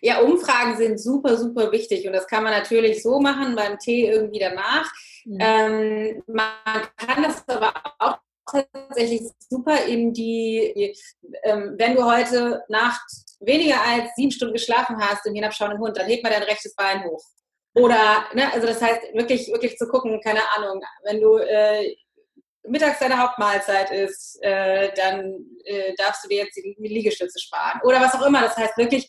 Ja, 0.00 0.20
Umfragen 0.20 0.76
sind 0.76 0.98
super, 0.98 1.36
super 1.36 1.70
wichtig 1.70 2.04
und 2.06 2.12
das 2.12 2.26
kann 2.26 2.42
man 2.42 2.52
natürlich 2.52 3.00
so 3.00 3.20
machen 3.20 3.54
beim 3.54 3.78
Tee 3.78 4.08
irgendwie 4.08 4.40
danach. 4.40 4.90
Ja. 5.24 5.68
Ähm, 5.68 6.22
man 6.26 6.88
kann 6.96 7.22
das 7.22 7.48
aber 7.48 7.72
auch 8.00 8.18
tatsächlich 8.50 9.22
super 9.48 9.84
in 9.84 10.12
die, 10.12 10.94
ähm, 11.42 11.74
wenn 11.78 11.94
du 11.94 12.04
heute 12.04 12.62
Nacht 12.68 13.04
weniger 13.40 13.82
als 13.82 14.14
sieben 14.16 14.30
Stunden 14.30 14.54
geschlafen 14.54 14.96
hast 14.98 15.26
im 15.26 15.34
hinabschauenden 15.34 15.80
Hund, 15.80 15.96
dann 15.96 16.06
hebt 16.06 16.22
mal 16.22 16.30
dein 16.30 16.42
rechtes 16.42 16.74
Bein 16.74 17.04
hoch. 17.04 17.22
Oder, 17.74 18.24
ne, 18.34 18.50
also 18.52 18.66
das 18.66 18.80
heißt, 18.80 19.02
wirklich, 19.14 19.48
wirklich 19.48 19.76
zu 19.76 19.86
gucken, 19.86 20.20
keine 20.22 20.40
Ahnung, 20.56 20.82
wenn 21.04 21.20
du 21.20 21.36
äh, 21.36 21.94
mittags 22.68 22.98
deine 22.98 23.18
Hauptmahlzeit 23.18 23.90
ist, 23.90 24.38
äh, 24.42 24.92
dann 24.94 25.44
äh, 25.64 25.94
darfst 25.96 26.24
du 26.24 26.28
dir 26.28 26.44
jetzt 26.44 26.56
die 26.56 26.74
Liegestütze 26.78 27.38
sparen. 27.38 27.80
Oder 27.84 28.00
was 28.00 28.14
auch 28.14 28.26
immer. 28.26 28.40
Das 28.42 28.56
heißt 28.56 28.76
wirklich 28.76 29.06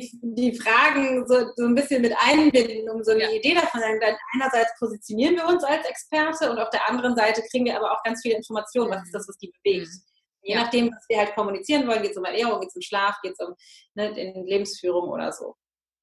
die, 0.00 0.10
die 0.22 0.58
Fragen 0.58 1.26
so, 1.26 1.46
so 1.56 1.64
ein 1.64 1.74
bisschen 1.74 2.02
mit 2.02 2.12
einbinden, 2.18 2.88
um 2.90 3.02
so 3.02 3.12
eine 3.12 3.24
ja. 3.24 3.30
Idee 3.30 3.54
davon 3.54 3.80
zu 3.80 3.86
haben. 3.86 4.16
Einerseits 4.34 4.78
positionieren 4.78 5.36
wir 5.36 5.46
uns 5.46 5.64
als 5.64 5.86
Experte 5.86 6.50
und 6.50 6.58
auf 6.58 6.70
der 6.70 6.88
anderen 6.88 7.16
Seite 7.16 7.42
kriegen 7.50 7.64
wir 7.64 7.76
aber 7.76 7.92
auch 7.92 8.02
ganz 8.02 8.22
viele 8.22 8.36
Informationen. 8.36 8.90
Was 8.90 9.04
ist 9.04 9.14
das, 9.14 9.28
was 9.28 9.38
die 9.38 9.52
bewegt? 9.62 9.86
Mhm. 9.86 10.02
Je 10.42 10.54
nachdem, 10.56 10.90
was 10.90 11.04
wir 11.08 11.18
halt 11.18 11.34
kommunizieren 11.34 11.86
wollen, 11.86 12.02
geht 12.02 12.10
es 12.10 12.16
um 12.16 12.24
Ernährung, 12.24 12.60
geht 12.60 12.68
es 12.68 12.76
um 12.76 12.82
Schlaf, 12.82 13.16
geht 13.22 13.34
es 13.38 13.46
um 13.46 13.54
ne, 13.94 14.10
Lebensführung 14.46 15.08
oder 15.08 15.32
so. 15.32 15.56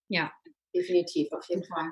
Ja. 0.09 0.31
Definitiv, 0.73 1.31
auf 1.33 1.47
jeden. 1.49 1.63
Fall. 1.65 1.91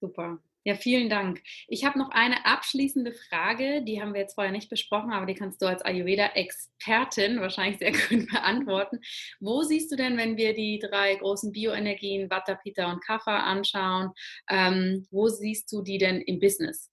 Super. 0.00 0.38
Ja, 0.66 0.74
vielen 0.74 1.10
Dank. 1.10 1.42
Ich 1.68 1.84
habe 1.84 1.98
noch 1.98 2.08
eine 2.10 2.46
abschließende 2.46 3.12
Frage, 3.12 3.82
die 3.82 4.00
haben 4.00 4.14
wir 4.14 4.22
jetzt 4.22 4.34
vorher 4.34 4.50
nicht 4.50 4.70
besprochen, 4.70 5.12
aber 5.12 5.26
die 5.26 5.34
kannst 5.34 5.60
du 5.60 5.66
als 5.66 5.82
Ayurveda-Expertin 5.82 7.38
wahrscheinlich 7.38 7.78
sehr 7.78 7.92
gut 8.08 8.30
beantworten. 8.30 9.00
Wo 9.40 9.62
siehst 9.62 9.92
du 9.92 9.96
denn, 9.96 10.16
wenn 10.16 10.38
wir 10.38 10.54
die 10.54 10.78
drei 10.78 11.16
großen 11.16 11.52
Bioenergien, 11.52 12.30
Vata, 12.30 12.54
Pitta 12.54 12.90
und 12.90 13.04
Kapha 13.04 13.40
anschauen, 13.40 14.12
ähm, 14.48 15.06
wo 15.10 15.28
siehst 15.28 15.70
du 15.70 15.82
die 15.82 15.98
denn 15.98 16.22
im 16.22 16.40
Business? 16.40 16.90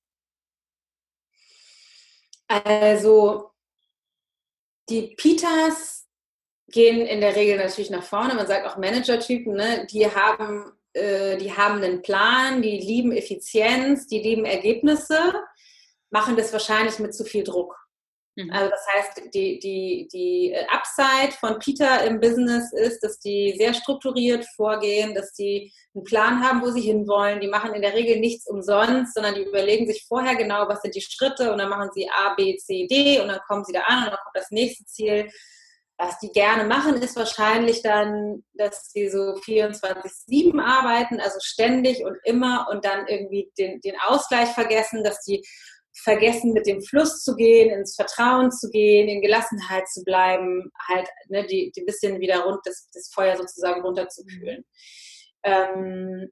Also 2.50 3.52
die 4.90 5.16
Pitas 5.16 6.10
gehen 6.68 7.06
in 7.06 7.22
der 7.22 7.38
Regel 7.38 7.58
natürlich 7.58 7.90
nach 7.90 8.04
vorne. 8.04 8.36
Man 8.36 8.48
sagt 8.48 8.68
auch 8.68 8.78
Manager-Typen, 8.78 9.54
ne? 9.54 9.88
die, 9.90 10.06
haben, 10.08 10.74
äh, 10.94 11.38
die 11.38 11.56
haben 11.56 11.82
einen 11.82 12.02
Plan, 12.02 12.62
die 12.62 12.78
lieben 12.78 13.12
Effizienz, 13.12 14.08
die 14.08 14.20
lieben 14.20 14.46
Ergebnisse, 14.46 15.34
machen 16.10 16.36
das 16.36 16.52
wahrscheinlich 16.52 17.00
mit 17.00 17.14
zu 17.14 17.24
viel 17.24 17.44
Druck. 17.44 17.76
Mhm. 18.36 18.52
Also 18.52 18.70
das 18.70 18.86
heißt, 18.94 19.34
die, 19.34 19.60
die, 19.60 20.08
die 20.12 20.56
Upside 20.70 21.34
von 21.40 21.60
Peter 21.60 22.04
im 22.06 22.20
Business 22.20 22.72
ist, 22.74 23.02
dass 23.02 23.20
die 23.20 23.56
sehr 23.58 23.74
strukturiert 23.74 24.46
vorgehen, 24.56 25.14
dass 25.14 25.34
die 25.34 25.72
einen 25.94 26.04
Plan 26.04 26.42
haben, 26.42 26.62
wo 26.62 26.70
sie 26.72 26.82
hinwollen. 26.82 27.42
Die 27.42 27.48
machen 27.48 27.74
in 27.74 27.82
der 27.82 27.94
Regel 27.94 28.20
nichts 28.20 28.48
umsonst, 28.48 29.14
sondern 29.14 29.36
die 29.36 29.44
überlegen 29.44 29.88
sich 29.88 30.06
vorher 30.08 30.36
genau, 30.36 30.68
was 30.68 30.82
sind 30.82 30.96
die 30.96 31.02
Schritte 31.02 31.52
und 31.52 31.58
dann 31.58 31.70
machen 31.70 31.90
sie 31.94 32.10
A, 32.10 32.34
B, 32.36 32.56
C, 32.58 32.88
D 32.88 33.20
und 33.20 33.28
dann 33.28 33.42
kommen 33.48 33.66
sie 33.66 33.74
da 33.74 33.82
an 33.82 34.06
und 34.06 34.12
dann 34.12 34.20
kommt 34.24 34.36
das 34.36 34.52
nächste 34.52 34.86
Ziel. 34.86 35.30
Was 35.98 36.18
die 36.20 36.32
gerne 36.32 36.64
machen, 36.64 36.96
ist 36.96 37.16
wahrscheinlich 37.16 37.84
dann, 37.84 38.44
dass 38.54 38.92
sie 38.92 39.10
so 39.10 39.36
24-7 39.36 40.60
arbeiten, 40.60 41.20
also 41.20 41.38
ständig 41.42 42.04
und 42.04 42.18
immer 42.24 42.68
und 42.72 42.86
dann 42.86 43.08
irgendwie 43.08 43.52
den, 43.58 43.80
den 43.82 43.96
Ausgleich 44.08 44.50
vergessen, 44.50 45.04
dass 45.04 45.22
die 45.22 45.44
vergessen, 45.94 46.54
mit 46.54 46.66
dem 46.66 46.82
Fluss 46.82 47.22
zu 47.22 47.36
gehen, 47.36 47.70
ins 47.70 47.96
Vertrauen 47.96 48.52
zu 48.52 48.70
gehen, 48.70 49.10
in 49.10 49.22
Gelassenheit 49.22 49.88
zu 49.90 50.04
bleiben, 50.04 50.72
halt 50.88 51.08
ne, 51.28 51.46
die, 51.46 51.72
die 51.76 51.84
bisschen 51.84 52.20
wieder 52.20 52.40
rund 52.40 52.60
das, 52.64 52.90
das 52.94 53.12
Feuer 53.14 53.36
sozusagen 53.36 53.82
runterzukühlen. 53.82 54.64
Ähm, 55.44 56.30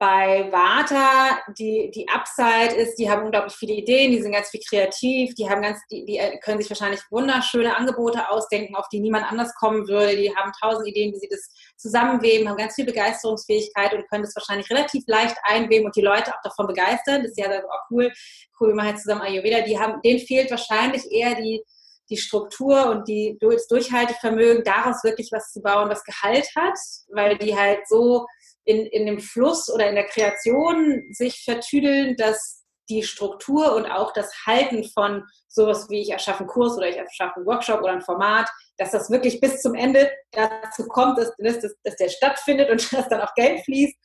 bei 0.00 0.50
Vata, 0.50 1.38
die, 1.58 1.90
die 1.94 2.08
Upside 2.08 2.74
ist, 2.74 2.96
die 2.96 3.10
haben 3.10 3.26
unglaublich 3.26 3.52
viele 3.52 3.74
Ideen, 3.74 4.10
die 4.10 4.22
sind 4.22 4.32
ganz 4.32 4.48
viel 4.48 4.62
kreativ, 4.66 5.34
die 5.34 5.48
haben 5.48 5.60
ganz, 5.60 5.78
die, 5.90 6.06
die 6.06 6.18
können 6.42 6.58
sich 6.58 6.70
wahrscheinlich 6.70 7.02
wunderschöne 7.10 7.76
Angebote 7.76 8.30
ausdenken, 8.30 8.76
auf 8.76 8.88
die 8.88 9.00
niemand 9.00 9.30
anders 9.30 9.54
kommen 9.56 9.86
würde. 9.86 10.16
Die 10.16 10.34
haben 10.34 10.52
tausend 10.58 10.88
Ideen, 10.88 11.12
wie 11.12 11.18
sie 11.18 11.28
das 11.30 11.50
zusammenweben, 11.76 12.48
haben 12.48 12.56
ganz 12.56 12.76
viel 12.76 12.86
Begeisterungsfähigkeit 12.86 13.92
und 13.92 14.08
können 14.08 14.24
das 14.24 14.34
wahrscheinlich 14.34 14.70
relativ 14.70 15.04
leicht 15.06 15.36
einweben 15.42 15.84
und 15.84 15.94
die 15.94 16.00
Leute 16.00 16.32
auch 16.34 16.40
davon 16.42 16.66
begeistern. 16.66 17.20
Das 17.20 17.32
ist 17.32 17.38
ja 17.38 17.50
auch 17.50 17.90
cool, 17.90 18.10
cool, 18.58 18.68
wir 18.68 18.74
machen 18.74 18.92
jetzt 18.92 19.02
zusammen 19.02 19.20
Ayurveda. 19.20 19.60
Die 19.60 19.78
haben, 19.78 20.00
denen 20.00 20.20
fehlt 20.20 20.50
wahrscheinlich 20.50 21.12
eher 21.12 21.34
die, 21.34 21.62
die 22.08 22.16
Struktur 22.16 22.88
und 22.88 23.06
die, 23.06 23.36
das 23.38 23.66
Durchhaltevermögen, 23.66 24.64
daraus 24.64 25.04
wirklich 25.04 25.28
was 25.30 25.52
zu 25.52 25.60
bauen, 25.60 25.90
was 25.90 26.04
Gehalt 26.04 26.48
hat, 26.56 26.78
weil 27.12 27.36
die 27.36 27.54
halt 27.54 27.86
so 27.86 28.24
in, 28.70 28.86
in 28.86 29.06
dem 29.06 29.18
Fluss 29.18 29.68
oder 29.68 29.88
in 29.88 29.96
der 29.96 30.06
Kreation 30.06 31.02
sich 31.10 31.42
vertüdeln, 31.44 32.16
dass 32.16 32.64
die 32.88 33.02
Struktur 33.02 33.74
und 33.74 33.86
auch 33.86 34.12
das 34.12 34.30
Halten 34.46 34.84
von 34.84 35.24
sowas 35.48 35.88
wie 35.90 36.00
ich 36.02 36.10
erschaffe 36.10 36.40
einen 36.40 36.48
Kurs 36.48 36.76
oder 36.76 36.88
ich 36.88 36.96
erschaffe 36.96 37.36
einen 37.36 37.46
Workshop 37.46 37.80
oder 37.80 37.92
ein 37.92 38.02
Format, 38.02 38.48
dass 38.78 38.92
das 38.92 39.10
wirklich 39.10 39.40
bis 39.40 39.60
zum 39.60 39.74
Ende 39.74 40.10
dazu 40.32 40.86
kommt, 40.86 41.18
dass, 41.18 41.32
dass, 41.38 41.74
dass 41.82 41.96
der 41.96 42.08
stattfindet 42.08 42.70
und 42.70 42.92
dass 42.92 43.08
dann 43.08 43.20
auch 43.20 43.34
Geld 43.34 43.64
fließt 43.64 43.96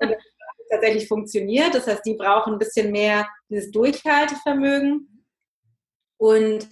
und 0.00 0.10
das 0.10 0.22
tatsächlich 0.70 1.08
funktioniert. 1.08 1.74
Das 1.74 1.86
heißt, 1.86 2.04
die 2.04 2.14
brauchen 2.14 2.54
ein 2.54 2.58
bisschen 2.58 2.90
mehr 2.92 3.28
dieses 3.48 3.70
Durchhaltevermögen. 3.70 5.26
Und 6.18 6.68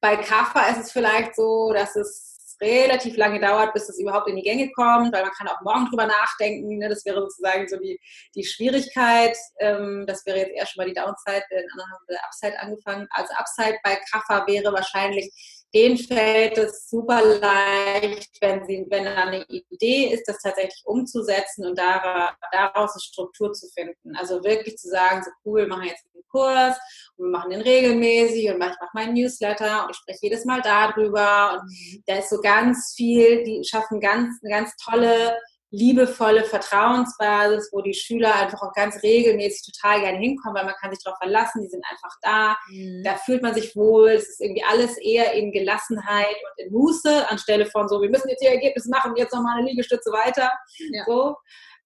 bei 0.00 0.16
Kaffa 0.16 0.68
ist 0.68 0.80
es 0.86 0.92
vielleicht 0.92 1.36
so, 1.36 1.72
dass 1.72 1.94
es 1.96 2.35
relativ 2.60 3.16
lange 3.16 3.40
dauert, 3.40 3.72
bis 3.74 3.88
es 3.88 3.98
überhaupt 3.98 4.28
in 4.28 4.36
die 4.36 4.42
Gänge 4.42 4.70
kommt, 4.72 5.12
weil 5.12 5.22
man 5.22 5.32
kann 5.32 5.48
auch 5.48 5.60
morgen 5.62 5.86
drüber 5.86 6.06
nachdenken. 6.06 6.78
Ne? 6.78 6.88
Das 6.88 7.04
wäre 7.04 7.20
sozusagen 7.20 7.68
so 7.68 7.76
die, 7.76 8.00
die 8.34 8.44
Schwierigkeit. 8.44 9.36
Ähm, 9.60 10.04
das 10.06 10.24
wäre 10.26 10.38
jetzt 10.38 10.52
eher 10.52 10.66
schon 10.66 10.82
mal 10.82 10.88
die 10.88 10.94
Downside, 10.94 11.44
den 11.50 11.70
anderen 11.70 11.92
haben 11.92 12.04
wir 12.08 12.24
Upside 12.24 12.58
angefangen. 12.60 13.06
Also 13.10 13.32
Upside 13.34 13.78
bei 13.82 13.98
Kaffer 14.10 14.46
wäre 14.46 14.72
wahrscheinlich 14.72 15.32
denen 15.74 15.98
fällt 15.98 16.58
es 16.58 16.88
super 16.88 17.20
leicht, 17.22 18.36
wenn, 18.40 18.64
sie, 18.66 18.86
wenn 18.88 19.04
da 19.04 19.14
eine 19.14 19.44
Idee 19.44 20.14
ist, 20.14 20.28
das 20.28 20.38
tatsächlich 20.38 20.82
umzusetzen 20.84 21.66
und 21.66 21.78
daraus 21.78 22.92
eine 22.92 23.00
Struktur 23.00 23.52
zu 23.52 23.68
finden. 23.68 24.16
Also 24.16 24.42
wirklich 24.44 24.76
zu 24.76 24.88
sagen, 24.88 25.22
so 25.22 25.30
cool, 25.44 25.62
wir 25.62 25.68
machen 25.68 25.88
jetzt 25.88 26.04
einen 26.14 26.24
Kurs 26.28 26.76
und 27.16 27.26
wir 27.26 27.30
machen 27.30 27.50
den 27.50 27.60
regelmäßig 27.60 28.48
und 28.48 28.54
ich 28.54 28.58
mache 28.58 28.76
meinen 28.94 29.14
Newsletter 29.14 29.84
und 29.84 29.90
ich 29.90 29.96
spreche 29.96 30.20
jedes 30.22 30.44
Mal 30.44 30.62
darüber 30.62 31.54
und 31.54 31.68
mhm. 31.68 32.02
da 32.06 32.16
ist 32.16 32.30
so 32.30 32.40
ganz 32.40 32.94
viel, 32.96 33.44
die 33.44 33.62
schaffen 33.64 34.00
ganz, 34.00 34.38
eine 34.42 34.50
ganz 34.50 34.76
tolle 34.76 35.36
liebevolle 35.70 36.44
Vertrauensbasis, 36.44 37.70
wo 37.72 37.80
die 37.82 37.94
Schüler 37.94 38.34
einfach 38.36 38.62
auch 38.62 38.72
ganz 38.72 39.02
regelmäßig 39.02 39.72
total 39.72 40.00
gerne 40.00 40.18
hinkommen, 40.18 40.56
weil 40.56 40.64
man 40.64 40.74
kann 40.80 40.92
sich 40.92 41.02
darauf 41.02 41.18
verlassen, 41.18 41.62
die 41.62 41.68
sind 41.68 41.84
einfach 41.90 42.16
da, 42.22 42.56
mhm. 42.68 43.02
da 43.04 43.16
fühlt 43.16 43.42
man 43.42 43.54
sich 43.54 43.74
wohl, 43.74 44.10
es 44.10 44.28
ist 44.28 44.40
irgendwie 44.40 44.64
alles 44.64 44.96
eher 44.98 45.32
in 45.34 45.52
Gelassenheit 45.52 46.36
und 46.36 46.64
in 46.64 46.72
Muße, 46.72 47.28
anstelle 47.28 47.66
von 47.66 47.88
so, 47.88 48.00
wir 48.00 48.10
müssen 48.10 48.28
jetzt 48.28 48.40
hier 48.40 48.52
Ergebnis 48.52 48.86
machen 48.86 49.16
jetzt 49.16 49.34
nochmal 49.34 49.58
eine 49.58 49.68
Liegestütze 49.68 50.10
weiter. 50.10 50.52
Ja. 50.92 51.04
So. 51.06 51.36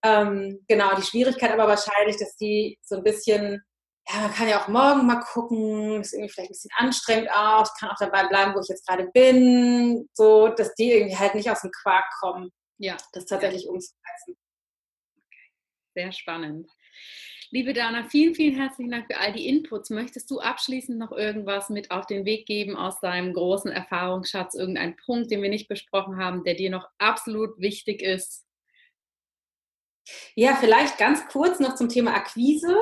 Ähm, 0.03 0.64
genau, 0.68 0.95
die 0.97 1.03
Schwierigkeit 1.03 1.53
aber 1.53 1.68
wahrscheinlich, 1.68 2.16
dass 2.18 2.37
die 2.37 2.78
so 2.83 2.97
ein 2.97 3.03
bisschen, 3.03 3.62
ja, 4.09 4.20
man 4.20 4.33
kann 4.33 4.49
ja 4.49 4.61
auch 4.62 4.68
morgen 4.68 5.07
mal 5.07 5.20
gucken, 5.20 6.01
ist 6.01 6.12
irgendwie 6.12 6.31
vielleicht 6.31 6.51
ein 6.51 6.53
bisschen 6.53 6.70
anstrengend 6.76 7.31
auch, 7.31 7.64
ich 7.64 7.81
kann 7.81 7.91
auch 7.91 7.99
dabei 7.99 8.26
bleiben, 8.28 8.55
wo 8.55 8.61
ich 8.61 8.68
jetzt 8.68 8.87
gerade 8.87 9.09
bin, 9.12 10.09
so, 10.14 10.49
dass 10.49 10.74
die 10.74 10.93
irgendwie 10.93 11.16
halt 11.16 11.35
nicht 11.35 11.51
aus 11.51 11.61
dem 11.62 11.70
Quark 11.70 12.05
kommen 12.20 12.51
ja. 12.81 12.97
das 13.12 13.26
tatsächlich 13.26 13.64
ja. 13.64 13.70
umzusetzen. 13.70 14.37
Okay. 15.26 15.53
Sehr 15.95 16.12
spannend. 16.12 16.68
Liebe 17.53 17.72
Dana, 17.72 18.05
vielen, 18.05 18.37
vielen 18.37 18.55
herzlichen 18.55 18.93
Dank 18.93 19.07
für 19.07 19.18
all 19.18 19.33
die 19.33 19.49
Inputs. 19.49 19.91
Möchtest 19.91 20.31
du 20.31 20.39
abschließend 20.39 20.99
noch 20.99 21.11
irgendwas 21.11 21.68
mit 21.68 21.91
auf 21.91 22.07
den 22.07 22.24
Weg 22.24 22.47
geben 22.47 22.76
aus 22.76 23.01
deinem 23.01 23.35
großen 23.35 23.72
Erfahrungsschatz, 23.72 24.55
irgendeinen 24.55 24.97
Punkt, 24.97 25.33
den 25.33 25.43
wir 25.43 25.49
nicht 25.49 25.66
besprochen 25.66 26.16
haben, 26.16 26.45
der 26.45 26.55
dir 26.55 26.70
noch 26.70 26.89
absolut 26.99 27.59
wichtig 27.59 28.03
ist? 28.03 28.47
Ja, 30.37 30.55
vielleicht 30.57 30.97
ganz 30.97 31.26
kurz 31.26 31.59
noch 31.59 31.74
zum 31.74 31.89
Thema 31.89 32.14
Akquise. 32.14 32.76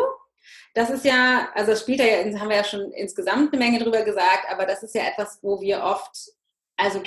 Das 0.74 0.90
ist 0.90 1.04
ja, 1.06 1.50
also 1.54 1.70
das 1.70 1.80
spielt 1.80 2.00
ja, 2.00 2.38
haben 2.38 2.50
wir 2.50 2.56
ja 2.56 2.64
schon 2.64 2.92
insgesamt 2.92 3.54
eine 3.54 3.64
Menge 3.64 3.82
drüber 3.82 4.04
gesagt, 4.04 4.50
aber 4.50 4.66
das 4.66 4.82
ist 4.82 4.94
ja 4.94 5.02
etwas, 5.06 5.38
wo 5.42 5.62
wir 5.62 5.82
oft 5.82 6.30
also 6.78 7.02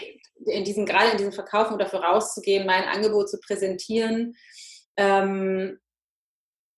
in 0.46 0.64
diesem, 0.64 0.86
gerade 0.86 1.12
in 1.12 1.18
diesem 1.18 1.34
Verkaufen 1.34 1.74
oder 1.74 1.86
dafür 1.86 2.04
rauszugehen, 2.04 2.66
mein 2.66 2.84
Angebot 2.84 3.30
zu 3.30 3.40
präsentieren, 3.40 4.36
ähm, 4.98 5.80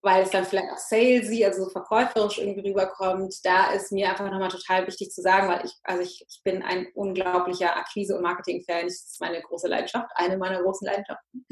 weil 0.01 0.23
es 0.23 0.31
dann 0.31 0.45
vielleicht 0.45 0.69
auch 0.69 0.77
salesy, 0.77 1.45
also 1.45 1.63
so 1.63 1.69
verkäuferisch 1.69 2.37
irgendwie 2.37 2.69
rüberkommt, 2.69 3.33
da 3.43 3.71
ist 3.71 3.93
mir 3.93 4.09
einfach 4.09 4.29
nochmal 4.29 4.49
total 4.49 4.85
wichtig 4.85 5.11
zu 5.11 5.21
sagen, 5.21 5.47
weil 5.47 5.65
ich, 5.65 5.71
also 5.83 6.03
ich, 6.03 6.25
ich 6.27 6.41
bin 6.43 6.61
ein 6.61 6.87
unglaublicher 6.93 7.77
Akquise- 7.77 8.17
und 8.17 8.21
Marketing-Fan. 8.21 8.83
Das 8.83 8.95
ist 8.95 9.21
meine 9.21 9.41
große 9.41 9.69
Leidenschaft, 9.69 10.09
eine 10.15 10.37
meiner 10.37 10.61
großen 10.61 10.85
Leidenschaften. 10.85 11.45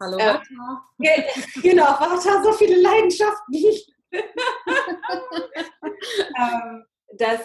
Hallo, 0.00 0.16
äh, 0.18 1.22
Genau, 1.62 1.84
Warte, 1.84 2.42
so 2.42 2.52
viele 2.52 2.80
Leidenschaften. 2.80 3.54
ähm, 6.38 6.86
dass 7.18 7.40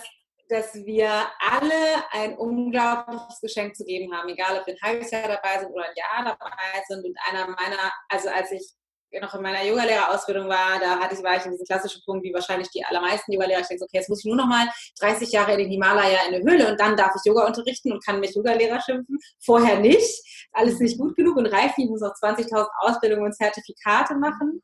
dass 0.54 0.74
wir 0.76 1.10
alle 1.39 2.04
ein 2.12 2.38
unglaubliches 2.38 3.41
Geschenk 3.41 3.76
zu 3.76 3.84
geben 3.84 4.14
haben, 4.14 4.30
egal 4.30 4.60
ob 4.60 4.68
wir 4.68 4.76
ein 4.76 4.88
halbes 4.88 5.10
Jahr 5.10 5.28
dabei 5.28 5.60
sind 5.60 5.72
oder 5.72 5.86
ein 5.86 5.95
Jahr 5.95 6.24
dabei 6.24 6.84
sind. 6.88 7.04
Und 7.04 7.18
einer 7.30 7.47
meiner, 7.47 7.91
also 8.10 8.30
als 8.30 8.51
ich 8.51 8.74
noch 9.20 9.34
in 9.34 9.41
meiner 9.41 9.64
Yogalehrerausbildung 9.64 10.47
war, 10.47 10.80
da 10.80 10.99
hatte 10.99 11.16
ich, 11.16 11.24
war 11.24 11.38
ich 11.38 11.45
in 11.45 11.51
diesem 11.51 11.66
klassischen 11.66 12.01
Punkt, 12.06 12.24
wie 12.24 12.34
wahrscheinlich 12.34 12.70
die 12.70 12.84
allermeisten 12.86 13.32
Yogalehrer. 13.32 13.62
Ich 13.62 13.68
denke, 13.68 13.84
okay, 13.84 13.97
jetzt 13.97 14.10
muss 14.10 14.20
ich 14.20 14.26
nur 14.26 14.36
noch 14.36 14.47
mal 14.47 14.68
30 14.99 15.32
Jahre 15.32 15.54
in 15.54 15.60
den 15.60 15.70
Himalaya 15.70 16.20
in 16.28 16.34
der 16.34 16.41
Höhle 16.41 16.72
und 16.72 16.80
dann 16.80 16.95
darf 16.95 17.14
ich 17.16 17.26
Yoga 17.26 17.45
unterrichten 17.45 17.91
und 17.91 18.04
kann 18.04 18.20
mich 18.20 18.36
Yogalehrer 18.36 18.80
schimpfen. 18.82 19.18
Vorher 19.43 19.80
nicht. 19.80 20.47
Alles 20.51 20.80
nicht 20.80 20.99
gut 20.99 21.16
genug 21.16 21.38
und 21.38 21.47
reif. 21.47 21.74
Ich 21.78 21.89
muss 21.89 22.01
noch 22.01 22.14
20.000 22.14 22.68
Ausbildungen 22.82 23.26
und 23.26 23.36
Zertifikate 23.36 24.16
machen. 24.16 24.62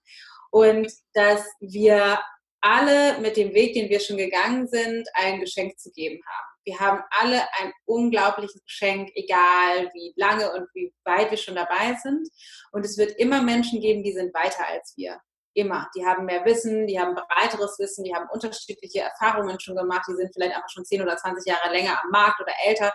Und 0.51 0.91
dass 1.13 1.45
wir 1.59 2.19
alle 2.61 3.19
mit 3.19 3.37
dem 3.37 3.53
Weg, 3.53 3.73
den 3.73 3.89
wir 3.89 3.99
schon 3.99 4.17
gegangen 4.17 4.67
sind, 4.67 5.07
ein 5.13 5.39
Geschenk 5.39 5.79
zu 5.79 5.91
geben 5.91 6.21
haben. 6.25 6.49
Wir 6.65 6.79
haben 6.79 7.03
alle 7.09 7.41
ein 7.59 7.73
unglaubliches 7.85 8.63
Geschenk, 8.63 9.09
egal 9.15 9.89
wie 9.93 10.13
lange 10.17 10.51
und 10.51 10.67
wie 10.73 10.93
weit 11.03 11.31
wir 11.31 11.37
schon 11.37 11.55
dabei 11.55 11.97
sind. 12.01 12.27
Und 12.71 12.85
es 12.85 12.97
wird 12.97 13.17
immer 13.17 13.41
Menschen 13.41 13.81
geben, 13.81 14.03
die 14.03 14.11
sind 14.11 14.33
weiter 14.33 14.67
als 14.67 14.93
wir. 14.97 15.19
Immer. 15.53 15.89
Die 15.95 16.05
haben 16.05 16.25
mehr 16.25 16.45
Wissen, 16.45 16.85
die 16.85 16.99
haben 16.99 17.15
breiteres 17.15 17.79
Wissen, 17.79 18.03
die 18.03 18.13
haben 18.13 18.27
unterschiedliche 18.31 18.99
Erfahrungen 18.99 19.59
schon 19.59 19.75
gemacht, 19.75 20.05
die 20.07 20.15
sind 20.15 20.31
vielleicht 20.33 20.55
einfach 20.55 20.69
schon 20.69 20.85
10 20.85 21.01
oder 21.01 21.17
20 21.17 21.45
Jahre 21.45 21.71
länger 21.71 21.99
am 22.03 22.11
Markt 22.11 22.39
oder 22.39 22.53
älter. 22.65 22.93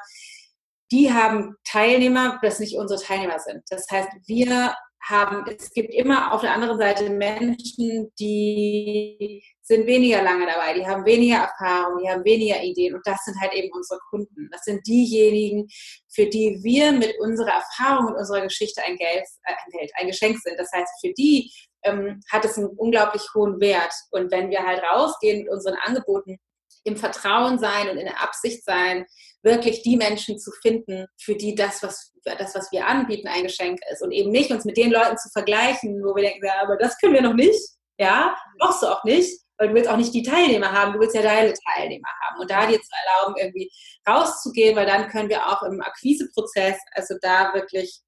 Die 0.95 1.13
haben 1.13 1.57
Teilnehmer, 1.65 2.39
das 2.41 2.61
nicht 2.61 2.77
unsere 2.77 3.03
Teilnehmer 3.03 3.41
sind. 3.41 3.65
Das 3.69 3.85
heißt, 3.91 4.11
wir 4.29 4.77
haben, 5.03 5.45
es 5.59 5.73
gibt 5.73 5.93
immer 5.93 6.33
auf 6.33 6.43
der 6.43 6.55
anderen 6.55 6.79
Seite 6.79 7.11
Menschen, 7.11 8.13
die 8.17 9.43
sind 9.61 9.89
weniger 9.89 10.23
lange 10.23 10.47
dabei, 10.47 10.73
die 10.75 10.87
haben 10.87 11.05
weniger 11.05 11.39
Erfahrung, 11.39 11.99
die 12.01 12.09
haben 12.09 12.25
weniger 12.25 12.63
Ideen 12.63 12.95
und 12.95 13.05
das 13.05 13.25
sind 13.25 13.37
halt 13.41 13.55
eben 13.55 13.73
unsere 13.73 13.99
Kunden. 14.09 14.49
Das 14.53 14.63
sind 14.63 14.87
diejenigen, 14.87 15.67
für 16.15 16.27
die 16.27 16.61
wir 16.63 16.93
mit 16.93 17.19
unserer 17.19 17.65
Erfahrung 17.65 18.13
und 18.13 18.17
unserer 18.17 18.43
Geschichte 18.43 18.81
ein 18.85 18.97
Geld, 18.97 19.25
äh, 19.43 19.53
ein, 19.53 19.71
Geld 19.77 19.91
ein 19.97 20.07
Geschenk 20.07 20.39
sind. 20.39 20.57
Das 20.61 20.71
heißt, 20.73 20.93
für 21.01 21.13
die 21.15 21.51
ähm, 21.83 22.21
hat 22.31 22.45
es 22.45 22.57
einen 22.57 22.69
unglaublich 22.69 23.25
hohen 23.35 23.59
Wert. 23.59 23.93
Und 24.13 24.31
wenn 24.31 24.49
wir 24.49 24.63
halt 24.65 24.81
rausgehen 24.85 25.41
mit 25.43 25.51
unseren 25.51 25.75
Angeboten, 25.75 26.39
im 26.85 26.97
Vertrauen 26.97 27.59
sein 27.59 27.89
und 27.89 27.97
in 27.97 28.05
der 28.05 28.23
Absicht 28.23 28.65
sein, 28.65 29.07
wirklich 29.45 29.83
die 29.83 29.97
Menschen 29.97 30.39
zu 30.39 30.51
finden, 30.63 31.07
für 31.21 31.37
die 31.37 31.55
das, 31.55 31.83
was, 31.83 32.13
das, 32.25 32.55
was 32.55 32.73
wir 32.73 32.87
anbieten, 32.87 33.29
ein 33.29 33.45
Geschenk 33.45 33.81
ist. 33.93 34.03
Und 34.03 34.13
eben 34.13 34.31
nicht 34.31 34.51
uns 34.51 34.65
mit 34.65 34.77
den 34.77 34.91
Leuten 34.91 35.19
zu 35.19 35.29
vergleichen, 35.31 36.03
wo 36.03 36.17
wir 36.17 36.23
denken, 36.23 36.45
ja, 36.45 36.63
aber 36.63 36.77
das 36.77 36.99
können 36.99 37.15
wir 37.15 37.23
noch 37.23 37.35
nicht. 37.35 37.61
Ja, 37.99 38.37
brauchst 38.59 38.83
du 38.83 38.87
auch 38.87 39.05
nicht 39.05 39.45
weil 39.59 39.69
du 39.69 39.75
willst 39.75 39.89
auch 39.89 39.97
nicht 39.97 40.15
die 40.15 40.23
Teilnehmer 40.23 40.73
haben, 40.73 40.95
du 40.95 41.01
willst 41.01 41.15
ja 41.15 41.23
deine 41.23 41.53
Teilnehmer 41.53 42.09
haben. 42.23 42.41
Und 42.41 42.51
da 42.51 42.67
dir 42.67 42.81
zu 42.81 42.91
erlauben, 43.07 43.37
irgendwie 43.39 43.71
rauszugehen, 44.09 44.77
weil 44.77 44.87
dann 44.87 45.09
können 45.09 45.29
wir 45.29 45.47
auch 45.47 45.63
im 45.63 45.81
Akquiseprozess, 45.81 46.79
also 46.93 47.15
da 47.21 47.55
wirklich 47.55 48.01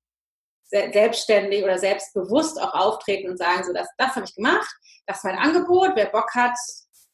selbstständig 0.69 1.62
oder 1.62 1.78
selbstbewusst 1.78 2.61
auch 2.61 2.74
auftreten 2.74 3.31
und 3.31 3.39
sagen, 3.39 3.62
so, 3.62 3.73
das, 3.73 3.89
das 3.98 4.16
habe 4.16 4.27
ich 4.27 4.35
gemacht, 4.35 4.69
das 5.06 5.19
ist 5.19 5.24
mein 5.24 5.39
Angebot, 5.39 5.93
wer 5.94 6.06
Bock 6.06 6.35
hat, 6.35 6.59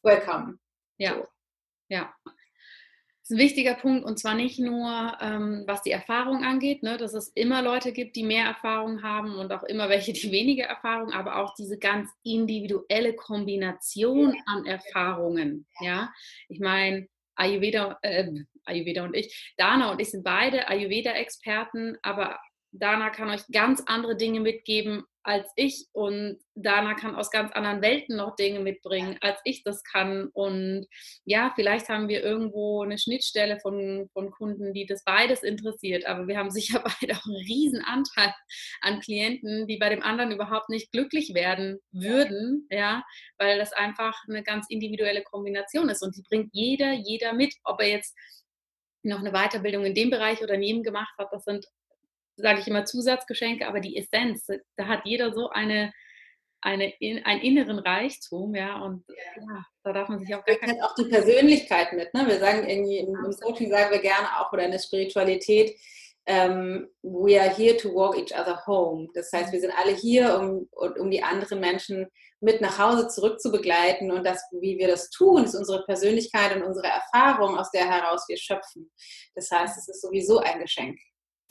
welcome. 0.01 0.57
Ja, 0.97 1.13
so. 1.13 1.27
ja. 1.89 2.13
Ein 3.33 3.39
wichtiger 3.39 3.73
Punkt 3.73 4.05
und 4.05 4.19
zwar 4.19 4.35
nicht 4.35 4.59
nur, 4.59 5.17
ähm, 5.19 5.63
was 5.65 5.81
die 5.81 5.89
Erfahrung 5.89 6.43
angeht, 6.43 6.83
ne, 6.83 6.97
dass 6.97 7.15
es 7.15 7.29
immer 7.29 7.63
Leute 7.63 7.91
gibt, 7.91 8.15
die 8.15 8.21
mehr 8.21 8.45
Erfahrung 8.45 9.01
haben 9.01 9.37
und 9.37 9.51
auch 9.51 9.63
immer 9.63 9.89
welche, 9.89 10.13
die 10.13 10.31
weniger 10.31 10.65
Erfahrung, 10.65 11.11
aber 11.11 11.37
auch 11.37 11.55
diese 11.55 11.79
ganz 11.79 12.11
individuelle 12.21 13.15
Kombination 13.15 14.37
an 14.45 14.67
Erfahrungen. 14.67 15.65
Ja, 15.79 16.13
ich 16.47 16.59
meine, 16.59 17.07
Ayurveda, 17.33 17.97
äh, 18.03 18.29
Ayurveda 18.65 19.03
und 19.03 19.15
ich, 19.15 19.55
Dana 19.57 19.91
und 19.91 19.99
ich 19.99 20.11
sind 20.11 20.23
beide 20.23 20.67
Ayurveda-Experten, 20.67 21.97
aber 22.03 22.39
Dana 22.71 23.09
kann 23.09 23.31
euch 23.31 23.47
ganz 23.51 23.81
andere 23.87 24.15
Dinge 24.15 24.41
mitgeben 24.41 25.05
als 25.23 25.49
ich 25.55 25.87
und 25.93 26.37
Dana 26.53 26.93
kann 26.95 27.15
aus 27.15 27.31
ganz 27.31 27.51
anderen 27.53 27.81
Welten 27.81 28.17
noch 28.17 28.35
Dinge 28.35 28.59
mitbringen, 28.59 29.17
als 29.21 29.39
ich 29.45 29.63
das 29.63 29.83
kann. 29.83 30.27
Und 30.33 30.85
ja, 31.23 31.51
vielleicht 31.55 31.87
haben 31.89 32.09
wir 32.09 32.21
irgendwo 32.21 32.83
eine 32.83 32.97
Schnittstelle 32.97 33.59
von, 33.59 34.09
von 34.11 34.31
Kunden, 34.31 34.73
die 34.73 34.85
das 34.85 35.03
beides 35.05 35.41
interessiert, 35.41 36.05
aber 36.05 36.27
wir 36.27 36.37
haben 36.37 36.51
sicher 36.51 36.83
beide 37.01 37.13
auch 37.15 37.25
einen 37.25 37.37
riesen 37.37 37.83
Anteil 37.83 38.33
an 38.81 38.99
Klienten, 38.99 39.65
die 39.67 39.77
bei 39.77 39.89
dem 39.89 40.03
anderen 40.03 40.31
überhaupt 40.31 40.69
nicht 40.69 40.91
glücklich 40.91 41.33
werden 41.33 41.79
würden, 41.91 42.67
ja, 42.69 43.03
weil 43.37 43.57
das 43.57 43.71
einfach 43.73 44.15
eine 44.27 44.43
ganz 44.43 44.67
individuelle 44.69 45.23
Kombination 45.23 45.89
ist. 45.89 46.03
Und 46.03 46.17
die 46.17 46.23
bringt 46.23 46.49
jeder, 46.51 46.91
jeder 46.91 47.33
mit, 47.33 47.53
ob 47.63 47.81
er 47.81 47.87
jetzt 47.87 48.15
noch 49.03 49.19
eine 49.19 49.31
Weiterbildung 49.31 49.85
in 49.85 49.95
dem 49.95 50.09
Bereich 50.09 50.41
oder 50.41 50.55
in 50.55 50.63
jedem 50.63 50.83
gemacht 50.83 51.13
hat, 51.17 51.29
das 51.31 51.43
sind 51.43 51.65
sage 52.35 52.59
ich 52.59 52.67
immer 52.67 52.85
Zusatzgeschenke, 52.85 53.67
aber 53.67 53.79
die 53.79 53.97
Essenz, 53.97 54.47
da 54.75 54.87
hat 54.87 55.01
jeder 55.05 55.33
so 55.33 55.49
eine, 55.49 55.93
eine 56.61 56.93
in, 56.99 57.23
einen 57.25 57.41
inneren 57.41 57.79
Reichtum, 57.79 58.55
ja, 58.55 58.81
und 58.81 59.03
ja, 59.07 59.65
da 59.83 59.93
darf 59.93 60.09
man 60.09 60.19
sich 60.19 60.33
auch 60.33 60.43
gar 60.45 60.55
keine... 60.55 60.83
auch 60.83 60.95
die 60.95 61.05
Persönlichkeit 61.05 61.93
mit, 61.93 62.13
ne? 62.13 62.25
Wir 62.27 62.39
sagen 62.39 62.67
irgendwie, 62.67 62.99
im, 62.99 63.15
im 63.15 63.31
Coaching 63.41 63.69
sagen 63.69 63.91
wir 63.91 63.99
gerne 63.99 64.39
auch, 64.39 64.51
oder 64.51 64.63
in 64.63 64.71
der 64.71 64.79
Spiritualität, 64.79 65.75
um, 66.25 66.33
ähm, 66.35 66.89
we 67.01 67.39
are 67.39 67.53
here 67.53 67.75
to 67.75 67.93
walk 67.93 68.17
each 68.17 68.33
other 68.33 68.65
home. 68.65 69.09
Das 69.13 69.29
heißt, 69.33 69.51
wir 69.51 69.59
sind 69.59 69.73
alle 69.77 69.91
hier, 69.93 70.39
um, 70.39 70.69
um 70.71 71.11
die 71.11 71.21
anderen 71.21 71.59
Menschen 71.59 72.07
mit 72.39 72.61
nach 72.61 72.79
Hause 72.79 73.09
zurück 73.09 73.41
zu 73.41 73.51
begleiten 73.51 74.09
und 74.09 74.25
das, 74.25 74.41
wie 74.61 74.77
wir 74.77 74.87
das 74.87 75.09
tun, 75.09 75.43
ist 75.43 75.55
unsere 75.55 75.83
Persönlichkeit 75.83 76.55
und 76.55 76.63
unsere 76.63 76.87
Erfahrung, 76.87 77.57
aus 77.57 77.71
der 77.71 77.89
heraus 77.89 78.23
wir 78.29 78.37
schöpfen. 78.37 78.89
Das 79.35 79.51
heißt, 79.51 79.77
es 79.77 79.89
ist 79.89 80.01
sowieso 80.01 80.39
ein 80.39 80.59
Geschenk. 80.59 80.97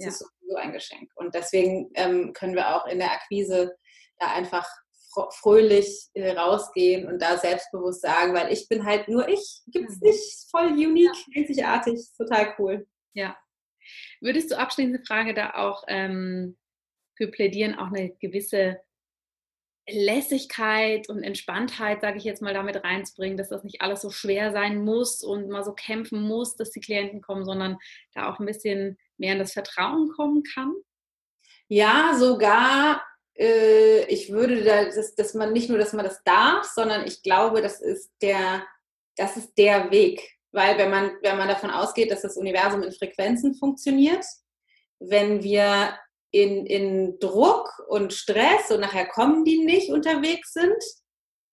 Ja. 0.03 0.09
ist 0.09 0.19
sowieso 0.19 0.57
ein 0.57 0.73
Geschenk. 0.73 1.11
Und 1.15 1.35
deswegen 1.35 1.91
ähm, 1.95 2.33
können 2.33 2.55
wir 2.55 2.77
auch 2.77 2.87
in 2.87 2.99
der 2.99 3.13
Akquise 3.13 3.77
da 4.19 4.33
einfach 4.33 4.69
fröhlich 5.31 6.09
äh, 6.15 6.31
rausgehen 6.33 7.07
und 7.07 7.21
da 7.21 7.37
selbstbewusst 7.37 8.01
sagen, 8.01 8.35
weil 8.35 8.53
ich 8.53 8.69
bin 8.69 8.85
halt 8.85 9.09
nur 9.09 9.29
ich. 9.29 9.61
Gibt 9.67 9.91
es 9.91 10.01
mhm. 10.01 10.09
nicht 10.09 10.51
voll 10.51 10.69
unique, 10.69 11.15
ja. 11.29 11.43
einzigartig, 11.43 12.01
total 12.17 12.55
cool. 12.59 12.87
Ja. 13.13 13.37
Würdest 14.21 14.51
du 14.51 14.59
abschließende 14.59 15.03
Frage 15.07 15.35
da 15.35 15.55
auch 15.55 15.85
ähm, 15.89 16.57
für 17.17 17.29
plädieren, 17.29 17.75
auch 17.75 17.89
eine 17.89 18.15
gewisse 18.21 18.81
Lässigkeit 19.89 21.09
und 21.09 21.25
Entspanntheit, 21.25 22.01
sage 22.01 22.17
ich 22.17 22.25
jetzt 22.25 22.41
mal, 22.41 22.55
damit 22.55 22.83
reinzubringen, 22.85 23.37
dass 23.37 23.49
das 23.49 23.65
nicht 23.65 23.81
alles 23.81 24.01
so 24.01 24.11
schwer 24.11 24.53
sein 24.53 24.85
muss 24.85 25.25
und 25.25 25.49
mal 25.49 25.65
so 25.65 25.73
kämpfen 25.73 26.23
muss, 26.23 26.57
dass 26.57 26.71
die 26.71 26.81
Klienten 26.81 27.21
kommen, 27.21 27.45
sondern 27.45 27.79
da 28.15 28.33
auch 28.33 28.39
ein 28.39 28.47
bisschen 28.47 28.97
mehr 29.19 29.35
in 29.35 29.39
das 29.39 29.53
Vertrauen 29.53 30.11
kommen 30.11 30.43
kann? 30.43 30.75
Ja, 31.69 32.15
sogar. 32.19 33.03
Äh, 33.35 34.05
ich 34.07 34.31
würde 34.31 34.63
da, 34.63 34.85
dass, 34.85 35.15
dass 35.15 35.35
man 35.35 35.53
nicht 35.53 35.69
nur, 35.69 35.79
dass 35.79 35.93
man 35.93 36.05
das 36.05 36.23
darf, 36.25 36.65
sondern 36.65 37.07
ich 37.07 37.23
glaube, 37.23 37.63
das 37.63 37.81
ist 37.81 38.11
der, 38.21 38.65
das 39.17 39.37
ist 39.37 39.57
der 39.57 39.91
Weg. 39.91 40.39
Weil 40.53 40.77
wenn 40.77 40.91
man, 40.91 41.13
wenn 41.23 41.39
man 41.39 41.49
davon 41.49 41.71
ausgeht, 41.71 42.11
dass 42.11 42.23
das 42.23 42.37
Universum 42.37 42.83
in 42.83 42.93
Frequenzen 42.93 43.55
funktioniert, 43.55 44.25
wenn 45.01 45.43
wir 45.43 45.99
in, 46.31 46.67
in 46.67 47.19
Druck 47.19 47.71
und 47.89 48.13
Stress 48.13 48.71
und 48.71 48.81
nachher 48.81 49.07
kommen 49.07 49.45
die 49.45 49.65
nicht 49.65 49.91
unterwegs 49.91 50.53
sind, 50.53 50.83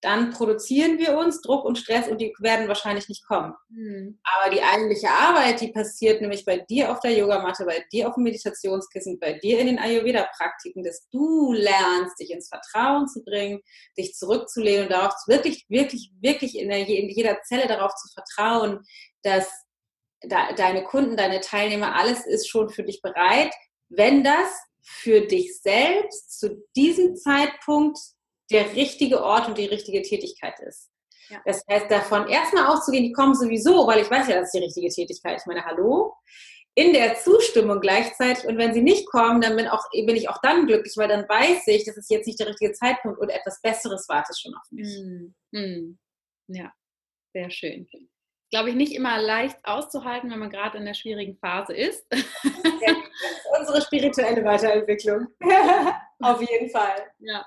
dann 0.01 0.31
produzieren 0.31 0.97
wir 0.97 1.17
uns 1.17 1.41
Druck 1.41 1.65
und 1.65 1.77
Stress 1.77 2.07
und 2.07 2.21
die 2.21 2.33
werden 2.39 2.67
wahrscheinlich 2.67 3.09
nicht 3.09 3.25
kommen. 3.25 3.53
Mhm. 3.69 4.19
Aber 4.23 4.49
die 4.53 4.61
eigentliche 4.61 5.09
Arbeit, 5.09 5.59
die 5.59 5.71
passiert 5.71 6.21
nämlich 6.21 6.45
bei 6.45 6.57
dir 6.57 6.91
auf 6.91 6.99
der 7.01 7.11
Yogamatte, 7.11 7.65
bei 7.65 7.83
dir 7.91 8.07
auf 8.07 8.15
dem 8.15 8.23
Meditationskissen, 8.23 9.19
bei 9.19 9.33
dir 9.33 9.59
in 9.59 9.67
den 9.67 9.79
Ayurveda-Praktiken, 9.79 10.83
dass 10.83 11.07
du 11.09 11.51
lernst, 11.51 12.19
dich 12.19 12.31
ins 12.31 12.47
Vertrauen 12.47 13.07
zu 13.07 13.23
bringen, 13.23 13.59
dich 13.97 14.15
zurückzulehnen 14.15 14.83
und 14.83 14.91
darauf 14.91 15.13
wirklich, 15.27 15.65
wirklich, 15.67 16.11
wirklich 16.21 16.57
in, 16.57 16.69
der, 16.69 16.87
in 16.87 17.09
jeder 17.09 17.41
Zelle 17.43 17.67
darauf 17.67 17.93
zu 17.95 18.07
vertrauen, 18.13 18.79
dass 19.23 19.49
da, 20.21 20.53
deine 20.53 20.83
Kunden, 20.83 21.17
deine 21.17 21.41
Teilnehmer, 21.41 21.95
alles 21.95 22.25
ist 22.25 22.47
schon 22.47 22.69
für 22.69 22.83
dich 22.83 23.01
bereit, 23.01 23.53
wenn 23.89 24.23
das 24.23 24.49
für 24.81 25.21
dich 25.21 25.59
selbst 25.61 26.39
zu 26.39 26.63
diesem 26.75 27.15
Zeitpunkt 27.15 27.99
der 28.51 28.73
richtige 28.75 29.23
Ort 29.23 29.47
und 29.47 29.57
die 29.57 29.65
richtige 29.65 30.01
Tätigkeit 30.01 30.59
ist. 30.59 30.89
Ja. 31.29 31.41
Das 31.45 31.63
heißt, 31.69 31.89
davon 31.91 32.27
erstmal 32.27 32.67
auszugehen, 32.67 33.03
die 33.03 33.11
kommen 33.11 33.35
sowieso, 33.35 33.85
weil 33.87 34.01
ich 34.01 34.09
weiß 34.09 34.27
ja, 34.27 34.35
das 34.35 34.45
ist 34.45 34.53
die 34.53 34.63
richtige 34.63 34.89
Tätigkeit. 34.89 35.39
Ich 35.39 35.45
meine, 35.45 35.63
hallo? 35.63 36.15
In 36.75 36.93
der 36.93 37.15
Zustimmung 37.15 37.81
gleichzeitig 37.81 38.45
und 38.45 38.57
wenn 38.57 38.73
sie 38.73 38.81
nicht 38.81 39.07
kommen, 39.07 39.41
dann 39.41 39.55
bin, 39.55 39.67
auch, 39.67 39.83
bin 39.91 40.15
ich 40.15 40.29
auch 40.29 40.39
dann 40.41 40.65
glücklich, 40.65 40.93
weil 40.97 41.07
dann 41.07 41.27
weiß 41.27 41.67
ich, 41.67 41.83
das 41.85 41.97
ist 41.97 42.09
jetzt 42.09 42.25
nicht 42.25 42.39
der 42.39 42.47
richtige 42.47 42.71
Zeitpunkt 42.73 43.19
und 43.19 43.29
etwas 43.29 43.61
Besseres 43.61 44.07
wartet 44.07 44.37
schon 44.39 44.53
auf 44.55 44.71
mich. 44.71 44.87
Hm. 44.87 45.35
Hm. 45.53 45.99
Ja, 46.47 46.71
sehr 47.33 47.49
schön. 47.51 47.87
Glaube 48.51 48.69
ich, 48.69 48.75
nicht 48.75 48.93
immer 48.93 49.21
leicht 49.21 49.57
auszuhalten, 49.63 50.31
wenn 50.31 50.39
man 50.39 50.49
gerade 50.49 50.77
in 50.77 50.85
der 50.85 50.95
schwierigen 50.95 51.37
Phase 51.37 51.73
ist. 51.73 52.05
Ja, 52.81 52.95
unsere 53.59 53.81
spirituelle 53.81 54.43
Weiterentwicklung. 54.45 55.27
auf 56.19 56.41
jeden 56.41 56.69
Fall. 56.69 57.11
Ja. 57.19 57.45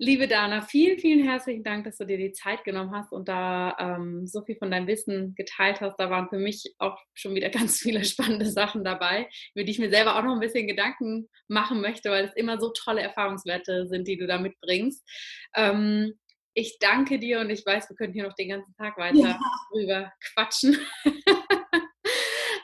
Liebe 0.00 0.28
Dana, 0.28 0.62
vielen, 0.62 0.96
vielen 1.00 1.24
herzlichen 1.24 1.64
Dank, 1.64 1.84
dass 1.84 1.96
du 1.96 2.06
dir 2.06 2.18
die 2.18 2.30
Zeit 2.30 2.62
genommen 2.62 2.94
hast 2.94 3.12
und 3.12 3.28
da 3.28 3.76
ähm, 3.80 4.28
so 4.28 4.42
viel 4.44 4.54
von 4.54 4.70
deinem 4.70 4.86
Wissen 4.86 5.34
geteilt 5.34 5.80
hast. 5.80 5.96
Da 5.96 6.08
waren 6.08 6.28
für 6.28 6.38
mich 6.38 6.72
auch 6.78 6.96
schon 7.14 7.34
wieder 7.34 7.50
ganz 7.50 7.80
viele 7.80 8.04
spannende 8.04 8.48
Sachen 8.48 8.84
dabei, 8.84 9.28
über 9.56 9.64
die 9.64 9.72
ich 9.72 9.80
mir 9.80 9.90
selber 9.90 10.16
auch 10.16 10.22
noch 10.22 10.34
ein 10.34 10.40
bisschen 10.40 10.68
Gedanken 10.68 11.28
machen 11.48 11.80
möchte, 11.80 12.10
weil 12.10 12.26
es 12.26 12.36
immer 12.36 12.60
so 12.60 12.70
tolle 12.70 13.02
Erfahrungswerte 13.02 13.88
sind, 13.88 14.06
die 14.06 14.16
du 14.16 14.28
da 14.28 14.38
mitbringst. 14.38 15.04
Ähm, 15.56 16.14
ich 16.54 16.78
danke 16.78 17.18
dir 17.18 17.40
und 17.40 17.50
ich 17.50 17.66
weiß, 17.66 17.88
wir 17.90 17.96
können 17.96 18.12
hier 18.12 18.22
noch 18.22 18.34
den 18.34 18.50
ganzen 18.50 18.74
Tag 18.76 18.96
weiter 18.98 19.18
ja. 19.18 19.38
drüber 19.72 20.12
quatschen. 20.32 20.78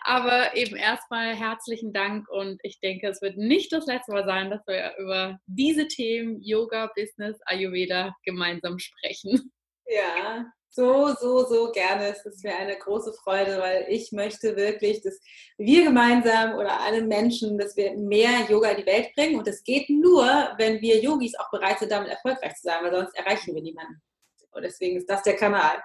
Aber 0.06 0.54
eben 0.54 0.76
erstmal 0.76 1.34
herzlichen 1.34 1.94
Dank 1.94 2.28
und 2.28 2.60
ich 2.62 2.78
denke, 2.80 3.08
es 3.08 3.22
wird 3.22 3.38
nicht 3.38 3.72
das 3.72 3.86
letzte 3.86 4.12
Mal 4.12 4.26
sein, 4.26 4.50
dass 4.50 4.60
wir 4.66 4.92
über 4.98 5.38
diese 5.46 5.88
Themen 5.88 6.42
Yoga, 6.42 6.90
Business, 6.94 7.40
Ayurveda 7.46 8.14
gemeinsam 8.22 8.78
sprechen. 8.78 9.50
Ja, 9.86 10.44
so, 10.68 11.14
so, 11.14 11.46
so 11.46 11.72
gerne. 11.72 12.08
Es 12.08 12.26
ist 12.26 12.44
mir 12.44 12.54
eine 12.54 12.76
große 12.76 13.14
Freude, 13.22 13.58
weil 13.58 13.86
ich 13.88 14.12
möchte 14.12 14.56
wirklich, 14.56 15.00
dass 15.02 15.18
wir 15.56 15.84
gemeinsam 15.84 16.54
oder 16.56 16.80
alle 16.80 17.02
Menschen, 17.02 17.56
dass 17.56 17.74
wir 17.74 17.96
mehr 17.96 18.46
Yoga 18.48 18.70
in 18.70 18.78
die 18.78 18.86
Welt 18.86 19.14
bringen. 19.14 19.38
Und 19.38 19.46
das 19.46 19.62
geht 19.62 19.88
nur, 19.88 20.26
wenn 20.58 20.82
wir 20.82 21.00
Yogis 21.00 21.34
auch 21.38 21.50
bereit 21.50 21.78
sind, 21.78 21.92
damit 21.92 22.10
erfolgreich 22.10 22.54
zu 22.56 22.62
sein, 22.64 22.82
weil 22.82 22.94
sonst 22.94 23.16
erreichen 23.16 23.54
wir 23.54 23.62
niemanden. 23.62 24.02
Und 24.50 24.62
deswegen 24.62 24.98
ist 24.98 25.08
das 25.08 25.22
der 25.22 25.36
Kanal. 25.36 25.82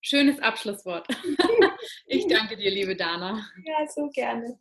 Schönes 0.00 0.38
Abschlusswort. 0.40 1.08
Ich 2.06 2.26
danke 2.26 2.56
dir, 2.56 2.70
liebe 2.70 2.96
Dana. 2.96 3.46
Ja, 3.64 3.86
so 3.88 4.08
gerne. 4.10 4.58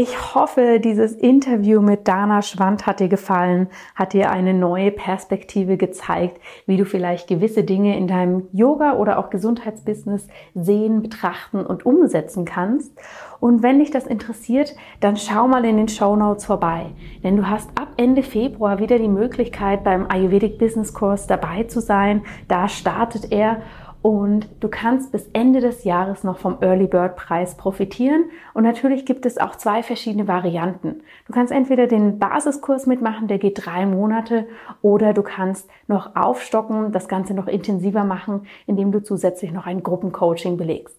Ich 0.00 0.32
hoffe, 0.32 0.78
dieses 0.78 1.12
Interview 1.12 1.82
mit 1.82 2.06
Dana 2.06 2.40
Schwand 2.42 2.86
hat 2.86 3.00
dir 3.00 3.08
gefallen, 3.08 3.66
hat 3.96 4.12
dir 4.12 4.30
eine 4.30 4.54
neue 4.54 4.92
Perspektive 4.92 5.76
gezeigt, 5.76 6.40
wie 6.66 6.76
du 6.76 6.84
vielleicht 6.84 7.26
gewisse 7.26 7.64
Dinge 7.64 7.98
in 7.98 8.06
deinem 8.06 8.46
Yoga 8.52 8.92
oder 8.92 9.18
auch 9.18 9.28
Gesundheitsbusiness 9.28 10.28
sehen, 10.54 11.02
betrachten 11.02 11.66
und 11.66 11.84
umsetzen 11.84 12.44
kannst. 12.44 12.92
Und 13.40 13.64
wenn 13.64 13.80
dich 13.80 13.90
das 13.90 14.06
interessiert, 14.06 14.76
dann 15.00 15.16
schau 15.16 15.48
mal 15.48 15.64
in 15.64 15.78
den 15.78 15.88
Show 15.88 16.14
Notes 16.14 16.44
vorbei, 16.44 16.92
denn 17.24 17.36
du 17.36 17.50
hast 17.50 17.68
ab 17.76 17.88
Ende 17.96 18.22
Februar 18.22 18.78
wieder 18.78 19.00
die 19.00 19.08
Möglichkeit, 19.08 19.82
beim 19.82 20.08
Ayurvedic 20.08 20.58
Business 20.60 20.94
Course 20.94 21.26
dabei 21.26 21.64
zu 21.64 21.80
sein. 21.80 22.22
Da 22.46 22.68
startet 22.68 23.32
er 23.32 23.62
und 24.00 24.48
du 24.60 24.68
kannst 24.68 25.10
bis 25.10 25.28
Ende 25.32 25.60
des 25.60 25.84
Jahres 25.84 26.22
noch 26.22 26.38
vom 26.38 26.58
Early 26.60 26.86
Bird 26.86 27.16
Preis 27.16 27.56
profitieren. 27.56 28.30
Und 28.54 28.62
natürlich 28.62 29.04
gibt 29.04 29.26
es 29.26 29.38
auch 29.38 29.56
zwei 29.56 29.82
verschiedene 29.82 30.28
Varianten. 30.28 31.02
Du 31.26 31.32
kannst 31.32 31.52
entweder 31.52 31.86
den 31.86 32.18
Basiskurs 32.18 32.86
mitmachen, 32.86 33.26
der 33.26 33.38
geht 33.38 33.66
drei 33.66 33.86
Monate, 33.86 34.46
oder 34.82 35.12
du 35.12 35.22
kannst 35.22 35.68
noch 35.88 36.14
aufstocken, 36.14 36.92
das 36.92 37.08
Ganze 37.08 37.34
noch 37.34 37.48
intensiver 37.48 38.04
machen, 38.04 38.46
indem 38.66 38.92
du 38.92 39.02
zusätzlich 39.02 39.52
noch 39.52 39.66
ein 39.66 39.82
Gruppencoaching 39.82 40.56
belegst. 40.56 40.96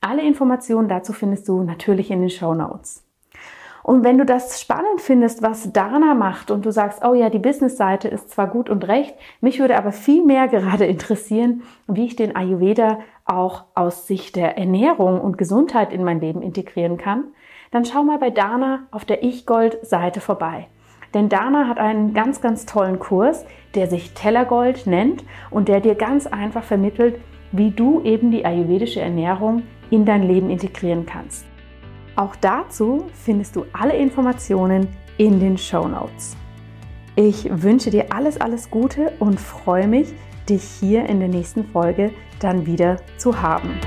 Alle 0.00 0.22
Informationen 0.22 0.88
dazu 0.88 1.12
findest 1.12 1.48
du 1.48 1.62
natürlich 1.62 2.10
in 2.10 2.20
den 2.20 2.30
Show 2.30 2.54
Notes. 2.54 3.02
Und 3.82 4.04
wenn 4.04 4.18
du 4.18 4.24
das 4.24 4.60
spannend 4.60 5.00
findest, 5.00 5.42
was 5.42 5.72
Dana 5.72 6.14
macht 6.14 6.50
und 6.50 6.64
du 6.64 6.70
sagst, 6.70 7.04
oh 7.04 7.14
ja, 7.14 7.30
die 7.30 7.38
Business-Seite 7.38 8.08
ist 8.08 8.30
zwar 8.30 8.46
gut 8.46 8.70
und 8.70 8.86
recht, 8.86 9.14
mich 9.40 9.58
würde 9.58 9.76
aber 9.76 9.92
viel 9.92 10.24
mehr 10.24 10.48
gerade 10.48 10.86
interessieren, 10.86 11.62
wie 11.88 12.06
ich 12.06 12.16
den 12.16 12.36
Ayurveda 12.36 13.00
auch 13.24 13.64
aus 13.74 14.06
Sicht 14.06 14.36
der 14.36 14.58
Ernährung 14.58 15.20
und 15.20 15.38
Gesundheit 15.38 15.92
in 15.92 16.04
mein 16.04 16.20
Leben 16.20 16.42
integrieren 16.42 16.98
kann, 16.98 17.24
dann 17.70 17.84
schau 17.84 18.02
mal 18.02 18.18
bei 18.18 18.30
Dana 18.30 18.86
auf 18.90 19.04
der 19.04 19.22
Ich-Gold-Seite 19.22 20.20
vorbei. 20.20 20.68
Denn 21.14 21.28
Dana 21.28 21.68
hat 21.68 21.78
einen 21.78 22.14
ganz, 22.14 22.40
ganz 22.40 22.66
tollen 22.66 22.98
Kurs, 22.98 23.44
der 23.74 23.86
sich 23.86 24.12
Tellergold 24.12 24.86
nennt 24.86 25.24
und 25.50 25.68
der 25.68 25.80
dir 25.80 25.94
ganz 25.94 26.26
einfach 26.26 26.64
vermittelt, 26.64 27.20
wie 27.50 27.70
du 27.70 28.02
eben 28.02 28.30
die 28.30 28.44
ayurvedische 28.44 29.00
Ernährung 29.00 29.62
in 29.90 30.04
dein 30.04 30.22
Leben 30.22 30.48
integrieren 30.48 31.04
kannst. 31.04 31.51
Auch 32.16 32.36
dazu 32.36 33.06
findest 33.14 33.56
du 33.56 33.64
alle 33.72 33.96
Informationen 33.96 34.88
in 35.18 35.40
den 35.40 35.56
Show 35.56 35.88
Notes. 35.88 36.36
Ich 37.16 37.46
wünsche 37.50 37.90
dir 37.90 38.12
alles, 38.12 38.40
alles 38.40 38.70
Gute 38.70 39.12
und 39.18 39.40
freue 39.40 39.86
mich, 39.86 40.12
dich 40.48 40.62
hier 40.62 41.06
in 41.06 41.20
der 41.20 41.28
nächsten 41.28 41.64
Folge 41.64 42.10
dann 42.40 42.66
wieder 42.66 42.96
zu 43.18 43.40
haben. 43.40 43.78